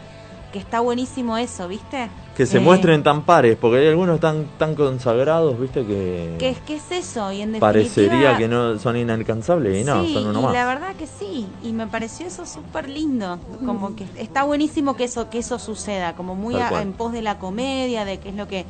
que 0.54 0.60
está 0.60 0.80
buenísimo 0.82 1.36
eso, 1.36 1.68
¿viste? 1.68 2.10
Que 2.38 2.46
se 2.46 2.58
Eh, 2.58 2.62
muestren 2.62 3.02
tan 3.02 3.24
pares, 3.24 3.58
porque 3.58 3.80
hay 3.80 3.88
algunos 3.88 4.20
tan, 4.20 4.46
tan 4.60 4.76
consagrados, 4.76 5.60
viste, 5.60 5.84
que, 5.84 6.36
Que 6.40 6.50
es 6.50 6.60
que 6.60 6.76
es 6.76 6.92
eso 6.92 7.32
y 7.32 7.42
en 7.42 7.54
definitiva 7.54 7.60
parecería 7.60 8.38
que 8.38 8.48
no 8.48 8.78
son 8.78 8.96
inalcanzables 8.96 9.82
y 9.82 9.84
no, 9.84 10.06
sí, 10.06 10.14
son 10.14 10.28
uno 10.28 10.40
y 10.40 10.44
más. 10.44 10.54
la 10.54 10.66
verdad 10.66 10.96
que 10.96 11.08
sí, 11.08 11.48
y 11.64 11.74
me 11.74 11.88
pareció 11.88 12.28
eso 12.28 12.46
súper 12.46 12.88
lindo, 12.88 13.40
como 13.66 13.96
que 13.96 14.06
está 14.16 14.44
buenísimo 14.44 14.96
que 14.96 15.06
eso 15.06 15.28
que 15.30 15.40
eso 15.40 15.58
suceda, 15.58 16.16
como 16.16 16.36
muy 16.36 16.56
a- 16.56 16.82
en 16.82 16.94
pos 16.94 17.12
de 17.14 17.24
la 17.24 17.40
comedia, 17.40 18.06
de 18.06 18.20
qué 18.20 18.30
es 18.30 18.36
lo 18.36 18.48
que 18.48 18.66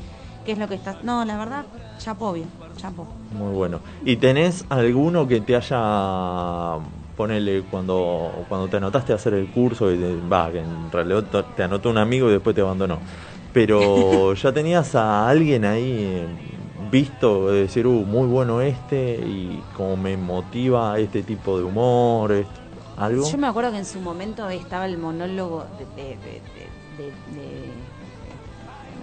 qué 0.45 0.53
es 0.53 0.57
lo 0.57 0.67
que 0.69 0.75
está. 0.75 0.97
No, 1.03 1.23
la 1.25 1.37
verdad, 1.37 1.65
chapo, 1.99 2.29
obvio, 2.29 2.45
chapo. 2.77 3.07
Muy 3.31 3.53
bueno. 3.53 3.79
¿Y 4.05 4.17
tenés 4.17 4.65
alguno 4.69 5.27
que 5.27 5.39
te 5.41 5.55
haya 5.55 6.79
ponele 7.15 7.61
cuando 7.69 8.45
cuando 8.49 8.67
te 8.67 8.77
anotaste 8.77 9.11
a 9.13 9.15
hacer 9.15 9.33
el 9.35 9.47
curso 9.47 9.91
y 9.91 9.97
va 10.31 10.51
que 10.51 10.59
en 10.59 10.91
realidad 10.91 11.23
te- 11.55 11.63
anotó 11.63 11.89
un 11.89 11.97
amigo 11.97 12.27
y 12.29 12.33
después 12.33 12.55
te 12.55 12.61
abandonó 12.61 12.99
pero 13.53 14.33
ya 14.41 14.51
tenías 14.51 14.95
a 14.95 15.29
alguien 15.29 15.65
ahí 15.65 15.91
eh, 15.99 16.27
visto 16.91 17.49
de 17.51 17.61
decir 17.61 17.85
uh 17.87 17.91
muy 18.05 18.27
bueno 18.27 18.61
este 18.61 19.15
y 19.25 19.63
como 19.75 19.95
me 19.97 20.17
motiva 20.17 20.97
este 20.99 21.23
tipo 21.23 21.57
de 21.57 21.63
humor 21.63 22.31
esto, 22.31 22.59
algo 22.97 23.23
Yo 23.29 23.37
me 23.37 23.47
acuerdo 23.47 23.71
que 23.71 23.77
en 23.77 23.85
su 23.85 23.99
momento 23.99 24.49
estaba 24.49 24.85
el 24.85 24.97
monólogo 24.97 25.65
de, 25.77 25.85
de, 26.03 26.17
de- 26.17 26.41
de- 26.97 27.11
de- 27.35 27.41
de- 27.41 27.73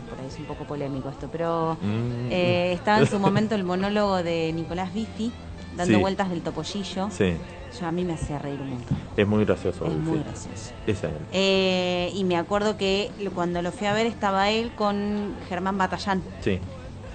por 0.08 0.20
ahí 0.20 0.26
es 0.26 0.38
un 0.40 0.46
poco 0.46 0.64
polémico 0.64 1.08
esto, 1.08 1.28
pero 1.30 1.76
Mm. 1.80 2.28
eh, 2.30 2.72
estaba 2.72 2.98
en 2.98 3.06
su 3.06 3.18
momento 3.20 3.54
el 3.54 3.62
monólogo 3.64 4.22
de 4.22 4.52
Nicolás 4.54 4.92
Bifi 4.92 5.32
dando 5.80 5.94
Sí. 5.96 6.00
vueltas 6.00 6.30
del 6.30 6.42
topollillo. 6.42 7.10
sí 7.10 7.36
Yo 7.78 7.86
a 7.86 7.92
mí 7.92 8.04
me 8.04 8.14
hacía 8.14 8.38
reír 8.38 8.60
un 8.60 8.70
montón. 8.70 8.98
es 9.16 9.26
muy 9.26 9.44
gracioso 9.44 9.84
Es 9.86 9.92
muy 9.92 10.18
gracioso. 10.20 10.72
es 10.86 11.02
él 11.04 11.12
Eh, 11.32 12.10
y 12.14 12.24
me 12.24 12.36
acuerdo 12.36 12.76
que 12.76 13.10
cuando 13.34 13.62
lo 13.62 13.70
fui 13.72 13.86
a 13.86 13.92
ver 13.92 14.06
estaba 14.06 14.50
él 14.50 14.72
con 14.74 15.34
Germán 15.48 15.78
Batallán. 15.78 16.22
sí 16.40 16.58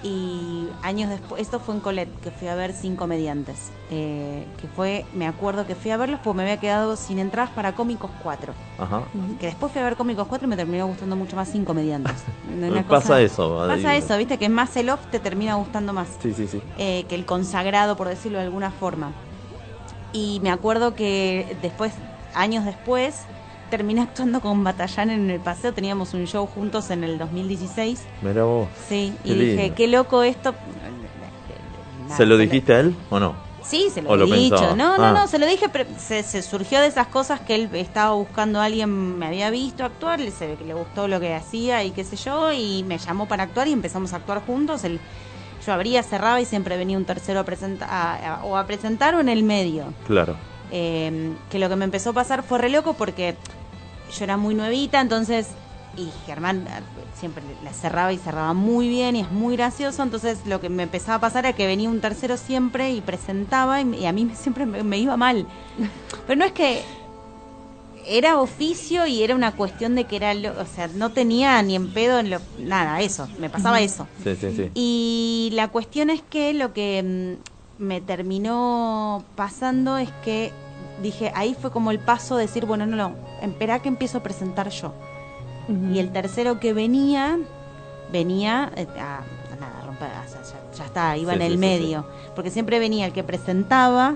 Y 0.02 0.68
años 0.82 1.08
después, 1.10 1.40
esto 1.42 1.58
fue 1.58 1.74
en 1.74 1.80
Colet, 1.80 2.08
que 2.20 2.30
fui 2.30 2.48
a 2.48 2.54
ver 2.54 2.72
Cinco 2.72 3.00
Comediantes. 3.04 3.70
Eh, 3.90 4.46
que 4.60 4.68
fue, 4.68 5.04
me 5.14 5.26
acuerdo 5.26 5.66
que 5.66 5.74
fui 5.74 5.90
a 5.90 5.96
verlos 5.96 6.20
porque 6.22 6.36
me 6.38 6.42
había 6.42 6.58
quedado 6.58 6.96
sin 6.96 7.18
entradas 7.18 7.50
para 7.50 7.72
Cómicos 7.72 8.10
4. 8.22 8.52
ajá 8.78 9.02
Que 9.40 9.46
después 9.46 9.72
fui 9.72 9.80
a 9.80 9.84
ver 9.84 9.96
Cómicos 9.96 10.26
4 10.28 10.46
y 10.46 10.50
me 10.50 10.56
terminó 10.56 10.86
gustando 10.86 11.16
mucho 11.16 11.34
más 11.36 11.48
Cinco 11.50 11.66
Comediantes. 11.68 12.14
Una 12.56 12.82
Pasa 12.82 13.08
cosa- 13.08 13.20
eso, 13.22 13.64
Pasa 13.66 13.96
eso, 13.96 14.16
viste, 14.18 14.38
que 14.38 14.48
más 14.48 14.76
el 14.76 14.90
off 14.90 15.00
te 15.10 15.18
termina 15.18 15.54
gustando 15.54 15.92
más 15.92 16.08
sí 16.20 16.32
sí 16.34 16.46
sí 16.46 16.60
eh, 16.78 17.04
que 17.08 17.14
el 17.14 17.24
consagrado, 17.24 17.96
por 17.96 18.08
decirlo 18.08 18.38
de 18.38 18.44
alguna 18.44 18.70
forma. 18.70 19.12
Y 20.12 20.40
me 20.42 20.50
acuerdo 20.50 20.94
que 20.94 21.56
después, 21.62 21.94
años 22.34 22.64
después, 22.64 23.26
terminé 23.70 24.02
actuando 24.02 24.40
con 24.40 24.62
Batallán 24.64 25.10
en 25.10 25.30
el 25.30 25.40
paseo. 25.40 25.72
Teníamos 25.72 26.14
un 26.14 26.26
show 26.26 26.46
juntos 26.46 26.90
en 26.90 27.04
el 27.04 27.18
2016. 27.18 28.04
mira 28.22 28.44
vos 28.44 28.68
Sí, 28.88 29.12
Qué 29.24 29.30
y 29.30 29.34
dije, 29.34 29.70
qué 29.74 29.88
loco 29.88 30.22
esto. 30.22 30.54
Nada, 32.04 32.16
se 32.16 32.26
lo 32.26 32.36
dijiste 32.38 32.74
a 32.74 32.80
él 32.80 32.94
o 33.10 33.18
no 33.18 33.34
Sí, 33.62 33.88
se 33.92 34.00
lo 34.00 34.10
¿O 34.10 34.14
he 34.14 34.24
dicho. 34.38 34.50
pensaba? 34.54 34.76
No, 34.76 34.96
no, 34.96 35.04
Ah. 35.06 35.12
no, 35.12 35.26
se 35.26 35.40
lo 35.40 35.46
dije, 35.46 35.68
pero 35.68 35.86
se, 35.98 36.22
se 36.22 36.40
surgió 36.42 36.80
de 36.80 36.86
esas 36.86 37.08
cosas 37.08 37.40
que 37.40 37.56
él 37.56 37.68
estaba 37.72 38.12
buscando 38.14 38.60
a 38.60 38.64
alguien, 38.66 39.18
me 39.18 39.26
había 39.26 39.50
visto 39.50 39.84
actuar, 39.84 40.20
le- 40.20 40.30
se 40.30 40.56
le 40.64 40.72
gustó 40.72 41.08
lo 41.08 41.18
que 41.18 41.34
hacía 41.34 41.82
y 41.82 41.90
qué 41.90 42.04
sé 42.04 42.14
yo, 42.14 42.52
y 42.52 42.84
me 42.84 42.96
llamó 42.98 43.26
para 43.26 43.42
actuar 43.42 43.66
y 43.66 43.72
empezamos 43.72 44.12
a 44.12 44.16
actuar 44.16 44.40
juntos. 44.46 44.84
Él- 44.84 45.00
yo 45.66 45.72
abría, 45.72 46.04
cerraba 46.04 46.40
y 46.40 46.44
siempre 46.44 46.76
venía 46.76 46.96
un 46.96 47.04
tercero 47.06 47.40
a 47.40 47.44
presentar, 47.44 47.88
a- 47.90 48.36
a- 48.36 48.44
o 48.44 48.56
a 48.56 48.66
presentar 48.68 49.16
o 49.16 49.20
en 49.20 49.28
el 49.28 49.42
medio. 49.42 49.86
claro 50.06 50.36
Eh, 50.72 51.34
que 51.50 51.58
lo 51.58 51.68
que 51.68 51.76
me 51.76 51.84
empezó 51.84 52.10
a 52.10 52.12
pasar 52.14 52.42
fue 52.42 52.58
re 52.58 52.68
loco 52.70 52.94
porque 52.94 53.36
yo 54.16 54.24
era 54.24 54.36
muy 54.36 54.54
nuevita, 54.54 55.00
entonces, 55.00 55.48
y 55.96 56.08
Germán 56.26 56.66
eh, 56.66 56.80
siempre 57.18 57.42
la 57.64 57.72
cerraba 57.72 58.12
y 58.12 58.18
cerraba 58.18 58.52
muy 58.52 58.88
bien 58.88 59.16
y 59.16 59.20
es 59.20 59.30
muy 59.30 59.56
gracioso, 59.56 60.02
entonces 60.02 60.38
lo 60.46 60.60
que 60.60 60.68
me 60.68 60.82
empezaba 60.82 61.14
a 61.16 61.20
pasar 61.20 61.46
era 61.46 61.56
que 61.56 61.66
venía 61.66 61.88
un 61.88 62.00
tercero 62.00 62.36
siempre 62.36 62.92
y 62.92 63.00
presentaba 63.00 63.80
y, 63.80 63.94
y 63.94 64.06
a 64.06 64.12
mí 64.12 64.30
siempre 64.34 64.66
me, 64.66 64.82
me 64.82 64.98
iba 64.98 65.16
mal. 65.16 65.46
Pero 66.26 66.38
no 66.38 66.44
es 66.44 66.52
que 66.52 66.82
era 68.08 68.40
oficio 68.40 69.06
y 69.06 69.22
era 69.22 69.34
una 69.34 69.52
cuestión 69.56 69.94
de 69.96 70.04
que 70.04 70.16
era, 70.16 70.32
lo- 70.34 70.60
o 70.60 70.64
sea, 70.66 70.86
no 70.88 71.10
tenía 71.10 71.60
ni 71.62 71.74
en 71.74 71.92
pedo 71.92 72.18
en 72.20 72.30
lo, 72.30 72.40
nada, 72.58 73.00
eso, 73.00 73.28
me 73.38 73.50
pasaba 73.50 73.80
eso. 73.80 74.06
sí 74.22 74.36
sí 74.36 74.52
sí 74.54 74.70
Y 74.74 75.50
la 75.54 75.68
cuestión 75.68 76.10
es 76.10 76.22
que 76.22 76.54
lo 76.54 76.72
que 76.72 77.02
mm, 77.02 77.55
me 77.78 78.00
terminó 78.00 79.24
pasando 79.36 79.98
es 79.98 80.10
que 80.24 80.52
dije, 81.02 81.30
ahí 81.34 81.54
fue 81.60 81.70
como 81.70 81.90
el 81.90 81.98
paso 81.98 82.36
de 82.36 82.42
decir, 82.46 82.64
bueno, 82.66 82.86
no, 82.86 82.96
no, 82.96 83.12
espera 83.42 83.80
que 83.80 83.88
empiezo 83.88 84.18
a 84.18 84.22
presentar 84.22 84.68
yo. 84.70 84.92
Y 85.92 85.98
el 85.98 86.12
tercero 86.12 86.60
que 86.60 86.72
venía, 86.72 87.38
venía 88.12 88.70
eh, 88.76 88.86
a, 89.00 89.16
a 89.18 89.56
nada, 89.60 89.82
romper, 89.84 90.08
o 90.24 90.28
sea, 90.28 90.42
ya, 90.42 90.78
ya 90.78 90.84
está, 90.84 91.16
iba 91.16 91.32
Sí, 91.32 91.36
en 91.36 91.40
sí, 91.40 91.46
el 91.46 91.52
sí, 91.54 91.58
medio. 91.58 92.06
Porque 92.36 92.50
siempre 92.50 92.78
venía 92.78 93.04
el 93.06 93.12
que 93.12 93.24
presentaba. 93.24 94.14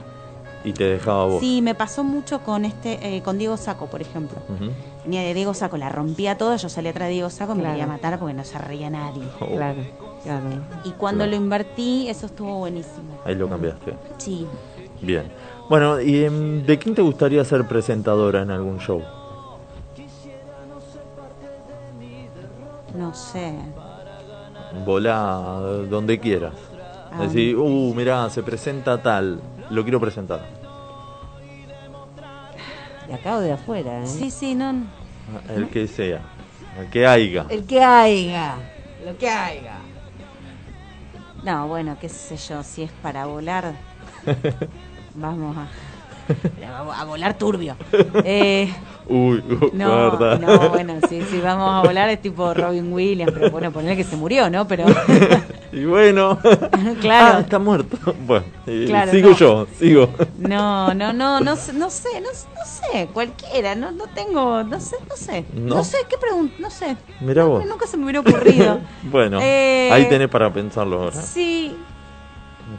y 0.65 0.73
te 0.73 0.85
dejaba 0.85 1.25
vos 1.27 1.41
Sí, 1.41 1.61
me 1.61 1.75
pasó 1.75 2.05
mucho 2.05 2.41
con 2.45 2.65
este, 2.65 3.17
eh, 3.17 3.23
con 3.23 3.37
Diego 3.37 3.57
Saco, 3.57 3.87
por 3.87 4.01
ejemplo. 4.01 4.39
Ujú. 4.49 4.71
Venía 5.05 5.23
de 5.23 5.35
Diego 5.35 5.53
Saco, 5.53 5.77
la 5.77 5.89
rompía 5.89 6.39
toda, 6.39 6.55
yo 6.57 6.69
salía 6.69 6.93
atrás 6.93 7.09
de 7.09 7.15
Diego 7.15 7.31
Saco, 7.31 7.55
me 7.57 7.63
Claro. 7.63 7.75
quería 7.75 7.87
matar 7.89 8.19
porque 8.21 8.35
no 8.35 8.45
se 8.45 8.57
reía 8.59 8.89
nadie. 8.89 9.25
Oh, 9.41 9.47
Claro, 9.47 9.81
claro. 10.23 10.45
Y 10.85 10.91
cuando 10.93 11.25
Claro. 11.25 11.31
lo 11.39 11.43
invertí, 11.45 12.09
eso 12.09 12.27
estuvo 12.27 12.59
buenísimo. 12.59 13.19
ahí 13.25 13.35
lo 13.35 13.49
cambiaste 13.49 13.95
Sí. 14.19 14.47
Bien. 15.01 15.31
Bueno, 15.69 16.01
¿y 16.01 16.25
em, 16.25 16.63
de 16.65 16.79
quién 16.79 16.95
te 16.95 17.03
gustaría 17.03 17.45
ser 17.45 17.67
presentadora 17.67 18.43
en 18.43 18.51
algún 18.51 18.79
show? 18.81 19.03
No 22.95 23.15
sé. 23.15 23.55
Volá 24.85 25.61
donde 25.89 26.19
quieras. 26.19 26.55
Ah. 27.13 27.23
Decir, 27.23 27.57
uh, 27.57 27.95
mirá, 27.95 28.29
se 28.31 28.43
presenta 28.43 29.01
tal, 29.03 29.41
lo 29.71 29.83
quiero 29.83 30.01
presentar. 30.01 30.45
De 33.09 33.15
acá 33.15 33.37
o 33.37 33.41
de 33.41 33.53
afuera, 33.53 34.03
¿eh? 34.03 34.07
Sí, 34.07 34.31
sí, 34.31 34.55
no. 34.55 34.85
El 35.49 35.69
que 35.69 35.87
sea, 35.89 36.21
el 36.79 36.89
que 36.91 37.07
haya. 37.07 37.47
El 37.49 37.65
que 37.65 37.83
haya, 37.83 38.55
lo 39.05 39.17
que 39.19 39.29
haya. 39.29 39.79
No, 41.43 41.69
bueno, 41.69 41.97
qué 42.01 42.09
sé 42.09 42.37
yo, 42.37 42.63
si 42.63 42.83
es 42.83 42.93
para 42.93 43.27
volar, 43.27 43.75
vamos 45.15 45.57
a, 45.57 45.69
a 46.95 47.05
volar 47.05 47.37
turbio. 47.39 47.77
Eh, 48.25 48.73
Uy, 49.09 49.39
uh, 49.39 49.71
no, 49.73 49.89
guarda. 50.11 50.39
no, 50.39 50.69
bueno, 50.69 50.95
si, 51.09 51.21
si 51.23 51.41
vamos 51.41 51.69
a 51.69 51.81
volar 51.87 52.09
es 52.11 52.23
tipo 52.23 52.55
Robin 52.55 52.93
Williams, 52.93 53.33
pero 53.35 53.51
bueno, 53.51 53.73
ponerle 53.73 53.97
que 53.97 54.05
se 54.05 54.15
murió, 54.17 54.49
¿no? 54.49 54.69
Pero 54.69 54.85
y 55.73 55.85
bueno, 55.85 56.39
Claro. 57.01 57.37
Ah, 57.39 57.41
está 57.41 57.59
muerto. 57.59 57.97
Bueno, 58.25 58.45
y 58.67 58.87
Claro, 58.87 59.11
sigo 59.11 59.31
no. 59.31 59.37
yo, 59.37 59.67
sigo. 59.81 60.11
no, 60.39 60.95
no, 60.95 61.13
no, 61.13 61.41
no, 61.41 61.57
sé, 61.57 61.73
no 61.73 61.91
sé, 61.91 62.21
no, 62.21 62.29
no 62.29 62.65
sé, 62.65 63.09
cualquiera, 63.13 63.75
no, 63.75 63.91
no 63.91 64.05
tengo, 64.15 64.63
no 64.63 64.79
sé, 64.79 64.97
no 65.09 65.17
sé, 65.17 65.45
¿No? 65.55 65.77
no, 65.77 65.85
sé, 65.85 65.97
qué 66.09 66.17
pregunta, 66.17 66.55
no 66.61 66.71
sé. 66.71 66.97
Mirá 67.21 67.45
vos. 67.47 67.67
Nunca 67.67 67.89
se 67.89 67.97
me 67.97 68.05
hubiera 68.05 68.21
ocurrido. 68.21 68.79
Bueno, 69.03 69.41
Eh, 69.43 69.89
ahí 69.91 70.09
tenés 70.09 70.29
para 70.29 70.53
pensarlo 70.53 71.03
ahora. 71.03 71.21
Sí, 71.21 71.75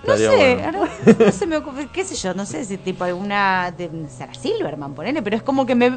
No 0.07 0.18
sé, 0.18 0.55
bueno. 0.61 0.88
no 1.26 1.31
se 1.31 1.45
me 1.47 1.57
ocurre, 1.57 1.88
qué 1.93 2.03
sé 2.03 2.15
yo, 2.15 2.34
no 2.34 2.45
sé 2.45 2.63
si 2.65 2.77
tipo 2.77 3.03
alguna 3.03 3.72
de 3.77 3.89
Sarah 4.09 4.34
Silverman, 4.34 4.93
ponele, 4.93 5.22
pero 5.22 5.35
es 5.35 5.43
como 5.43 5.65
que 5.65 5.76
me 5.76 5.88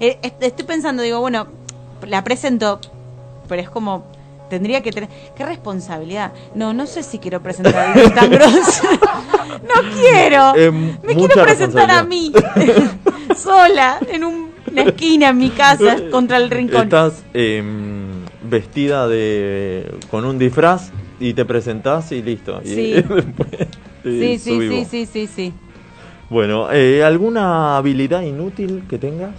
eh, 0.00 0.18
est- 0.22 0.42
estoy 0.42 0.64
pensando, 0.64 1.02
digo, 1.02 1.20
bueno, 1.20 1.46
la 2.06 2.22
presento, 2.24 2.80
pero 3.48 3.60
es 3.62 3.68
como 3.70 4.04
tendría 4.48 4.82
que 4.82 4.90
tener 4.90 5.08
qué 5.36 5.44
responsabilidad. 5.46 6.32
No, 6.56 6.72
no 6.74 6.86
sé 6.86 7.02
si 7.04 7.18
quiero 7.18 7.40
presentar 7.40 7.76
a 7.76 7.92
alguien 7.92 8.14
tan 8.14 8.30
grosso. 8.30 8.82
no 9.62 9.90
quiero. 10.00 10.52
Eh, 10.56 10.70
me 10.72 11.14
quiero 11.14 11.42
presentar 11.42 11.90
a 11.90 12.02
mí 12.02 12.32
sola 13.36 13.98
en 14.08 14.24
un- 14.24 14.50
una 14.70 14.82
esquina 14.82 15.28
en 15.30 15.38
mi 15.38 15.50
casa 15.50 15.96
contra 16.10 16.36
el 16.36 16.50
rincón. 16.50 16.82
Estás 16.84 17.22
em, 17.34 18.24
vestida 18.42 19.06
de 19.08 19.98
con 20.10 20.24
un 20.24 20.38
disfraz 20.38 20.90
y 21.20 21.34
te 21.34 21.44
presentás 21.44 22.10
y 22.10 22.22
listo. 22.22 22.60
Y 22.64 22.68
Sí. 22.74 22.92
después, 23.08 23.68
Sí, 24.02 24.38
sí, 24.38 24.58
sí, 24.68 24.84
sí, 24.86 25.06
sí, 25.06 25.26
sí. 25.26 25.52
Bueno, 26.30 26.72
eh, 26.72 27.04
¿alguna 27.04 27.76
habilidad 27.76 28.22
inútil 28.22 28.84
que 28.88 28.98
tengas? 28.98 29.34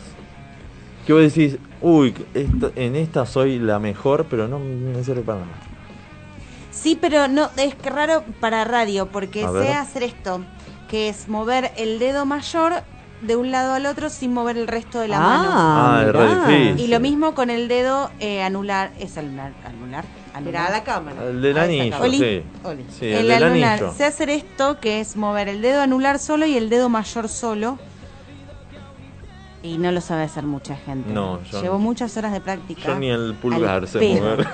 Que 1.07 1.13
vos 1.13 1.21
decís, 1.23 1.57
uy, 1.81 2.13
esta- 2.35 2.71
en 2.75 2.95
esta 2.95 3.25
soy 3.25 3.57
la 3.59 3.79
mejor, 3.79 4.27
pero 4.29 4.47
no 4.47 4.59
me 4.59 5.03
sirve 5.03 5.21
para 5.21 5.39
nada. 5.39 5.51
Sí, 6.69 6.97
pero 6.99 7.27
no, 7.27 7.49
es 7.57 7.75
que 7.75 7.89
raro 7.89 8.23
para 8.39 8.63
radio, 8.63 9.07
porque 9.07 9.43
A 9.43 9.51
sé 9.51 9.57
ver. 9.59 9.75
hacer 9.77 10.03
esto, 10.03 10.45
que 10.89 11.09
es 11.09 11.27
mover 11.27 11.71
el 11.77 11.97
dedo 11.97 12.25
mayor 12.25 12.83
de 13.21 13.35
un 13.35 13.51
lado 13.51 13.73
al 13.73 13.85
otro 13.85 14.09
sin 14.09 14.33
mover 14.33 14.57
el 14.57 14.67
resto 14.67 14.99
de 14.99 15.07
la 15.07 15.17
Ah, 15.17 15.21
mano. 15.37 15.49
Ah, 15.53 16.03
es 16.05 16.13
re 16.13 16.57
difícil. 16.67 16.85
Y 16.85 16.87
lo 16.89 16.99
mismo 16.99 17.33
con 17.33 17.49
el 17.49 17.67
dedo 17.67 18.11
eh, 18.19 18.41
anular, 18.43 18.91
es 18.99 19.17
anular, 19.17 19.53
anular, 19.65 20.05
Mirá 20.39 20.67
a 20.67 20.71
la 20.71 20.83
cámara. 20.83 21.23
El 21.25 21.41
del 21.41 21.57
anillo, 21.57 21.91
cámara. 21.91 22.11
Sí. 22.11 22.43
Oli. 22.63 22.85
Sí, 22.89 23.05
el, 23.07 23.13
el 23.17 23.27
del 23.27 23.43
anular. 23.43 23.71
anillo. 23.79 23.93
Sé 23.93 24.05
hacer 24.05 24.29
esto, 24.29 24.79
que 24.79 24.99
es 25.01 25.15
mover 25.17 25.49
el 25.49 25.61
dedo 25.61 25.81
anular 25.81 26.19
solo 26.19 26.45
y 26.45 26.55
el 26.55 26.69
dedo 26.69 26.87
mayor 26.89 27.27
solo. 27.27 27.77
Y 29.63 29.77
no 29.77 29.91
lo 29.91 30.01
sabe 30.01 30.23
hacer 30.23 30.43
mucha 30.43 30.75
gente. 30.75 31.11
No, 31.13 31.39
yo 31.43 31.61
Llevo 31.61 31.75
no. 31.75 31.79
mucha 31.83 32.07
horas 32.17 32.31
de 32.33 32.41
práctica. 32.41 32.81
Yo 32.87 32.95
ni 32.97 33.09
el 33.09 33.35
pulgar 33.35 33.85
pedo. 33.87 34.21
mover. 34.23 34.47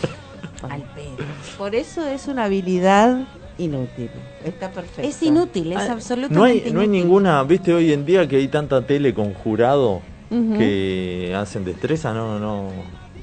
Al 0.68 0.82
pedo. 0.94 1.16
Por 1.56 1.74
eso 1.74 2.06
es 2.06 2.28
una 2.28 2.44
habilidad 2.44 3.20
inútil. 3.58 4.10
Está 4.44 4.70
perfecto. 4.70 5.02
Es 5.08 5.22
inútil, 5.22 5.72
es 5.72 5.78
Ah, 5.78 5.92
absolutamente 5.92 6.34
No 6.34 6.44
hay, 6.44 6.58
no 6.72 6.80
hay 6.80 6.86
inútil. 6.86 6.90
ninguna, 6.90 7.42
viste, 7.44 7.72
hoy 7.72 7.92
en 7.92 8.04
día 8.04 8.28
que 8.28 8.36
hay 8.36 8.48
tanta 8.48 8.84
tele 8.86 9.14
con 9.14 9.32
jurado 9.34 10.02
que 10.30 11.34
hacen 11.36 11.62
destreza, 11.64 12.14
no, 12.14 12.38
no, 12.38 12.70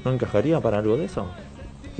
no 0.04 0.12
encajaría 0.12 0.60
para 0.60 0.78
algo 0.78 0.96
de 0.96 1.06
eso. 1.06 1.26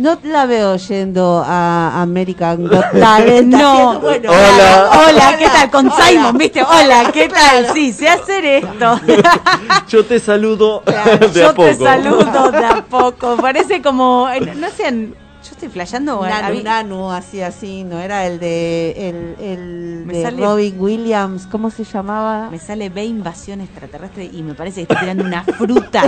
No 0.00 0.18
la 0.22 0.46
veo 0.46 0.76
yendo 0.76 1.44
a 1.46 2.00
American 2.00 2.66
Got 2.66 2.92
Talent. 2.98 3.52
No. 3.52 4.00
bueno, 4.00 4.30
Hola. 4.30 4.90
Hola, 5.08 5.36
¿qué 5.38 5.44
tal? 5.46 5.70
Con 5.70 5.86
Hola. 5.92 6.04
Simon, 6.06 6.38
¿viste? 6.38 6.62
Hola, 6.62 7.10
¿qué 7.12 7.28
tal? 7.28 7.66
Sí, 7.74 7.92
sé 7.92 8.08
hacer 8.08 8.44
esto. 8.44 8.98
Yo 9.88 10.04
te 10.06 10.18
saludo 10.18 10.82
Claro, 10.86 11.28
de 11.28 11.40
Yo 11.40 11.48
a 11.50 11.54
poco. 11.54 11.68
te 11.68 11.74
saludo 11.76 12.50
de 12.50 12.64
a 12.64 12.84
poco. 12.88 13.36
Parece 13.36 13.82
como. 13.82 14.28
eh, 14.30 14.40
No 14.56 14.68
sean. 14.70 15.14
Yo 15.42 15.50
estoy 15.52 15.68
flasheando. 15.68 16.22
Nanu, 16.22 16.46
habí- 16.48 16.62
Nanu, 16.62 17.10
así 17.10 17.42
así, 17.42 17.82
no 17.84 17.98
era 17.98 18.26
el 18.26 18.38
de 18.38 18.92
el, 19.08 19.36
el 19.44 20.02
Me 20.06 20.14
de 20.14 20.22
sale- 20.22 20.42
Robin 20.44 20.74
Williams, 20.78 21.46
¿cómo 21.50 21.70
se 21.70 21.84
llamaba? 21.84 22.48
Me 22.50 22.58
sale 22.58 22.88
ve 22.90 23.04
invasión 23.04 23.60
extraterrestre 23.62 24.30
y 24.32 24.42
me 24.42 24.54
parece 24.54 24.76
que 24.86 24.92
estoy 24.92 24.98
tirando 24.98 25.24
una 25.24 25.42
fruta. 25.44 26.02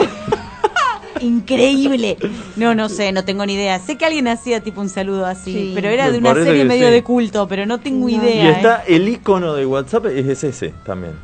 Increíble. 1.23 2.16
No, 2.57 2.74
no 2.74 2.89
sé, 2.89 3.12
no 3.12 3.24
tengo 3.24 3.47
ni 3.47 3.55
idea. 3.55 3.78
Sé 3.78 3.97
que 3.97 4.05
alguien 4.05 4.28
hacía 4.28 4.61
tipo 4.61 4.81
un 4.81 4.89
saludo 4.89 5.27
así, 5.27 5.53
Sí. 5.53 5.73
pero 5.74 5.89
era 5.89 6.07
Me 6.07 6.12
de 6.12 6.19
una 6.19 6.35
serie 6.35 6.65
medio 6.65 6.86
sí. 6.89 6.93
de 6.93 7.03
culto, 7.03 7.47
pero 7.49 7.65
no 7.66 7.78
tengo 7.81 8.09
No. 8.09 8.15
idea. 8.15 8.44
Y 8.44 8.47
¿eh? 8.49 8.51
está 8.53 8.85
el 8.86 9.09
icono 9.09 9.55
de 9.55 9.65
WhatsApp, 9.66 10.07
es 10.07 10.43
ese 10.44 10.74
también. 10.85 11.15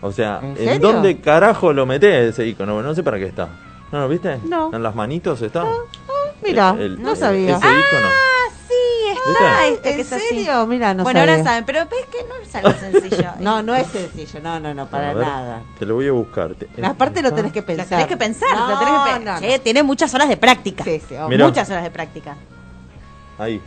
O 0.00 0.10
sea, 0.12 0.40
¿En 0.58 0.80
dónde 0.80 1.20
carajo 1.20 1.72
lo 1.72 1.86
metés 1.86 2.30
ese 2.30 2.46
icono? 2.46 2.82
No 2.82 2.94
sé 2.94 3.02
para 3.02 3.18
qué 3.18 3.26
está. 3.26 3.48
¿No 3.92 4.00
lo 4.00 4.08
viste? 4.08 4.38
No. 4.48 4.74
¿En 4.74 4.82
las 4.82 4.94
manitos 4.94 5.40
está? 5.42 5.64
Mira, 6.44 6.74
El- 6.78 7.00
no 7.00 7.10
el- 7.12 7.16
sabía. 7.16 7.56
Ese 7.56 7.66
icono. 7.66 8.06
Ah, 8.06 8.31
está 9.30 9.66
este 9.66 9.82
que 9.82 10.00
¿En 10.00 10.00
así. 10.00 10.28
serio? 10.28 10.66
Mira, 10.66 10.94
no 10.94 11.02
bueno, 11.04 11.20
sabía. 11.20 11.34
ahora 11.34 11.44
saben, 11.44 11.64
pero 11.64 11.80
es 11.80 11.86
que 11.88 12.18
no 12.28 12.34
es 12.42 12.54
algo 12.54 12.72
sencillo. 12.78 13.30
No, 13.40 13.62
no 13.62 13.74
es 13.74 13.86
sencillo, 13.88 14.40
no, 14.42 14.58
no, 14.60 14.74
no, 14.74 14.86
para 14.86 15.14
ver, 15.14 15.26
nada. 15.26 15.62
Te 15.78 15.86
lo 15.86 15.94
voy 15.94 16.08
a 16.08 16.12
buscar. 16.12 16.54
Te- 16.54 16.84
Aparte 16.84 17.22
lo 17.22 17.32
tenés 17.32 17.52
que 17.52 17.60
Lo 17.60 17.66
pensar. 17.66 17.86
tenés 17.88 18.06
que 18.06 18.16
pensar, 18.16 18.48
no, 18.54 18.68
lo 18.70 18.78
tenés 18.78 18.94
que 18.94 19.10
pe- 19.18 19.24
no, 19.24 19.34
no. 19.34 19.40
Che, 19.40 19.58
tiene 19.60 19.82
muchas 19.82 20.12
horas 20.14 20.28
de 20.28 20.36
práctica. 20.36 20.84
Sí, 20.84 21.00
sí. 21.08 21.14
Muchas 21.38 21.70
horas 21.70 21.82
de 21.84 21.90
práctica. 21.90 22.36
Ahí. 23.38 23.60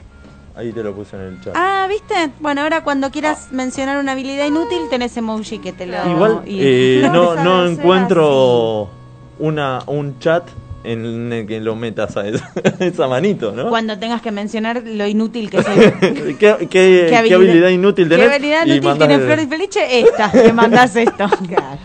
Ahí 0.58 0.72
te 0.72 0.82
lo 0.84 0.94
puse 0.96 1.18
en 1.18 1.22
el 1.24 1.42
chat. 1.42 1.54
Ah, 1.58 1.86
¿viste? 1.90 2.32
Bueno, 2.40 2.62
ahora 2.62 2.82
cuando 2.82 3.12
quieras 3.12 3.48
mencionar 3.52 3.98
una 3.98 4.14
habilidad 4.14 4.46
inútil, 4.46 4.88
tenés 4.90 5.18
emoji 5.18 5.60
que 5.60 5.74
te 5.74 5.86
lo... 5.86 5.98
Igual 6.10 6.44
y- 6.46 6.60
eh, 6.62 7.10
No, 7.12 7.36
no, 7.36 7.66
encuentro 7.66 8.90
una, 9.40 9.82
un 9.88 10.18
chat 10.20 10.48
en 10.86 11.34
el 11.34 11.46
que 11.48 11.60
lo 11.60 11.76
metas 11.76 12.16
a 12.18 12.28
esa, 12.28 12.52
esa 12.80 13.08
manito, 13.08 13.52
¿no? 13.52 13.70
Cuando 13.70 13.98
tengas 14.00 14.22
que 14.22 14.32
mencionar 14.32 14.84
lo 14.86 15.06
inútil 15.08 15.50
que 15.50 15.62
soy. 15.64 15.76
¿Qué, 16.00 16.36
qué, 16.36 16.68
qué 16.70 17.16
habilidad- 17.18 17.36
habilidad 17.36 17.70
inútil 17.70 18.10
¿Qué 18.10 18.16
tenés? 18.16 18.30
habilidad 18.34 18.66
Y 18.66 18.72
inútil 18.74 18.98
tiene 18.98 19.20
Flor 19.20 19.40
y 19.40 19.46
Felice? 19.48 20.00
Esta, 20.00 20.32
que 20.32 20.54
mandás 20.54 20.96
esto. 20.96 21.28
Claro. 21.48 21.78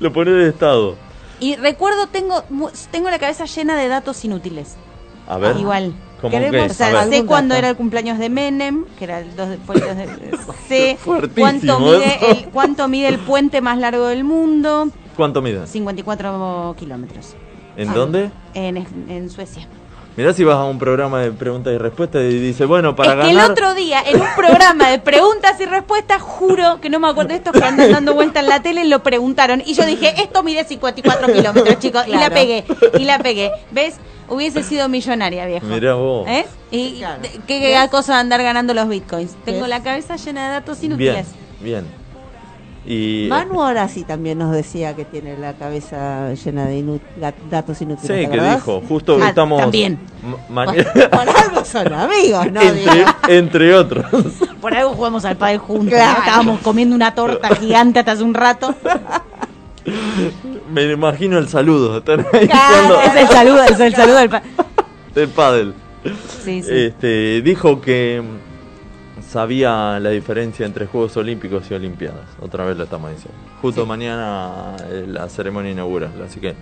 Lo 0.00 0.12
pones 0.12 0.34
de 0.34 0.48
estado. 0.48 0.96
Y 1.38 1.56
recuerdo, 1.56 2.06
tengo 2.08 2.42
mu- 2.50 2.70
tengo 2.90 3.10
la 3.10 3.18
cabeza 3.18 3.44
llena 3.44 3.76
de 3.76 3.88
datos 3.88 4.24
inútiles. 4.24 4.76
A 5.28 5.38
ver. 5.38 5.56
Igual. 5.56 5.92
¿Cómo 6.20 6.30
Queremos 6.30 6.66
qué? 6.68 6.70
O 6.70 6.74
sea, 6.74 7.04
ver. 7.04 7.08
sé 7.10 7.26
cuándo 7.26 7.54
era 7.54 7.68
el 7.68 7.76
cumpleaños 7.76 8.18
de 8.18 8.30
Menem, 8.30 8.86
que 8.98 9.04
era 9.04 9.20
el 9.20 9.36
2 9.36 9.48
de, 9.50 9.56
fue 9.58 9.74
el 9.74 9.80
2 9.82 9.96
de 9.96 10.38
sé 10.66 10.98
cuánto 11.04 11.78
mide, 11.78 12.18
el, 12.30 12.44
cuánto 12.48 12.88
mide 12.88 13.08
el 13.08 13.18
puente 13.18 13.60
más 13.60 13.78
largo 13.78 14.06
del 14.06 14.24
mundo, 14.24 14.88
¿Cuánto 15.14 15.42
mides? 15.42 15.68
54 15.70 16.74
kilómetros, 16.78 17.36
¿En 17.76 17.88
Ah. 17.90 17.94
dónde? 17.94 18.30
en, 18.54 18.76
en 19.08 19.30
Suecia. 19.30 19.66
Mirá 20.16 20.32
si 20.32 20.44
vas 20.44 20.56
a 20.56 20.64
un 20.64 20.78
programa 20.78 21.20
de 21.20 21.30
preguntas 21.30 21.74
y 21.74 21.76
respuestas 21.78 22.22
y 22.22 22.38
dice, 22.38 22.64
bueno, 22.64 22.96
para 22.96 23.12
es 23.12 23.16
que 23.28 23.34
ganar... 23.34 23.44
el 23.44 23.50
otro 23.52 23.74
día, 23.74 24.00
en 24.06 24.18
un 24.18 24.26
programa 24.34 24.88
de 24.88 24.98
preguntas 24.98 25.60
y 25.60 25.66
respuestas, 25.66 26.22
juro 26.22 26.80
que 26.80 26.88
no 26.88 26.98
me 26.98 27.08
acuerdo 27.08 27.28
de 27.30 27.34
estos 27.34 27.52
que 27.52 27.62
andan 27.62 27.92
dando 27.92 28.14
vuelta 28.14 28.40
en 28.40 28.48
la 28.48 28.62
tele, 28.62 28.86
lo 28.86 29.02
preguntaron. 29.02 29.62
Y 29.66 29.74
yo 29.74 29.84
dije, 29.84 30.14
esto 30.22 30.42
mide 30.42 30.64
54 30.64 31.26
kilómetros, 31.34 31.78
chicos. 31.80 32.04
Y 32.08 32.12
la 32.12 32.30
pegué, 32.30 32.64
y 32.98 33.04
la 33.04 33.18
pegué. 33.18 33.50
¿Ves? 33.72 33.96
Hubiese 34.30 34.62
sido 34.62 34.88
millonaria, 34.88 35.44
viejo. 35.44 35.66
Mirá 35.66 35.94
vos. 35.94 36.26
¿Eh? 36.26 36.46
Y 36.70 36.98
Claro. 37.00 37.20
qué 37.46 37.60
qué 37.60 37.88
cosa 37.90 38.14
de 38.14 38.20
andar 38.20 38.42
ganando 38.42 38.72
los 38.72 38.88
bitcoins. 38.88 39.36
Tengo 39.44 39.60
¿Ves? 39.60 39.68
la 39.68 39.82
cabeza 39.82 40.16
llena 40.16 40.46
de 40.46 40.50
datos 40.54 40.80
Bien, 40.80 40.92
inútiles. 40.92 41.26
bien. 41.60 41.84
Y... 42.86 43.26
Manu 43.28 43.60
ahora 43.62 43.88
sí 43.88 44.04
también 44.04 44.38
nos 44.38 44.52
decía 44.52 44.94
que 44.94 45.04
tiene 45.04 45.36
la 45.36 45.54
cabeza 45.54 46.32
llena 46.34 46.66
de 46.66 46.78
inú- 46.78 47.00
datos 47.50 47.80
inútiles. 47.82 48.06
Sí, 48.24 48.30
¿te 48.30 48.38
que 48.38 48.40
dijo, 48.54 48.80
justo 48.88 49.18
Ah, 49.20 49.30
estamos... 49.30 49.60
también. 49.60 49.98
Bueno, 50.48 50.72
por 51.10 51.28
algo 51.28 51.64
son 51.64 51.92
amigos, 51.92 52.52
¿no? 52.52 52.60
entre, 53.28 53.74
otros. 53.74 54.06
Por 54.60 54.74
algo 54.74 54.94
jugamos 54.94 55.24
al 55.24 55.36
padre 55.36 55.58
juntos. 55.58 55.90
Claro. 55.94 56.12
¿no? 56.12 56.18
Estábamos 56.24 56.60
comiendo 56.60 56.94
una 56.96 57.14
torta 57.14 57.54
gigante 57.56 57.98
hasta 58.00 58.12
hace 58.12 58.22
un 58.24 58.34
rato. 58.34 58.74
Me 60.72 60.84
imagino 60.90 61.38
el 61.38 61.48
saludo. 61.48 61.98
Están 61.98 62.26
ahí 62.32 62.46
Claro. 62.48 63.00
es 63.00 63.16
el 63.16 63.28
saludo, 63.28 63.62
es 63.64 63.80
el 63.80 63.94
saludo 63.94 64.16
del 64.16 64.28
padre. 64.30 64.46
de 65.14 65.28
pádel. 65.28 65.74
Sí, 66.44 66.62
sí. 66.62 66.68
Este, 66.72 67.42
dijo 67.42 67.80
que 67.80 68.22
sabía 69.36 70.00
la 70.00 70.08
diferencia 70.08 70.64
entre 70.64 70.86
Juegos 70.86 71.14
Olímpicos 71.18 71.70
y 71.70 71.74
Olimpiadas. 71.74 72.24
Otra 72.40 72.64
vez 72.64 72.74
lo 72.78 72.84
estamos 72.84 73.10
diciendo. 73.10 73.38
Justo 73.60 73.84
mañana 73.84 74.74
la 75.06 75.28
ceremonia 75.28 75.72
inaugural, 75.72 76.10
así 76.26 76.40
que 76.40 76.54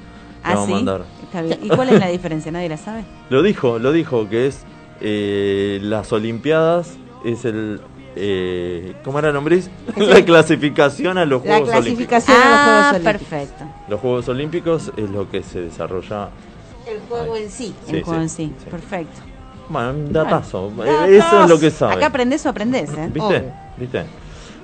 ¿Ah, 0.43 0.55
vamos 0.55 0.67
sí? 0.67 0.73
a 0.73 0.75
mandar. 0.75 1.05
Está 1.23 1.43
bien. 1.43 1.61
¿Y 1.63 1.69
cuál 1.69 1.91
es 1.91 2.01
la 2.01 2.09
diferencia? 2.09 2.51
¿Nadie 2.51 2.69
la 2.69 2.77
sabe? 2.77 3.05
Lo 3.31 3.45
dijo, 3.45 3.79
lo 3.79 3.93
dijo 3.93 4.29
que 4.29 4.49
es 4.49 4.65
eh, 5.01 5.79
las 5.83 6.13
Olimpiadas 6.13 6.97
es 7.25 7.45
el 7.45 7.81
eh, 8.17 8.97
¿cómo 9.05 9.21
era 9.21 9.31
nombrís? 9.33 9.71
la 9.97 10.25
clasificación 10.25 11.17
a 11.17 11.25
los 11.27 11.45
La 11.45 11.59
Juegos 11.59 11.77
Olímpicos. 11.77 12.25
clasificación 12.25 12.37
a 12.37 12.41
los 12.41 12.59
Ah, 12.59 12.65
Juegos 12.65 12.91
Olímpicos. 13.07 13.29
perfecto. 13.29 13.65
Los 13.89 14.01
Juegos 14.01 14.29
Olímpicos 14.29 14.93
es 14.97 15.11
lo 15.11 15.31
que 15.31 15.45
se 15.45 15.61
desarrolla. 15.61 16.29
El 16.89 16.99
juego 17.09 17.37
en 17.37 17.49
sí. 17.51 17.73
Sí, 17.87 17.97
el 17.99 18.03
juego 18.03 18.19
sí, 18.19 18.23
en 18.25 18.29
sí. 18.29 18.53
sí. 18.65 18.69
Perfecto. 18.69 19.21
Bueno, 19.69 19.91
un 19.91 20.13
datazo. 20.13 20.71
Bueno, 20.71 21.05
Eh, 21.07 21.17
Eso 21.19 21.45
es 21.45 21.51
lo 21.51 21.59
que 21.59 21.71
sabe. 21.71 21.95
Acá 21.95 22.07
aprendes 22.07 22.45
o 22.47 22.49
aprendes, 22.51 22.91
¿eh? 22.91 23.09
¿Viste? 23.13 23.21
Obvio. 23.39 23.53
¿Viste? 23.77 24.05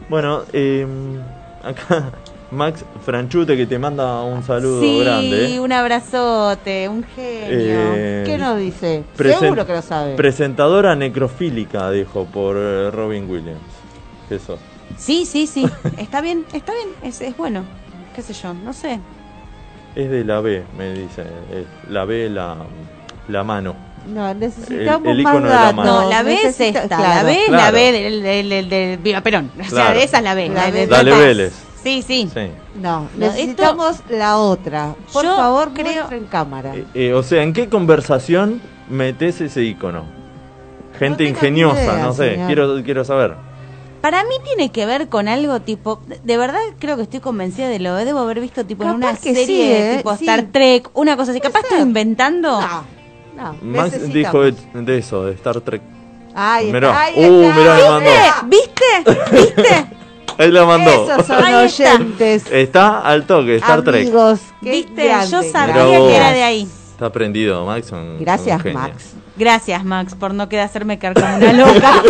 Bueno, 0.08 0.42
eh, 0.52 0.86
acá 1.62 2.10
Max 2.50 2.84
Franchute 3.04 3.56
que 3.56 3.66
te 3.66 3.78
manda 3.78 4.22
un 4.22 4.42
saludo 4.42 4.80
sí, 4.80 4.98
grande. 5.00 5.54
¿eh? 5.54 5.60
un 5.60 5.72
abrazote, 5.72 6.88
un 6.88 7.04
genio. 7.04 7.48
Eh, 7.50 8.22
¿Qué 8.26 8.36
nos 8.38 8.58
dice? 8.58 9.04
Seguro 9.16 9.66
que 9.66 9.72
lo 9.72 9.82
sabe. 9.82 10.16
Presentadora 10.16 10.96
necrofílica, 10.96 11.90
dijo, 11.90 12.24
por 12.26 12.56
eh, 12.58 12.90
Robin 12.90 13.30
Williams. 13.30 13.60
Eso. 14.28 14.58
Sí, 14.96 15.24
sí, 15.26 15.46
sí. 15.46 15.64
Está 15.96 16.20
bien, 16.20 16.44
está 16.52 16.72
bien. 16.72 16.88
Es, 17.02 17.20
es 17.20 17.36
bueno. 17.36 17.64
¿Qué 18.14 18.22
sé 18.22 18.32
yo? 18.32 18.52
No 18.52 18.72
sé. 18.72 18.98
Es 19.94 20.10
de 20.10 20.24
la 20.24 20.40
B, 20.40 20.62
me 20.76 20.92
dice. 20.92 21.24
la 21.88 22.04
B, 22.04 22.28
la, 22.28 22.56
la 23.28 23.44
mano. 23.44 23.74
No, 24.10 24.34
necesitamos 24.34 25.06
El- 25.08 25.18
el 25.18 25.22
más 25.22 25.42
datos. 25.42 25.84
No, 25.84 26.08
la 26.10 26.22
B 26.22 26.34
es 26.42 26.60
esta. 26.60 26.86
claro. 26.88 27.02
La 27.02 27.22
B 27.22 27.44
es 27.44 27.50
la. 27.50 27.70
B 27.70 27.92
del, 27.92 28.22
del, 28.22 28.48
del, 28.48 28.68
del 28.68 28.98
Viva 28.98 29.20
Perón. 29.20 29.50
O 29.54 29.62
sea, 29.62 29.68
Claro. 29.70 30.00
esa 30.00 30.18
es 30.18 30.24
la 30.24 30.34
B. 30.34 30.48
La 30.48 30.66
B 30.70 30.72
de- 30.80 30.86
Dale. 30.86 31.16
Vélez. 31.16 31.52
Sí, 31.82 32.02
sí. 32.06 32.28
Sí. 32.32 32.50
No, 32.74 33.08
necesitamos 33.16 34.00
la 34.10 34.36
otra. 34.36 34.94
Por 35.12 35.24
Yo 35.24 35.34
favor, 35.36 35.70
creo- 35.72 36.10
en 36.10 36.24
cámara. 36.26 36.74
Eh, 36.74 36.84
eh, 36.94 37.12
o 37.14 37.22
sea, 37.22 37.42
¿en 37.42 37.52
qué 37.52 37.68
conversación 37.68 38.60
metes 38.88 39.40
ese 39.40 39.62
icono? 39.64 40.04
Gente 40.98 41.24
ingeniosa, 41.24 41.82
idea, 41.82 41.96
no 42.04 42.12
sé, 42.12 42.32
señor. 42.32 42.46
quiero, 42.46 42.82
quiero 42.84 43.04
saber. 43.04 43.34
Para 44.02 44.22
mí 44.24 44.34
tiene 44.44 44.70
que 44.70 44.84
ver 44.86 45.08
con 45.08 45.28
algo 45.28 45.60
tipo, 45.60 46.00
de- 46.24 46.36
verdad 46.36 46.58
creo 46.78 46.96
que 46.96 47.02
estoy 47.02 47.20
convencida 47.20 47.68
de 47.68 47.78
lo 47.78 47.94
debo 47.94 48.18
haber 48.20 48.40
visto 48.40 48.64
tipo 48.66 48.82
en 48.84 48.90
una 48.90 49.14
serie 49.16 49.46
sí, 49.46 49.58
de 49.58 49.94
¿eh? 49.94 49.96
tipo 49.98 50.14
Sí. 50.16 50.24
Star 50.24 50.46
Trek, 50.52 50.90
una 50.94 51.16
cosa 51.16 51.30
así. 51.32 51.40
Capaz 51.40 51.60
estoy 51.60 51.80
inventando. 51.80 52.60
No, 52.60 52.84
no. 53.40 53.56
Max 53.62 54.12
dijo 54.12 54.42
de, 54.42 54.54
de 54.74 54.98
eso, 54.98 55.24
de 55.26 55.32
Star 55.34 55.60
Trek. 55.60 55.82
Ahí 56.34 56.72
Mirá. 56.72 56.88
está, 56.90 57.02
ahí 57.02 57.28
Uh, 57.28 57.42
está. 57.42 57.56
mirá, 57.60 57.74
me 57.74 57.88
mandó. 57.88 58.10
¿Viste? 58.46 59.36
¿Viste? 59.36 59.86
Ahí 60.38 60.50
la 60.50 60.64
mandó. 60.64 61.10
Esos 61.12 61.26
son 61.26 61.44
Ahí 61.44 61.66
está. 61.66 61.94
oyentes. 61.96 62.44
Está 62.50 63.00
al 63.00 63.24
toque, 63.26 63.56
Star 63.56 63.82
Trek. 63.82 64.02
Amigos, 64.06 64.40
qué 64.62 64.70
¿Viste? 64.70 65.04
grande, 65.04 65.30
Yo 65.30 65.42
sabía 65.42 65.74
que 65.74 66.16
era 66.16 66.32
de 66.32 66.42
ahí. 66.42 66.68
Está 66.92 67.10
prendido, 67.12 67.66
Max. 67.66 67.90
Gracias. 68.20 68.64
Max. 68.72 69.14
Gracias, 69.36 69.84
Max, 69.84 70.14
por 70.14 70.32
no 70.32 70.48
quedar 70.48 70.64
hacerme 70.66 70.98
quedar 70.98 71.14
como 71.14 71.36
una 71.36 71.52
loca. 71.52 72.02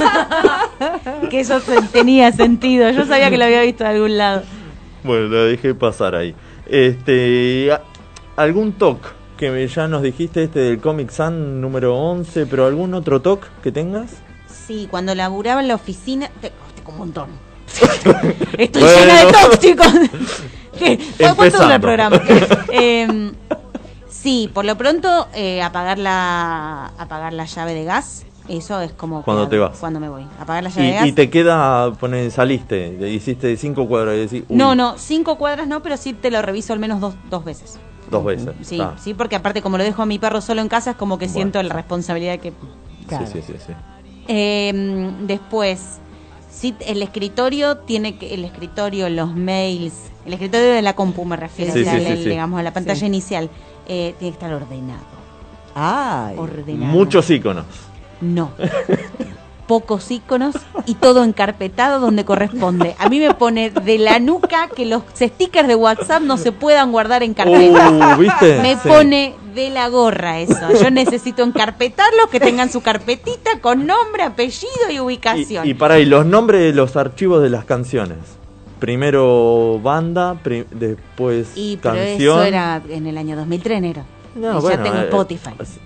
que 1.30 1.40
eso 1.40 1.60
te- 1.60 1.82
tenía 1.92 2.30
sentido. 2.32 2.90
Yo 2.90 3.04
sabía 3.06 3.30
que 3.30 3.38
lo 3.38 3.44
había 3.46 3.62
visto 3.62 3.82
de 3.84 3.90
algún 3.90 4.16
lado. 4.18 4.42
Bueno, 5.02 5.26
lo 5.28 5.44
dejé 5.46 5.74
pasar 5.74 6.14
ahí. 6.14 6.34
Este, 6.66 7.70
¿Algún 8.36 8.72
toque 8.72 9.08
que 9.40 9.66
ya 9.68 9.88
nos 9.88 10.02
dijiste 10.02 10.44
este 10.44 10.60
del 10.60 10.80
Comic 10.80 11.10
Sun 11.10 11.62
número 11.62 11.96
11, 11.96 12.44
pero 12.44 12.66
algún 12.66 12.92
otro 12.92 13.22
toque 13.22 13.48
que 13.62 13.72
tengas? 13.72 14.10
Sí, 14.46 14.86
cuando 14.90 15.14
laburaba 15.14 15.62
en 15.62 15.68
la 15.68 15.76
oficina. 15.76 16.30
Te, 16.42 16.52
un 16.86 16.98
montón. 16.98 17.30
Estoy 18.58 18.82
Bueno. 18.82 18.98
llena 18.98 19.24
de 19.24 19.32
tóxicos. 19.32 19.86
Todo 21.18 21.28
Empezando. 21.30 21.74
el 21.74 21.80
programa. 21.80 22.20
Eh, 22.72 23.32
sí, 24.08 24.50
por 24.52 24.64
lo 24.66 24.76
pronto, 24.76 25.28
eh, 25.34 25.62
apagar, 25.62 25.98
la, 25.98 26.92
apagar 26.98 27.32
la 27.32 27.46
llave 27.46 27.72
de 27.74 27.84
gas. 27.84 28.26
Eso 28.48 28.80
es 28.82 28.92
como. 28.92 29.22
Cuando 29.22 29.48
te 29.48 29.56
vas. 29.58 29.78
Cuando 29.78 30.00
me 30.00 30.08
voy. 30.10 30.26
Apagar 30.38 30.64
la 30.64 30.68
llave 30.70 30.86
de 30.88 30.92
gas. 30.94 31.06
Y, 31.06 31.08
y 31.08 31.12
te 31.12 31.30
queda, 31.30 31.92
pone, 31.94 32.30
saliste, 32.30 33.08
hiciste 33.08 33.56
cinco 33.56 33.88
cuadras 33.88 34.16
y 34.16 34.18
decís, 34.20 34.44
uy, 34.48 34.56
No, 34.56 34.74
no, 34.74 34.98
cinco 34.98 35.38
cuadras 35.38 35.66
no, 35.66 35.82
pero 35.82 35.96
sí 35.96 36.12
te 36.12 36.30
lo 36.30 36.42
reviso 36.42 36.72
al 36.74 36.78
menos 36.78 37.00
dos, 37.00 37.14
dos 37.30 37.44
veces. 37.44 37.78
Dos 38.10 38.24
veces. 38.24 38.50
Sí, 38.62 38.80
Ah, 38.80 38.94
sí, 39.02 39.14
porque 39.14 39.36
aparte 39.36 39.62
como 39.62 39.78
lo 39.78 39.84
dejo 39.84 40.02
a 40.02 40.06
mi 40.06 40.18
perro 40.18 40.40
solo 40.40 40.60
en 40.60 40.68
casa 40.68 40.90
es 40.92 40.96
como 40.96 41.18
que 41.18 41.26
Bueno. 41.26 41.34
siento 41.34 41.62
la 41.62 41.74
responsabilidad 41.74 42.38
que... 42.38 42.50
sí, 42.50 43.16
sí, 43.32 43.42
sí, 43.46 43.54
sí. 43.66 43.72
Eh, 44.28 45.12
después, 45.22 45.98
sí, 46.50 46.74
el 46.86 47.02
escritorio 47.02 47.78
tiene 47.78 48.16
que, 48.16 48.34
el 48.34 48.44
escritorio, 48.44 49.08
los 49.08 49.34
mails, 49.34 49.94
el 50.26 50.32
escritorio 50.34 50.72
de 50.72 50.82
la 50.82 50.94
compu 50.94 51.24
me 51.24 51.36
refiero, 51.36 51.72
Sí, 51.72 51.80
o 51.80 51.84
sea, 51.84 51.98
sí, 51.98 52.04
sí, 52.04 52.12
el- 52.12 52.22
sí. 52.24 52.28
digamos, 52.28 52.60
a 52.60 52.62
la 52.62 52.72
pantalla 52.72 53.00
Sí. 53.00 53.06
inicial, 53.06 53.50
eh, 53.88 54.14
tiene 54.18 54.32
que 54.36 54.44
estar 54.44 54.52
ordenado. 54.52 55.00
Ay. 55.74 56.36
Ordenado. 56.38 56.92
Muchos 56.92 57.30
iconos. 57.30 57.64
No. 58.20 58.50
Pocos 59.70 60.10
iconos 60.10 60.56
y 60.84 60.96
todo 60.96 61.22
encarpetado 61.22 62.00
donde 62.00 62.24
corresponde. 62.24 62.96
A 62.98 63.08
mí 63.08 63.20
me 63.20 63.32
pone 63.34 63.70
de 63.70 63.98
la 63.98 64.18
nuca 64.18 64.68
que 64.74 64.84
los 64.84 65.04
stickers 65.16 65.68
de 65.68 65.76
WhatsApp 65.76 66.22
no 66.22 66.38
se 66.38 66.50
puedan 66.50 66.90
guardar 66.90 67.22
en 67.22 67.34
carpeta. 67.34 67.88
Uh, 68.16 68.18
¿viste? 68.18 68.58
Me 68.62 68.74
Sí. 68.74 68.88
pone 68.88 69.36
de 69.54 69.70
la 69.70 69.88
gorra 69.88 70.40
eso. 70.40 70.72
Yo 70.82 70.90
necesito 70.90 71.44
encarpetarlos, 71.44 72.26
que 72.32 72.40
tengan 72.40 72.68
su 72.68 72.80
carpetita 72.80 73.60
con 73.60 73.86
nombre, 73.86 74.24
apellido 74.24 74.90
y 74.90 74.98
ubicación. 74.98 75.64
Y, 75.64 75.70
y 75.70 75.74
para 75.74 75.94
ahí, 75.94 76.04
los 76.04 76.26
nombres 76.26 76.62
de 76.62 76.72
los 76.72 76.96
archivos 76.96 77.40
de 77.40 77.50
las 77.50 77.64
canciones. 77.64 78.18
Primero 78.80 79.78
banda, 79.80 80.36
después 80.72 81.52
Y, 81.54 81.76
pero 81.76 81.94
canción. 81.94 82.38
eso 82.40 82.42
era 82.42 82.82
en 82.88 83.06
el 83.06 83.16
año 83.18 83.36
2003 83.36 83.78
enero. 83.78 84.02
No, 84.34 84.58
Y 84.58 84.62
bueno, 84.62 84.78
ya 84.78 84.82
tengo 84.82 84.98
eh, 84.98 85.04
Spotify. 85.04 85.50
es- 85.60 85.78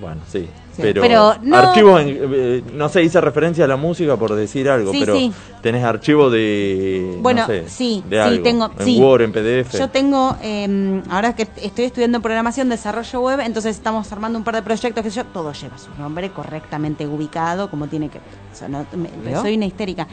Bueno, 0.00 0.20
sí. 0.30 0.48
Sí. 0.76 0.82
Pero, 0.82 1.00
Pero 1.00 1.34
no- 1.42 1.56
archivos, 1.56 2.02
en- 2.02 2.18
eh, 2.20 2.62
no 2.74 2.88
sé, 2.90 3.02
hice 3.02 3.18
referencia 3.20 3.64
a 3.64 3.68
la 3.68 3.76
música 3.78 4.16
por 4.18 4.34
decir 4.34 4.68
algo, 4.68 4.92
Sí, 4.92 4.98
pero 5.00 5.16
sí. 5.16 5.32
tenés 5.62 5.82
archivos 5.82 6.30
de. 6.30 7.16
Bueno, 7.22 7.40
no 7.42 7.46
sé, 7.46 7.66
sí, 7.68 8.04
de 8.10 8.16
sí, 8.16 8.20
algo, 8.22 8.42
tengo- 8.42 8.70
En 8.78 8.84
sí. 8.84 9.00
Word, 9.00 9.22
en 9.22 9.32
PDF. 9.32 9.78
Yo 9.78 9.88
tengo, 9.88 10.36
eh, 10.42 11.02
ahora 11.08 11.34
que 11.34 11.48
estoy 11.62 11.86
estudiando 11.86 12.20
programación, 12.20 12.68
desarrollo 12.68 13.20
web, 13.22 13.40
entonces 13.40 13.74
estamos 13.74 14.12
armando 14.12 14.38
un 14.38 14.44
par 14.44 14.54
de 14.56 14.62
proyectos 14.62 15.02
que 15.02 15.08
yo, 15.10 15.24
todo 15.24 15.52
lleva 15.54 15.78
su 15.78 15.88
nombre 15.98 16.30
correctamente 16.30 17.06
ubicado, 17.06 17.70
como 17.70 17.86
tiene 17.88 18.10
que. 18.10 18.18
o 18.18 18.54
sea, 18.58 18.68
no- 18.68 18.84
me- 18.94 19.10
¿Veo? 19.24 19.40
soy 19.40 19.56
una 19.56 19.64
histérica. 19.66 20.06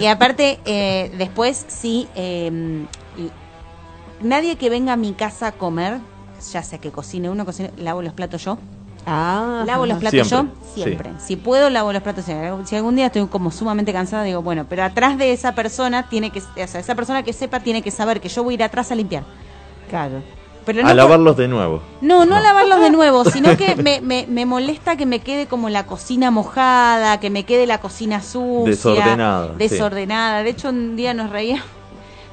y 0.00 0.06
aparte, 0.06 0.60
eh, 0.66 1.10
después 1.18 1.64
sí, 1.68 2.06
eh, 2.14 2.84
y- 3.18 4.24
nadie 4.24 4.54
que 4.56 4.70
venga 4.70 4.92
a 4.92 4.96
mi 4.96 5.14
casa 5.14 5.48
a 5.48 5.52
comer, 5.52 5.98
ya 6.52 6.62
sea 6.62 6.78
que 6.78 6.90
cocine 6.90 7.28
uno, 7.28 7.44
cocine, 7.44 7.72
lavo 7.76 8.02
los 8.02 8.12
platos 8.12 8.44
yo. 8.44 8.58
Ah, 9.06 9.62
Lavo 9.66 9.86
los 9.86 9.98
platos 9.98 10.26
Siempre, 10.28 10.52
yo, 10.74 10.74
siempre. 10.82 11.10
Si 11.18 11.36
puedo, 11.36 11.70
lavo 11.70 11.92
los 11.92 12.02
platos. 12.02 12.26
yo. 12.26 12.66
Si 12.66 12.74
algún 12.74 12.96
día 12.96 13.06
estoy 13.06 13.26
como 13.28 13.50
sumamente 13.52 13.92
cansada, 13.92 14.24
digo, 14.24 14.42
bueno, 14.42 14.66
pero 14.68 14.82
atrás 14.82 15.16
de 15.16 15.32
esa 15.32 15.54
persona 15.54 16.08
tiene 16.08 16.30
que, 16.30 16.40
o 16.40 16.66
sea, 16.66 16.80
esa 16.80 16.94
persona 16.96 17.22
que 17.22 17.32
sepa 17.32 17.60
tiene 17.60 17.82
que 17.82 17.90
saber 17.92 18.20
que 18.20 18.28
yo 18.28 18.42
voy 18.42 18.54
a 18.54 18.56
ir 18.56 18.62
atrás 18.64 18.90
a 18.90 18.94
limpiar. 18.96 19.22
Claro. 19.88 20.22
Pero 20.64 20.80
a 20.80 20.82
no, 20.82 20.88
por- 20.88 20.96
lavarlos 20.96 21.36
de 21.36 21.46
nuevo. 21.46 21.80
no, 22.00 22.24
no 22.26 22.40
lavarlos 22.40 22.80
de 22.80 22.90
nuevo, 22.98 23.24
sino 23.24 23.56
que 23.56 23.76
me, 23.76 24.00
me, 24.00 24.26
me 24.28 24.44
molesta 24.44 24.96
que 24.96 25.06
me 25.06 25.20
quede 25.20 25.46
como 25.46 25.68
la 25.68 25.86
cocina 25.86 26.32
mojada, 26.32 27.20
que 27.20 27.30
me 27.30 27.44
quede 27.44 27.66
la 27.66 27.78
cocina 27.78 28.20
sucia. 28.20 28.70
Desordenada, 28.72 29.48
sí. 29.50 29.54
Desordenada. 29.58 30.42
De 30.42 30.50
hecho, 30.50 30.70
un 30.70 30.96
día 30.96 31.14
nos 31.14 31.30
reía. 31.30 31.62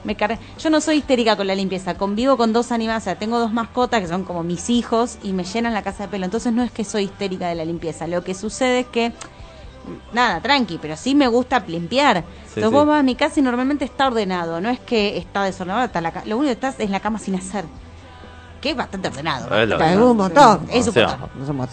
Me. 0.04 0.18
Yo 0.60 0.70
no 0.70 0.82
soy 0.82 0.98
histérica 0.98 1.36
con 1.36 1.48
la 1.48 1.56
limpieza, 1.56 1.96
convivo 1.98 2.36
con 2.38 2.52
dos 2.54 2.72
animales, 2.72 3.04
o 3.04 3.06
sea, 3.06 3.16
tengo 3.16 3.40
dos 3.40 3.54
mascotas 3.54 4.02
que 4.02 4.08
son 4.08 4.24
como 4.24 4.44
mis 4.44 4.70
hijos 4.70 5.18
y 5.24 5.34
me 5.34 5.44
llenan 5.44 5.74
la 5.74 5.82
casa 5.82 6.04
de 6.04 6.10
pelo. 6.10 6.26
Entonces 6.26 6.52
no 6.54 6.64
es 6.64 6.72
que 6.72 6.84
soy 6.84 7.04
histérica 7.06 7.48
de 7.48 7.56
la 7.56 7.66
limpieza, 7.66 8.08
lo 8.08 8.24
que 8.24 8.34
sucede 8.34 8.82
es 8.82 8.88
que, 8.88 9.14
nada, 10.14 10.42
tranqui, 10.42 10.78
pero 10.82 10.96
sí 10.98 11.16
me 11.16 11.28
gusta 11.28 11.64
limpiar. 11.68 12.18
Entonces 12.18 12.64
sí. 12.70 12.70
vos 12.76 12.86
vas 12.86 13.00
a 13.00 13.04
mi 13.04 13.16
casa 13.16 13.40
y 13.40 13.44
normalmente 13.44 13.86
está 13.86 14.08
ordenado, 14.08 14.62
no 14.62 14.70
es 14.70 14.80
que 14.80 15.18
está 15.18 15.44
desordenado, 15.44 15.86
está 15.86 16.02
la 16.02 16.12
ca- 16.12 16.24
lo 16.26 16.38
único 16.38 16.50
que 16.50 16.54
estás 16.54 16.80
es 16.80 16.90
la 16.90 17.00
cama 17.00 17.20
sin 17.20 17.36
hacer. 17.36 17.66
Que 18.62 18.70
es 18.72 18.76
bastante 18.78 19.10
ordenado. 19.10 19.48
Es 19.92 19.98
un 20.12 20.18
montón. 20.18 20.68
Es 20.72 20.86
O 20.86 20.90
un 20.90 20.94
sea, 20.94 21.08
montón. 21.18 21.30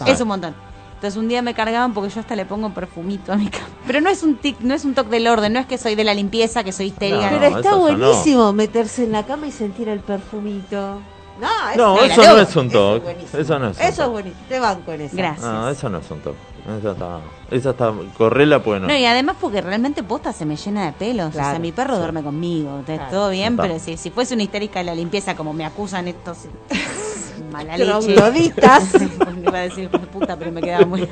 Es 0.09 0.21
un 0.21 0.27
montón. 0.27 0.55
Es. 1.01 1.05
Entonces 1.15 1.17
un 1.19 1.27
día 1.29 1.41
me 1.41 1.53
cargaban 1.55 1.93
porque 1.93 2.09
yo 2.13 2.19
hasta 2.19 2.35
le 2.35 2.45
pongo 2.45 2.69
perfumito 2.73 3.33
a 3.33 3.35
mi 3.35 3.47
cama. 3.49 3.65
Pero 3.87 4.01
no 4.01 4.09
es 4.09 4.21
un 4.23 4.35
tic, 4.37 4.59
no 4.59 4.73
es 4.75 4.85
un 4.85 4.93
toque 4.93 5.09
del 5.09 5.27
orden, 5.27 5.53
no 5.53 5.59
es 5.59 5.65
que 5.65 5.77
soy 5.79 5.95
de 5.95 6.03
la 6.03 6.13
limpieza, 6.13 6.63
que 6.63 6.71
soy 6.71 6.87
histérica. 6.87 7.31
No, 7.31 7.39
Pero 7.39 7.57
está 7.57 7.69
eso 7.69 7.71
no. 7.71 7.77
buenísimo 7.97 8.53
meterse 8.53 9.03
en 9.05 9.11
la 9.13 9.25
cama 9.25 9.47
y 9.47 9.51
sentir 9.51 9.89
el 9.89 9.99
perfumito. 10.01 11.01
No, 11.39 11.75
No, 11.75 12.03
es- 12.03 12.11
eso 12.11 12.21
no 12.21 12.37
es 12.39 12.55
un 12.55 12.67
eso 12.67 12.77
toque. 12.93 12.99
buenísimo. 13.03 13.41
Eso 13.41 13.57
no 13.59 13.67
es 13.69 13.77
un 13.77 13.81
Eso 13.83 13.89
es 13.89 13.95
toque. 13.97 14.09
buenísimo. 14.11 14.43
Te 14.47 14.59
van 14.59 14.81
con 14.83 15.01
eso. 15.01 15.15
Gracias. 15.17 15.45
No, 15.51 15.69
eso 15.69 15.89
no 15.89 15.97
es 15.97 16.11
un 16.11 16.19
toque. 16.19 16.37
Esa 16.79 16.91
está. 16.91 17.19
Esa 17.49 17.69
está. 17.71 17.93
Correla, 18.15 18.61
pues 18.61 18.79
no. 18.79 18.87
No, 18.87 18.95
y 18.95 19.03
además 19.05 19.37
porque 19.41 19.59
realmente 19.61 20.03
posta 20.03 20.31
se 20.33 20.45
me 20.45 20.55
llena 20.55 20.85
de 20.85 20.91
pelos. 20.91 21.29
O 21.29 21.31
sea, 21.33 21.57
mi 21.57 21.71
perro 21.71 21.97
duerme 21.97 22.21
conmigo. 22.21 22.69
Entonces, 22.69 22.97
Claro. 22.97 23.11
todo 23.11 23.29
bien, 23.31 23.53
Está. 23.53 23.63
pero 23.63 23.79
si, 23.79 23.97
si 23.97 24.11
fuese 24.11 24.35
una 24.35 24.43
histérica 24.43 24.77
de 24.79 24.85
la 24.85 24.93
limpieza, 24.93 25.35
como 25.35 25.51
me 25.51 25.65
acusan 25.65 26.07
estos 26.07 26.37
mala 27.51 27.77
leche. 27.77 27.85
Trogloditas. 27.91 28.83
Iba 29.43 29.57
a 29.57 29.61
decir 29.61 29.89
puta, 29.89 30.37
pero 30.37 30.51
me 30.51 30.61
quedaba 30.61 30.85
muy. 30.85 31.07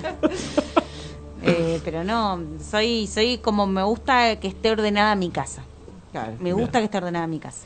Eh, 1.41 1.79
pero 1.85 2.03
no, 2.03 2.39
soy, 2.69 3.07
soy 3.07 3.37
como 3.37 3.65
me 3.67 3.83
gusta 3.83 4.35
que 4.39 4.47
esté 4.47 4.71
ordenada 4.71 5.15
mi 5.15 5.29
casa. 5.29 5.63
Claro. 6.11 6.33
Me 6.39 6.53
gusta 6.53 6.79
que 6.79 6.85
esté 6.85 6.97
ordenada 6.97 7.27
mi 7.27 7.39
casa. 7.39 7.65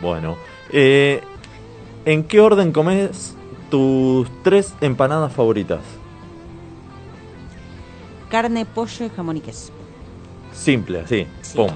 Bueno. 0.00 0.36
Eh, 0.70 1.22
¿En 2.04 2.24
qué 2.24 2.40
orden 2.40 2.72
comes 2.72 3.34
tus 3.70 4.28
tres 4.42 4.74
empanadas 4.80 5.32
favoritas? 5.32 5.80
Carne, 8.28 8.64
pollo 8.64 9.04
y 9.04 9.08
jamón 9.10 9.36
y 9.36 9.40
queso. 9.40 9.72
Simple, 10.52 11.00
así. 11.00 11.26
Sí. 11.42 11.56
Pum. 11.56 11.68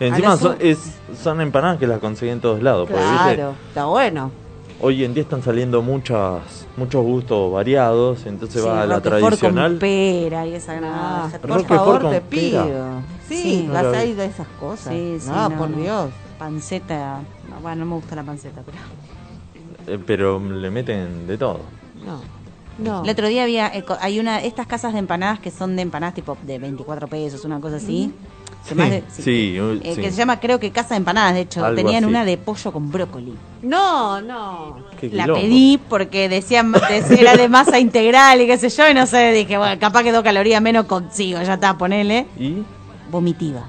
Encima 0.00 0.36
son, 0.36 0.56
su- 0.58 0.64
es- 0.66 0.92
son 1.22 1.40
empanadas 1.40 1.78
que 1.78 1.86
las 1.86 1.98
consiguen 1.98 2.34
en 2.34 2.40
todos 2.40 2.62
lados. 2.62 2.88
porque, 2.88 3.02
¿viste? 3.04 3.34
Claro, 3.34 3.54
está 3.68 3.84
bueno. 3.86 4.30
Hoy 4.80 5.02
en 5.04 5.12
día 5.12 5.24
están 5.24 5.42
saliendo 5.42 5.82
muchas, 5.82 6.66
muchos 6.76 7.02
gustos 7.04 7.52
variados, 7.52 8.26
entonces 8.26 8.62
Sí, 8.62 8.68
va 8.68 8.82
a 8.82 8.86
la 8.86 9.00
tradicional. 9.00 9.72
con 9.72 9.78
pera 9.80 10.46
y 10.46 10.54
esa 10.54 10.78
Ah, 10.84 11.28
por 11.40 11.50
Roquefort 11.50 11.66
favor, 11.68 12.02
con 12.02 12.10
te 12.12 12.20
pera. 12.20 12.64
pido. 12.64 12.86
Sí, 13.28 13.42
Sí. 13.42 13.64
No 13.66 13.72
vas 13.74 13.82
lo 13.82 13.88
a 13.90 14.02
vi. 14.04 14.10
ir 14.10 14.16
de 14.16 14.24
esas 14.26 14.46
cosas. 14.60 14.94
Sí, 14.94 15.16
sí, 15.18 15.28
no, 15.28 15.48
no, 15.48 15.56
por 15.58 15.70
no. 15.70 15.76
Dios. 15.78 16.10
Panceta. 16.38 17.20
no, 17.50 17.60
bueno, 17.60 17.84
no 17.84 17.86
me 17.86 17.94
gusta 17.96 18.14
la 18.14 18.22
panceta, 18.22 18.62
pero. 18.64 18.78
Eh, 19.88 20.00
pero 20.06 20.38
le 20.38 20.70
meten 20.70 21.26
de 21.26 21.36
todo. 21.36 21.60
No. 22.06 22.20
No. 22.78 23.02
El 23.02 23.10
otro 23.10 23.26
día 23.26 23.42
había. 23.42 23.66
eh, 23.74 23.84
hay 24.00 24.20
una. 24.20 24.40
Estas 24.40 24.68
casas 24.68 24.92
de 24.92 25.00
empanadas 25.00 25.40
que 25.40 25.50
son 25.50 25.74
de 25.74 25.82
empanadas 25.82 26.14
tipo 26.14 26.38
de 26.46 26.60
24 26.60 27.08
pesos, 27.08 27.44
una 27.44 27.60
cosa 27.60 27.76
así. 27.76 28.12
Más 28.74 28.90
de- 28.90 29.02
Sí, 29.10 29.58
uh, 29.60 29.72
eh, 29.82 29.92
sí. 29.94 30.00
Que 30.00 30.10
se 30.10 30.16
llama, 30.16 30.38
creo 30.40 30.58
que 30.60 30.70
Casa 30.72 30.90
de 30.90 30.96
Empanadas, 30.96 31.34
de 31.34 31.40
hecho. 31.40 31.64
Algo 31.64 31.76
Tenían 31.76 32.04
así. 32.04 32.10
una 32.10 32.24
de 32.24 32.36
pollo 32.38 32.72
con 32.72 32.90
brócoli. 32.90 33.34
No, 33.62 34.20
no. 34.20 34.76
Qué 35.00 35.08
La 35.10 35.24
quilombo. 35.24 35.42
pedí 35.42 35.78
porque 35.88 36.28
decían 36.28 36.72
era 37.10 37.36
de 37.36 37.48
masa 37.48 37.78
integral 37.78 38.40
y 38.40 38.46
qué 38.46 38.58
sé 38.58 38.68
yo, 38.68 38.88
y 38.88 38.94
no 38.94 39.06
sé, 39.06 39.32
dije, 39.32 39.56
bueno, 39.58 39.78
capaz 39.80 40.02
que 40.02 40.12
dos 40.12 40.22
calorías 40.22 40.60
menos 40.60 40.86
consigo, 40.86 41.40
ya 41.42 41.54
está, 41.54 41.76
ponele. 41.78 42.26
¿Y? 42.38 42.62
Vomitiva. 43.10 43.62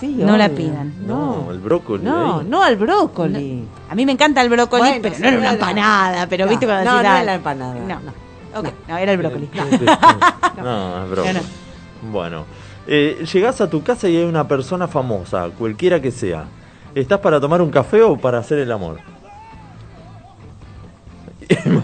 Sí, 0.00 0.08
No 0.18 0.36
la 0.36 0.48
pidan. 0.48 0.92
No, 1.06 1.52
el 1.52 1.60
brócoli. 1.60 2.02
No, 2.02 2.40
ahí. 2.40 2.46
no 2.48 2.62
al 2.64 2.74
brócoli. 2.76 3.64
A 3.88 3.94
mí 3.94 4.04
me 4.04 4.10
encanta 4.10 4.40
el 4.42 4.48
brócoli, 4.48 4.82
Bueno, 4.82 4.98
pero 5.02 5.18
no 5.20 5.28
era 5.28 5.38
una 5.38 5.52
empanada, 5.52 6.26
pero 6.28 6.46
No, 6.46 6.50
viste 6.50 6.66
cuando 6.66 6.84
no, 6.90 6.90
no 6.90 7.08
"Ah, 7.08 7.12
era 7.12 7.22
la 7.22 7.34
empanada, 7.34 7.74
No, 7.74 8.00
no. 8.00 8.58
Ok, 8.58 8.68
no, 8.88 8.96
era 8.98 9.12
el 9.12 9.18
brócoli. 9.18 9.48
No, 10.62 11.04
es 11.04 11.10
brócoli. 11.10 11.34
No, 11.34 12.10
Bueno, 12.10 12.44
eh, 12.86 13.24
llegás 13.32 13.60
a 13.60 13.68
tu 13.70 13.82
casa 13.82 14.08
y 14.08 14.16
hay 14.16 14.24
una 14.24 14.46
persona 14.48 14.88
famosa, 14.88 15.48
cualquiera 15.58 16.00
que 16.00 16.10
sea. 16.10 16.44
¿Estás 16.94 17.20
para 17.20 17.40
tomar 17.40 17.62
un 17.62 17.70
café 17.70 18.02
o 18.02 18.16
para 18.16 18.38
hacer 18.38 18.58
el 18.58 18.70
amor? 18.70 18.98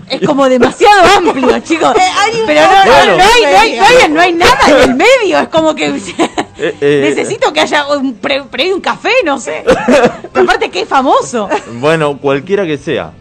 Es 0.08 0.26
como 0.26 0.48
demasiado 0.48 1.02
amplio, 1.16 1.58
chicos. 1.62 1.92
Pero 2.46 2.60
no, 2.62 2.84
no, 2.84 3.16
no, 3.16 3.22
hay, 3.24 3.42
no, 3.42 3.58
hay, 3.58 3.76
no, 3.76 3.84
hay, 3.84 4.08
no 4.12 4.20
hay 4.20 4.32
nada 4.32 4.58
en 4.68 4.90
el 4.90 4.96
medio. 4.96 5.38
Es 5.40 5.48
como 5.48 5.74
que 5.74 5.88
Eh, 6.60 6.74
eh, 6.80 7.14
necesito 7.14 7.52
que 7.52 7.60
haya 7.60 7.86
un, 7.86 8.14
pre, 8.14 8.42
pre- 8.42 8.74
un 8.74 8.80
café, 8.80 9.12
no 9.24 9.38
sé. 9.38 9.62
Pero 10.32 10.42
aparte 10.42 10.70
que 10.70 10.80
es 10.80 10.88
famoso. 10.88 11.48
Bueno, 11.74 12.18
cualquiera 12.18 12.66
que 12.66 12.76
sea. 12.76 13.12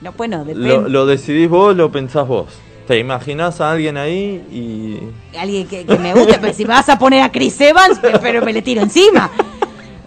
No, 0.00 0.12
bueno, 0.12 0.38
depende. 0.42 0.68
Lo, 0.68 0.88
lo 0.88 1.04
decidís 1.04 1.50
vos, 1.50 1.76
lo 1.76 1.92
pensás 1.92 2.26
vos. 2.26 2.46
Te 2.86 2.98
imaginás 2.98 3.60
a 3.60 3.72
alguien 3.72 3.96
ahí 3.96 4.44
y... 4.52 5.36
Alguien 5.36 5.66
que, 5.66 5.84
que 5.84 5.98
me 5.98 6.14
guste, 6.14 6.38
pero 6.40 6.52
si 6.54 6.62
me 6.64 6.68
vas 6.74 6.88
a 6.88 6.98
poner 6.98 7.20
a 7.22 7.32
Chris 7.32 7.60
Evans, 7.60 7.98
pero 8.22 8.44
me 8.44 8.52
le 8.52 8.62
tiro 8.62 8.82
encima. 8.82 9.30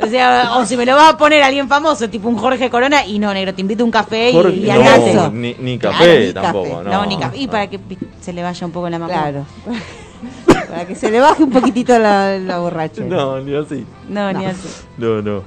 O 0.02 0.08
sea, 0.08 0.54
o 0.56 0.66
si 0.66 0.78
me 0.78 0.86
lo 0.86 0.96
vas 0.96 1.14
a 1.14 1.18
poner 1.18 1.44
alguien 1.44 1.68
famoso, 1.68 2.10
tipo 2.10 2.30
un 2.30 2.38
Jorge 2.38 2.70
Corona, 2.70 3.06
y 3.06 3.20
no, 3.20 3.34
negro, 3.34 3.54
te 3.54 3.60
invito 3.60 3.84
a 3.84 3.86
un 3.86 3.92
café 3.92 4.30
y, 4.30 4.34
Jorge- 4.34 4.56
y 4.56 4.62
no, 4.62 5.30
ni, 5.32 5.78
café 5.78 6.28
ni 6.28 6.34
tampoco. 6.34 6.70
café. 6.70 6.84
No, 6.86 6.92
No, 6.92 7.06
ni 7.06 7.18
café. 7.18 7.38
Y 7.38 7.48
para 7.48 7.70
que 7.70 7.80
se 8.22 8.32
le 8.32 8.42
vaya 8.44 8.66
un 8.66 8.72
poco 8.72 8.90
la 8.90 8.98
mamá. 8.98 9.12
Claro. 9.14 9.46
Para 10.70 10.86
que 10.86 10.96
se 10.96 11.10
le 11.10 11.20
baje 11.20 11.44
un 11.44 11.50
poquitito 11.50 11.98
la, 11.98 12.38
la 12.38 12.60
borrachera. 12.60 13.08
No, 13.08 13.40
ni 13.40 13.56
así. 13.56 13.86
No, 14.08 14.32
ni 14.34 14.46
así. 14.46 14.68
No, 14.98 15.22
no. 15.22 15.44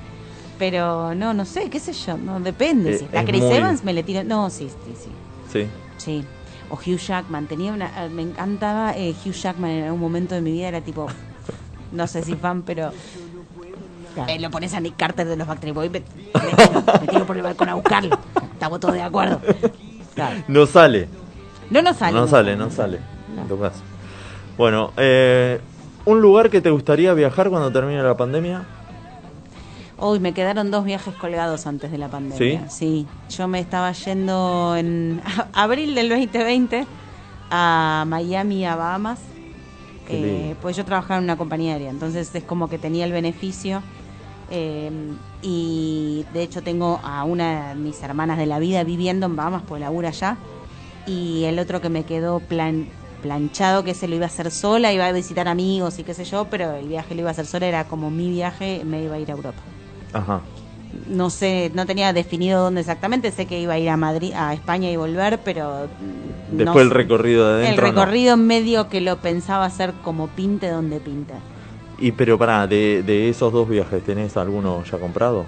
Pero 0.59 1.15
no, 1.15 1.33
no 1.35 1.45
sé, 1.45 1.69
qué 1.71 1.79
sé 1.79 1.93
yo, 1.93 2.17
no 2.17 2.41
depende. 2.41 2.95
Eh, 2.95 2.99
si 2.99 3.05
está 3.05 3.21
es 3.21 3.27
Chris 3.27 3.43
muy- 3.43 3.55
Evans, 3.55 3.85
me 3.85 3.93
le 3.93 4.03
tiro. 4.03 4.25
No, 4.25 4.51
sí, 4.51 4.69
sí, 4.85 4.93
sí. 4.97 5.09
Sí. 5.53 5.67
Sí. 5.99 6.25
O 6.73 6.77
Hugh 6.77 6.97
Jackman. 6.99 7.47
Tenía 7.47 7.73
una. 7.73 8.05
eh, 8.05 8.09
Me 8.09 8.23
encantaba 8.23 8.97
eh, 8.97 9.15
Hugh 9.25 9.33
Jackman 9.35 9.71
en 9.71 9.85
algún 9.85 10.01
momento 10.01 10.35
de 10.35 10.41
mi 10.41 10.51
vida. 10.53 10.69
Era 10.69 10.81
tipo. 10.81 11.07
No 11.93 12.07
sé 12.07 12.23
si 12.25 12.35
fan, 12.35 12.63
pero. 12.63 12.91
Claro. 14.15 14.31
eh, 14.33 14.39
lo 14.41 14.51
pones 14.51 14.75
a 14.75 14.81
Nick 14.81 14.97
Carter 14.97 15.27
de 15.27 15.37
los 15.37 15.47
Backstreet 15.47 15.75
Boys. 15.75 15.91
Me, 15.91 16.01
me 16.01 16.55
tiro, 16.67 16.83
me 17.01 17.07
tiro 17.09 17.27
por 17.27 17.37
el 17.37 17.43
balcón 17.43 17.69
a 17.69 17.75
buscarlo. 17.75 18.19
Estamos 18.55 18.81
todos 18.81 18.95
de 18.95 19.03
acuerdo. 19.03 19.41
Claro. 20.15 20.43
No 20.49 20.67
sale. 20.67 21.09
No 21.71 21.81
nos 21.83 21.97
sale. 21.97 22.13
no 22.19 22.27
sale, 22.27 22.57
no 22.57 22.71
sale. 22.71 22.99
En 23.39 23.49
tu 23.49 23.59
caso. 23.59 23.81
Bueno, 24.59 24.93
eh, 24.99 25.61
¿un 26.05 26.21
lugar 26.21 26.51
que 26.51 26.61
te 26.61 26.71
gustaría 26.71 27.15
viajar 27.15 27.49
cuando 27.49 27.73
termine 27.73 28.03
la 28.03 28.15
pandemia? 28.17 28.65
Uy, 30.03 30.19
me 30.19 30.35
quedaron 30.35 30.73
dos 30.73 30.85
viajes 30.85 31.15
colgados 31.15 31.65
antes 31.69 31.93
de 31.93 31.97
la 31.99 32.09
pandemia. 32.09 32.69
Sí. 32.69 33.07
Yo 33.31 33.47
me 33.47 33.61
estaba 33.61 33.93
yendo 33.93 34.75
en 34.77 35.23
abril 35.53 35.95
del 35.95 36.09
2020 36.09 36.87
a 37.51 38.05
Miami, 38.09 38.67
a 38.67 38.75
Bahamas. 38.75 39.21
Eh, 40.09 40.57
pues 40.61 40.77
yo 40.77 40.85
trabajaba 40.85 41.19
en 41.19 41.25
una 41.25 41.37
compañía 41.37 41.75
aérea, 41.75 41.91
entonces 41.91 42.35
es 42.35 42.43
como 42.43 42.69
que 42.69 42.79
tenía 42.79 43.05
el 43.05 43.13
beneficio. 43.13 43.81
eh, 44.51 44.91
y 45.41 46.25
de 46.35 46.43
hecho 46.43 46.63
tengo 46.63 47.01
a 47.03 47.25
una 47.25 47.71
de 47.71 47.75
mis 47.77 48.03
hermanas 48.03 48.39
de 48.39 48.47
la 48.47 48.59
vida 48.59 48.85
viviendo 48.85 49.27
en 49.27 49.37
Bahamas, 49.37 49.63
pues 49.67 49.81
labura 49.81 50.09
allá. 50.09 50.37
Y 51.07 51.45
el 51.45 51.59
otro 51.59 51.81
que 51.81 51.89
me 51.89 52.05
quedó 52.05 52.41
plan, 52.41 52.89
planchado, 53.23 53.85
que 53.85 53.95
se 53.95 54.09
lo 54.09 54.17
iba 54.17 54.27
a 54.27 54.29
hacer 54.29 54.51
sola, 54.51 54.93
iba 54.93 55.07
a 55.07 55.13
visitar 55.13 55.49
amigos 55.49 55.99
y 56.01 56.05
qué 56.05 56.13
sé 56.13 56.25
yo, 56.25 56.47
pero 56.51 56.73
el 56.75 56.89
viaje 56.89 57.15
lo 57.15 57.21
iba 57.21 57.31
a 57.31 57.33
hacer 57.33 57.47
sola, 57.47 57.67
era 57.67 57.85
como 57.85 58.11
mi 58.11 58.29
viaje, 58.31 58.83
me 58.85 59.03
iba 59.03 59.15
a 59.15 59.19
ir 59.21 59.31
a 59.31 59.35
Europa 59.35 59.63
Ajá. 60.13 60.41
no 61.09 61.31
sé, 61.31 61.71
no 61.75 61.87
tenía 61.87 62.13
definido 62.13 62.63
dónde 62.65 62.81
exactamente, 62.83 63.31
sé 63.33 63.47
que 63.47 63.59
iba 63.61 63.75
a 63.75 63.79
ir 63.79 63.89
a 63.89 63.97
Madrid, 63.97 64.33
a 64.37 64.53
España 64.53 64.91
y 64.91 64.97
volver, 64.97 65.41
pero 65.45 65.87
mm, 66.01 66.57
no 66.59 66.65
Después 66.65 66.85
el 66.85 66.91
recorrido 66.91 67.49
de 67.49 67.61
el 67.61 67.67
adentro. 67.67 67.87
no. 67.87 67.91
recorrido 68.01 68.35
en 68.35 68.47
medio 68.47 68.89
que 68.89 69.01
lo 69.01 69.17
pensaba 69.19 69.65
hacer 69.65 69.93
como 70.05 70.29
pinte 70.29 70.69
donde 70.69 71.01
pinte. 71.01 71.35
Y 71.99 72.13
pero 72.13 72.37
pará, 72.37 72.67
de, 72.67 73.03
de 73.05 73.29
esos 73.31 73.53
dos 73.53 73.69
viajes, 73.69 74.05
¿tenés 74.05 74.37
alguno 74.37 74.83
ya 74.85 74.99
comprado? 74.99 75.47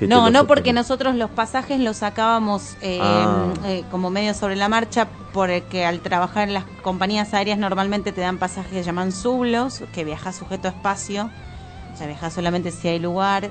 No, 0.00 0.30
no 0.30 0.46
porque 0.46 0.72
nosotros 0.72 1.14
los 1.14 1.28
pasajes 1.30 1.78
los 1.78 1.98
sacábamos 1.98 2.76
eh, 2.80 2.98
Ah. 3.02 3.48
eh, 3.66 3.84
como 3.90 4.08
medio 4.08 4.32
sobre 4.32 4.56
la 4.56 4.68
marcha, 4.70 5.06
porque 5.34 5.84
al 5.84 6.00
trabajar 6.00 6.48
en 6.48 6.54
las 6.54 6.64
compañías 6.82 7.34
aéreas 7.34 7.58
normalmente 7.58 8.10
te 8.10 8.22
dan 8.22 8.38
pasajes 8.38 8.72
que 8.72 8.82
llaman 8.82 9.12
sublos, 9.12 9.82
que 9.92 10.04
viajas 10.04 10.36
sujeto 10.36 10.68
a 10.68 10.70
espacio, 10.70 11.28
o 11.92 11.96
sea, 11.96 12.06
viajas 12.06 12.32
solamente 12.32 12.70
si 12.70 12.88
hay 12.88 12.98
lugar. 12.98 13.50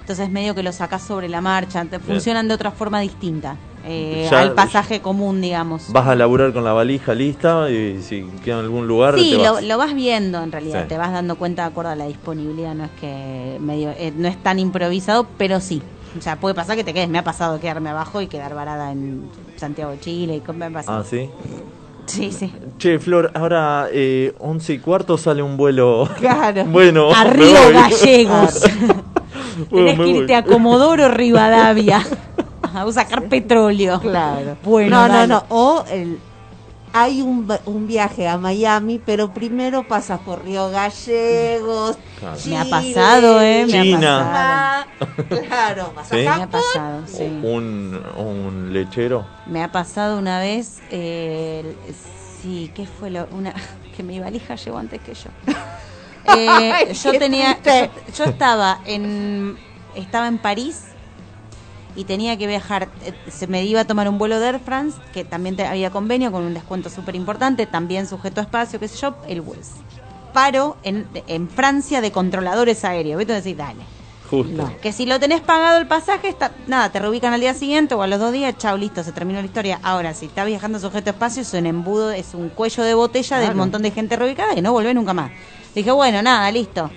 Entonces 0.00 0.30
medio 0.30 0.54
que 0.54 0.62
lo 0.62 0.72
sacás 0.72 1.02
sobre 1.02 1.28
la 1.28 1.40
marcha, 1.42 1.84
te- 1.84 1.98
funcionan 1.98 2.48
de 2.48 2.54
otra 2.54 2.70
forma 2.70 3.00
distinta 3.00 3.56
eh, 3.84 4.28
al 4.32 4.52
pasaje 4.54 5.00
común, 5.02 5.40
digamos. 5.42 5.92
Vas 5.92 6.06
a 6.08 6.14
laburar 6.14 6.52
con 6.54 6.64
la 6.64 6.72
valija 6.72 7.14
lista 7.14 7.70
y 7.70 8.00
si 8.02 8.22
queda 8.42 8.58
en 8.60 8.64
algún 8.64 8.86
lugar. 8.88 9.18
Sí, 9.18 9.32
te 9.32 9.36
lo, 9.44 9.52
vas. 9.54 9.64
lo 9.64 9.76
vas 9.78 9.94
viendo 9.94 10.42
en 10.42 10.50
realidad, 10.50 10.82
Sí. 10.82 10.88
te 10.88 10.96
vas 10.98 11.12
dando 11.12 11.36
cuenta 11.36 11.62
de 11.62 11.68
acuerdo 11.68 11.90
a 11.90 11.94
la 11.96 12.06
disponibilidad, 12.06 12.74
no 12.74 12.84
es 12.84 12.90
que 13.00 13.58
medio 13.60 13.90
eh, 13.90 14.12
no 14.16 14.28
es 14.28 14.42
tan 14.42 14.58
improvisado, 14.58 15.26
pero 15.36 15.60
sí. 15.60 15.82
O 16.18 16.22
sea, 16.22 16.36
puede 16.40 16.54
pasar 16.54 16.74
que 16.76 16.84
te 16.84 16.94
quedes, 16.94 17.08
me 17.10 17.18
ha 17.18 17.24
pasado 17.24 17.60
quedarme 17.60 17.90
abajo 17.90 18.22
y 18.22 18.28
quedar 18.28 18.54
varada 18.54 18.90
en 18.92 19.28
Santiago 19.56 19.92
de 19.92 20.00
Chile 20.00 20.36
y 20.46 20.52
me 20.52 20.64
ha 20.66 20.70
pasado. 20.70 21.00
Ah, 21.00 21.04
sí. 21.04 21.28
Sí, 22.08 22.32
sí. 22.32 22.52
Che, 22.78 22.98
Flor, 22.98 23.30
ahora 23.34 23.88
eh, 23.92 24.34
11 24.38 24.72
y 24.72 24.78
cuarto 24.78 25.16
sale 25.18 25.42
un 25.42 25.56
vuelo. 25.56 26.08
Claro. 26.18 26.64
bueno, 26.68 27.10
a 27.14 27.24
Río 27.24 27.62
voy. 27.64 27.72
Gallegos. 27.72 28.64
Bueno, 29.70 29.86
me 29.86 29.96
que 29.96 30.02
voy. 30.02 30.10
irte 30.18 30.36
a 30.36 30.44
Comodoro 30.44 31.08
Rivadavia 31.08 32.06
a 32.62 32.92
sacar 32.92 33.28
petróleo. 33.28 33.98
Claro. 33.98 34.56
Bueno, 34.62 34.90
no, 34.90 35.08
no, 35.08 35.14
dale. 35.14 35.26
no. 35.34 35.44
O 35.48 35.84
el, 35.90 36.18
hay 37.02 37.22
un, 37.22 37.50
un 37.66 37.86
viaje 37.86 38.26
a 38.28 38.38
Miami, 38.38 38.98
pero 38.98 39.32
primero 39.32 39.86
pasas 39.86 40.20
por 40.20 40.44
Río 40.44 40.70
Gallegos. 40.70 41.96
Claro. 42.18 42.38
Me 42.46 42.58
ha 42.58 42.64
pasado, 42.64 43.40
¿eh? 43.40 43.66
Me 43.66 43.72
China. 43.82 44.82
ha 44.82 44.86
pasado. 44.98 45.42
Claro, 45.46 45.92
vas 45.94 46.06
a 46.12 46.14
¿Sí? 46.16 46.22
Me 46.22 46.28
ha 46.28 46.46
pasado, 46.46 47.06
sí. 47.06 47.22
Un, 47.42 48.02
un 48.16 48.72
lechero. 48.72 49.26
Me 49.46 49.62
ha 49.62 49.70
pasado 49.70 50.18
una 50.18 50.40
vez, 50.40 50.80
eh, 50.90 51.62
el- 51.86 51.94
sí, 52.42 52.70
¿qué 52.74 52.86
fue 52.86 53.10
lo? 53.10 53.26
Una, 53.32 53.54
que 53.96 54.02
mi 54.02 54.18
valija 54.20 54.54
llegó 54.56 54.78
antes 54.78 55.00
que 55.00 55.14
yo. 55.14 55.30
Eh, 56.36 56.72
Ay, 56.74 56.92
yo 56.92 57.12
tenía, 57.18 57.56
yo 58.14 58.24
estaba 58.24 58.80
en, 58.84 59.56
estaba 59.94 60.28
en 60.28 60.36
París 60.36 60.82
y 61.98 62.04
tenía 62.04 62.38
que 62.38 62.46
viajar, 62.46 62.88
eh, 63.04 63.12
se 63.28 63.48
me 63.48 63.64
iba 63.64 63.80
a 63.80 63.84
tomar 63.84 64.08
un 64.08 64.18
vuelo 64.18 64.38
de 64.38 64.46
Air 64.46 64.60
France, 64.60 64.96
que 65.12 65.24
también 65.24 65.60
había 65.60 65.90
convenio 65.90 66.30
con 66.30 66.44
un 66.44 66.54
descuento 66.54 66.90
súper 66.90 67.16
importante, 67.16 67.66
también 67.66 68.06
sujeto 68.06 68.40
a 68.40 68.44
espacio, 68.44 68.78
qué 68.78 68.86
sé 68.86 68.98
yo, 68.98 69.16
el 69.26 69.40
West. 69.40 69.72
Paro 70.32 70.76
en, 70.84 71.08
en 71.26 71.48
Francia 71.48 72.00
de 72.00 72.12
controladores 72.12 72.84
aéreos, 72.84 73.18
¿viste? 73.18 73.32
Decís, 73.32 73.56
dale. 73.56 73.80
Justo. 74.30 74.72
Que 74.80 74.92
si 74.92 75.06
lo 75.06 75.18
tenés 75.18 75.40
pagado 75.40 75.78
el 75.78 75.88
pasaje, 75.88 76.28
está, 76.28 76.52
nada, 76.68 76.92
te 76.92 77.00
reubican 77.00 77.32
al 77.32 77.40
día 77.40 77.52
siguiente 77.52 77.96
o 77.96 78.02
a 78.02 78.06
los 78.06 78.20
dos 78.20 78.32
días, 78.32 78.54
chao, 78.58 78.76
listo, 78.76 79.02
se 79.02 79.10
terminó 79.10 79.40
la 79.40 79.46
historia. 79.46 79.80
Ahora, 79.82 80.14
si 80.14 80.26
está 80.26 80.44
viajando 80.44 80.78
sujeto 80.78 81.10
a 81.10 81.14
espacio, 81.14 81.42
es 81.42 81.52
un 81.52 81.66
embudo, 81.66 82.12
es 82.12 82.32
un 82.32 82.48
cuello 82.48 82.84
de 82.84 82.94
botella 82.94 83.38
del 83.38 83.56
montón 83.56 83.82
de 83.82 83.90
gente 83.90 84.14
reubicada 84.14 84.54
y 84.54 84.62
no 84.62 84.70
volvé 84.70 84.94
nunca 84.94 85.14
más. 85.14 85.32
Dije, 85.74 85.90
bueno, 85.90 86.22
nada, 86.22 86.48
listo. 86.52 86.90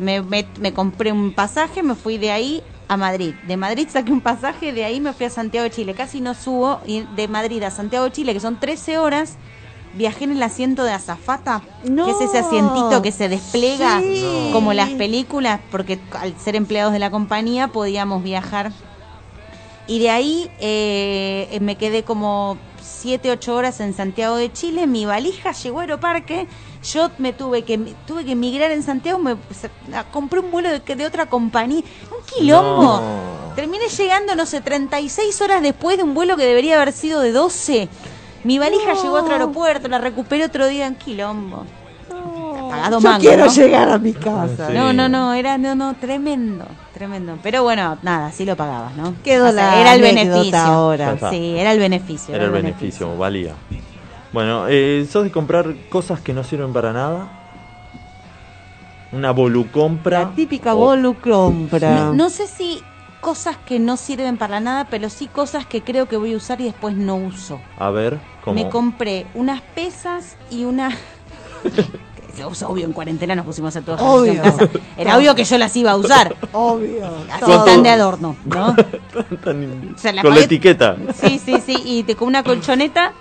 Me, 0.00 0.20
me, 0.20 0.48
me 0.58 0.72
compré 0.72 1.12
un 1.12 1.32
pasaje, 1.32 1.84
me 1.84 1.94
fui 1.94 2.18
de 2.18 2.32
ahí 2.32 2.62
a 2.88 2.96
Madrid. 2.96 3.34
De 3.46 3.56
Madrid 3.56 3.86
saqué 3.90 4.10
un 4.12 4.20
pasaje, 4.20 4.72
de 4.72 4.84
ahí 4.84 5.00
me 5.00 5.12
fui 5.12 5.26
a 5.26 5.30
Santiago 5.30 5.64
de 5.64 5.70
Chile. 5.70 5.94
Casi 5.94 6.20
no 6.20 6.34
subo. 6.34 6.80
Y 6.86 7.02
de 7.14 7.28
Madrid 7.28 7.62
a 7.62 7.70
Santiago 7.70 8.06
de 8.06 8.12
Chile, 8.12 8.32
que 8.32 8.40
son 8.40 8.58
13 8.58 8.98
horas, 8.98 9.36
viajé 9.94 10.24
en 10.24 10.32
el 10.32 10.42
asiento 10.42 10.84
de 10.84 10.92
azafata, 10.92 11.62
No. 11.84 12.04
que 12.06 12.12
es 12.12 12.20
ese 12.20 12.38
asientito 12.38 13.00
que 13.02 13.12
se 13.12 13.28
despliega 13.28 14.00
Sí. 14.00 14.50
como 14.52 14.72
las 14.72 14.88
películas, 14.90 15.60
porque 15.70 15.98
al 16.12 16.38
ser 16.38 16.56
empleados 16.56 16.92
de 16.92 16.98
la 16.98 17.10
compañía 17.10 17.68
podíamos 17.68 18.22
viajar. 18.22 18.72
Y 19.86 19.98
de 20.00 20.10
ahí 20.10 20.50
eh, 20.60 21.58
me 21.62 21.76
quedé 21.76 22.04
como 22.04 22.58
7, 22.82 23.30
8 23.30 23.54
horas 23.54 23.80
en 23.80 23.94
Santiago 23.94 24.36
de 24.36 24.52
Chile, 24.52 24.86
mi 24.86 25.06
valija 25.06 25.52
llegó 25.52 25.78
a 25.78 25.82
Aeroparque, 25.82 26.46
yo 26.82 27.10
me 27.18 27.32
tuve 27.32 27.62
que 27.62 27.78
tuve 28.06 28.24
que 28.24 28.32
emigrar 28.32 28.70
en 28.70 28.82
Santiago, 28.82 29.18
me 29.18 29.36
compré 30.12 30.40
un 30.40 30.50
vuelo 30.50 30.70
de, 30.70 30.80
de 30.80 31.06
otra 31.06 31.26
compañía, 31.26 31.82
un 32.10 32.24
quilombo. 32.26 33.00
No. 33.00 33.54
Terminé 33.56 33.88
llegando, 33.88 34.36
no 34.36 34.46
sé, 34.46 34.60
36 34.60 35.40
horas 35.40 35.62
después 35.62 35.96
de 35.96 36.04
un 36.04 36.14
vuelo 36.14 36.36
que 36.36 36.46
debería 36.46 36.76
haber 36.76 36.92
sido 36.92 37.20
de 37.20 37.32
12. 37.32 37.88
Mi 38.44 38.58
valija 38.58 38.94
No. 38.94 39.02
llegó 39.02 39.16
a 39.16 39.22
otro 39.22 39.32
aeropuerto, 39.32 39.88
la 39.88 39.98
recuperé 39.98 40.44
otro 40.44 40.68
día 40.68 40.86
en 40.86 40.94
quilombo. 40.94 41.64
Pagado 42.70 43.00
Yo 43.00 43.08
mango, 43.08 43.20
quiero 43.20 43.46
¿no? 43.46 43.52
llegar 43.52 43.88
a 43.88 43.98
mi 43.98 44.12
casa. 44.12 44.68
Sí. 44.68 44.74
No, 44.74 44.92
no, 44.92 45.08
no, 45.08 45.32
era 45.32 45.58
no, 45.58 45.74
no, 45.74 45.94
tremendo, 45.96 46.66
tremendo. 46.92 47.38
Pero 47.42 47.62
bueno, 47.62 47.96
nada, 48.02 48.30
sí 48.30 48.44
lo 48.44 48.56
pagabas, 48.56 48.94
¿no? 48.94 49.14
Quedó 49.24 49.48
O 49.48 49.52
sea, 49.52 49.54
la 49.74 49.80
era 49.80 49.94
el 49.94 50.02
beneficio. 50.02 50.58
Ahora. 50.58 51.16
Sí, 51.30 51.56
era 51.56 51.72
el 51.72 51.78
beneficio. 51.78 52.34
Era 52.34 52.44
el 52.44 52.50
beneficio, 52.50 53.16
valía. 53.16 53.54
Bueno, 54.32 54.66
eh, 54.68 55.06
¿sos 55.10 55.24
de 55.24 55.30
comprar 55.30 55.74
cosas 55.88 56.20
que 56.20 56.32
no 56.32 56.44
sirven 56.44 56.72
para 56.72 56.92
nada? 56.92 57.28
Una 59.12 59.30
volucompra. 59.30 60.20
La 60.24 60.30
típica 60.34 60.74
O- 60.74 60.78
bolu 60.78 61.14
compra. 61.14 61.94
No, 61.94 62.14
no 62.14 62.30
sé 62.30 62.46
si 62.46 62.82
cosas 63.20 63.56
que 63.56 63.78
no 63.78 63.96
sirven 63.96 64.36
para 64.36 64.60
nada, 64.60 64.86
pero 64.90 65.08
sí 65.08 65.26
cosas 65.28 65.66
que 65.66 65.82
creo 65.82 66.06
que 66.06 66.16
voy 66.16 66.34
a 66.34 66.36
usar 66.36 66.60
y 66.60 66.64
después 66.64 66.94
no 66.94 67.16
uso. 67.16 67.60
A 67.78 67.90
ver, 67.90 68.18
¿cómo? 68.44 68.54
Me 68.62 68.68
compré 68.68 69.26
unas 69.34 69.60
pesas 69.62 70.36
y 70.50 70.64
una... 70.64 70.90
Obvio, 72.68 72.84
en 72.86 72.92
cuarentena 72.92 73.34
nos 73.34 73.44
pusimos 73.44 73.74
a 73.74 73.82
todos 73.82 74.00
Obvio. 74.00 74.32
en 74.34 74.38
casa. 74.38 74.68
Era 74.96 75.16
obvio 75.18 75.34
que 75.34 75.42
yo 75.42 75.58
las 75.58 75.76
iba 75.76 75.90
a 75.90 75.96
usar. 75.96 76.36
Obvio. 76.52 77.04
Así 77.32 77.40
todo. 77.44 77.66
están 77.66 77.82
de 77.82 77.88
adorno, 77.90 78.36
¿no? 78.44 78.76
Tan- 79.44 79.96
la 80.14 80.22
con 80.22 80.34
la 80.34 80.40
etiqueta. 80.42 80.96
Sí, 81.14 81.40
sí, 81.44 81.56
sí. 81.66 81.82
Y 81.84 82.04
te, 82.04 82.14
con 82.14 82.28
una 82.28 82.44
colchoneta. 82.44 83.12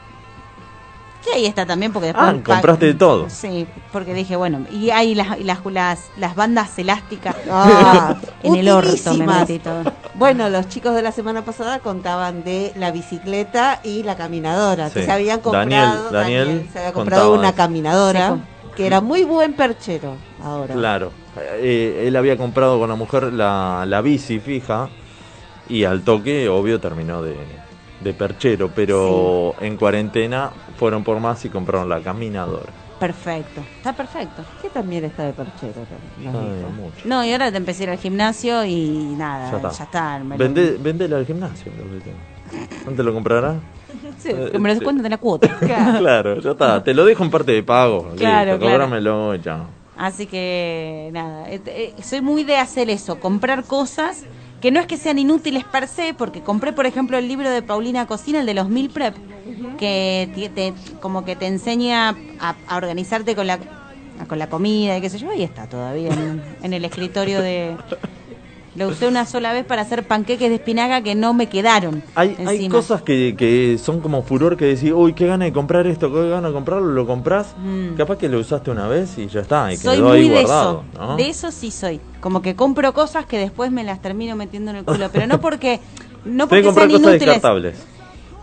Que 1.29 1.39
ahí 1.39 1.45
está 1.45 1.65
también, 1.65 1.91
porque 1.91 2.07
después. 2.07 2.25
Ah, 2.27 2.33
compraste 2.43 2.85
de 2.85 2.93
todo. 2.93 3.29
Sí, 3.29 3.67
porque 3.91 4.13
dije, 4.13 4.35
bueno. 4.35 4.65
Y 4.71 4.91
hay 4.91 5.13
las, 5.15 5.37
las, 5.39 5.65
las, 5.65 5.99
las 6.17 6.35
bandas 6.35 6.77
elásticas. 6.79 7.35
Ah, 7.51 8.15
en 8.43 8.55
el 8.55 8.69
orto 8.69 8.87
me 8.89 8.93
utilísimas. 8.93 9.39
metí 9.41 9.59
todo. 9.59 9.83
Bueno, 10.15 10.49
los 10.49 10.69
chicos 10.69 10.95
de 10.95 11.01
la 11.01 11.11
semana 11.11 11.43
pasada 11.43 11.79
contaban 11.79 12.43
de 12.43 12.71
la 12.77 12.91
bicicleta 12.91 13.81
y 13.83 14.03
la 14.03 14.15
caminadora. 14.15 14.89
que 14.89 15.03
se 15.03 15.11
habían 15.11 15.41
comprado. 15.41 15.65
Daniel- 16.11 16.11
Daniel 16.11 16.69
se 16.71 16.79
había 16.79 16.93
comprado 16.93 17.33
una 17.33 17.49
eso. 17.49 17.57
caminadora 17.57 18.35
Sí, 18.35 18.41
que 18.77 18.87
era 18.87 19.01
muy 19.01 19.23
buen 19.23 19.53
perchero 19.53 20.15
ahora. 20.43 20.73
Claro, 20.75 21.11
eh, 21.55 22.05
él 22.07 22.15
había 22.15 22.37
comprado 22.37 22.79
con 22.79 22.87
la 22.89 22.95
mujer 22.95 23.33
la, 23.33 23.83
la 23.87 24.01
bici 24.01 24.39
fija 24.39 24.87
y 25.67 25.83
al 25.83 26.03
toque, 26.03 26.47
obvio, 26.47 26.79
terminó 26.79 27.21
de, 27.21 27.35
de 28.01 28.13
perchero, 28.13 28.69
pero 28.73 29.55
en 29.61 29.75
cuarentena 29.77 30.51
fueron 30.77 31.03
por 31.03 31.19
más 31.19 31.43
y 31.45 31.49
compraron 31.49 31.89
la 31.89 31.99
caminadora. 32.01 32.71
Perfecto, 32.99 33.61
está 33.77 33.93
perfecto. 33.93 34.43
Que 34.61 34.69
también 34.69 35.05
está 35.05 35.23
de 35.25 35.33
perchero. 35.33 35.73
Ay, 36.19 36.65
mucho. 36.75 36.97
No, 37.05 37.23
y 37.23 37.31
ahora 37.31 37.51
te 37.51 37.57
empecé 37.57 37.83
a 37.83 37.85
ir 37.85 37.89
al 37.91 37.97
gimnasio 37.99 38.65
y 38.65 39.13
nada, 39.17 39.51
Ya 39.51 39.61
ya 39.61 39.69
está. 39.69 39.83
está. 39.83 40.19
me 40.19 40.35
lo- 40.37 40.43
Vende, 40.43 40.77
vendele 40.79 41.15
al 41.15 41.25
gimnasio. 41.25 41.71
¿Dónde 42.85 43.03
lo 43.03 43.13
comprará? 43.13 43.55
Sí, 44.19 44.29
que 44.51 44.57
me 44.57 44.69
lo 44.69 44.73
descuenten 44.75 45.03
de 45.03 45.09
la 45.09 45.17
cuota. 45.17 45.47
claro, 45.59 46.39
ya 46.39 46.51
está. 46.51 46.83
Te 46.83 46.93
lo 46.93 47.05
dejo 47.05 47.23
en 47.23 47.29
parte 47.29 47.51
de 47.51 47.61
pago. 47.61 48.09
Claro, 48.17 48.53
listo, 48.53 48.65
cóbramelo 48.65 49.35
y 49.35 49.41
ya. 49.41 49.65
Así 49.95 50.25
que 50.27 51.09
nada, 51.13 51.49
eh, 51.51 51.61
eh, 51.67 51.93
soy 52.01 52.21
muy 52.21 52.43
de 52.43 52.57
hacer 52.57 52.89
eso, 52.89 53.19
comprar 53.19 53.63
cosas 53.63 54.23
que 54.67 54.71
no 54.71 54.81
es 54.81 54.85
que 54.85 54.97
sean 54.97 55.17
inútiles 55.17 55.63
per 55.63 55.87
se, 55.87 56.13
porque 56.13 56.41
compré 56.41 56.73
por 56.73 56.85
ejemplo 56.85 57.17
el 57.17 57.29
libro 57.29 57.49
de 57.49 57.61
Paulina 57.61 58.05
Cocina, 58.05 58.41
el 58.41 58.45
de 58.45 58.53
los 58.53 58.67
mil 58.67 58.89
prep, 58.89 59.15
que 59.79 60.51
te, 60.53 60.73
como 60.99 61.23
que 61.23 61.37
te 61.37 61.47
enseña 61.47 62.17
a, 62.41 62.75
organizarte 62.75 63.33
con 63.33 63.47
la 63.47 63.59
con 64.27 64.37
la 64.37 64.49
comida 64.49 64.97
y 64.97 64.99
qué 64.99 65.09
sé 65.09 65.19
yo, 65.19 65.29
ahí 65.29 65.43
está 65.43 65.69
todavía 65.69 66.09
en 66.61 66.73
el 66.73 66.83
escritorio 66.83 67.41
de... 67.41 67.77
Lo 68.77 68.89
usé 68.89 69.07
una 69.07 69.25
sola 69.25 69.53
vez 69.53 69.65
para 69.65 69.81
hacer 69.81 70.05
panqueques 70.07 70.49
de 70.49 70.55
espinaca 70.55 71.01
que 71.01 71.15
no 71.15 71.33
me 71.33 71.47
quedaron. 71.47 72.03
Hay, 72.15 72.35
hay 72.45 72.69
cosas 72.69 73.01
que, 73.01 73.35
que 73.35 73.77
son 73.77 74.01
como 74.01 74.21
furor 74.21 74.55
que 74.55 74.65
decís, 74.65 74.91
uy, 74.95 75.13
qué 75.13 75.25
gana 75.25 75.45
de 75.45 75.51
comprar 75.53 75.87
esto, 75.87 76.13
qué 76.13 76.29
gana 76.29 76.49
de 76.49 76.53
comprarlo, 76.53 76.91
lo 76.91 77.07
compras. 77.07 77.55
Mm. 77.57 77.95
Capaz 77.95 78.17
que 78.17 78.29
lo 78.29 78.39
usaste 78.39 78.69
una 78.69 78.87
vez 78.87 79.17
y 79.17 79.27
ya 79.27 79.41
está, 79.41 79.73
y 79.73 79.77
soy 79.77 79.97
quedó 79.97 80.09
muy 80.09 80.17
ahí 80.19 80.29
de 80.29 80.41
guardado. 80.43 80.83
eso. 80.93 81.01
¿no? 81.01 81.15
De 81.17 81.29
eso 81.29 81.51
sí 81.51 81.71
soy. 81.71 81.99
Como 82.21 82.41
que 82.41 82.55
compro 82.55 82.93
cosas 82.93 83.25
que 83.25 83.39
después 83.39 83.71
me 83.71 83.83
las 83.83 84.01
termino 84.01 84.35
metiendo 84.35 84.71
en 84.71 84.77
el 84.77 84.85
culo. 84.85 85.09
Pero 85.11 85.25
no 85.25 85.41
porque, 85.41 85.79
no 86.25 86.47
porque 86.47 86.71
sean 86.71 86.89
inútiles. 86.91 87.19
descartables. 87.19 87.96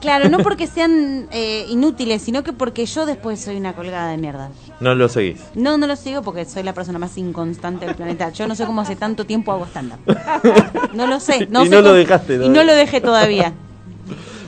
Claro, 0.04 0.28
no 0.28 0.38
porque 0.40 0.66
sean 0.66 1.28
eh, 1.32 1.64
inútiles, 1.70 2.20
sino 2.20 2.42
que 2.44 2.52
porque 2.52 2.84
yo 2.84 3.06
después 3.06 3.40
soy 3.40 3.56
una 3.56 3.72
colgada 3.72 4.10
de 4.10 4.18
mierda. 4.18 4.50
No 4.80 4.94
lo 4.94 5.08
seguís. 5.08 5.40
No, 5.54 5.78
no 5.78 5.86
lo 5.86 5.96
sigo 5.96 6.20
porque 6.20 6.44
soy 6.44 6.62
la 6.62 6.74
persona 6.74 6.98
más 6.98 7.16
inconstante 7.16 7.86
del 7.86 7.94
planeta. 7.94 8.28
Yo 8.28 8.46
no 8.46 8.54
sé 8.54 8.66
cómo 8.66 8.82
hace 8.82 8.96
tanto 8.96 9.24
tiempo 9.24 9.50
hago 9.50 9.64
stand-up. 9.64 9.98
No 10.92 11.06
lo 11.06 11.20
sé. 11.20 11.46
No 11.50 11.62
Y 11.64 11.68
sé 11.68 11.74
no 11.74 11.80
lo 11.80 11.94
dejaste 11.94 12.34
Y 12.34 12.48
no 12.50 12.62
lo 12.64 12.74
dejé 12.74 13.00
todavía. 13.00 13.54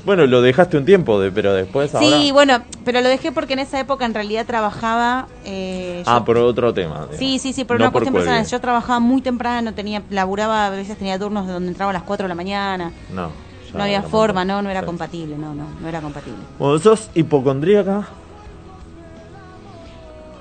Bueno, 0.05 0.27
lo 0.27 0.43
dejaste 0.43 0.77
un 0.77 0.85
tiempo, 0.85 1.19
de, 1.19 1.33
pero 1.33 1.55
después 1.55 1.93
ahora... 1.95 2.07
Sí, 2.07 2.31
bueno, 2.33 2.63
pero 2.85 3.01
lo 3.01 3.09
dejé 3.09 3.33
porque 3.33 3.55
en 3.55 3.61
esa 3.61 3.81
época 3.81 4.05
en 4.05 4.13
realidad 4.13 4.45
trabajaba... 4.47 5.27
eh, 5.47 6.03
yo- 6.05 6.13
Ah, 6.13 6.23
por 6.23 6.37
otro 6.37 6.75
tema. 6.75 6.97
digamos. 6.97 7.17
Sí, 7.17 7.39
sí, 7.41 7.53
sí, 7.55 7.65
por 7.65 7.79
No 7.81 7.87
una 7.87 7.93
cuestión 7.93 8.15
personal. 8.15 8.47
Yo 8.47 8.61
trabajaba 8.61 9.01
muy 9.01 9.23
temprano, 9.23 9.73
tenía, 9.73 10.03
laburaba, 10.11 10.67
a 10.67 10.71
veces 10.71 10.99
tenía 10.99 11.19
turnos 11.19 11.47
de 11.47 11.55
donde 11.55 11.71
entraba 11.71 11.91
a 11.91 11.95
las 11.95 12.03
4 12.03 12.25
de 12.25 12.29
la 12.29 12.35
mañana. 12.35 12.93
No. 13.13 13.31
No 13.77 13.85
había 13.85 14.03
forma, 14.03 14.45
no, 14.45 14.63
no 14.63 14.71
era 14.71 14.81
Sí. 14.81 14.87
compatible, 14.87 15.37
no, 15.39 15.55
no, 15.55 15.65
no 15.81 15.89
era 15.89 16.01
compatible. 16.01 16.39
Bueno, 16.59 16.79
¿sos 16.79 17.11
hipocondríaca? 17.15 18.07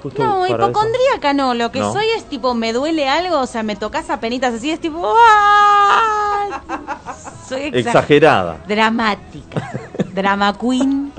Justo 0.04 0.24
No, 0.24 0.46
eso. 0.46 0.56
hipocondríaca 0.56 1.34
no, 1.34 1.54
lo 1.56 1.72
que 1.72 1.80
No. 1.80 1.92
soy 1.92 2.06
es 2.16 2.26
tipo, 2.26 2.54
me 2.54 2.74
duele 2.74 3.10
algo, 3.10 3.40
o 3.40 3.48
sea, 3.48 3.64
me 3.64 3.76
tocas 3.76 4.10
a 4.10 4.20
penitas 4.20 4.54
así, 4.54 4.70
es 4.72 4.80
tipo, 4.80 5.02
¡ah! 5.04 6.62
Soy 7.50 7.62
exa- 7.72 7.78
Exagerada. 7.80 8.58
Dramática. 8.68 9.72
Drama 10.14 10.58
queen. 10.58 11.12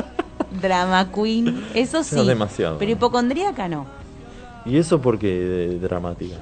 Drama 0.63 1.11
queen. 1.13 1.67
Eso 1.75 2.03
sí. 2.03 2.17
Ya 2.17 2.23
demasiado. 2.25 2.79
Pero 2.79 2.93
hipocondríaca 2.93 3.69
no. 3.69 3.87
¿Y 4.65 4.77
eso 4.79 5.01
por 5.01 5.19
qué 5.19 5.79
dramática? 5.81 6.37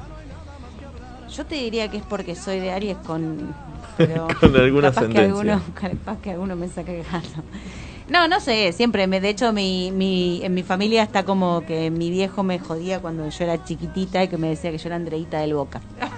Yo 1.31 1.45
te 1.45 1.57
diría 1.57 1.89
que 1.91 1.97
es 1.99 2.03
porque 2.05 2.35
soy 2.35 2.61
de 2.61 2.71
Aries 2.73 2.97
con. 3.07 3.55
Pero 3.97 4.29
Con 4.41 4.57
alguna 4.57 4.89
capaz 4.89 5.01
que 5.09 5.19
ascendencia. 5.19 5.55
alguno, 5.55 5.62
capaz 5.81 6.19
que 6.21 6.31
alguno 6.33 6.57
me 6.57 6.69
saca 6.69 6.93
gato. 6.93 7.43
No, 8.07 8.29
no 8.29 8.39
sé, 8.39 8.73
siempre. 8.75 9.07
Me, 9.07 9.19
de 9.19 9.31
hecho, 9.31 9.51
mi, 9.55 9.91
mi, 9.91 10.41
en 10.45 10.53
mi 10.53 10.62
familia 10.62 11.03
está 11.03 11.23
como 11.25 11.65
que 11.66 11.91
mi 11.91 12.11
viejo 12.11 12.43
me 12.43 12.59
jodía 12.59 13.01
cuando 13.01 13.27
yo 13.27 13.45
era 13.45 13.65
chiquitita 13.65 14.23
y 14.23 14.29
que 14.29 14.37
me 14.37 14.49
decía 14.51 14.71
que 14.71 14.77
yo 14.77 14.89
era 14.89 14.97
Andreita 14.97 15.39
del 15.39 15.55
Boca. 15.55 15.81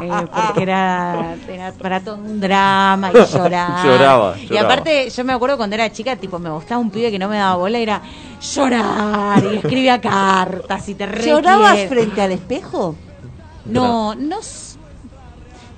Eh, 0.00 0.26
porque 0.32 0.62
era, 0.62 1.36
era 1.48 1.72
para 1.72 2.00
todo 2.00 2.16
un 2.16 2.40
drama 2.40 3.10
y 3.10 3.14
lloraba. 3.14 3.82
Lloraba, 3.84 4.36
Y 4.38 4.56
aparte, 4.56 5.10
yo 5.10 5.24
me 5.24 5.32
acuerdo 5.32 5.56
cuando 5.56 5.74
era 5.74 5.90
chica, 5.90 6.16
tipo, 6.16 6.38
me 6.38 6.50
gustaba 6.50 6.80
un 6.80 6.90
pibe 6.90 7.10
que 7.10 7.18
no 7.18 7.28
me 7.28 7.36
daba 7.36 7.56
bola, 7.56 7.78
era 7.78 8.00
llorar 8.40 9.42
y 9.44 9.56
escribía 9.56 10.00
cartas 10.00 10.88
y 10.88 10.94
te 10.94 11.06
¿Llorabas 11.26 11.80
frente 11.88 12.22
al 12.22 12.32
espejo? 12.32 12.94
No, 13.66 14.14
no. 14.14 14.38
s- 14.40 14.65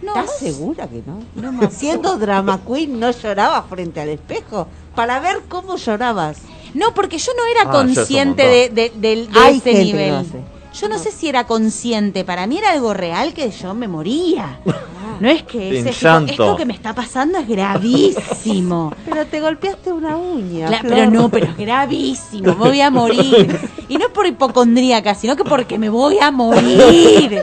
no 0.02 0.08
¿Estás 0.14 0.26
no 0.26 0.32
segura 0.46 0.86
que 0.88 1.02
no? 1.06 1.20
No 1.34 1.52
me 1.52 1.70
Siendo 1.70 2.16
drama 2.18 2.60
queen, 2.66 2.98
¿no 3.00 3.10
llorabas 3.10 3.64
frente 3.68 4.00
al 4.00 4.08
espejo? 4.10 4.68
Para 4.94 5.20
ver 5.20 5.42
cómo 5.48 5.76
llorabas. 5.76 6.38
No, 6.74 6.92
porque 6.94 7.18
yo 7.18 7.32
no 7.36 7.44
era 7.46 7.70
Ah, 7.70 7.72
consciente 7.72 8.42
de, 8.46 8.68
de- 8.68 8.92
de 8.96 9.28
Hay 9.38 9.56
ese 9.58 9.72
gente 9.72 9.72
que 9.72 9.84
nivel. 9.84 10.10
lo 10.10 10.16
hace. 10.18 10.42
Yo 10.74 10.88
no, 10.88 10.98
sé 10.98 11.10
si 11.10 11.28
era 11.28 11.44
consciente, 11.44 12.24
para 12.24 12.46
mí 12.46 12.58
era 12.58 12.70
algo 12.72 12.94
real 12.94 13.32
que 13.34 13.50
yo 13.50 13.74
me 13.74 13.88
moría. 13.88 14.60
No 15.20 15.28
es 15.28 15.42
que 15.42 15.80
ese 15.80 15.90
esto 15.90 16.54
que 16.56 16.64
me 16.64 16.72
está 16.72 16.94
pasando 16.94 17.38
es 17.38 17.48
gravísimo. 17.48 18.92
Pero 19.04 19.26
te 19.26 19.40
golpeaste 19.40 19.92
una 19.92 20.16
uña. 20.16 20.70
Pero 20.80 21.10
no, 21.10 21.28
pero 21.28 21.46
es 21.46 21.56
gravísimo, 21.56 22.44
me 22.44 22.52
voy 22.54 22.80
a 22.80 22.88
morir. 22.90 23.58
Y 23.88 23.96
no 23.98 24.06
es 24.06 24.12
por 24.12 24.28
hipocondríaca, 24.28 25.16
sino 25.16 25.34
que 25.34 25.42
porque 25.42 25.76
me 25.76 25.88
voy 25.88 26.18
a 26.20 26.30
morir. 26.30 27.42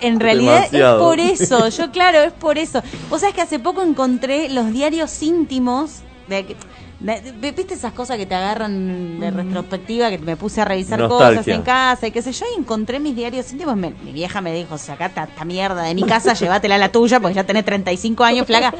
En 0.00 0.20
realidad 0.20 0.56
Demasiado. 0.70 0.96
es 0.98 1.02
por 1.04 1.20
eso, 1.20 1.68
yo 1.68 1.90
claro, 1.90 2.18
es 2.20 2.32
por 2.32 2.58
eso. 2.58 2.82
Vos 3.08 3.20
sabés 3.20 3.34
que 3.34 3.42
hace 3.42 3.58
poco 3.58 3.82
encontré 3.82 4.48
los 4.48 4.72
diarios 4.72 5.22
íntimos 5.22 6.00
de 6.28 6.46
que- 6.46 6.56
de- 7.00 7.20
de- 7.32 7.52
¿Viste 7.52 7.72
esas 7.74 7.92
cosas 7.94 8.18
que 8.18 8.26
te 8.26 8.34
agarran 8.34 9.18
de 9.20 9.30
retrospectiva? 9.30 10.10
Que 10.10 10.18
me 10.18 10.36
puse 10.36 10.60
a 10.60 10.66
revisar 10.66 10.98
Nostalgia. 10.98 11.38
cosas 11.40 11.48
en 11.54 11.62
casa 11.62 12.06
y 12.06 12.10
qué 12.10 12.20
sé 12.20 12.32
yo, 12.32 12.44
y 12.54 12.60
encontré 12.60 13.00
mis 13.00 13.16
diarios 13.16 13.50
íntimos. 13.52 13.74
Me- 13.76 13.94
mi 14.04 14.12
vieja 14.12 14.40
me 14.42 14.52
dijo, 14.52 14.76
sacate 14.76 15.18
esta 15.20 15.44
mierda 15.46 15.82
de 15.82 15.94
mi 15.94 16.02
casa, 16.02 16.34
llévatela 16.34 16.74
a 16.74 16.78
la 16.78 16.92
tuya, 16.92 17.18
porque 17.18 17.34
ya 17.36 17.44
tenés 17.44 17.64
35 17.64 18.22
años, 18.22 18.46
flaca. 18.46 18.74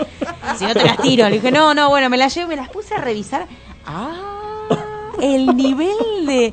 Si 0.59 0.65
no 0.67 0.75
te 0.75 0.85
las 0.85 0.99
tiro. 0.99 1.29
Le 1.31 1.37
dije, 1.37 1.51
no, 1.51 1.73
no, 1.75 1.89
bueno, 1.89 2.11
me 2.11 2.19
las 2.19 2.35
llevo 2.35 2.49
y 2.53 2.57
me 2.57 2.63
las 2.63 2.69
puse 2.69 2.95
a 2.95 2.99
revisar. 2.99 3.47
Ah, 3.87 4.13
el 5.23 5.47
nivel 5.57 6.27
de, 6.27 6.53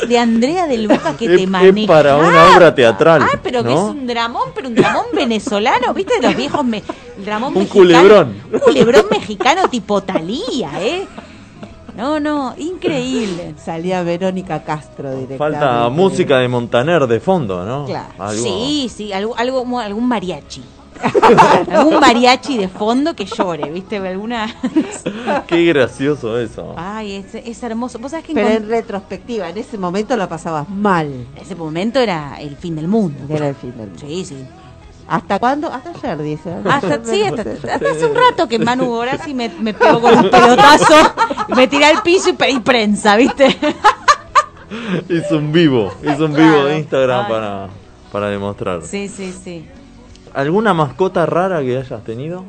de, 0.00 0.06
de 0.06 0.18
Andrea 0.18 0.66
del 0.66 0.86
Boca 0.88 1.16
que 1.16 1.24
Es- 1.30 1.36
te 1.36 1.42
es 1.44 1.48
maneja. 1.48 1.86
para 1.92 2.16
una 2.16 2.54
obra 2.54 2.74
teatral, 2.74 3.22
Ah, 3.22 3.38
pero 3.42 3.62
que 3.64 3.72
es 3.72 3.78
un 3.78 4.06
dramón, 4.06 4.50
pero 4.54 4.68
un 4.68 4.74
dramón 4.74 5.06
venezolano, 5.12 5.92
¿viste? 5.94 6.14
Los 6.20 6.36
viejos, 6.36 6.64
me, 6.64 6.82
el 7.18 7.24
dramón 7.24 7.48
Un 7.56 7.60
mexicano. 7.64 7.80
culebrón. 7.84 8.36
Un 8.52 8.58
culebrón 8.60 9.06
mexicano 9.10 9.68
tipo 9.68 10.02
Talía, 10.02 10.70
¿eh? 10.82 11.06
No, 11.96 12.18
no, 12.20 12.54
increíble. 12.56 13.54
Salía 13.62 14.02
Verónica 14.02 14.62
Castro 14.62 15.10
directamente. 15.10 15.36
Falta 15.58 15.88
música 15.90 16.38
de 16.38 16.48
Montaner 16.48 17.06
de 17.06 17.20
fondo, 17.20 17.64
¿no? 17.66 17.84
Claro. 17.84 18.14
Algo- 18.18 18.42
Sí, 18.42 18.90
sí, 18.94 19.12
algo, 19.12 19.36
algo, 19.36 19.78
algún 19.78 20.06
mariachi. 20.08 20.62
algún 21.70 22.00
mariachi 22.00 22.58
de 22.58 22.68
fondo 22.68 23.14
que 23.14 23.24
llore, 23.24 23.70
¿viste? 23.70 23.96
Alguna. 23.98 24.54
Qué 25.46 25.64
gracioso 25.66 26.38
eso. 26.38 26.74
Ay, 26.76 27.16
es, 27.16 27.34
es 27.34 27.62
hermoso. 27.62 27.98
¿Vos 27.98 28.10
sabés 28.10 28.26
que 28.26 28.34
Pero 28.34 28.48
en 28.48 28.68
retrospectiva, 28.68 29.48
en 29.48 29.58
ese 29.58 29.78
momento 29.78 30.16
la 30.16 30.28
pasabas 30.28 30.68
mal. 30.68 31.06
en 31.06 31.42
ese 31.42 31.54
momento 31.54 31.98
era 32.00 32.40
el 32.40 32.56
fin 32.56 32.76
del 32.76 32.88
mundo. 32.88 33.18
Era 33.28 33.48
el 33.48 33.54
fin 33.54 33.70
del 33.76 33.88
mundo. 33.88 34.00
Sí, 34.06 34.24
sí. 34.24 34.36
¿Hasta 35.08 35.40
cuándo? 35.40 35.68
Hasta 35.72 35.90
ayer, 35.90 36.18
dice. 36.22 36.54
Hasta, 36.64 37.04
sí, 37.04 37.22
hasta, 37.22 37.42
hasta 37.74 37.90
hace 37.90 38.06
un 38.06 38.14
rato 38.14 38.48
que 38.48 38.58
Manu 38.60 38.86
Gorasi 38.86 39.34
me, 39.34 39.48
me 39.48 39.74
pegó 39.74 40.00
con 40.00 40.16
un 40.16 40.30
pelotazo, 40.30 40.94
me 41.48 41.66
tiré 41.66 41.86
al 41.86 42.02
piso 42.02 42.30
y 42.30 42.32
pedí 42.34 42.60
prensa, 42.60 43.16
¿viste? 43.16 43.56
Hizo 45.08 45.38
un 45.38 45.50
vivo, 45.50 45.92
hizo 46.02 46.26
un 46.26 46.34
vivo 46.34 46.64
de 46.64 46.78
Instagram 46.78 47.24
Ay. 47.24 47.32
para, 47.32 47.68
para 48.12 48.28
demostrar. 48.28 48.82
Sí, 48.82 49.08
sí, 49.08 49.34
sí. 49.42 49.66
¿Alguna 50.34 50.74
mascota 50.74 51.26
rara 51.26 51.60
que 51.60 51.76
hayas 51.78 52.04
tenido? 52.04 52.44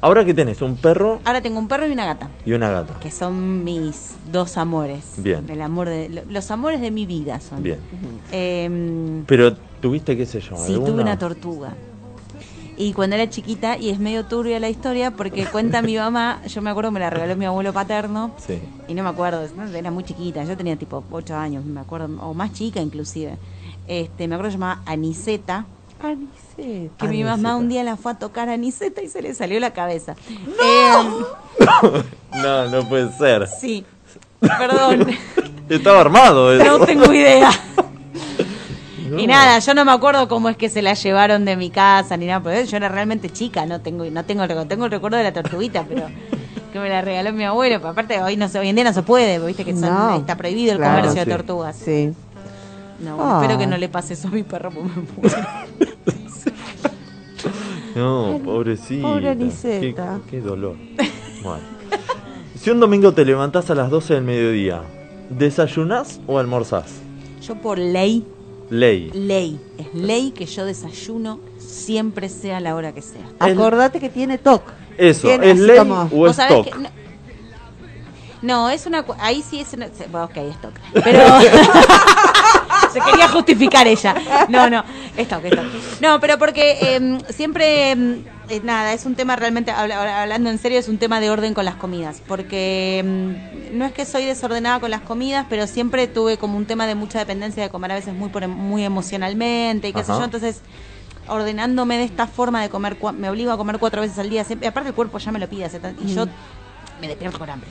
Ahora 0.00 0.24
que 0.24 0.34
tenés 0.34 0.60
un 0.62 0.76
perro 0.76 1.20
Ahora 1.24 1.40
tengo 1.40 1.58
un 1.58 1.68
perro 1.68 1.86
y 1.86 1.90
una 1.92 2.04
gata, 2.04 2.28
y 2.44 2.52
una 2.52 2.70
gata. 2.70 2.98
que 3.00 3.10
son 3.10 3.64
mis 3.64 4.14
dos 4.30 4.56
amores. 4.56 5.14
Bien. 5.16 5.44
El 5.48 5.60
amor 5.62 5.88
de, 5.88 6.08
lo- 6.08 6.22
los 6.28 6.50
amores 6.50 6.80
de 6.80 6.90
mi 6.90 7.06
vida 7.06 7.40
son. 7.40 7.62
Bien. 7.62 7.78
Em, 8.30 9.24
Pero 9.26 9.56
tuviste, 9.80 10.16
qué 10.16 10.26
sé 10.26 10.40
yo, 10.40 10.56
Sí, 10.56 10.74
alguna? 10.74 10.90
tuve 10.92 11.02
una 11.02 11.18
tortuga. 11.18 11.74
Y 12.78 12.92
cuando 12.92 13.16
era 13.16 13.28
chiquita, 13.30 13.78
y 13.78 13.88
es 13.88 13.98
medio 13.98 14.26
turbia 14.26 14.60
la 14.60 14.68
historia, 14.68 15.10
porque 15.10 15.46
cuenta 15.52 15.80
mi 15.80 15.96
mamá, 15.96 16.40
yo 16.46 16.60
me 16.60 16.68
acuerdo 16.70 16.90
me 16.92 17.00
la 17.00 17.08
regaló 17.08 17.34
mi 17.34 17.46
abuelo 17.46 17.72
paterno, 17.72 18.32
Sí. 18.36 18.60
y 18.86 18.94
no 18.94 19.02
me 19.02 19.08
acuerdo, 19.08 19.46
era 19.74 19.90
muy 19.90 20.04
chiquita, 20.04 20.44
yo 20.44 20.56
tenía 20.58 20.76
tipo 20.76 21.02
8 21.10 21.34
años, 21.36 21.64
me 21.64 21.80
acuerdo, 21.80 22.08
o 22.22 22.34
más 22.34 22.52
chica 22.52 22.80
inclusive. 22.80 23.38
Este, 23.88 24.28
me 24.28 24.34
acuerdo 24.34 24.48
que 24.48 24.52
se 24.52 24.58
llamaba 24.58 24.82
Aniseta, 24.84 25.64
Aniseta. 26.02 26.96
que 26.98 27.08
mi 27.08 27.24
mamá 27.24 27.56
un 27.56 27.68
día 27.68 27.82
la 27.84 27.96
fue 27.96 28.12
a 28.12 28.14
tocar 28.18 28.48
a 28.48 28.52
Aniseta 28.54 29.02
y 29.02 29.08
se 29.08 29.22
le 29.22 29.34
salió 29.34 29.58
la 29.60 29.72
cabeza. 29.72 30.14
¡No! 30.58 31.26
No, 32.42 32.66
no 32.68 32.88
puede 32.88 33.10
ser. 33.16 33.46
sí, 33.48 33.84
perdón, 34.40 35.06
Estaba 35.68 36.00
armado 36.00 36.52
eso. 36.54 36.78
no 36.78 36.86
tengo 36.86 37.12
idea. 37.12 37.50
Y 39.18 39.26
nada, 39.26 39.58
yo 39.60 39.72
no 39.74 39.84
me 39.84 39.92
acuerdo 39.92 40.28
cómo 40.28 40.48
es 40.48 40.56
que 40.56 40.68
se 40.68 40.82
la 40.82 40.94
llevaron 40.94 41.44
de 41.44 41.56
mi 41.56 41.70
casa 41.70 42.16
ni 42.16 42.26
nada, 42.26 42.40
porque 42.40 42.66
yo 42.66 42.76
era 42.76 42.88
realmente 42.88 43.30
chica, 43.30 43.64
no 43.64 43.80
tengo 43.80 44.04
no 44.04 44.24
tengo 44.24 44.42
el 44.42 44.48
recuerdo, 44.48 44.68
tengo 44.68 44.84
el 44.84 44.90
recuerdo 44.90 45.16
de 45.16 45.22
la 45.24 45.32
tortuguita, 45.32 45.84
pero 45.88 46.06
que 46.72 46.78
me 46.78 46.88
la 46.88 47.00
regaló 47.02 47.32
mi 47.32 47.44
abuelo, 47.44 47.76
pero 47.78 47.90
aparte 47.90 48.20
hoy 48.22 48.36
no 48.36 48.48
se, 48.48 48.58
hoy 48.58 48.68
en 48.68 48.74
día 48.76 48.84
no 48.84 48.92
se 48.92 49.02
puede, 49.02 49.38
viste 49.44 49.64
que 49.64 49.72
son- 49.72 49.82
No. 49.82 50.16
está 50.16 50.36
prohibido 50.36 50.72
el 50.72 50.78
Claro, 50.78 50.96
comercio 50.96 51.22
sí. 51.22 51.28
de 51.30 51.36
tortugas. 51.36 51.76
Sí. 51.76 52.12
No, 53.00 53.16
bueno, 53.16 53.30
Ah. 53.32 53.40
espero 53.42 53.58
que 53.58 53.66
no 53.66 53.76
le 53.76 53.88
pase 53.88 54.14
eso 54.14 54.28
a 54.28 54.30
mi 54.30 54.42
perro 54.42 54.70
porque 54.70 54.88
me 54.88 55.06
muero. 55.16 55.36
No, 57.94 58.38
pobrecita. 58.44 59.08
pobre 59.08 59.22
Qué, 59.22 59.28
Aniceta. 59.30 60.20
qué 60.30 60.40
dolor. 60.40 60.76
Bueno. 61.42 61.60
Si 62.60 62.70
un 62.70 62.78
domingo 62.80 63.12
te 63.12 63.24
levantás 63.24 63.70
a 63.70 63.74
las 63.74 63.88
12 63.90 64.14
del 64.14 64.24
mediodía, 64.24 64.82
¿desayunás 65.30 66.20
o 66.26 66.38
almorzás? 66.38 66.92
Yo 67.40 67.54
por 67.54 67.78
ley, 67.78 68.26
Ley. 68.68 69.10
ley, 69.14 69.58
es 69.78 69.94
ley 69.94 70.32
que 70.32 70.44
yo 70.44 70.66
desayuno 70.66 71.38
siempre 71.58 72.28
sea 72.28 72.60
la 72.60 72.74
hora 72.74 72.92
que 72.92 73.00
sea. 73.02 73.22
El- 73.46 73.52
Acordate 73.58 73.98
que 74.00 74.10
tiene 74.10 74.36
TOC. 74.38 74.62
Eso, 74.98 75.28
Tiene 75.28 75.52
¿es 75.52 75.58
ley 75.60 75.78
como- 75.78 76.02
o 76.02 76.08
Vos 76.08 76.30
es 76.30 76.36
sabés 76.36 76.64
TOC? 76.66 76.76
No, 78.46 78.70
es 78.70 78.86
una 78.86 79.04
ahí 79.18 79.42
sí 79.42 79.60
es 79.60 79.72
una, 79.72 79.88
bueno, 80.10 80.26
ok, 80.26 80.36
es 80.36 80.60
toc. 80.60 80.72
Pero 81.04 81.20
se 82.92 83.00
quería 83.00 83.28
justificar 83.28 83.88
ella. 83.88 84.14
No, 84.48 84.70
no, 84.70 84.84
es 85.16 85.28
toc, 85.28 85.44
es 85.44 85.50
toc. 85.50 85.64
No, 86.00 86.20
pero 86.20 86.38
porque 86.38 86.94
em, 86.94 87.20
siempre 87.28 87.90
em, 87.90 88.24
eh, 88.48 88.60
nada, 88.62 88.92
es 88.92 89.04
un 89.04 89.16
tema 89.16 89.34
realmente 89.34 89.72
hablando 89.72 90.48
en 90.48 90.58
serio 90.58 90.78
es 90.78 90.88
un 90.88 90.98
tema 90.98 91.18
de 91.18 91.28
orden 91.28 91.54
con 91.54 91.64
las 91.64 91.74
comidas, 91.74 92.22
porque 92.26 92.98
em, 92.98 93.36
no 93.76 93.84
es 93.84 93.92
que 93.92 94.04
soy 94.04 94.24
desordenada 94.24 94.78
con 94.78 94.92
las 94.92 95.00
comidas, 95.00 95.46
pero 95.50 95.66
siempre 95.66 96.06
tuve 96.06 96.38
como 96.38 96.56
un 96.56 96.66
tema 96.66 96.86
de 96.86 96.94
mucha 96.94 97.18
dependencia 97.18 97.64
de 97.64 97.70
comer 97.70 97.92
a 97.92 97.94
veces 97.96 98.14
muy 98.14 98.28
por 98.28 98.46
muy 98.46 98.84
emocionalmente 98.84 99.88
y 99.88 99.92
qué 99.92 100.04
sé 100.04 100.12
yo, 100.12 100.22
entonces 100.22 100.60
ordenándome 101.26 101.98
de 101.98 102.04
esta 102.04 102.28
forma 102.28 102.62
de 102.62 102.68
comer, 102.68 102.96
me 103.18 103.28
obligo 103.28 103.50
a 103.50 103.56
comer 103.56 103.78
cuatro 103.78 104.00
veces 104.00 104.18
al 104.20 104.30
día, 104.30 104.44
siempre, 104.44 104.68
aparte 104.68 104.90
el 104.90 104.94
cuerpo 104.94 105.18
ya 105.18 105.32
me 105.32 105.40
lo 105.40 105.48
pide, 105.48 105.68
y 106.00 106.14
yo 106.14 106.26
me 107.00 107.08
despierto 107.08 107.40
con 107.40 107.50
hambre. 107.50 107.68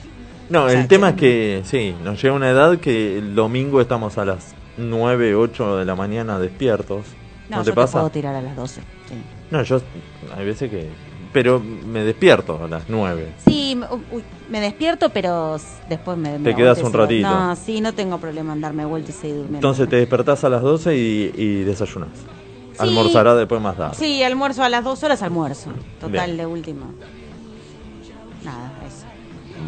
No, 0.48 0.64
O 0.64 0.68
sea, 0.70 0.80
el 0.80 0.88
tema 0.88 1.10
es 1.10 1.14
que, 1.16 1.62
sí, 1.64 1.94
nos 2.04 2.20
llega 2.22 2.34
una 2.34 2.50
edad 2.50 2.78
que 2.78 3.18
el 3.18 3.34
domingo 3.34 3.80
estamos 3.80 4.16
a 4.18 4.24
las 4.24 4.54
9, 4.76 5.34
8 5.34 5.78
de 5.78 5.84
la 5.84 5.94
mañana 5.94 6.38
despiertos. 6.38 7.04
¿No, 7.48 7.58
No, 7.58 7.62
te 7.64 7.70
yo 7.70 7.74
pasa? 7.74 7.92
te 7.92 7.98
puedo 7.98 8.10
tirar 8.10 8.34
a 8.34 8.42
las 8.42 8.56
12. 8.56 8.80
Sí, 9.08 9.14
No, 9.50 9.62
yo 9.62 9.80
hay 10.36 10.44
veces 10.46 10.70
que... 10.70 10.88
Pero 11.32 11.60
me 11.60 12.02
despierto 12.02 12.64
a 12.64 12.68
las 12.68 12.84
9. 12.88 13.28
Sí, 13.46 13.76
me- 13.76 13.86
uy, 14.10 14.22
me 14.48 14.60
despierto, 14.60 15.10
pero 15.10 15.58
después 15.88 16.16
me... 16.16 16.38
Te 16.38 16.54
quedas 16.54 16.82
un 16.82 16.92
ratito. 16.92 17.28
No, 17.28 17.54
sí, 17.56 17.80
no 17.80 17.92
tengo 17.92 18.18
problema 18.18 18.52
en 18.54 18.60
darme 18.62 18.84
vuelta 18.86 19.10
y 19.10 19.14
seguir 19.14 19.36
durmiendo. 19.36 19.58
Entonces 19.58 19.88
te 19.88 19.96
despertás 19.96 20.44
a 20.44 20.48
las 20.48 20.62
12 20.62 20.96
y, 20.96 21.32
y 21.36 21.64
desayunás. 21.64 22.10
Sí. 22.72 22.78
Almorzará 22.78 23.34
después 23.34 23.60
más 23.60 23.76
tarde. 23.76 23.96
Sí, 23.98 24.22
almuerzo 24.22 24.62
a 24.62 24.68
las 24.68 24.84
dos 24.84 25.02
horas, 25.02 25.22
almuerzo. 25.22 25.70
Total, 26.00 26.26
Bien. 26.26 26.36
de 26.38 26.46
último. 26.46 26.86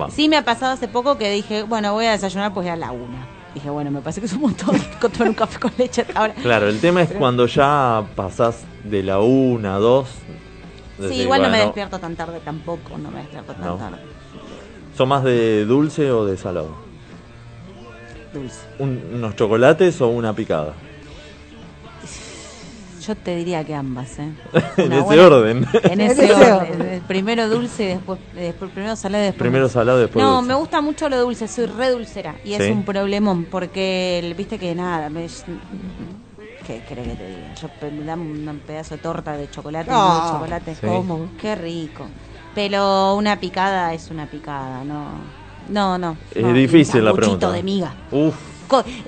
Va. 0.01 0.11
Sí 0.11 0.29
me 0.29 0.37
ha 0.37 0.45
pasado 0.45 0.73
hace 0.73 0.89
poco 0.89 1.19
que 1.19 1.31
dije, 1.31 1.63
bueno, 1.65 1.93
voy 1.93 2.07
a 2.07 2.13
desayunar 2.13 2.53
pues 2.55 2.69
a 2.69 2.77
la 2.77 2.93
una. 2.93 3.27
Dije, 3.55 3.71
bueno, 3.71 3.91
me 3.91 4.01
parece 4.01 4.21
que 4.21 4.27
es 4.27 4.33
un 4.35 4.43
montón 4.43 4.77
tomar 5.01 5.29
un 5.29 5.35
café 5.35 5.59
con 5.59 5.73
leche 5.79 6.05
ahora. 6.15 6.35
Claro, 6.35 6.69
el 6.69 6.81
tema 6.81 7.03
es 7.03 7.11
cuando 7.13 7.47
ya 7.47 8.05
pasás 8.15 8.63
de 8.85 9.03
la 9.03 9.19
1 9.21 9.69
a 9.75 9.79
2. 9.79 10.09
Sí, 11.09 11.15
igual 11.23 11.43
no 11.43 11.49
me 11.51 11.59
despierto 11.59 11.99
tan 11.99 12.17
tarde 12.17 12.41
tampoco, 12.45 12.99
no 12.99 13.11
me 13.11 13.21
despierto 13.21 13.53
tan 13.55 13.65
No. 13.65 13.77
tarde. 13.77 13.99
¿Son 14.97 15.09
más 15.09 15.23
de 15.25 15.65
dulce 15.65 16.11
o 16.11 16.25
de 16.27 16.37
salado? 16.37 16.75
Dulce. 18.33 18.59
Un- 18.79 19.01
¿Unos 19.15 19.37
chocolates 19.37 20.01
o 20.01 20.09
una 20.09 20.33
picada? 20.33 20.75
Yo 23.09 23.17
te 23.17 23.35
diría 23.37 23.65
que 23.65 23.75
ambas, 23.75 24.19
¿eh? 24.19 24.29
En 24.77 24.93
ese 24.93 25.03
buena- 25.03 25.27
orden. 25.27 25.67
En 25.85 26.01
ese 26.03 26.31
orden. 26.35 27.03
Primero 27.09 27.49
dulce 27.49 27.85
y 27.85 27.87
después, 27.87 28.19
después 28.35 28.71
primero 28.71 28.97
salado 28.97 29.25
y 29.25 29.27
después 29.29 29.39
Primero 29.41 29.65
dulce. 29.65 29.73
salado, 29.75 29.99
después 29.99 30.23
No, 30.23 30.35
dulce. 30.37 30.49
me 30.49 30.55
gusta 30.55 30.81
mucho 30.83 31.09
lo 31.09 31.19
dulce, 31.19 31.49
soy 31.49 31.65
re 31.67 31.89
dulcera 31.91 32.37
y 32.45 32.53
es 32.53 32.71
un 32.71 32.85
problemón 32.85 33.47
porque 33.47 34.19
el- 34.19 34.35
viste 34.35 34.59
que 34.59 34.75
nada, 34.75 35.09
me, 35.09 35.27
¿qué 36.67 36.83
querés 36.87 37.09
que 37.09 37.15
te 37.17 37.27
diga? 37.29 37.55
Yo 37.55 37.71
me 37.93 38.05
dan 38.05 38.21
un 38.21 38.61
pedazo 38.67 38.97
de 38.97 39.03
torta 39.03 39.37
de 39.39 39.49
chocolate, 39.49 39.91
Ah, 39.91 40.21
de 40.23 40.31
chocolate, 40.33 40.75
sí. 40.75 40.87
¿Cómo? 40.87 41.31
qué 41.41 41.55
rico. 41.55 42.07
Pero 42.55 43.15
una 43.15 43.41
picada 43.41 43.95
es 43.95 44.11
una 44.11 44.27
picada, 44.27 44.85
no, 44.85 45.13
no, 45.71 45.97
no. 45.97 46.19
Es 46.35 46.43
no. 46.43 46.53
difícil 46.53 47.03
la 47.05 47.15
pregunta. 47.15 47.51
de 47.53 47.63
miga. 47.63 47.95
Uf, 48.11 48.37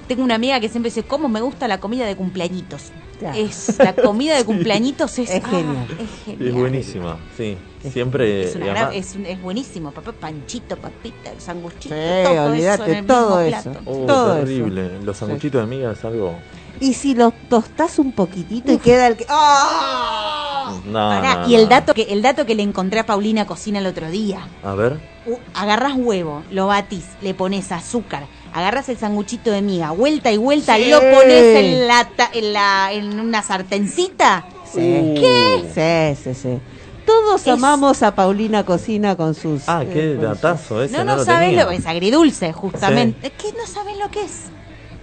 Tengo 0.09 0.23
una 0.25 0.35
amiga 0.35 0.59
que 0.61 0.69
siempre 0.69 0.91
dice, 0.91 1.03
¿cómo 1.03 1.29
me 1.29 1.41
gusta 1.41 1.69
la 1.69 1.79
comida 1.81 2.07
de 2.07 2.17
cumpleañitos? 2.17 2.85
Claro. 3.19 3.37
Es, 3.39 3.79
la 3.79 3.95
comida 3.95 4.37
de 4.37 4.45
cumpleañitos 4.47 5.19
es, 5.19 5.31
Es 5.31 5.45
ah, 5.45 5.49
genial. 5.49 5.87
es 6.01 6.25
genial. 6.25 6.49
es 6.49 6.55
buenísima, 6.55 7.17
sí. 7.37 7.59
Siempre. 7.93 8.45
Es, 8.45 8.57
una 8.57 8.65
y 8.65 8.69
gran- 8.69 8.77
además- 8.89 9.07
es, 9.11 9.17
un- 9.17 9.27
es 9.27 9.43
buenísimo, 9.43 9.91
papá, 9.93 10.13
panchito, 10.13 10.77
papita, 10.77 11.31
sanguchito, 11.39 11.95
Sí, 11.95 12.01
todo 12.25 12.45
olvídate, 12.47 12.83
eso 12.83 12.91
en 12.93 12.97
el 12.99 13.07
todo 13.07 13.41
mismo 13.43 13.59
eso. 13.59 13.71
plato. 13.73 13.81
Oh, 13.91 14.07
todo 14.07 14.37
eso. 14.37 14.45
terrible. 14.47 15.03
Los 15.03 15.17
sanguchitos 15.19 15.61
de 15.61 15.67
miga 15.67 15.93
es 15.93 16.05
algo. 16.05 16.35
Y 16.81 16.95
si 16.95 17.15
los 17.15 17.35
tostás 17.51 17.99
un 17.99 18.13
poquitito 18.13 18.73
y 18.73 18.79
queda 18.79 19.07
el 19.07 19.17
que. 19.17 19.27
¡Ah! 19.29 20.75
No, 20.87 20.93
Pará, 20.93 21.35
no, 21.43 21.49
y 21.49 21.55
el 21.57 21.69
dato 21.69 21.93
que 21.95 22.03
el 22.05 22.23
dato 22.23 22.47
que 22.47 22.55
le 22.55 22.63
encontré 22.63 23.01
a 23.01 23.07
Paulina 23.07 23.47
Cocina 23.47 23.81
el 23.81 23.87
otro 23.87 24.11
día. 24.11 24.47
A 24.63 24.75
ver. 24.75 24.99
Uh, 25.27 25.37
agarras 25.53 25.93
huevo, 25.97 26.43
lo 26.51 26.69
batís, 26.69 27.05
le 27.21 27.35
pones 27.35 27.71
azúcar, 27.73 28.25
agarras 28.53 28.89
el 28.89 28.99
sanguchito 28.99 29.51
de 29.51 29.63
miga, 29.63 29.91
vuelta 29.93 30.31
y 30.33 30.37
vuelta, 30.37 30.77
Sí. 30.77 30.91
lo 30.91 30.99
pones 31.01 31.57
en 31.57 31.87
la, 31.89 32.09
ta- 32.17 32.31
en 32.33 32.53
la 32.53 32.93
en 32.93 33.21
una 33.21 33.43
sartencita. 33.43 34.45
Sí. 34.65 35.15
¿Qué? 35.19 36.15
Sí, 36.17 36.23
sí, 36.35 36.41
sí. 36.41 36.59
Todos 37.07 37.43
Es- 37.43 37.49
amamos 37.49 38.03
a 38.03 38.15
Paulina 38.15 38.65
Cocina 38.65 39.17
con 39.17 39.35
sus. 39.35 39.69
Ah, 39.69 39.83
qué 39.91 40.13
eh, 40.13 40.15
datazo 40.17 40.83
ese. 40.83 40.93
No, 40.97 41.05
No, 41.05 41.13
no, 41.13 41.17
lo 41.19 41.25
sabes 41.25 41.49
tenía. 41.49 41.65
lo 41.65 41.71
que 41.71 41.77
es 41.77 41.87
agridulce, 41.87 42.53
justamente. 42.53 43.27
Es 43.29 43.33
que 43.33 43.53
no 43.59 43.67
sabes 43.67 43.97
lo 43.99 44.11
que 44.11 44.23
es. 44.23 44.43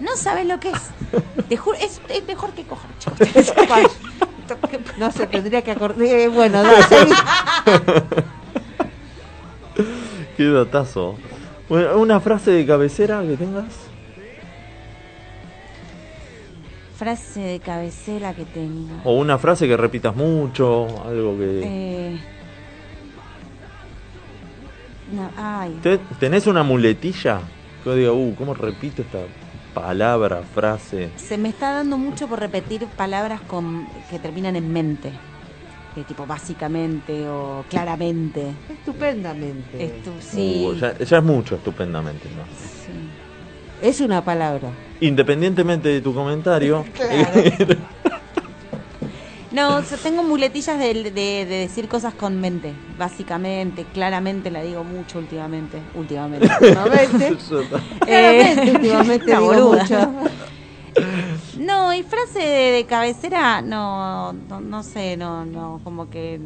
No 0.00 0.16
sabes 0.16 0.46
lo 0.46 0.58
que 0.60 0.70
es. 0.70 0.78
Te 1.48 1.56
juro, 1.56 1.76
es, 1.78 2.00
es 2.08 2.26
mejor 2.26 2.50
que 2.52 2.64
coger, 2.64 2.90
chicos. 2.98 3.18
No 4.96 5.12
se 5.12 5.26
tendría 5.26 5.60
que 5.60 5.72
acordar. 5.72 6.00
eh, 6.06 6.28
bueno, 6.28 6.62
seguí. 6.88 7.12
Qué 10.36 10.44
datazo. 10.44 11.16
Bueno, 11.68 11.98
¿Una 11.98 12.20
frase 12.20 12.50
de 12.50 12.66
cabecera 12.66 13.22
que 13.22 13.36
tengas? 13.36 13.66
Frase 16.96 17.40
de 17.40 17.60
cabecera 17.60 18.34
que 18.34 18.44
tengo. 18.44 19.00
O 19.04 19.12
una 19.18 19.38
frase 19.38 19.68
que 19.68 19.76
repitas 19.76 20.16
mucho, 20.16 20.86
algo 21.06 21.36
que... 21.38 21.60
Eh, 21.62 22.18
no, 25.12 25.30
ay. 25.36 25.78
¿Te- 25.82 25.98
¿Tenés 26.18 26.46
una 26.46 26.62
muletilla? 26.64 27.40
Que 27.84 27.90
yo 27.90 27.94
diga, 27.96 28.12
uh, 28.12 28.34
¿cómo 28.34 28.52
repito 28.54 29.02
esta 29.02 29.18
palabra, 29.74 30.42
frase? 30.54 31.10
Se 31.16 31.38
me 31.38 31.50
está 31.50 31.70
dando 31.72 31.98
mucho 31.98 32.26
por 32.26 32.40
repetir 32.40 32.84
palabras 32.96 33.40
con, 33.42 33.86
que 34.10 34.18
terminan 34.18 34.56
en 34.56 34.72
mente. 34.72 35.12
Tipo 36.04 36.26
básicamente 36.26 37.28
o 37.28 37.64
claramente. 37.68 38.54
Estupendamente. 38.68 39.84
Esto, 39.84 40.12
sí. 40.20 40.64
Uh, 40.66 40.74
ya, 40.74 40.96
ya 40.98 41.18
es 41.18 41.24
mucho, 41.24 41.56
estupendamente. 41.56 42.28
¿no? 42.36 42.44
sí. 42.54 42.92
Es 43.80 44.00
una 44.00 44.24
palabra. 44.24 44.70
Independientemente 45.00 45.88
de 45.88 46.00
tu 46.00 46.12
comentario, 46.12 46.84
No, 49.50 49.76
o 49.76 49.82
sea, 49.82 49.96
tengo 49.98 50.22
muletillas 50.22 50.78
de, 50.78 50.92
de- 50.92 51.10
de 51.12 51.46
decir 51.46 51.88
cosas 51.88 52.12
con 52.12 52.38
mente, 52.40 52.74
básicamente, 52.98 53.86
claramente 53.94 54.50
la 54.50 54.60
digo 54.62 54.84
mucho 54.84 55.18
últimamente, 55.18 55.80
últimamente. 55.94 56.46
Últimamente. 56.60 57.36
Claramente, 58.00 58.70
últimamente 58.72 59.24
digo 59.26 59.72
mucho. 59.72 60.14
No, 61.58 61.92
y 61.92 62.02
frase 62.02 62.38
de, 62.38 62.72
de 62.72 62.84
cabecera, 62.86 63.60
no, 63.62 64.32
no, 64.32 64.60
no 64.60 64.82
sé, 64.82 65.16
no, 65.16 65.44
no, 65.44 65.80
como 65.84 66.08
que 66.10 66.40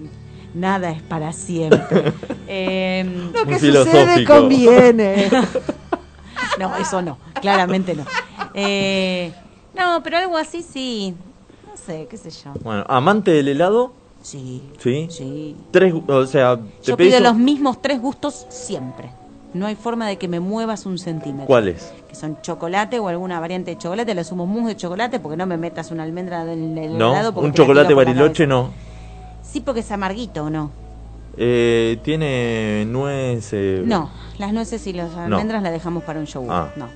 nada 0.54 0.90
es 0.90 1.02
para 1.02 1.32
siempre. 1.32 2.12
Em, 2.46 3.32
Lo 3.32 3.46
que 3.46 3.58
sucede 3.58 4.24
conviene. 4.24 5.30
no, 6.58 6.76
eso 6.76 7.00
no, 7.00 7.18
claramente 7.40 7.94
no. 7.94 8.04
Eh, 8.54 9.32
no, 9.74 10.02
pero 10.02 10.18
algo 10.18 10.36
así 10.36 10.62
sí, 10.62 11.14
no 11.66 11.76
sé, 11.76 12.06
qué 12.10 12.16
sé 12.18 12.30
yo. 12.30 12.52
bueno, 12.62 12.84
amante 12.88 13.30
del 13.30 13.48
helado, 13.48 13.92
Sí, 14.22 14.62
¿sí? 14.78 15.08
sí. 15.10 15.56
Tres, 15.72 15.94
o 16.06 16.26
sea, 16.26 16.56
te 16.56 16.90
Yo 16.90 16.96
pido 16.96 17.18
los 17.20 17.34
mismos 17.36 17.82
tres 17.82 18.00
gustos 18.00 18.46
siempre. 18.50 19.10
No 19.54 19.66
hay 19.66 19.74
forma 19.74 20.06
de 20.08 20.16
que 20.16 20.28
me 20.28 20.40
muevas 20.40 20.86
un 20.86 20.98
centímetro. 20.98 21.46
¿Cuáles? 21.46 21.92
Que 22.08 22.14
son 22.14 22.38
chocolate 22.40 22.98
o 22.98 23.08
alguna 23.08 23.38
variante 23.38 23.72
de 23.72 23.78
chocolate. 23.78 24.14
Le 24.14 24.24
sumo 24.24 24.46
mousse 24.46 24.68
de 24.68 24.76
chocolate 24.76 25.20
porque 25.20 25.36
no 25.36 25.46
me 25.46 25.56
metas 25.58 25.90
una 25.90 26.04
almendra 26.04 26.50
en 26.50 26.78
el 26.78 26.96
¿No? 26.96 27.10
helado. 27.12 27.34
porque 27.34 27.46
Un 27.48 27.52
te 27.52 27.58
la 27.60 27.64
chocolate 27.66 27.94
bariloche 27.94 28.46
no. 28.46 28.70
Sí, 29.42 29.60
porque 29.60 29.80
es 29.80 29.90
amarguito, 29.92 30.44
¿o 30.44 30.50
no? 30.50 30.70
Eh, 31.36 31.98
tiene 32.02 32.84
nuez. 32.86 33.50
eh, 33.52 33.82
No, 33.84 34.10
las 34.38 34.52
nueces 34.52 34.86
y 34.86 34.92
las 34.94 35.14
almendras 35.16 35.62
las 35.62 35.72
dejamos 35.72 36.02
para 36.04 36.18
un 36.20 36.26
yogur. 36.26 36.50
Ah. 36.50 36.72
No. 36.76 36.88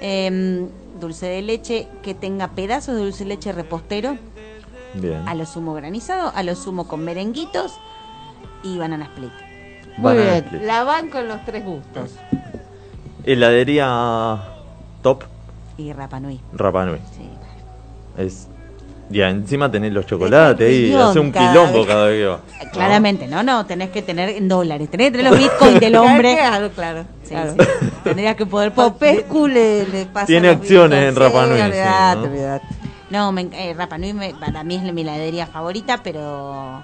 Em, 0.00 0.68
dulce 1.00 1.26
de 1.26 1.42
leche 1.42 1.88
que 2.02 2.14
tenga 2.14 2.48
pedazos 2.48 2.94
de 2.96 3.02
dulce 3.02 3.24
de 3.24 3.28
leche 3.28 3.52
repostero, 3.52 4.16
Bien. 4.94 5.26
a 5.28 5.34
lo 5.34 5.46
sumo 5.46 5.74
granizado, 5.74 6.32
a 6.34 6.42
lo 6.42 6.54
sumo 6.56 6.88
con 6.88 7.04
merenguitos 7.04 7.72
y 8.62 8.78
banana 8.78 9.04
split. 9.06 9.30
Muy 9.98 10.14
bien, 10.14 10.44
la 10.66 10.84
van 10.84 11.08
con 11.10 11.28
los 11.28 11.44
tres 11.44 11.64
gustos. 11.64 12.12
Heladería 13.24 14.38
top 15.02 15.24
Y 15.76 15.92
Rapa 15.92 16.20
Nui. 16.20 16.40
Rapa 16.52 16.84
Nui. 16.86 16.98
Sí. 17.16 17.28
Es. 18.16 18.48
Ya, 19.10 19.28
encima 19.28 19.70
tenés 19.70 19.92
los 19.92 20.06
chocolates 20.06 20.72
y 20.72 20.94
hace 20.94 21.18
un 21.20 21.32
cada 21.32 21.50
quilombo 21.52 21.78
vez. 21.80 21.86
cada 21.86 22.06
vez 22.06 22.18
que 22.20 22.26
va. 22.26 22.40
Claramente, 22.72 23.26
no, 23.28 23.42
no, 23.42 23.66
tenés 23.66 23.90
que 23.90 24.00
tener 24.00 24.30
en 24.30 24.48
dólares, 24.48 24.88
tenés 24.90 25.10
que 25.12 25.18
tener 25.18 25.30
los 25.30 25.38
bitcoins 25.42 25.80
del 25.80 25.96
hombre. 25.96 26.34
Claro, 26.36 26.70
claro. 26.70 27.04
Sí, 27.22 27.30
claro. 27.30 27.52
sí. 27.58 27.88
Tendrías 28.04 28.36
que 28.36 28.46
poder 28.46 28.72
Popescu 28.72 29.46
le, 29.48 29.86
le 29.86 30.06
pasa 30.06 30.26
Tiene 30.26 30.48
acciones 30.48 31.08
en 31.08 31.14
Rapa 31.16 31.46
Nui, 31.46 31.58
sí, 31.60 31.78
¿no? 32.30 32.60
No, 33.10 33.32
me, 33.32 33.42
eh, 33.52 33.74
Rapa 33.76 33.98
Nui 33.98 34.14
me- 34.14 34.34
para 34.34 34.64
mí 34.64 34.76
es 34.76 34.92
mi 34.94 35.02
heladería 35.02 35.46
favorita, 35.46 36.00
pero 36.02 36.82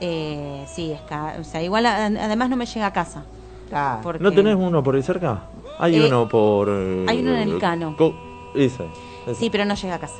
eh, 0.00 0.64
sí, 0.72 0.92
es 0.92 1.00
ca- 1.02 1.36
o 1.40 1.44
sea, 1.44 1.62
igual 1.62 1.86
a- 1.86 2.06
además 2.06 2.48
no 2.50 2.56
me 2.56 2.66
llega 2.66 2.86
a 2.86 2.92
casa. 2.92 3.22
Claro. 3.68 4.00
porque- 4.02 4.22
¿No 4.22 4.32
tenés 4.32 4.56
uno 4.56 4.82
por 4.82 4.96
ahí 4.96 5.02
cerca? 5.02 5.42
Hay 5.78 5.96
Eh, 5.96 6.06
uno 6.06 6.28
por. 6.28 6.68
eh, 6.70 7.06
hay 7.08 7.20
uno 7.20 7.36
en 7.36 7.48
el 7.48 7.58
Cano. 7.58 7.94
Co- 7.96 8.14
ese. 8.54 8.84
ese. 9.26 9.34
Sí, 9.36 9.48
pero 9.50 9.64
no 9.64 9.74
llega 9.74 9.94
a 9.94 9.98
casa. 10.00 10.16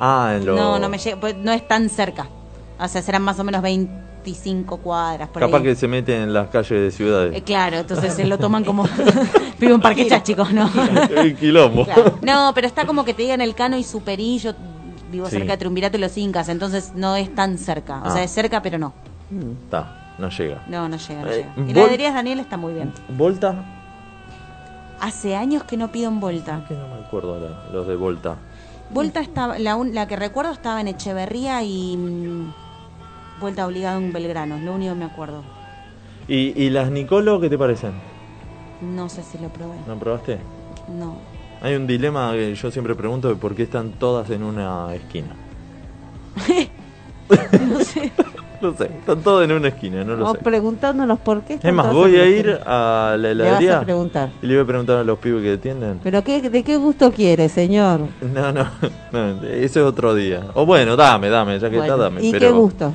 Ah, 0.00 0.32
en 0.36 0.44
lo. 0.44 0.56
No, 0.56 0.78
no 0.80 0.88
me 0.88 0.98
llega, 0.98 1.16
pues, 1.20 1.36
no 1.36 1.52
es 1.52 1.66
tan 1.68 1.88
cerca. 1.88 2.26
O 2.80 2.88
sea, 2.88 3.00
serán 3.00 3.22
más 3.22 3.38
o 3.38 3.44
menos 3.44 3.62
25 3.62 4.78
cuadras 4.78 5.28
por 5.28 5.40
Capaz 5.40 5.58
ahí. 5.58 5.62
que 5.62 5.74
se 5.76 5.86
mete 5.86 6.20
en 6.20 6.32
las 6.34 6.48
calles 6.48 6.70
de 6.80 6.90
ciudades. 6.90 7.36
Eh, 7.36 7.42
claro, 7.42 7.76
entonces 7.78 8.12
se 8.14 8.24
lo 8.26 8.38
toman 8.38 8.64
como 8.64 8.82
vivo 9.60 9.74
en 9.76 9.80
Parque 9.80 10.08
chicos, 10.24 10.52
¿no? 10.52 10.68
El 11.16 11.36
quilombo. 11.36 11.84
Claro. 11.84 12.18
No, 12.22 12.50
pero 12.54 12.66
está 12.66 12.86
como 12.86 13.04
que 13.04 13.14
te 13.14 13.22
digan 13.22 13.40
el 13.40 13.54
Cano 13.54 13.76
y 13.76 13.84
Superí, 13.84 14.38
yo 14.38 14.52
vivo 15.14 15.26
Sí. 15.26 15.36
cerca 15.38 15.52
de 15.52 15.58
Triunvirato 15.58 15.96
y 15.96 16.00
los 16.00 16.16
Incas, 16.18 16.48
entonces 16.48 16.92
no 16.94 17.16
es 17.16 17.34
tan 17.34 17.56
cerca. 17.58 18.02
O 18.02 18.06
Ah. 18.06 18.10
sea, 18.10 18.22
es 18.22 18.30
cerca, 18.30 18.60
pero 18.62 18.78
no. 18.78 18.92
Está, 19.64 20.14
no 20.18 20.28
llega. 20.28 20.62
No, 20.68 20.88
no 20.88 20.96
llega, 20.96 21.22
no 21.22 21.28
Eh, 21.30 21.36
llega. 21.38 21.54
Vol- 21.56 21.70
Heladerías 21.70 22.14
Daniel 22.14 22.40
está 22.40 22.56
muy 22.56 22.74
bien. 22.74 22.92
¿Volta? 23.08 23.54
Hace 25.00 25.36
años 25.36 25.64
que 25.64 25.76
no 25.76 25.88
pido 25.90 26.08
en 26.08 26.20
Volta. 26.20 26.64
Que 26.68 26.74
no 26.74 26.86
me 26.88 27.04
acuerdo 27.04 27.34
ahora, 27.34 27.64
los 27.72 27.86
de 27.86 27.96
Volta. 27.96 28.36
Volta 28.90 29.20
estaba, 29.20 29.58
la, 29.58 29.76
un- 29.76 29.94
la 29.94 30.06
que 30.06 30.16
recuerdo 30.16 30.52
estaba 30.52 30.80
en 30.80 30.88
Echeverría 30.88 31.62
y 31.62 31.96
mm, 31.96 32.52
Vuelta 33.40 33.66
obligado 33.66 33.98
en 33.98 34.12
Belgrano, 34.12 34.56
es 34.56 34.62
lo 34.62 34.74
único 34.74 34.92
que 34.94 34.98
me 35.00 35.04
acuerdo. 35.06 35.42
¿Y, 36.28 36.52
y 36.62 36.70
las 36.70 36.90
Nicolo 36.90 37.40
qué 37.40 37.50
te 37.50 37.58
parecen? 37.58 37.92
No 38.80 39.08
sé 39.08 39.22
si 39.24 39.38
lo 39.38 39.48
probé. 39.48 39.74
¿No 39.86 39.98
probaste? 39.98 40.38
No. 40.88 41.16
Hay 41.64 41.76
un 41.76 41.86
dilema 41.86 42.32
que 42.32 42.54
yo 42.54 42.70
siempre 42.70 42.94
pregunto 42.94 43.26
de 43.28 43.36
por 43.36 43.54
qué 43.54 43.62
están 43.62 43.92
todas 43.92 44.28
en 44.28 44.42
una 44.42 44.94
esquina. 44.94 45.34
No 47.70 47.80
sé. 47.80 48.12
No 48.62 48.74
sé, 48.74 48.84
están 48.84 49.20
todas 49.22 49.44
en 49.48 49.54
una 49.54 49.68
esquina, 49.68 50.04
no 50.04 50.12
lo 50.14 50.24
Vamos 50.24 50.38
sé. 50.38 50.44
preguntando 50.44 51.16
por 51.16 51.42
qué. 51.42 51.54
están 51.54 51.68
Es 51.68 51.74
más, 51.74 51.92
voy 51.92 52.16
a 52.16 52.26
ir 52.26 52.48
a 52.64 53.14
la 53.18 53.34
Le 53.34 53.34
vas 53.34 53.48
heladería 53.48 53.78
a 53.78 53.82
preguntar. 53.82 54.30
y 54.40 54.46
le 54.46 54.54
voy 54.54 54.62
a 54.62 54.66
preguntar 54.66 54.96
a 54.98 55.04
los 55.04 55.18
pibes 55.18 55.42
que 55.42 55.52
atienden. 55.54 56.00
¿Pero 56.02 56.22
qué, 56.24 56.40
de 56.48 56.62
qué 56.62 56.76
gusto 56.78 57.10
quiere, 57.12 57.48
señor? 57.50 58.00
No, 58.22 58.52
no, 58.52 58.66
no, 59.12 59.42
ese 59.42 59.64
es 59.64 59.76
otro 59.78 60.14
día. 60.14 60.44
O 60.54 60.64
bueno, 60.64 60.96
dame, 60.96 61.28
dame, 61.28 61.58
ya 61.58 61.68
que 61.68 61.76
Bueno, 61.76 61.92
está, 61.94 62.04
dame. 62.04 62.22
¿Y 62.24 62.30
pero, 62.32 62.46
qué 62.46 62.52
gusto? 62.52 62.92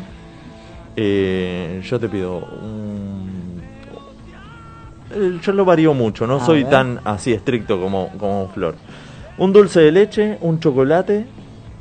eh, 0.96 1.82
yo 1.84 2.00
te 2.00 2.10
pido 2.10 2.38
un... 2.38 3.29
eh, 5.12 5.40
Yo 5.42 5.52
lo 5.54 5.66
varío 5.66 5.94
mucho, 5.94 6.28
no 6.28 6.38
A 6.38 6.46
soy 6.46 6.64
ver. 6.64 6.72
tan 6.72 7.00
así 7.04 7.34
estricto 7.34 7.80
como, 7.80 8.10
como 8.18 8.50
Flor. 8.50 8.76
Un 9.38 9.54
dulce 9.54 9.80
de 9.80 9.92
leche, 9.92 10.38
un 10.42 10.60
chocolate 10.60 11.26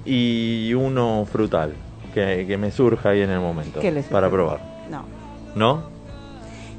y 0.05 0.73
uno 0.75 1.27
frutal, 1.31 1.75
que, 2.15 2.45
que 2.47 2.57
me 2.57 2.71
surja 2.71 3.11
ahí 3.11 3.21
en 3.23 3.31
el 3.31 3.41
momento, 3.41 3.81
¿Qué 3.81 3.91
le 3.91 4.03
para 4.05 4.31
probar. 4.31 4.61
No. 4.91 5.05
¿No? 5.55 5.83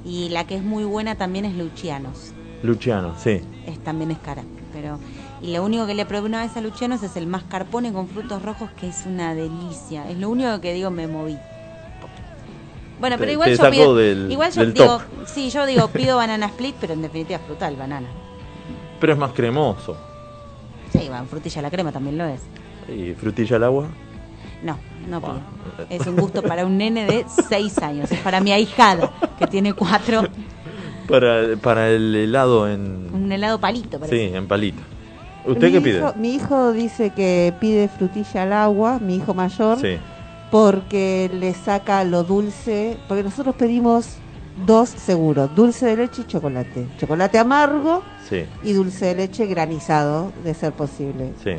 Y 0.06 0.30
la 0.30 0.46
que 0.48 0.56
es 0.56 0.64
muy 0.64 0.86
buena 0.86 1.16
también 1.16 1.46
es 1.46 1.56
Lucianos. 1.56 2.34
Luciano, 2.64 3.14
sí. 3.18 3.42
Es, 3.68 3.80
también 3.84 4.12
es 4.12 4.18
cara. 4.20 4.44
Pero, 4.74 4.98
y 5.42 5.54
lo 5.54 5.64
único 5.64 5.86
que 5.86 5.96
le 5.96 6.06
probé 6.06 6.28
una 6.28 6.42
vez 6.44 6.56
a 6.56 6.62
Lucianos 6.62 7.04
es 7.04 7.16
el 7.18 7.28
mascarpone 7.28 7.92
con 7.92 8.08
frutos 8.08 8.42
rojos, 8.42 8.70
que 8.80 8.88
es 8.88 9.06
una 9.06 9.34
delicia. 9.36 10.10
Es 10.10 10.18
lo 10.18 10.30
único 10.30 10.62
que 10.62 10.74
digo, 10.74 10.90
me 10.90 11.08
moví. 11.08 11.38
Bueno, 13.00 13.16
pero 13.18 13.32
igual 13.32 13.50
te 13.56 13.58
yo 13.64 13.70
pido, 13.72 13.96
del- 13.96 14.32
igual 14.32 14.52
yo 14.52 14.62
del 14.62 14.74
digo, 14.74 14.86
top. 14.98 15.02
sí, 15.26 15.50
yo 15.50 15.66
digo 15.66 15.88
pido 15.88 16.18
banana 16.18 16.48
split, 16.48 16.76
pero 16.82 16.94
en 16.94 17.02
definitiva 17.02 17.40
frutal, 17.40 17.76
banana. 17.76 18.08
Pero 19.00 19.14
es 19.14 19.20
más 19.20 19.32
cremoso. 19.32 19.96
Sí, 20.92 21.08
va, 21.10 21.24
frutilla 21.24 21.60
a 21.60 21.62
la 21.64 21.70
crema 21.72 21.92
también 21.92 22.18
lo 22.18 22.26
es. 22.26 22.42
¿Y 22.90 23.14
frutilla 23.14 23.56
al 23.58 23.64
agua? 23.64 23.88
No, 24.64 24.78
no 25.08 25.22
pido. 25.22 25.34
Ah. 25.80 25.84
Es 25.90 26.06
un 26.08 26.18
gusto 26.18 26.42
para 26.42 26.66
un 26.66 26.78
nene 26.78 27.06
de 27.06 27.26
6 27.48 27.78
años. 27.80 28.12
Es 28.12 28.20
para 28.20 28.42
mi 28.42 28.52
ahijada, 28.52 29.10
que 29.38 29.48
tiene 29.48 29.72
4. 29.74 30.24
Para, 31.08 31.56
para 31.62 31.90
el 31.90 32.14
helado 32.16 32.68
en... 32.70 33.10
Un 33.14 33.32
helado 33.32 33.60
palito, 33.60 33.98
Sí, 33.98 34.00
parece. 34.00 34.36
en 34.36 34.48
palito. 34.48 34.82
¿Usted 35.46 35.68
mi 35.68 35.72
qué 35.74 35.82
pide? 35.82 35.98
Hijo, 36.00 36.14
mi 36.18 36.34
hijo 36.36 36.72
dice 36.74 37.12
que 37.16 37.54
pide 37.60 37.88
frutilla 37.88 38.44
al 38.44 38.54
agua, 38.54 39.00
mi 39.00 39.16
hijo 39.16 39.34
mayor, 39.34 39.80
Sí. 39.80 39.98
Porque 40.52 41.30
le 41.34 41.54
saca 41.54 42.04
lo 42.04 42.24
dulce, 42.24 42.98
porque 43.08 43.24
nosotros 43.24 43.56
pedimos 43.56 44.08
dos 44.66 44.90
seguros, 44.90 45.54
dulce 45.56 45.86
de 45.86 45.98
leche 45.98 46.24
y 46.24 46.28
chocolate. 46.28 46.88
Chocolate 47.00 47.38
amargo 47.38 48.04
Sí, 48.28 48.44
y 48.64 48.74
dulce 48.74 49.06
de 49.08 49.16
leche 49.16 49.46
granizado, 49.46 50.32
de 50.44 50.54
ser 50.54 50.74
posible. 50.74 51.34
sí. 51.44 51.52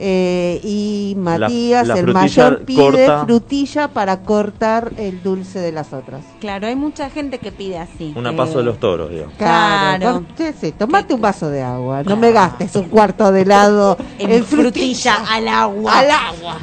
Eh, 0.00 0.60
y 0.62 1.16
Matías, 1.18 1.88
la 1.88 1.98
el 1.98 2.06
mayor, 2.14 2.64
pide 2.64 2.80
corta. 2.80 3.24
frutilla 3.24 3.88
para 3.88 4.20
cortar 4.20 4.92
el 4.96 5.20
dulce 5.24 5.58
de 5.58 5.72
las 5.72 5.92
otras. 5.92 6.24
Claro, 6.38 6.68
hay 6.68 6.76
mucha 6.76 7.10
gente 7.10 7.38
que 7.40 7.50
pide 7.50 7.78
así. 7.78 8.12
Una 8.14 8.30
que- 8.30 8.36
paso 8.36 8.58
de 8.58 8.64
los 8.64 8.78
toros, 8.78 9.10
digamos. 9.10 9.34
Claro. 9.36 10.12
con- 10.12 10.28
sí, 10.38 10.44
sí, 10.60 10.70
tomate 10.70 11.14
un 11.14 11.20
vaso 11.20 11.50
de 11.50 11.62
agua, 11.64 12.04
no 12.04 12.16
me 12.16 12.30
gastes 12.30 12.76
un 12.76 12.84
cuarto 12.84 13.32
de 13.32 13.42
helado 13.42 13.96
En, 14.20 14.30
en 14.30 14.44
frutilla 14.44 15.16
al 15.28 15.48
agua. 15.48 15.98
al 15.98 16.10
agua. 16.12 16.58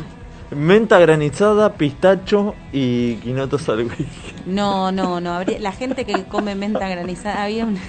Menta 0.51 0.99
granizada, 0.99 1.73
pistacho 1.73 2.53
y 2.71 3.15
quinoto 3.15 3.57
salguí. 3.57 4.05
No, 4.45 4.91
no, 4.91 5.19
no. 5.19 5.31
habría- 5.33 5.59
la 5.59 5.71
gente 5.71 6.05
que 6.05 6.23
come 6.25 6.53
menta 6.55 6.87
granizada, 6.87 7.43
había 7.43 7.65
una. 7.65 7.79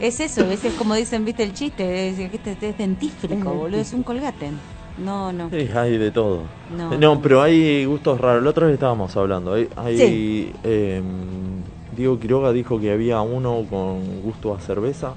Es 0.00 0.20
eso, 0.20 0.44
es, 0.50 0.64
es 0.64 0.72
como 0.74 0.94
dicen, 0.94 1.24
viste 1.24 1.42
el 1.42 1.52
chiste, 1.52 2.08
es, 2.08 2.16
que 2.30 2.36
este 2.50 2.68
es 2.70 2.78
dentífrico, 2.78 3.52
boludo, 3.52 3.80
es 3.80 3.92
un 3.92 4.02
colgate. 4.04 4.50
No, 4.96 5.32
no. 5.32 5.50
Sí, 5.50 5.68
hay 5.74 5.98
de 5.98 6.10
todo. 6.10 6.42
No. 6.76 6.96
No, 6.96 7.20
pero 7.20 7.42
hay 7.42 7.84
gustos 7.84 8.20
raros. 8.20 8.42
La 8.42 8.50
otra 8.50 8.66
vez 8.66 8.74
estábamos 8.74 9.16
hablando. 9.16 9.54
Hay, 9.54 9.68
hay, 9.76 9.96
Sí. 9.98 10.52
em, 10.64 11.62
Diego 11.96 12.18
Quiroga 12.18 12.52
dijo 12.52 12.80
que 12.80 12.90
había 12.92 13.20
uno 13.20 13.64
con 13.68 14.22
gusto 14.22 14.54
a 14.54 14.60
cerveza. 14.60 15.12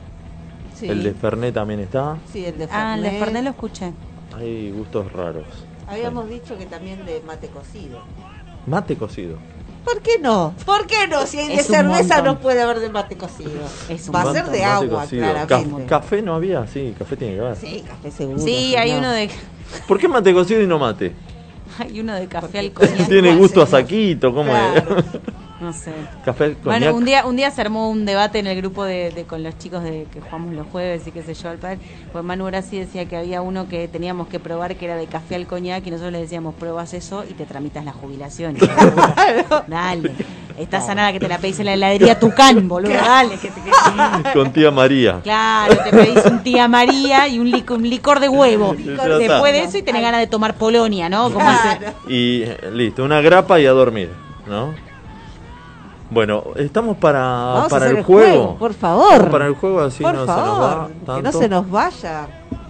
Sí, 0.76 0.88
El 0.88 1.04
de 1.04 1.14
Fernet 1.14 1.54
también 1.54 1.80
está. 1.80 2.18
sí, 2.32 2.44
el 2.46 2.58
de 2.58 2.68
Ah, 2.72 2.96
el 2.96 3.04
de 3.04 3.10
Fernet. 3.12 3.24
Fernet 3.26 3.44
lo 3.44 3.50
escuché. 3.52 3.92
Hay 4.36 4.72
gustos 4.72 5.12
raros. 5.14 5.46
Habíamos 5.88 6.30
dicho 6.30 6.58
que 6.58 6.66
también 6.66 7.06
de 7.06 7.22
mate 7.26 7.48
cocido. 7.48 8.00
Mate 8.66 8.96
cocido. 8.96 9.38
¿Por 9.84 10.02
qué 10.02 10.12
no? 10.22 10.54
¿Por 10.66 10.86
qué 10.86 11.08
no? 11.10 11.26
Si 11.26 11.40
hay 11.40 11.56
de 11.58 11.64
cerveza 11.64 12.18
montón. 12.18 12.26
no 12.26 12.40
puede 12.40 12.62
haber 12.62 12.80
de 12.80 12.90
mate 12.90 13.18
cocido. 13.18 13.50
Es 13.90 14.08
un 14.08 14.16
Va 14.16 14.22
a 14.22 14.34
ser 14.34 14.46
de 14.50 14.64
agua, 14.64 15.02
cocido. 15.02 15.24
claramente. 15.24 15.86
Ca- 15.88 16.00
¿Café 16.02 16.22
no 16.22 16.36
había? 16.36 16.68
Sí, 16.68 16.94
café 16.98 17.18
tiene 17.18 17.34
que 17.36 17.40
haber. 17.42 17.56
Sí, 17.58 17.84
café 17.88 18.12
seguro. 18.12 18.40
Sí, 18.42 18.76
hay 18.76 18.92
uno 18.94 19.10
de 19.12 19.30
¿Por 19.88 19.98
qué 20.00 20.08
mate 20.08 20.34
cocido 20.34 20.62
y 20.62 20.68
no 20.68 20.78
mate? 20.78 21.14
hay 21.80 22.00
uno 22.00 22.14
de 22.14 22.28
café 22.28 22.60
al 22.60 22.72
coñac. 22.72 23.08
Tiene 23.08 23.36
gusto 23.36 23.62
a 23.62 23.68
saquito, 23.68 24.34
¿cómo 24.34 24.52
Claro. 24.52 24.98
es? 25.00 25.06
No 25.62 25.72
sé. 25.74 25.92
Café 26.26 26.46
al 26.46 26.56
Bueno, 26.64 26.80
coñac. 26.88 26.96
un 26.96 27.06
día, 27.06 27.26
un 27.28 27.36
día 27.36 27.52
se 27.52 27.62
armó 27.62 27.90
un 27.90 28.04
debate 28.06 28.40
en 28.40 28.48
el 28.48 28.58
grupo 28.58 28.84
de, 28.84 29.12
de- 29.12 29.26
con 29.26 29.44
los 29.44 29.56
chicos 29.60 29.84
de 29.84 30.08
que 30.12 30.20
jugamos 30.20 30.54
los 30.56 30.66
jueves 30.68 31.06
y 31.06 31.12
qué 31.12 31.22
sé 31.22 31.36
yo 31.36 31.50
al 31.50 31.60
padre. 31.60 31.78
Pues 32.12 32.24
Manu 32.24 32.46
Grassi 32.46 32.80
decía 32.80 33.06
que 33.06 33.16
había 33.16 33.42
uno 33.44 33.70
que 33.70 33.88
teníamos 33.88 34.28
que 34.28 34.40
probar 34.40 34.76
que 34.76 34.86
era 34.86 34.96
de 34.96 35.06
café 35.06 35.36
al 35.36 35.46
coñac 35.46 35.86
y 35.86 35.92
nosotros 35.92 36.14
le 36.14 36.20
decíamos, 36.22 36.56
pruebas 36.56 36.96
eso 36.96 37.24
y 37.30 37.34
te 37.34 37.46
tramitas 37.46 37.86
la 37.86 37.94
jubilación. 37.94 38.58
Dale, 39.68 40.12
está 40.58 40.82
sanada 40.82 41.14
que 41.14 41.20
te 41.20 41.28
la 41.28 41.38
pedís 41.38 41.60
en 41.60 41.66
la 41.68 41.74
heladería 41.74 42.20
Tucán, 42.20 42.68
boludo, 42.68 42.94
dale. 42.94 43.38
Que 43.38 43.50
te, 43.50 43.62
que- 43.62 44.34
Con 44.34 44.52
tía 44.52 44.72
María. 44.72 45.20
Claro, 45.22 45.78
te 45.84 45.92
pedís 45.92 46.26
un 46.26 46.42
tía 46.44 46.68
María 46.68 47.28
y 47.28 47.40
un, 47.40 47.52
lic- 47.52 47.70
un 47.72 47.88
licor 47.88 48.20
de 48.20 48.30
huevo. 48.30 48.74
Después 48.78 49.54
de 49.54 49.64
eso 49.64 49.78
y 49.78 49.84
tenés 49.84 50.02
ganas 50.02 50.20
de 50.22 50.28
tomar 50.28 50.56
Polonia, 50.56 51.08
¿no? 51.08 51.32
Como 51.32 51.46
Y 52.08 52.46
listo, 52.74 53.04
una 53.04 53.22
grapa 53.22 53.60
y 53.60 53.66
a 53.68 53.72
dormir, 53.72 54.10
¿no? 54.48 54.74
Bueno, 56.12 56.44
estamos 56.58 56.98
para, 56.98 57.20
Vamos 57.22 57.66
a 57.66 57.70
para 57.70 57.86
hacer 57.86 57.98
el 58.00 58.04
juego. 58.04 58.58
por 58.58 58.74
favor. 58.74 59.14
Estamos 59.14 59.32
Para 59.32 59.48
el 59.48 59.56
juego 59.56 59.80
así 59.82 60.04
Por 60.04 60.14
no 60.14 60.26
favor, 60.26 60.44
se 60.44 60.50
nos 60.52 61.10
va 61.10 61.16
que 61.16 61.22
no 61.24 61.32
se 61.32 61.50
nos 61.50 61.72
vaya. 61.72 62.28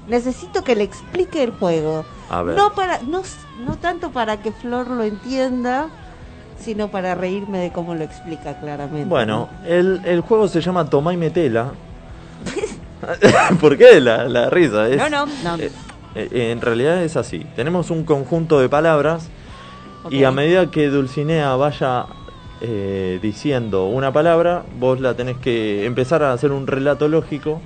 Necesito 0.08 0.64
que 0.64 0.76
le 0.76 0.84
explique 0.84 1.42
el 1.44 1.52
juego. 1.52 2.06
A 2.30 2.44
ver. 2.44 2.56
No 2.56 2.74
para 2.74 3.00
no, 3.02 3.24
no 3.66 3.76
tanto 3.78 4.12
para 4.12 4.38
que 4.42 4.52
Flor 4.52 4.88
lo 4.90 5.04
entienda, 5.04 5.88
sino 6.60 6.90
para 6.90 7.16
reírme 7.16 7.58
de 7.60 7.72
cómo 7.72 7.96
lo 7.96 8.04
explica 8.04 8.60
claramente. 8.60 9.06
Bueno, 9.10 9.50
el, 9.66 10.02
el 10.06 10.22
juego 10.22 10.48
se 10.48 10.62
llama 10.62 10.88
Tomá 10.90 11.14
y 11.14 11.18
Metela. 11.18 11.72
¿Por 13.60 13.76
qué 13.78 14.00
la, 14.00 14.26
la 14.30 14.50
risa? 14.52 14.88
Es- 14.88 14.98
No, 14.98 15.10
no, 15.10 15.26
no. 15.44 15.56
eh, 15.58 15.72
eh, 16.14 16.52
en 16.52 16.62
realidad 16.62 17.02
es 17.04 17.18
así. 17.18 17.40
Tenemos 17.56 17.90
un 17.90 18.04
conjunto 18.04 18.60
de 18.60 18.70
palabras 18.70 19.30
y 20.12 20.24
a 20.26 20.32
medida 20.32 20.70
que 20.70 20.88
Dulcinea 20.90 21.56
vaya 21.56 22.06
eh, 22.62 23.20
diciendo 23.22 23.86
una 23.88 24.14
palabra, 24.14 24.64
vos 24.80 25.00
la 25.00 25.16
tenés 25.16 25.38
que 25.38 25.86
empezar 25.86 26.24
a 26.24 26.34
hacer 26.34 26.52
un 26.52 26.68
relato 26.68 27.08
lógico. 27.08 27.62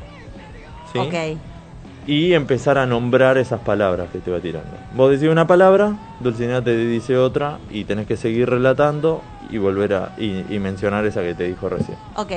Y 2.08 2.34
empezar 2.34 2.78
a 2.78 2.86
nombrar 2.86 3.38
esas 3.38 3.60
palabras 3.62 4.10
que 4.12 4.20
te 4.20 4.32
va 4.32 4.40
tirando. 4.40 4.70
Vos 4.96 5.12
decís 5.12 5.28
una 5.28 5.48
palabra, 5.48 5.98
Dulcinea 6.20 6.62
te 6.64 6.78
dice 6.78 7.18
otra 7.18 7.58
y 7.72 7.84
tenés 7.84 8.08
que 8.08 8.16
seguir 8.16 8.50
relatando 8.50 9.22
y 9.50 9.58
volver 9.58 9.94
a 9.94 10.16
y, 10.18 10.46
y 10.50 10.60
mencionar 10.60 11.06
esa 11.06 11.22
que 11.22 11.34
te 11.34 11.46
dijo 11.46 11.68
recién. 11.68 11.98
Ok. 12.16 12.32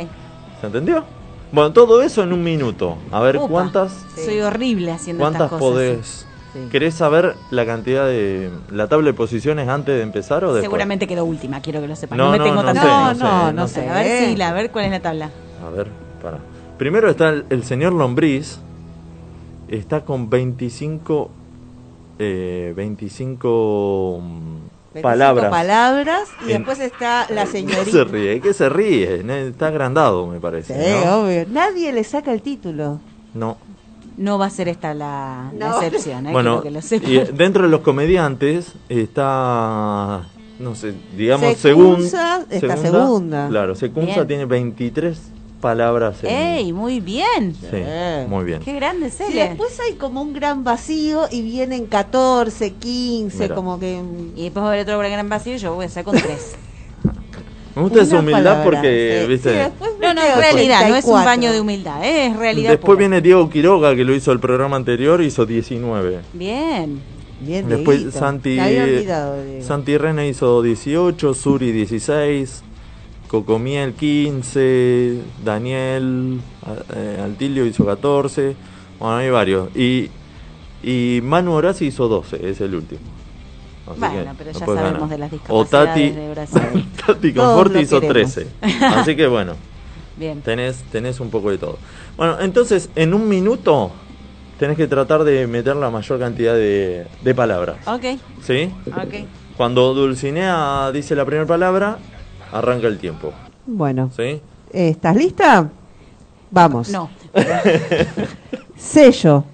¿Se 0.61 0.67
entendió? 0.67 1.05
Bueno, 1.53 1.73
todo 1.73 2.03
eso 2.03 2.23
en 2.23 2.33
un 2.33 2.43
minuto. 2.43 2.97
A 3.11 3.21
ver 3.21 3.39
cuántas 3.39 4.05
Soy 4.15 4.41
horrible 4.41 4.93
haciendo 4.93 5.23
cuántas 5.23 5.43
estas 5.43 5.59
cosas. 5.59 5.73
podés. 5.73 6.28
Sí. 6.53 6.61
¿Querés 6.70 6.95
saber 6.95 7.35
la 7.51 7.66
cantidad 7.66 8.07
de 8.07 8.51
la 8.70 8.89
tabla 8.89 9.09
de 9.09 9.12
posiciones 9.15 9.69
antes 9.69 9.95
de 9.97 10.03
empezar 10.03 10.45
o 10.45 10.49
después? 10.49 10.62
Seguramente 10.65 11.07
quedó 11.07 11.25
última, 11.25 11.61
quiero 11.61 11.81
que 11.83 11.89
lo 11.89 11.95
sepan. 11.97 12.16
No, 12.16 12.27
No, 12.27 12.31
me 12.33 12.39
no, 12.39 12.45
tengo 12.45 12.57
no 12.62 12.65
tanta 12.65 12.81
sé, 12.83 12.89
No, 12.89 13.12
no 13.12 13.15
sé, 13.15 13.53
no, 13.55 13.69
sé. 13.69 13.75
sé. 13.83 13.89
A 13.91 13.95
ver 13.95 14.29
si 14.29 14.37
la, 14.37 14.49
a 14.49 14.53
ver 14.55 14.70
cuál 14.70 14.87
es 14.87 14.91
la 14.93 15.01
tabla. 15.01 15.31
A 15.66 15.70
ver, 15.70 15.89
para. 16.23 16.39
Primero 16.79 17.11
está 17.11 17.29
el, 17.31 17.45
el 17.51 17.65
señor 17.65 17.93
Lombriz. 17.93 18.61
Está 19.69 20.01
con 20.07 20.31
25 20.31 21.31
eh, 22.19 22.73
25 22.75 24.19
mm, 24.23 24.57
25 24.95 25.03
palabras. 25.03 25.51
palabras 25.51 26.29
y 26.47 26.53
En- 26.53 26.59
después 26.59 26.81
está 26.81 27.27
la 27.31 27.43
¿Qué 27.45 27.47
se 27.51 27.53
señorita. 27.59 28.05
ríe? 28.05 28.41
¿Qué 28.41 28.55
se 28.55 28.69
ríe? 28.69 29.47
Está 29.49 29.66
agrandado, 29.69 30.27
me 30.27 30.41
parece. 30.41 30.75
Sí, 30.75 31.05
¿no? 31.05 31.25
obvio. 31.25 31.45
Nadie 31.51 31.93
le 31.93 32.03
saca 32.05 32.33
el 32.33 32.41
título. 32.43 33.01
No. 33.35 33.59
No 34.19 34.36
va 34.36 34.47
a 34.47 34.51
ser 34.51 34.69
esta 34.69 34.93
la, 34.95 35.51
excepción, 35.59 36.27
¿eh? 36.27 36.32
Bueno, 36.32 36.61
que 36.61 36.70
lo 36.73 36.81
y 36.81 37.16
eh, 37.19 37.31
dentro 37.32 37.62
de 37.62 37.69
los 37.69 37.81
comediantes 37.82 38.73
está, 38.89 40.27
no 40.59 40.74
sé, 40.74 40.93
digamos, 41.16 41.57
Secunza, 41.57 42.40
segun- 42.40 42.47
está 42.53 42.77
segunda. 42.77 43.49
Claro, 43.49 43.74
Secunza 43.77 44.15
Bien. 44.15 44.27
tiene 44.27 44.45
23 44.47 45.19
palabras. 45.61 46.23
en- 46.24 46.31
¡Ey! 46.31 46.73
Muy 46.73 46.99
bien. 47.01 47.55
Sí, 47.61 47.66
Eh. 47.73 48.27
muy 48.28 48.45
bien. 48.45 48.61
Qué 48.61 48.74
grande 48.74 49.07
es 49.07 49.20
Y 49.20 49.39
él. 49.39 49.51
después 49.51 49.78
hay 49.81 49.95
como 49.95 50.20
un 50.23 50.32
gran 50.32 50.65
vacío 50.65 51.27
y 51.31 51.43
vienen 51.43 51.86
14, 51.86 52.73
15, 52.74 53.45
Mira. 53.45 53.55
como 53.55 53.78
que... 53.78 54.03
Y 54.36 54.45
después 54.45 54.62
va 54.65 54.69
a 54.70 54.73
haber 54.73 54.82
otro 54.82 54.99
gran 54.99 55.28
vacío 55.28 55.55
y 55.55 55.59
yo 55.59 55.74
voy 55.74 55.85
a 55.85 55.86
hacer 55.89 56.05
con 56.05 56.16
tres. 56.16 56.57
Me 57.79 57.85
gusta 57.85 58.03
esa 58.03 58.19
humildad 58.19 58.43
palabra, 58.43 58.65
porque, 58.65 59.21
sí. 59.23 59.29
viste, 59.29 59.51
Sí, 59.51 59.57
después 59.57 59.91
No, 60.01 60.15
no, 60.15 60.21
es 60.21 60.37
realidad, 60.37 60.89
no 60.89 60.97
es 60.97 61.05
un 61.05 61.11
84. 61.13 61.25
baño 61.25 61.53
de 61.53 61.61
humildad, 61.61 62.05
¿eh? 62.05 62.27
es 62.27 62.37
realidad. 62.37 62.71
después 62.71 62.97
pura. 62.97 62.99
viene 62.99 63.21
Diego 63.21 63.49
Quiroga 63.49 63.95
que 63.95 64.05
lo 64.05 64.15
hizo 64.15 64.33
el 64.33 64.41
programa 64.41 64.75
anterior, 64.75 65.23
hizo 65.23 65.47
19. 65.47 66.19
Bien. 66.33 67.01
Bien, 67.41 67.69
Después 67.69 67.99
Dieguito. 67.99 68.19
Santi, 68.19 68.59
olvidado. 68.59 69.37
Santi 69.61 69.97
Rene 69.97 70.29
hizo 70.29 70.61
18, 70.61 71.35
Suri 71.35 71.71
16, 71.71 72.65
Cocomiel 73.29 73.93
15, 73.93 75.21
Daniel 75.45 76.41
eh, 76.97 77.21
Altilio 77.23 77.65
hizo 77.65 77.87
14, 77.87 78.57
bueno, 78.99 79.17
hay 79.19 79.31
varios. 79.31 79.69
Y, 79.77 80.11
y 80.83 81.21
Manu 81.23 81.53
Horaci 81.53 81.87
hizo 81.87 82.09
12, 82.09 82.51
es 82.51 82.61
el 82.61 82.75
último. 82.75 83.18
Así 83.93 84.01
Bueno, 84.01 84.35
pero 84.39 84.51
ya 84.52 84.59
sabemos 84.59 84.93
ganar. 84.93 85.09
de 85.09 85.19
las 85.19 85.32
O 85.48 85.65
Tati, 85.65 86.01
discapacidades 86.02 86.16
de 86.16 86.31
Brasil. 86.31 86.89
Tati 87.06 87.35
Conforti 87.35 87.78
hizo 87.78 88.01
queremos. 88.01 88.35
13. 88.35 88.48
Así 88.86 89.16
que 89.16 89.27
bueno, 89.27 89.55
Bien. 90.16 90.40
tenés, 90.43 90.82
tenés 90.93 91.20
un 91.20 91.31
poco 91.31 91.51
de 91.51 91.59
todo. 91.59 91.78
Bueno, 92.16 92.40
entonces 92.40 92.90
en 92.97 93.15
un 93.15 93.28
minuto 93.28 93.90
tenés 94.59 94.77
que 94.77 94.86
tratar 94.86 95.24
de 95.24 95.47
meter 95.47 95.77
la 95.77 95.90
mayor 95.90 96.19
cantidad 96.19 96.55
de, 96.55 97.06
de 97.23 97.35
palabras. 97.35 97.77
Ok, 97.86 98.05
¿Sí? 98.43 98.73
ok. 98.89 99.15
Cuando 99.56 99.93
Dulcinea 99.94 100.90
dice 100.93 101.15
la 101.16 101.24
primera 101.24 101.47
palabra, 101.47 101.98
arranca 102.52 102.86
el 102.86 102.98
tiempo. 102.98 103.32
Bueno, 103.66 104.10
¿Sí? 104.16 104.23
eh, 104.23 104.40
¿estás 104.73 105.15
lista? 105.16 105.69
Vamos. 106.51 106.89
No. 106.90 107.10
Sello. 108.77 109.44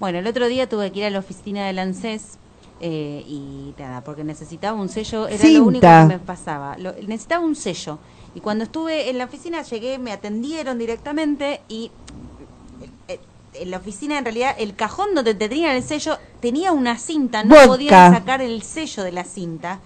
Bueno, 0.00 0.18
el 0.18 0.26
otro 0.26 0.48
día 0.48 0.68
tuve 0.68 0.90
que 0.90 1.00
ir 1.00 1.04
a 1.06 1.10
la 1.10 1.18
oficina 1.20 1.66
del 1.66 1.78
ANSES 1.78 2.38
eh, 2.86 3.24
y 3.26 3.72
nada, 3.78 4.02
porque 4.04 4.24
necesitaba 4.24 4.78
un 4.78 4.90
sello, 4.90 5.26
era 5.26 5.38
lo 5.54 5.64
único 5.64 5.80
que 6.08 6.14
me 6.18 6.18
pasaba. 6.18 6.76
Lo- 6.76 6.92
necesitaba 6.92 7.42
un 7.42 7.56
sello. 7.56 7.98
Y 8.34 8.40
cuando 8.40 8.64
estuve 8.64 9.08
en 9.08 9.16
la 9.16 9.24
oficina 9.24 9.62
llegué, 9.62 9.98
me 9.98 10.12
atendieron 10.12 10.76
directamente 10.78 11.62
y 11.66 11.90
eh, 13.08 13.18
en 13.54 13.70
la 13.70 13.78
oficina 13.78 14.18
en 14.18 14.24
realidad 14.24 14.54
el 14.58 14.74
cajón 14.74 15.14
donde 15.14 15.32
te 15.34 15.48
tenían 15.48 15.74
el 15.76 15.82
sello 15.82 16.18
tenía 16.40 16.72
una 16.72 16.98
cinta, 16.98 17.42
no 17.42 17.54
Vodka. 17.54 17.66
podían 17.68 18.12
sacar 18.12 18.42
el 18.42 18.62
sello 18.62 19.02
de 19.02 19.12
la 19.12 19.24
cinta. 19.24 19.80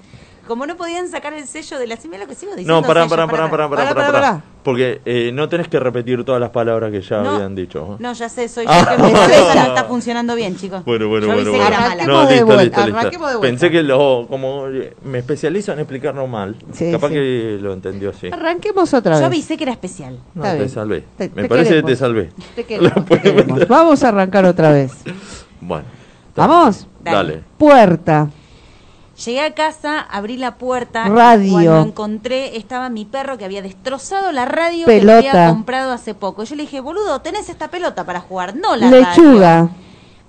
Como 0.48 0.64
no 0.66 0.76
podían 0.76 1.08
sacar 1.08 1.34
el 1.34 1.46
sello 1.46 1.78
de 1.78 1.86
la 1.86 1.96
mira 2.10 2.18
lo 2.24 2.26
que 2.26 2.34
sigo 2.34 2.52
diciendo. 2.52 2.80
No, 2.80 2.86
pará, 2.86 3.02
sello, 3.02 3.10
pará, 3.10 3.26
pará, 3.50 3.68
pará, 3.68 3.94
pará, 3.94 4.12
Pará. 4.12 4.42
Porque 4.64 5.00
eh, 5.04 5.30
no 5.32 5.48
tenés 5.48 5.68
que 5.68 5.78
repetir 5.78 6.24
todas 6.24 6.40
las 6.40 6.50
palabras 6.50 6.90
que 6.90 7.00
ya 7.02 7.22
No. 7.22 7.30
habían 7.36 7.54
dicho. 7.54 7.92
¿eh? 7.92 7.96
No, 7.98 8.12
ya 8.14 8.28
sé, 8.30 8.48
soy 8.48 8.64
yo 8.64 8.70
Ah. 8.72 8.94
que 8.96 9.02
mi 9.02 9.12
cabeza 9.12 9.54
no 9.54 9.60
está 9.68 9.84
funcionando 9.88 10.34
bien, 10.34 10.56
chicos. 10.56 10.84
Bueno, 10.86 11.08
bueno, 11.08 11.26
Yo 11.26 11.34
bueno. 11.34 11.50
bueno. 11.50 11.66
Arranquemos 11.66 12.06
No, 12.06 12.24
de 12.26 12.30
listo, 12.32 12.46
vuelta, 12.46 12.62
listo, 12.64 12.80
listo. 12.86 12.98
arranquemos 12.98 13.28
de 13.30 13.36
vuelta. 13.36 13.50
Pensé 13.52 13.70
que 13.70 13.82
lo, 13.82 14.26
como 14.28 14.66
eh, 14.68 14.94
me 15.04 15.18
especializo 15.18 15.72
en 15.74 15.80
explicarlo 15.80 16.26
mal, 16.26 16.56
Sí, 16.72 16.90
capaz 16.92 17.08
sí. 17.08 17.14
que 17.14 17.58
lo 17.60 17.72
entendió 17.74 18.10
así. 18.10 18.28
Arranquemos 18.32 18.92
otra 18.94 19.12
Yo 19.14 19.18
vez. 19.20 19.26
avisé 19.26 19.56
que 19.58 19.64
era 19.64 19.72
especial. 19.72 20.18
No, 20.34 20.42
Está 20.42 20.52
te 20.52 20.58
bien. 20.58 20.70
salvé. 20.70 21.04
Te- 21.18 21.30
me 21.34 21.42
te 21.42 21.48
parece 21.48 21.68
queremos. 21.70 21.88
que 21.90 21.92
te 21.94 21.98
salvé. 21.98 22.28
Te 22.56 22.64
queremos, 22.64 23.58
te. 23.58 23.64
Vamos 23.66 24.02
a 24.02 24.08
arrancar 24.08 24.44
otra 24.46 24.72
vez. 24.72 24.92
Bueno. 25.60 25.84
Vamos. 26.34 26.86
Dale. 27.02 27.42
Puerta. 27.58 28.28
Llegué 29.24 29.40
a 29.40 29.54
casa, 29.54 30.00
abrí 30.00 30.36
la 30.36 30.54
puerta. 30.56 31.04
y 31.06 31.10
Radio. 31.10 31.50
Cuando 31.52 31.80
encontré, 31.88 32.56
estaba 32.56 32.88
mi 32.88 33.04
perro 33.04 33.36
que 33.36 33.44
había 33.44 33.62
destrozado 33.62 34.30
la 34.32 34.44
radio 34.44 34.86
Pelota. 34.86 35.20
que 35.22 35.28
había 35.30 35.48
comprado 35.50 35.92
hace 35.92 36.14
poco. 36.14 36.44
Yo 36.44 36.54
le 36.54 36.62
dije, 36.62 36.80
boludo, 36.80 37.20
tenés 37.20 37.48
esta 37.48 37.68
pelota 37.68 38.04
para 38.06 38.20
jugar, 38.20 38.54
no 38.54 38.76
la 38.76 38.90
Lechuga. 38.90 39.56
radio. 39.62 39.70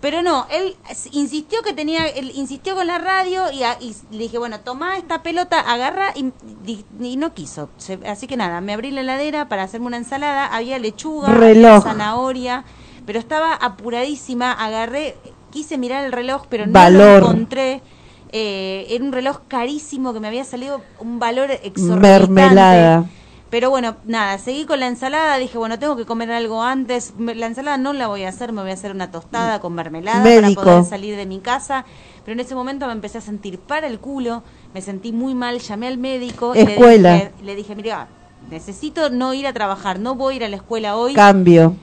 Pero 0.01 0.21
no, 0.21 0.47
él 0.49 0.77
insistió 1.11 1.61
que 1.61 1.73
tenía, 1.73 2.07
él 2.07 2.31
insistió 2.33 2.73
con 2.73 2.87
la 2.87 2.99
radio 2.99 3.51
y, 3.51 3.63
a- 3.63 3.77
y 3.81 3.89
s- 3.91 4.05
le 4.11 4.19
dije, 4.19 4.37
bueno, 4.37 4.61
toma 4.61 4.97
esta 4.97 5.21
pelota, 5.23 5.59
agarra 5.59 6.13
y, 6.15 6.31
no 7.17 7.33
quiso. 7.33 7.69
Se- 7.77 7.99
así 8.07 8.25
que 8.25 8.37
nada, 8.37 8.61
me 8.61 8.71
abrí 8.73 8.91
la 8.91 9.01
heladera 9.01 9.49
para 9.49 9.63
hacerme 9.63 9.87
una 9.87 9.97
ensalada, 9.97 10.45
había 10.45 10.79
lechuga, 10.79 11.27
Reloj. 11.27 11.69
había 11.71 11.81
zanahoria, 11.81 12.63
pero 13.05 13.19
estaba 13.19 13.53
apuradísima, 13.53 14.53
agarré, 14.53 15.17
quise 15.51 15.77
mirar 15.77 16.05
el 16.05 16.13
reloj, 16.13 16.43
pero 16.49 16.65
no 16.65 16.71
Valor. 16.71 17.21
lo 17.21 17.27
encontré. 17.31 17.81
Eh, 18.31 18.85
era 18.89 19.03
un 19.03 19.11
reloj 19.11 19.39
carísimo 19.47 20.13
que 20.13 20.19
me 20.19 20.27
había 20.27 20.43
salido 20.43 20.81
un 20.99 21.19
valor 21.19 21.51
exorbitante. 21.51 21.99
Mermelada. 22.29 23.05
Pero 23.49 23.71
bueno, 23.71 23.95
nada, 24.05 24.37
seguí 24.37 24.65
con 24.65 24.79
la 24.79 24.85
ensalada, 24.85 25.37
dije, 25.37 25.57
bueno, 25.57 25.79
tengo 25.79 25.95
que 25.95 26.05
comer 26.05 26.31
algo 26.31 26.61
antes. 26.61 27.13
La 27.17 27.47
ensalada 27.47 27.77
no 27.77 27.93
la 27.93 28.07
voy 28.07 28.23
a 28.23 28.29
hacer, 28.29 28.51
me 28.53 28.61
voy 28.61 28.69
a 28.69 28.75
hacer 28.75 28.91
una 28.91 29.09
tostada 29.09 29.59
con 29.59 29.73
mermelada 29.73 30.23
Médico. 30.23 30.61
para 30.61 30.77
poder 30.77 30.89
salir 30.89 31.15
de 31.15 31.25
mi 31.25 31.39
casa. 31.39 31.83
Pero 32.23 32.33
en 32.33 32.41
ese 32.41 32.53
momento 32.53 32.85
me 32.85 32.93
empecé 32.93 33.17
a 33.17 33.21
sentir 33.21 33.57
para 33.57 33.87
el 33.87 33.99
culo, 33.99 34.43
me 34.75 34.81
sentí 34.81 35.11
muy 35.11 35.33
mal, 35.33 35.57
llamé 35.59 35.87
al 35.87 35.97
médico 35.97 36.53
y 36.53 36.59
Escuela. 36.59 37.13
le 37.13 37.15
dije, 37.15 37.31
le 37.43 37.55
dije, 37.55 37.75
mira, 37.75 38.07
necesito 38.51 39.09
no 39.09 39.33
ir 39.33 39.47
a 39.47 39.53
trabajar, 39.53 39.97
no 39.99 40.13
voy 40.13 40.35
a 40.35 40.37
ir 40.37 40.43
a 40.43 40.49
la 40.49 40.57
escuela 40.57 40.95
hoy 40.95 41.15
Cambio. 41.15 41.75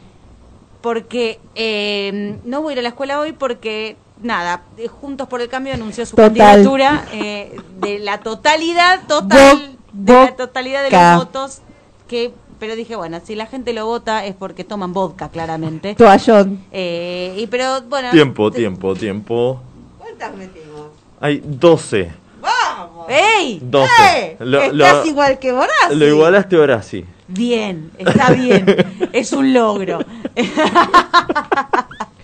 porque 0.82 1.40
eh, 1.56 2.38
no 2.44 2.62
voy 2.62 2.70
a 2.70 2.72
ir 2.74 2.78
a 2.78 2.82
la 2.82 2.88
escuela 2.90 3.18
hoy 3.18 3.32
porque 3.32 3.96
nada, 4.22 4.62
eh, 4.78 4.88
Juntos 4.88 5.28
por 5.28 5.40
el 5.40 5.48
Cambio 5.48 5.74
anunció 5.74 6.04
su 6.06 6.16
Total. 6.16 6.34
candidatura 6.36 7.04
eh, 7.12 7.56
de 7.80 7.98
la 7.98 8.18
totalidad 8.20 9.06
total 9.06 9.76
de 9.92 10.12
la 10.12 10.36
totalidad 10.36 10.82
de 10.84 10.90
los 10.90 11.16
votos 11.24 11.60
que 12.08 12.32
pero 12.58 12.74
dije, 12.74 12.96
bueno, 12.96 13.20
si 13.22 13.34
la 13.34 13.44
gente 13.46 13.74
lo 13.74 13.84
vota 13.84 14.24
es 14.24 14.34
porque 14.34 14.64
toman 14.64 14.94
vodka, 14.94 15.28
claramente. 15.28 15.94
Toallón. 15.94 16.64
Eh, 16.72 17.34
y 17.36 17.46
pero 17.48 17.82
bueno, 17.82 18.10
Tiempo, 18.12 18.50
tiempo, 18.50 18.94
tiempo. 18.94 19.60
¿Cuántas 19.98 20.34
metimos? 20.34 20.86
Hay 21.20 21.42
12. 21.44 22.10
¡Vamos! 22.40 23.06
¡Ey! 23.10 23.58
12. 23.62 23.90
¡Eh! 24.14 24.36
Lo, 24.40 24.62
Estás 24.62 24.72
lo- 24.72 25.06
igual 25.06 25.38
que 25.38 25.52
Borassi. 25.52 25.94
lo 25.96 26.06
igualaste 26.06 26.56
ahora 26.56 26.82
sí. 26.82 27.04
Bien, 27.28 27.90
está 27.98 28.30
bien. 28.30 28.64
es 29.12 29.32
un 29.32 29.52
logro. 29.52 29.98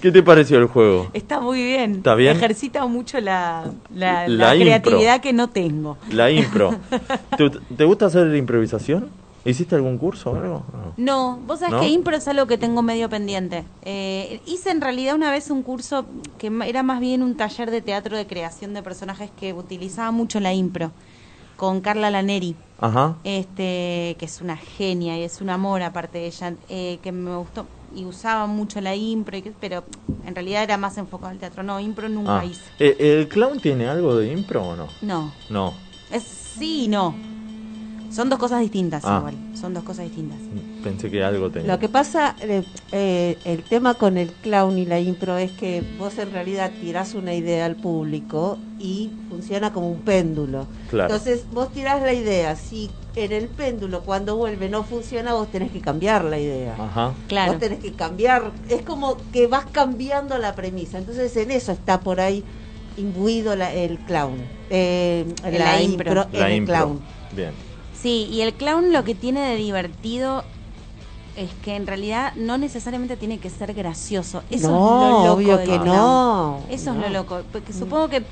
¿Qué 0.00 0.10
te 0.10 0.22
pareció 0.22 0.58
el 0.58 0.66
juego? 0.66 1.08
Está 1.12 1.40
muy 1.40 1.62
bien. 1.62 1.96
¿Está 1.96 2.14
bien? 2.14 2.36
Ejercita 2.36 2.86
mucho 2.86 3.20
la, 3.20 3.64
la, 3.94 4.26
La 4.28 4.28
la 4.28 4.54
impro. 4.56 4.66
creatividad 4.66 5.20
que 5.20 5.32
no 5.32 5.48
tengo. 5.50 5.98
La 6.10 6.30
impro. 6.30 6.74
¿Te, 7.36 7.50
te 7.50 7.84
gusta 7.84 8.06
hacer 8.06 8.34
improvisación? 8.34 9.08
¿Hiciste 9.44 9.74
algún 9.74 9.96
curso 9.98 10.32
o 10.32 10.36
algo? 10.36 10.64
No. 10.98 11.38
Vos 11.46 11.60
sabés 11.60 11.74
¿No? 11.74 11.80
que 11.80 11.88
impro 11.88 12.14
es 12.16 12.28
algo 12.28 12.46
que 12.46 12.58
tengo 12.58 12.82
medio 12.82 13.08
pendiente. 13.08 13.64
Eh, 13.82 14.40
hice 14.46 14.70
en 14.70 14.80
realidad 14.82 15.14
una 15.14 15.30
vez 15.30 15.50
un 15.50 15.62
curso 15.62 16.04
que 16.38 16.50
era 16.66 16.82
más 16.82 17.00
bien 17.00 17.22
un 17.22 17.36
taller 17.36 17.70
de 17.70 17.80
teatro 17.80 18.16
de 18.16 18.26
creación 18.26 18.74
de 18.74 18.82
personajes 18.82 19.30
que 19.38 19.52
utilizaba 19.54 20.10
mucho 20.10 20.40
la 20.40 20.52
impro. 20.52 20.92
con 21.56 21.80
Carla 21.82 22.10
Laneri, 22.10 22.54
Ajá. 22.80 23.16
este, 23.24 24.16
que 24.18 24.24
es 24.24 24.40
una 24.40 24.56
genia 24.56 25.18
y 25.18 25.24
es 25.24 25.42
un 25.42 25.50
amor 25.50 25.82
aparte 25.82 26.16
de 26.18 26.26
ella, 26.26 26.54
eh, 26.70 26.98
que 27.02 27.12
me 27.12 27.36
gustó 27.36 27.66
y 27.94 28.04
usaba 28.04 28.46
mucho 28.46 28.80
la 28.80 28.94
impro, 28.94 29.36
y 29.36 29.42
que- 29.42 29.52
pero 29.58 29.84
en 30.26 30.34
realidad 30.34 30.62
era 30.62 30.76
más 30.76 30.96
enfocado 30.98 31.30
al 31.30 31.38
teatro. 31.38 31.62
No, 31.62 31.80
impro 31.80 32.08
nunca 32.08 32.40
Ah. 32.40 32.44
hice. 32.44 32.62
Eh, 32.78 32.96
¿El 33.20 33.28
clown 33.28 33.58
tiene 33.60 33.88
algo 33.88 34.16
de 34.16 34.32
impro 34.32 34.62
o 34.66 34.76
no? 34.76 34.86
No, 35.02 35.32
No. 35.48 35.74
es 36.12 36.22
sí 36.22 36.84
y 36.84 36.88
no. 36.88 37.14
Son 38.10 38.28
dos 38.28 38.40
cosas 38.40 38.60
distintas 38.60 39.04
Ah. 39.04 39.18
igual, 39.20 39.36
son 39.56 39.72
dos 39.72 39.84
cosas 39.84 40.04
distintas. 40.06 40.38
Pensé 40.82 41.10
que 41.10 41.22
algo 41.22 41.50
tenía. 41.50 41.72
Lo 41.72 41.78
que 41.78 41.88
pasa, 41.88 42.34
eh, 42.40 42.64
eh, 42.90 43.38
el 43.44 43.62
tema 43.62 43.94
con 43.94 44.18
el 44.18 44.32
clown 44.32 44.78
y 44.78 44.84
la 44.86 44.98
impro 44.98 45.36
es 45.38 45.52
que 45.52 45.84
vos 45.98 46.18
en 46.18 46.32
realidad 46.32 46.72
tirás 46.80 47.14
una 47.14 47.34
idea 47.34 47.66
al 47.66 47.76
público 47.76 48.58
y 48.80 49.10
funciona 49.28 49.72
como 49.72 49.90
un 49.92 50.00
péndulo. 50.00 50.66
Claro. 50.88 51.14
Entonces 51.14 51.44
vos 51.52 51.70
tirás 51.72 52.02
la 52.02 52.12
idea, 52.12 52.56
si 52.56 52.90
en 53.16 53.32
el 53.32 53.48
péndulo 53.48 54.02
cuando 54.02 54.36
vuelve 54.36 54.68
no 54.68 54.84
funciona, 54.84 55.34
vos 55.34 55.50
tenés 55.50 55.70
que 55.72 55.80
cambiar 55.80 56.24
la 56.24 56.38
idea. 56.38 56.74
Ajá. 56.78 57.12
Claro. 57.28 57.52
Vos 57.52 57.60
tenés 57.60 57.78
que 57.80 57.92
cambiar, 57.92 58.52
es 58.68 58.82
como 58.82 59.16
que 59.32 59.46
vas 59.46 59.66
cambiando 59.72 60.38
la 60.38 60.54
premisa. 60.54 60.98
Entonces 60.98 61.36
en 61.36 61.50
eso 61.50 61.72
está 61.72 62.00
por 62.00 62.20
ahí 62.20 62.44
imbuido 62.96 63.56
la- 63.56 63.72
el 63.72 63.98
clown. 63.98 64.36
Eh, 64.70 65.24
En 65.44 65.52
la, 65.58 65.76
la 65.76 65.82
impro, 65.82 66.10
impro. 66.10 66.26
en 66.32 66.40
La 66.40 66.48
el 66.50 66.56
impro. 66.56 66.74
clown. 66.76 67.00
Bien. 67.34 67.50
Sí, 68.00 68.28
y 68.30 68.40
el 68.42 68.54
clown 68.54 68.92
lo 68.92 69.04
que 69.04 69.14
tiene 69.14 69.40
de 69.40 69.56
divertido 69.56 70.42
es 71.36 71.50
que 71.64 71.76
en 71.76 71.86
realidad 71.86 72.32
no 72.36 72.58
necesariamente 72.58 73.16
tiene 73.16 73.38
que 73.38 73.50
ser 73.50 73.72
gracioso. 73.74 74.42
Eso 74.50 74.68
no, 74.70 74.74
es 74.74 75.10
lo 75.10 75.22
loco 75.24 75.32
obvio 75.34 75.56
del 75.58 75.68
que 75.68 75.74
clown. 75.78 75.86
no. 75.96 76.60
Eso 76.70 76.92
no. 76.92 77.00
es 77.04 77.12
lo 77.12 77.18
loco. 77.20 77.42
Porque 77.52 77.72
supongo 77.72 78.08
que 78.08 78.22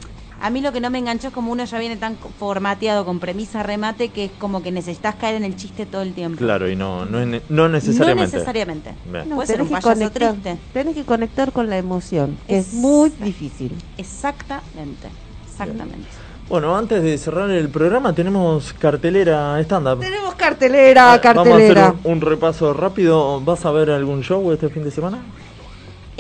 a 0.41 0.51
mí 0.51 0.61
lo 0.61 0.73
que 0.73 0.81
no 0.81 0.91
me 0.91 0.99
enganchó 0.99 1.29
es 1.29 1.33
como 1.35 1.51
uno 1.53 1.65
ya 1.65 1.79
viene 1.79 1.97
tan 1.97 2.17
formateado 2.39 3.05
con 3.05 3.19
premisa 3.21 3.63
remate 3.63 4.09
que 4.11 4.27
es 4.27 4.31
como 4.39 4.63
que 4.63 4.71
necesitas 4.71 5.15
caer 5.17 5.35
en 5.37 5.45
el 5.45 5.57
chiste 5.57 5.87
todo 5.87 6.03
el 6.03 6.15
tiempo. 6.15 6.39
Claro, 6.39 6.69
y 6.71 6.77
no, 6.77 7.05
no, 7.07 7.21
es 7.21 7.27
ne- 7.27 7.43
no 7.49 7.69
necesariamente. 7.69 8.33
No 8.33 8.39
necesariamente. 8.39 8.95
No, 9.27 9.35
Puede 9.37 9.47
ser 9.47 9.63
un 9.63 9.69
payaso 9.69 9.89
conectar, 9.89 10.33
triste. 10.33 10.59
tenés 10.73 10.95
que 10.95 11.05
conectar 11.05 11.53
con 11.53 11.69
la 11.69 11.79
emoción, 11.79 12.37
que 12.47 12.59
es 12.59 12.73
muy 12.75 13.11
difícil. 13.11 13.73
Exactamente. 13.97 15.09
Exactamente. 15.51 16.07
Bueno, 16.49 16.77
antes 16.77 17.03
de 17.03 17.19
cerrar 17.19 17.51
el 17.51 17.69
programa 17.69 18.15
tenemos 18.15 18.73
cartelera 18.73 19.61
stand-up. 19.61 20.01
Tenemos 20.01 20.35
cartelera, 20.35 21.21
cartelera. 21.21 21.35
Vamos 21.35 21.61
a 21.61 21.89
hacer 21.99 22.01
un, 22.05 22.13
un 22.13 22.21
repaso 22.23 22.73
rápido. 22.73 23.41
¿Vas 23.43 23.67
a 23.67 23.71
ver 23.71 23.91
algún 23.91 24.23
show 24.23 24.51
este 24.53 24.69
fin 24.71 24.83
de 24.85 24.91
semana? 24.91 25.19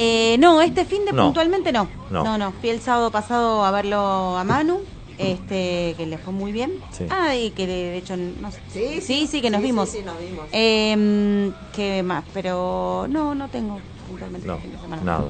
Eh, 0.00 0.36
no, 0.38 0.62
este 0.62 0.84
fin 0.84 1.04
de 1.04 1.12
No. 1.12 1.24
puntualmente 1.24 1.72
no. 1.72 1.88
No. 2.10 2.22
no. 2.24 2.38
No, 2.38 2.52
Fui 2.60 2.70
el 2.70 2.80
sábado 2.80 3.10
pasado 3.10 3.64
a 3.64 3.70
verlo 3.72 3.98
a 4.38 4.44
Manu, 4.44 4.78
este, 5.18 5.94
que 5.96 6.06
le 6.06 6.18
fue 6.18 6.32
muy 6.32 6.52
bien. 6.52 6.72
Sí. 6.92 7.04
Ah, 7.10 7.34
y 7.34 7.50
que 7.50 7.66
de, 7.66 7.72
de 7.90 7.96
hecho, 7.98 8.16
no 8.16 8.50
sé. 8.52 8.60
Sí, 8.72 9.00
sí, 9.00 9.26
sí, 9.26 9.42
que 9.42 9.50
nos 9.50 9.60
sí, 9.60 9.66
vimos. 9.66 9.88
sí, 9.88 9.98
sí, 9.98 10.04
nos 10.04 10.18
vimos. 10.20 10.44
Eh, 10.52 11.50
¿Qué 11.74 12.02
más? 12.04 12.24
Pero 12.32 13.06
no, 13.10 13.34
no 13.34 13.48
tengo 13.48 13.80
puntualmente 14.08 14.46
No, 14.46 14.58
fin 14.58 14.70
de 14.72 14.78
semana. 14.78 15.02
nada. 15.02 15.24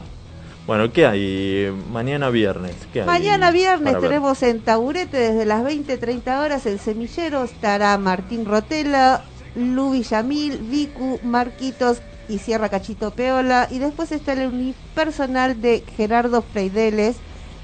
Bueno, 0.67 0.93
¿qué 0.93 1.07
hay? 1.07 1.73
Mañana 1.91 2.29
viernes. 2.29 2.75
¿qué 2.93 3.01
hay 3.01 3.07
Mañana 3.07 3.51
viernes 3.51 3.95
ver? 3.95 4.03
tenemos 4.03 4.43
en 4.43 4.61
Taburete 4.61 5.17
desde 5.17 5.47
las 5.47 5.65
20-30 5.65 6.45
horas 6.45 6.67
el 6.67 6.79
semillero. 6.79 7.43
Estará 7.45 7.97
Martín 7.97 8.45
Rotela, 8.45 9.25
Lu 9.57 9.93
Villamil, 9.93 10.59
Vicu, 10.59 11.21
Marquitos 11.23 12.03
y 12.29 12.39
Sierra 12.39 12.69
Cachito 12.69 13.11
Peola. 13.11 13.69
Y 13.71 13.79
después 13.79 14.13
está 14.13 14.33
el 14.35 14.49
unipersonal 14.49 15.61
de 15.61 15.83
Gerardo 15.97 16.43
Freideles, 16.43 17.17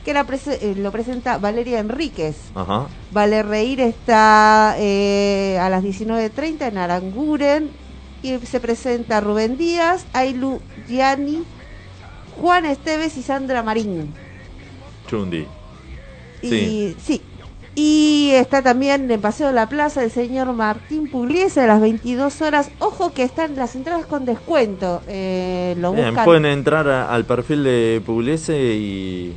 que 0.05 0.13
la 0.15 0.27
prese- 0.27 0.59
eh, 0.61 0.75
lo 0.77 0.91
presenta 0.93 1.39
Valeria 1.39 1.79
Enríquez. 1.81 2.37
Ajá. 2.55 2.87
Vale 3.11 3.43
Reír 3.43 3.81
está 3.81 4.75
eh, 4.79 5.59
a 5.61 5.69
las 5.71 5.83
19.30 5.83 6.67
en 6.69 6.79
Aranguren. 6.79 7.71
Y 8.23 8.39
se 8.47 8.59
presenta 8.59 9.21
Rubén 9.21 9.59
Díaz, 9.59 10.07
Ailu 10.15 10.61
Gianni, 10.89 11.45
Juan 12.41 12.65
Esteves 12.65 13.19
y 13.19 13.23
Sandra 13.23 13.63
Marín. 13.63 14.15
Chundi. 15.07 15.47
Y 16.41 16.49
Sí. 16.49 16.97
sí. 17.05 17.23
Y 17.77 18.31
está 18.35 18.63
también 18.63 19.11
en 19.11 19.21
Paseo 19.21 19.49
de 19.49 19.53
la 19.53 19.69
Plaza 19.69 20.05
el 20.05 20.11
señor 20.13 20.53
Martín 20.53 21.09
Pugliese 21.11 21.63
a 21.63 21.67
las 21.67 21.81
22 21.81 22.41
horas. 22.43 22.71
Ojo 22.79 23.13
que 23.13 23.25
están 23.25 23.57
las 23.57 23.75
entradas 23.75 24.07
con 24.07 24.25
descuento. 24.25 25.03
Eh, 25.09 25.75
lo 25.79 25.93
Bien, 25.93 26.07
buscan. 26.09 26.25
pueden 26.25 26.47
entrar 26.47 26.89
a- 26.89 27.13
al 27.13 27.25
perfil 27.25 27.65
de 27.65 28.01
Pugliese 28.07 28.57
y, 28.77 29.35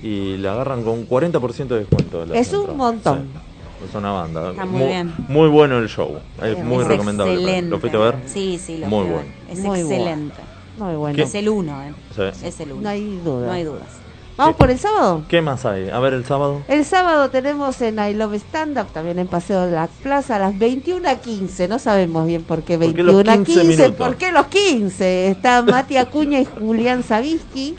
y 0.00 0.36
la 0.36 0.52
agarran 0.52 0.84
con 0.84 1.08
40% 1.08 1.66
de 1.74 1.80
descuento. 1.80 2.22
Es 2.34 2.52
un 2.52 2.76
montón. 2.76 3.26
Sí, 3.32 3.86
es 3.88 3.94
una 3.96 4.12
banda. 4.12 4.50
Está 4.52 4.64
muy 4.64 4.82
bien. 4.84 5.12
muy 5.28 5.48
bueno 5.48 5.78
el 5.78 5.88
show. 5.88 6.18
Es 6.42 6.62
muy 6.62 6.82
Es 6.82 6.88
recomendable. 6.88 7.34
excelente. 7.34 7.70
¿Lo 7.70 7.80
fuiste 7.80 7.96
a 7.98 8.00
ver? 8.00 8.14
Sí, 8.26 8.60
sí, 8.64 8.78
lo 8.78 8.86
Muy 8.86 9.02
fui 9.06 9.12
bueno. 9.12 9.28
Es 9.50 9.58
Muy 9.58 9.66
bueno. 9.82 9.90
excelente. 9.90 10.36
Muy 10.78 10.94
bueno. 10.94 11.16
¿Qué? 11.16 11.22
Es 11.22 11.34
el 11.34 11.48
uno, 11.48 11.82
¿eh? 11.82 11.92
Sí. 12.14 12.46
Es 12.46 12.60
el 12.60 12.72
uno. 12.72 12.82
No 12.82 12.88
hay 12.90 13.18
duda. 13.24 13.46
No 13.46 13.52
hay 13.52 13.64
dudas. 13.64 13.88
¿Vamos 14.36 14.56
por 14.56 14.70
el 14.70 14.78
sábado? 14.78 15.24
¿Qué 15.28 15.40
más 15.40 15.64
hay? 15.64 15.88
A 15.88 15.98
ver 15.98 16.12
el 16.12 16.24
sábado. 16.26 16.62
El 16.68 16.84
sábado 16.84 17.30
tenemos 17.30 17.80
en 17.80 17.98
I 17.98 18.12
Love 18.12 18.34
Stand 18.34 18.78
Up, 18.78 18.88
también 18.92 19.18
en 19.18 19.26
Paseo 19.28 19.64
de 19.66 19.72
la 19.72 19.86
Plaza, 19.86 20.36
a 20.36 20.38
las 20.38 20.58
21 20.58 21.08
a 21.08 21.14
15. 21.14 21.68
No 21.68 21.78
sabemos 21.78 22.26
bien 22.26 22.42
por 22.42 22.62
qué 22.62 22.76
¿Por 22.76 22.94
qué 22.94 23.02
21 23.02 23.12
los 23.22 23.28
a 23.28 23.36
15 23.44 23.52
15. 23.52 23.64
minutos? 23.64 23.96
¿Por 23.96 24.16
qué 24.16 24.32
los 24.32 24.46
15? 24.48 25.28
Está 25.28 25.62
Mati 25.62 25.96
Acuña 25.96 26.38
y 26.40 26.44
Julián 26.44 27.02
Savisky. 27.02 27.76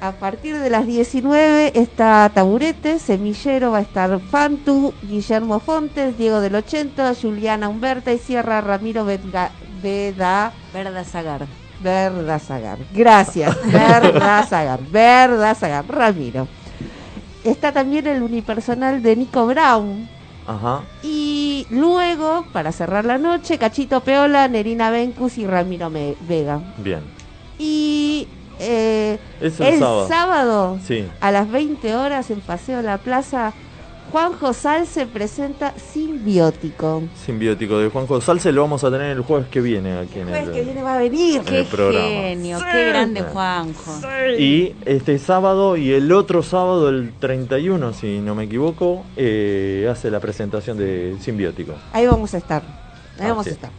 A 0.00 0.12
partir 0.12 0.58
de 0.58 0.68
las 0.68 0.86
19 0.86 1.72
está 1.78 2.30
Taburete, 2.34 2.98
Semillero 2.98 3.70
va 3.70 3.78
a 3.78 3.82
estar 3.82 4.20
Fantu, 4.20 4.92
Guillermo 5.02 5.58
Fontes, 5.60 6.18
Diego 6.18 6.40
del 6.40 6.56
80, 6.56 7.14
Juliana 7.14 7.68
Humberta 7.68 8.12
y 8.12 8.18
Sierra 8.18 8.60
Ramiro 8.60 9.04
Veda. 9.04 9.52
Verda 10.72 11.04
Zagar. 11.04 11.46
Verdazagar. 11.80 12.78
Gracias, 12.94 13.56
Verdazagar. 13.72 14.80
Verdazagar. 14.90 15.84
Ramiro. 15.88 16.48
Está 17.44 17.72
también 17.72 18.06
el 18.06 18.22
unipersonal 18.22 19.02
de 19.02 19.16
Nico 19.16 19.46
Brown. 19.46 20.08
Ajá. 20.46 20.82
Y 21.02 21.66
luego, 21.70 22.44
para 22.52 22.72
cerrar 22.72 23.04
la 23.04 23.18
noche, 23.18 23.58
Cachito 23.58 24.00
Peola, 24.00 24.46
Nerina 24.48 24.90
Bencus 24.90 25.38
y 25.38 25.46
Ramiro 25.46 25.90
Me- 25.90 26.14
Vega. 26.28 26.60
Bien. 26.78 27.00
Y 27.58 28.28
eh, 28.60 29.18
Es 29.40 29.58
el 29.60 29.78
sábado. 29.80 30.78
Sí. 30.84 31.06
a 31.20 31.30
las 31.30 31.50
20 31.50 31.94
horas 31.96 32.30
en 32.30 32.40
Paseo 32.40 32.80
La 32.82 32.98
Plaza, 32.98 33.52
Juanjo 34.12 34.52
Sal 34.52 34.86
se 34.86 35.04
presenta 35.06 35.74
Simbiótico. 35.92 37.02
Simbiótico 37.24 37.78
de 37.78 37.90
Juanjo 37.90 38.20
Salce 38.20 38.52
lo 38.52 38.62
vamos 38.62 38.82
a 38.84 38.90
tener 38.90 39.10
el 39.16 39.20
jueves 39.22 39.48
que 39.48 39.60
viene 39.60 39.98
aquí 39.98 40.20
en 40.20 40.28
El 40.28 40.34
jueves 40.34 40.48
el. 40.48 40.54
que 40.54 40.62
viene 40.62 40.82
va 40.82 40.94
a 40.94 40.98
venir. 40.98 41.42
en 41.46 41.54
el 41.54 41.66
Qué 41.66 41.76
genio, 42.00 42.58
qué 42.72 42.88
grande 42.88 43.22
Juanjo. 43.22 44.00
Y 44.38 44.74
este 44.84 45.18
sábado 45.18 45.76
y 45.76 45.92
el 45.92 46.10
otro 46.12 46.42
sábado, 46.42 46.88
el 46.88 47.12
31, 47.18 47.92
si 47.92 48.20
no 48.20 48.34
me 48.34 48.44
equivoco, 48.44 49.04
eh, 49.16 49.88
hace 49.90 50.10
la 50.10 50.20
presentación 50.20 50.78
de 50.78 51.16
Simbiótico. 51.20 51.74
Ahí 51.92 52.06
vamos 52.06 52.32
a 52.32 52.38
estar. 52.38 52.62
Ahí 53.18 53.26
Ah, 53.26 53.28
vamos 53.30 53.44
sí. 53.44 53.50
a 53.50 53.54
estar. 53.54 53.70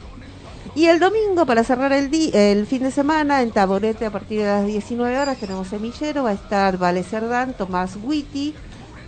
Y 0.76 0.86
el 0.86 1.00
domingo, 1.00 1.46
para 1.48 1.64
cerrar 1.64 1.92
el, 1.94 2.12
di- 2.12 2.30
el 2.34 2.68
fin 2.68 2.84
de 2.84 2.92
semana, 2.92 3.42
en 3.42 3.50
Taborete 3.52 4.06
a 4.06 4.12
partir 4.12 4.40
de 4.42 4.46
las 4.46 4.66
19 4.68 5.18
horas 5.18 5.38
tenemos 5.40 5.68
semillero. 5.70 6.24
Va 6.24 6.32
a 6.32 6.34
estar 6.34 6.78
Vale 6.78 7.02
Cerdán, 7.02 7.54
Tomás 7.58 7.98
Witty, 8.04 8.54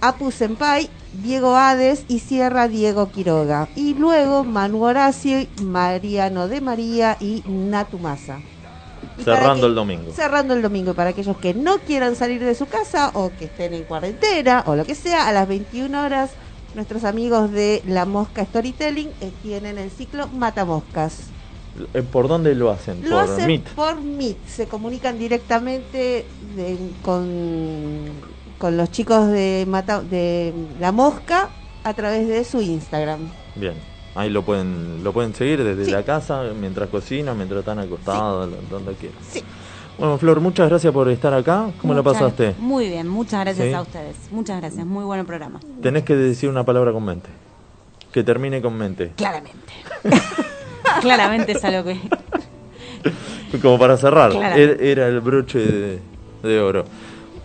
Apu 0.01 0.31
Senpai, 0.31 0.89
Diego 1.13 1.55
Hades 1.55 2.05
y 2.07 2.19
Sierra 2.19 2.67
Diego 2.67 3.09
Quiroga. 3.11 3.67
Y 3.75 3.93
luego 3.95 4.43
Manu 4.43 4.83
Horacio, 4.83 5.45
Mariano 5.61 6.47
de 6.47 6.61
María 6.61 7.17
y 7.19 7.43
Natu 7.47 7.97
Massa. 7.99 8.39
Y 9.17 9.23
para 9.23 9.37
Cerrando 9.39 9.61
que- 9.61 9.67
el 9.67 9.75
domingo. 9.75 10.11
Cerrando 10.13 10.53
el 10.53 10.61
domingo. 10.61 10.93
Para 10.93 11.09
aquellos 11.11 11.37
que 11.37 11.53
no 11.53 11.79
quieran 11.79 12.15
salir 12.15 12.43
de 12.43 12.55
su 12.55 12.65
casa 12.67 13.11
o 13.13 13.31
que 13.37 13.45
estén 13.45 13.73
en 13.73 13.83
cuarentena 13.83 14.63
o 14.67 14.75
lo 14.75 14.85
que 14.85 14.95
sea, 14.95 15.27
a 15.27 15.33
las 15.33 15.47
21 15.47 16.03
horas, 16.03 16.31
nuestros 16.75 17.03
amigos 17.03 17.51
de 17.51 17.81
La 17.87 18.05
Mosca 18.05 18.45
Storytelling 18.45 19.09
eh, 19.21 19.31
tienen 19.41 19.77
el 19.77 19.89
ciclo 19.91 20.27
Matamoscas. 20.27 21.17
Eh, 21.93 22.01
¿Por 22.03 22.27
dónde 22.27 22.55
lo 22.55 22.71
hacen? 22.71 23.01
Lo 23.03 23.21
por 23.21 23.29
hacen 23.33 23.47
Meet. 23.47 23.67
por 23.69 24.01
Meet. 24.01 24.37
Se 24.47 24.67
comunican 24.67 25.17
directamente 25.17 26.25
de- 26.55 26.77
con, 27.01 27.25
con 28.59 28.77
los 28.77 28.91
chicos 28.91 29.27
de, 29.29 29.65
Mata- 29.67 30.01
de 30.03 30.53
La 30.79 30.91
Mosca 30.91 31.49
a 31.83 31.93
través 31.95 32.27
de 32.27 32.43
su 32.43 32.61
Instagram. 32.61 33.31
Bien. 33.55 33.73
Ahí 34.15 34.29
lo 34.29 34.43
pueden 34.43 35.03
lo 35.03 35.13
pueden 35.13 35.33
seguir 35.33 35.63
desde 35.63 35.85
Sí. 35.85 35.91
la 35.91 36.03
casa, 36.03 36.43
mientras 36.59 36.89
cocinan, 36.89 37.37
mientras 37.37 37.59
están 37.59 37.79
acostados, 37.79 38.49
donde 38.69 38.93
quieran. 38.93 39.17
Sí. 39.29 39.41
Bueno, 39.97 40.17
Flor, 40.17 40.39
muchas 40.39 40.69
gracias 40.69 40.93
por 40.93 41.09
estar 41.09 41.33
acá. 41.33 41.71
¿Cómo 41.81 41.93
Muchas- 41.93 42.13
pasaste? 42.13 42.55
Muy 42.59 42.87
bien, 42.89 43.07
muchas 43.07 43.41
gracias 43.41 43.67
Sí. 43.67 43.73
a 43.73 43.81
ustedes. 43.81 44.15
Muchas 44.31 44.59
gracias, 44.61 44.85
muy 44.85 45.03
buen 45.03 45.25
programa. 45.25 45.59
Tenés 45.81 46.03
que 46.03 46.15
decir 46.15 46.49
una 46.49 46.63
palabra 46.63 46.91
con 46.91 47.03
mente. 47.05 47.29
Que 48.11 48.23
termine 48.23 48.61
con 48.61 48.75
mente. 48.77 49.11
Claramente. 49.15 49.73
Claramente 51.01 51.51
es 51.53 51.63
algo 51.63 51.83
que... 51.83 51.99
Como 53.61 53.77
para 53.79 53.97
cerrar. 53.97 54.31
Er- 54.31 54.77
Era 54.81 55.07
el 55.07 55.19
broche 55.21 55.59
de, 55.59 55.99
de 56.43 56.59
oro. 56.61 56.85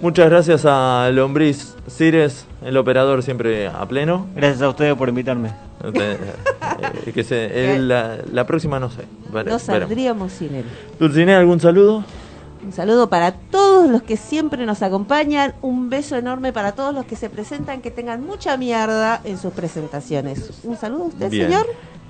Muchas 0.01 0.29
gracias 0.29 0.65
a 0.67 1.09
Lombriz 1.13 1.75
Cires, 1.89 2.45
el 2.65 2.77
operador 2.77 3.23
siempre 3.23 3.69
a 3.69 3.87
pleno. 3.87 4.27
Gracias 4.35 4.61
a 4.63 4.69
ustedes 4.69 4.95
por 4.97 5.09
invitarme. 5.09 5.51
Eh, 5.83 6.19
eh, 7.07 7.13
que 7.13 7.25
se- 7.25 7.75
él, 7.75 7.89
la, 7.89 8.19
la 8.33 8.47
próxima 8.47 8.79
no 8.81 8.91
sé. 8.91 9.03
Vale, 9.33 9.51
No 9.51 9.59
saldríamos 9.59 10.33
sin 10.33 10.55
él. 10.57 10.65
Dulcinea, 10.99 11.39
¿algún 11.39 11.61
saludo? 11.61 12.05
Un 12.65 12.73
saludo 12.73 13.09
para 13.09 13.33
todos 13.33 13.91
los 13.91 14.03
que 14.03 14.17
siempre 14.17 14.67
nos 14.67 14.83
acompañan. 14.83 15.55
Un 15.63 15.89
beso 15.91 16.17
enorme 16.17 16.53
para 16.53 16.73
todos 16.73 16.95
los 16.95 17.05
que 17.07 17.17
se 17.17 17.31
presentan. 17.31 17.81
Que 17.83 17.91
tengan 17.91 18.25
mucha 18.27 18.57
mierda 18.57 19.21
en 19.25 19.39
sus 19.39 19.53
presentaciones. 19.53 20.51
Un 20.65 20.77
saludo 20.77 21.05
a 21.05 21.07
usted, 21.07 21.31
Bien. 21.31 21.47
señor. 21.49 21.67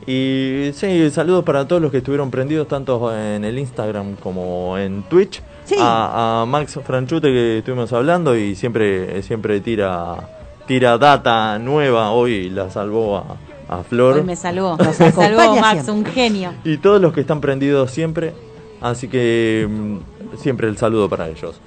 Y 0.07 0.71
sí, 0.75 1.11
saludos 1.11 1.45
para 1.45 1.67
todos 1.67 1.81
los 1.83 1.91
que 1.91 1.99
estuvieron 1.99 2.31
prendidos, 2.31 2.69
tanto 2.69 3.15
en 3.17 3.45
el 3.45 3.59
Instagram 3.59 4.15
como 4.17 4.77
en 4.79 5.03
Twitch. 5.05 5.43
Sí. 5.65 5.77
A, 5.79 6.43
a 6.43 6.47
Max 6.47 6.79
Franchute 6.85 7.29
que 7.29 7.59
estuvimos 7.59 7.93
hablando 7.93 8.37
y 8.37 8.55
siempre, 8.55 9.23
siempre 9.23 9.61
tira, 9.61 10.29
tira 10.67 10.99
data 10.99 11.59
nueva. 11.59 12.11
Hoy 12.11 12.51
la 12.51 12.71
salvó 12.71 13.17
a, 13.17 13.37
a 13.69 13.83
Flor. 13.83 14.17
Hoy 14.17 14.25
me 14.25 14.37
salvó. 14.37 14.77
Me 14.99 15.13
salvó 15.13 15.57
Max, 15.57 15.85
siempre. 15.85 15.93
un 15.93 16.05
genio. 16.05 16.53
Y 16.65 16.77
todos 16.79 17.01
los 17.01 17.13
que 17.13 17.21
están 17.23 17.41
prendidos 17.41 17.91
siempre. 17.91 18.35
Así 18.81 19.09
que 19.09 19.67
mm, 19.69 20.37
siempre 20.37 20.69
el 20.69 20.77
saludo 20.77 21.09
para 21.09 21.29
ellos. 21.29 21.61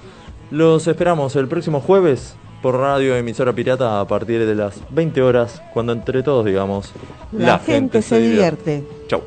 Los 0.50 0.86
esperamos 0.86 1.34
el 1.36 1.48
próximo 1.48 1.80
jueves 1.80 2.36
por 2.62 2.76
Radio 2.76 3.16
Emisora 3.16 3.52
Pirata 3.52 4.00
a 4.00 4.06
partir 4.06 4.44
de 4.46 4.54
las 4.54 4.80
20 4.90 5.22
horas, 5.22 5.62
cuando 5.72 5.92
entre 5.92 6.22
todos 6.22 6.44
digamos, 6.44 6.92
La, 7.32 7.58
gente, 7.58 8.02
se 8.02 8.18
divierte. 8.20 8.84
Chau. 9.08 9.22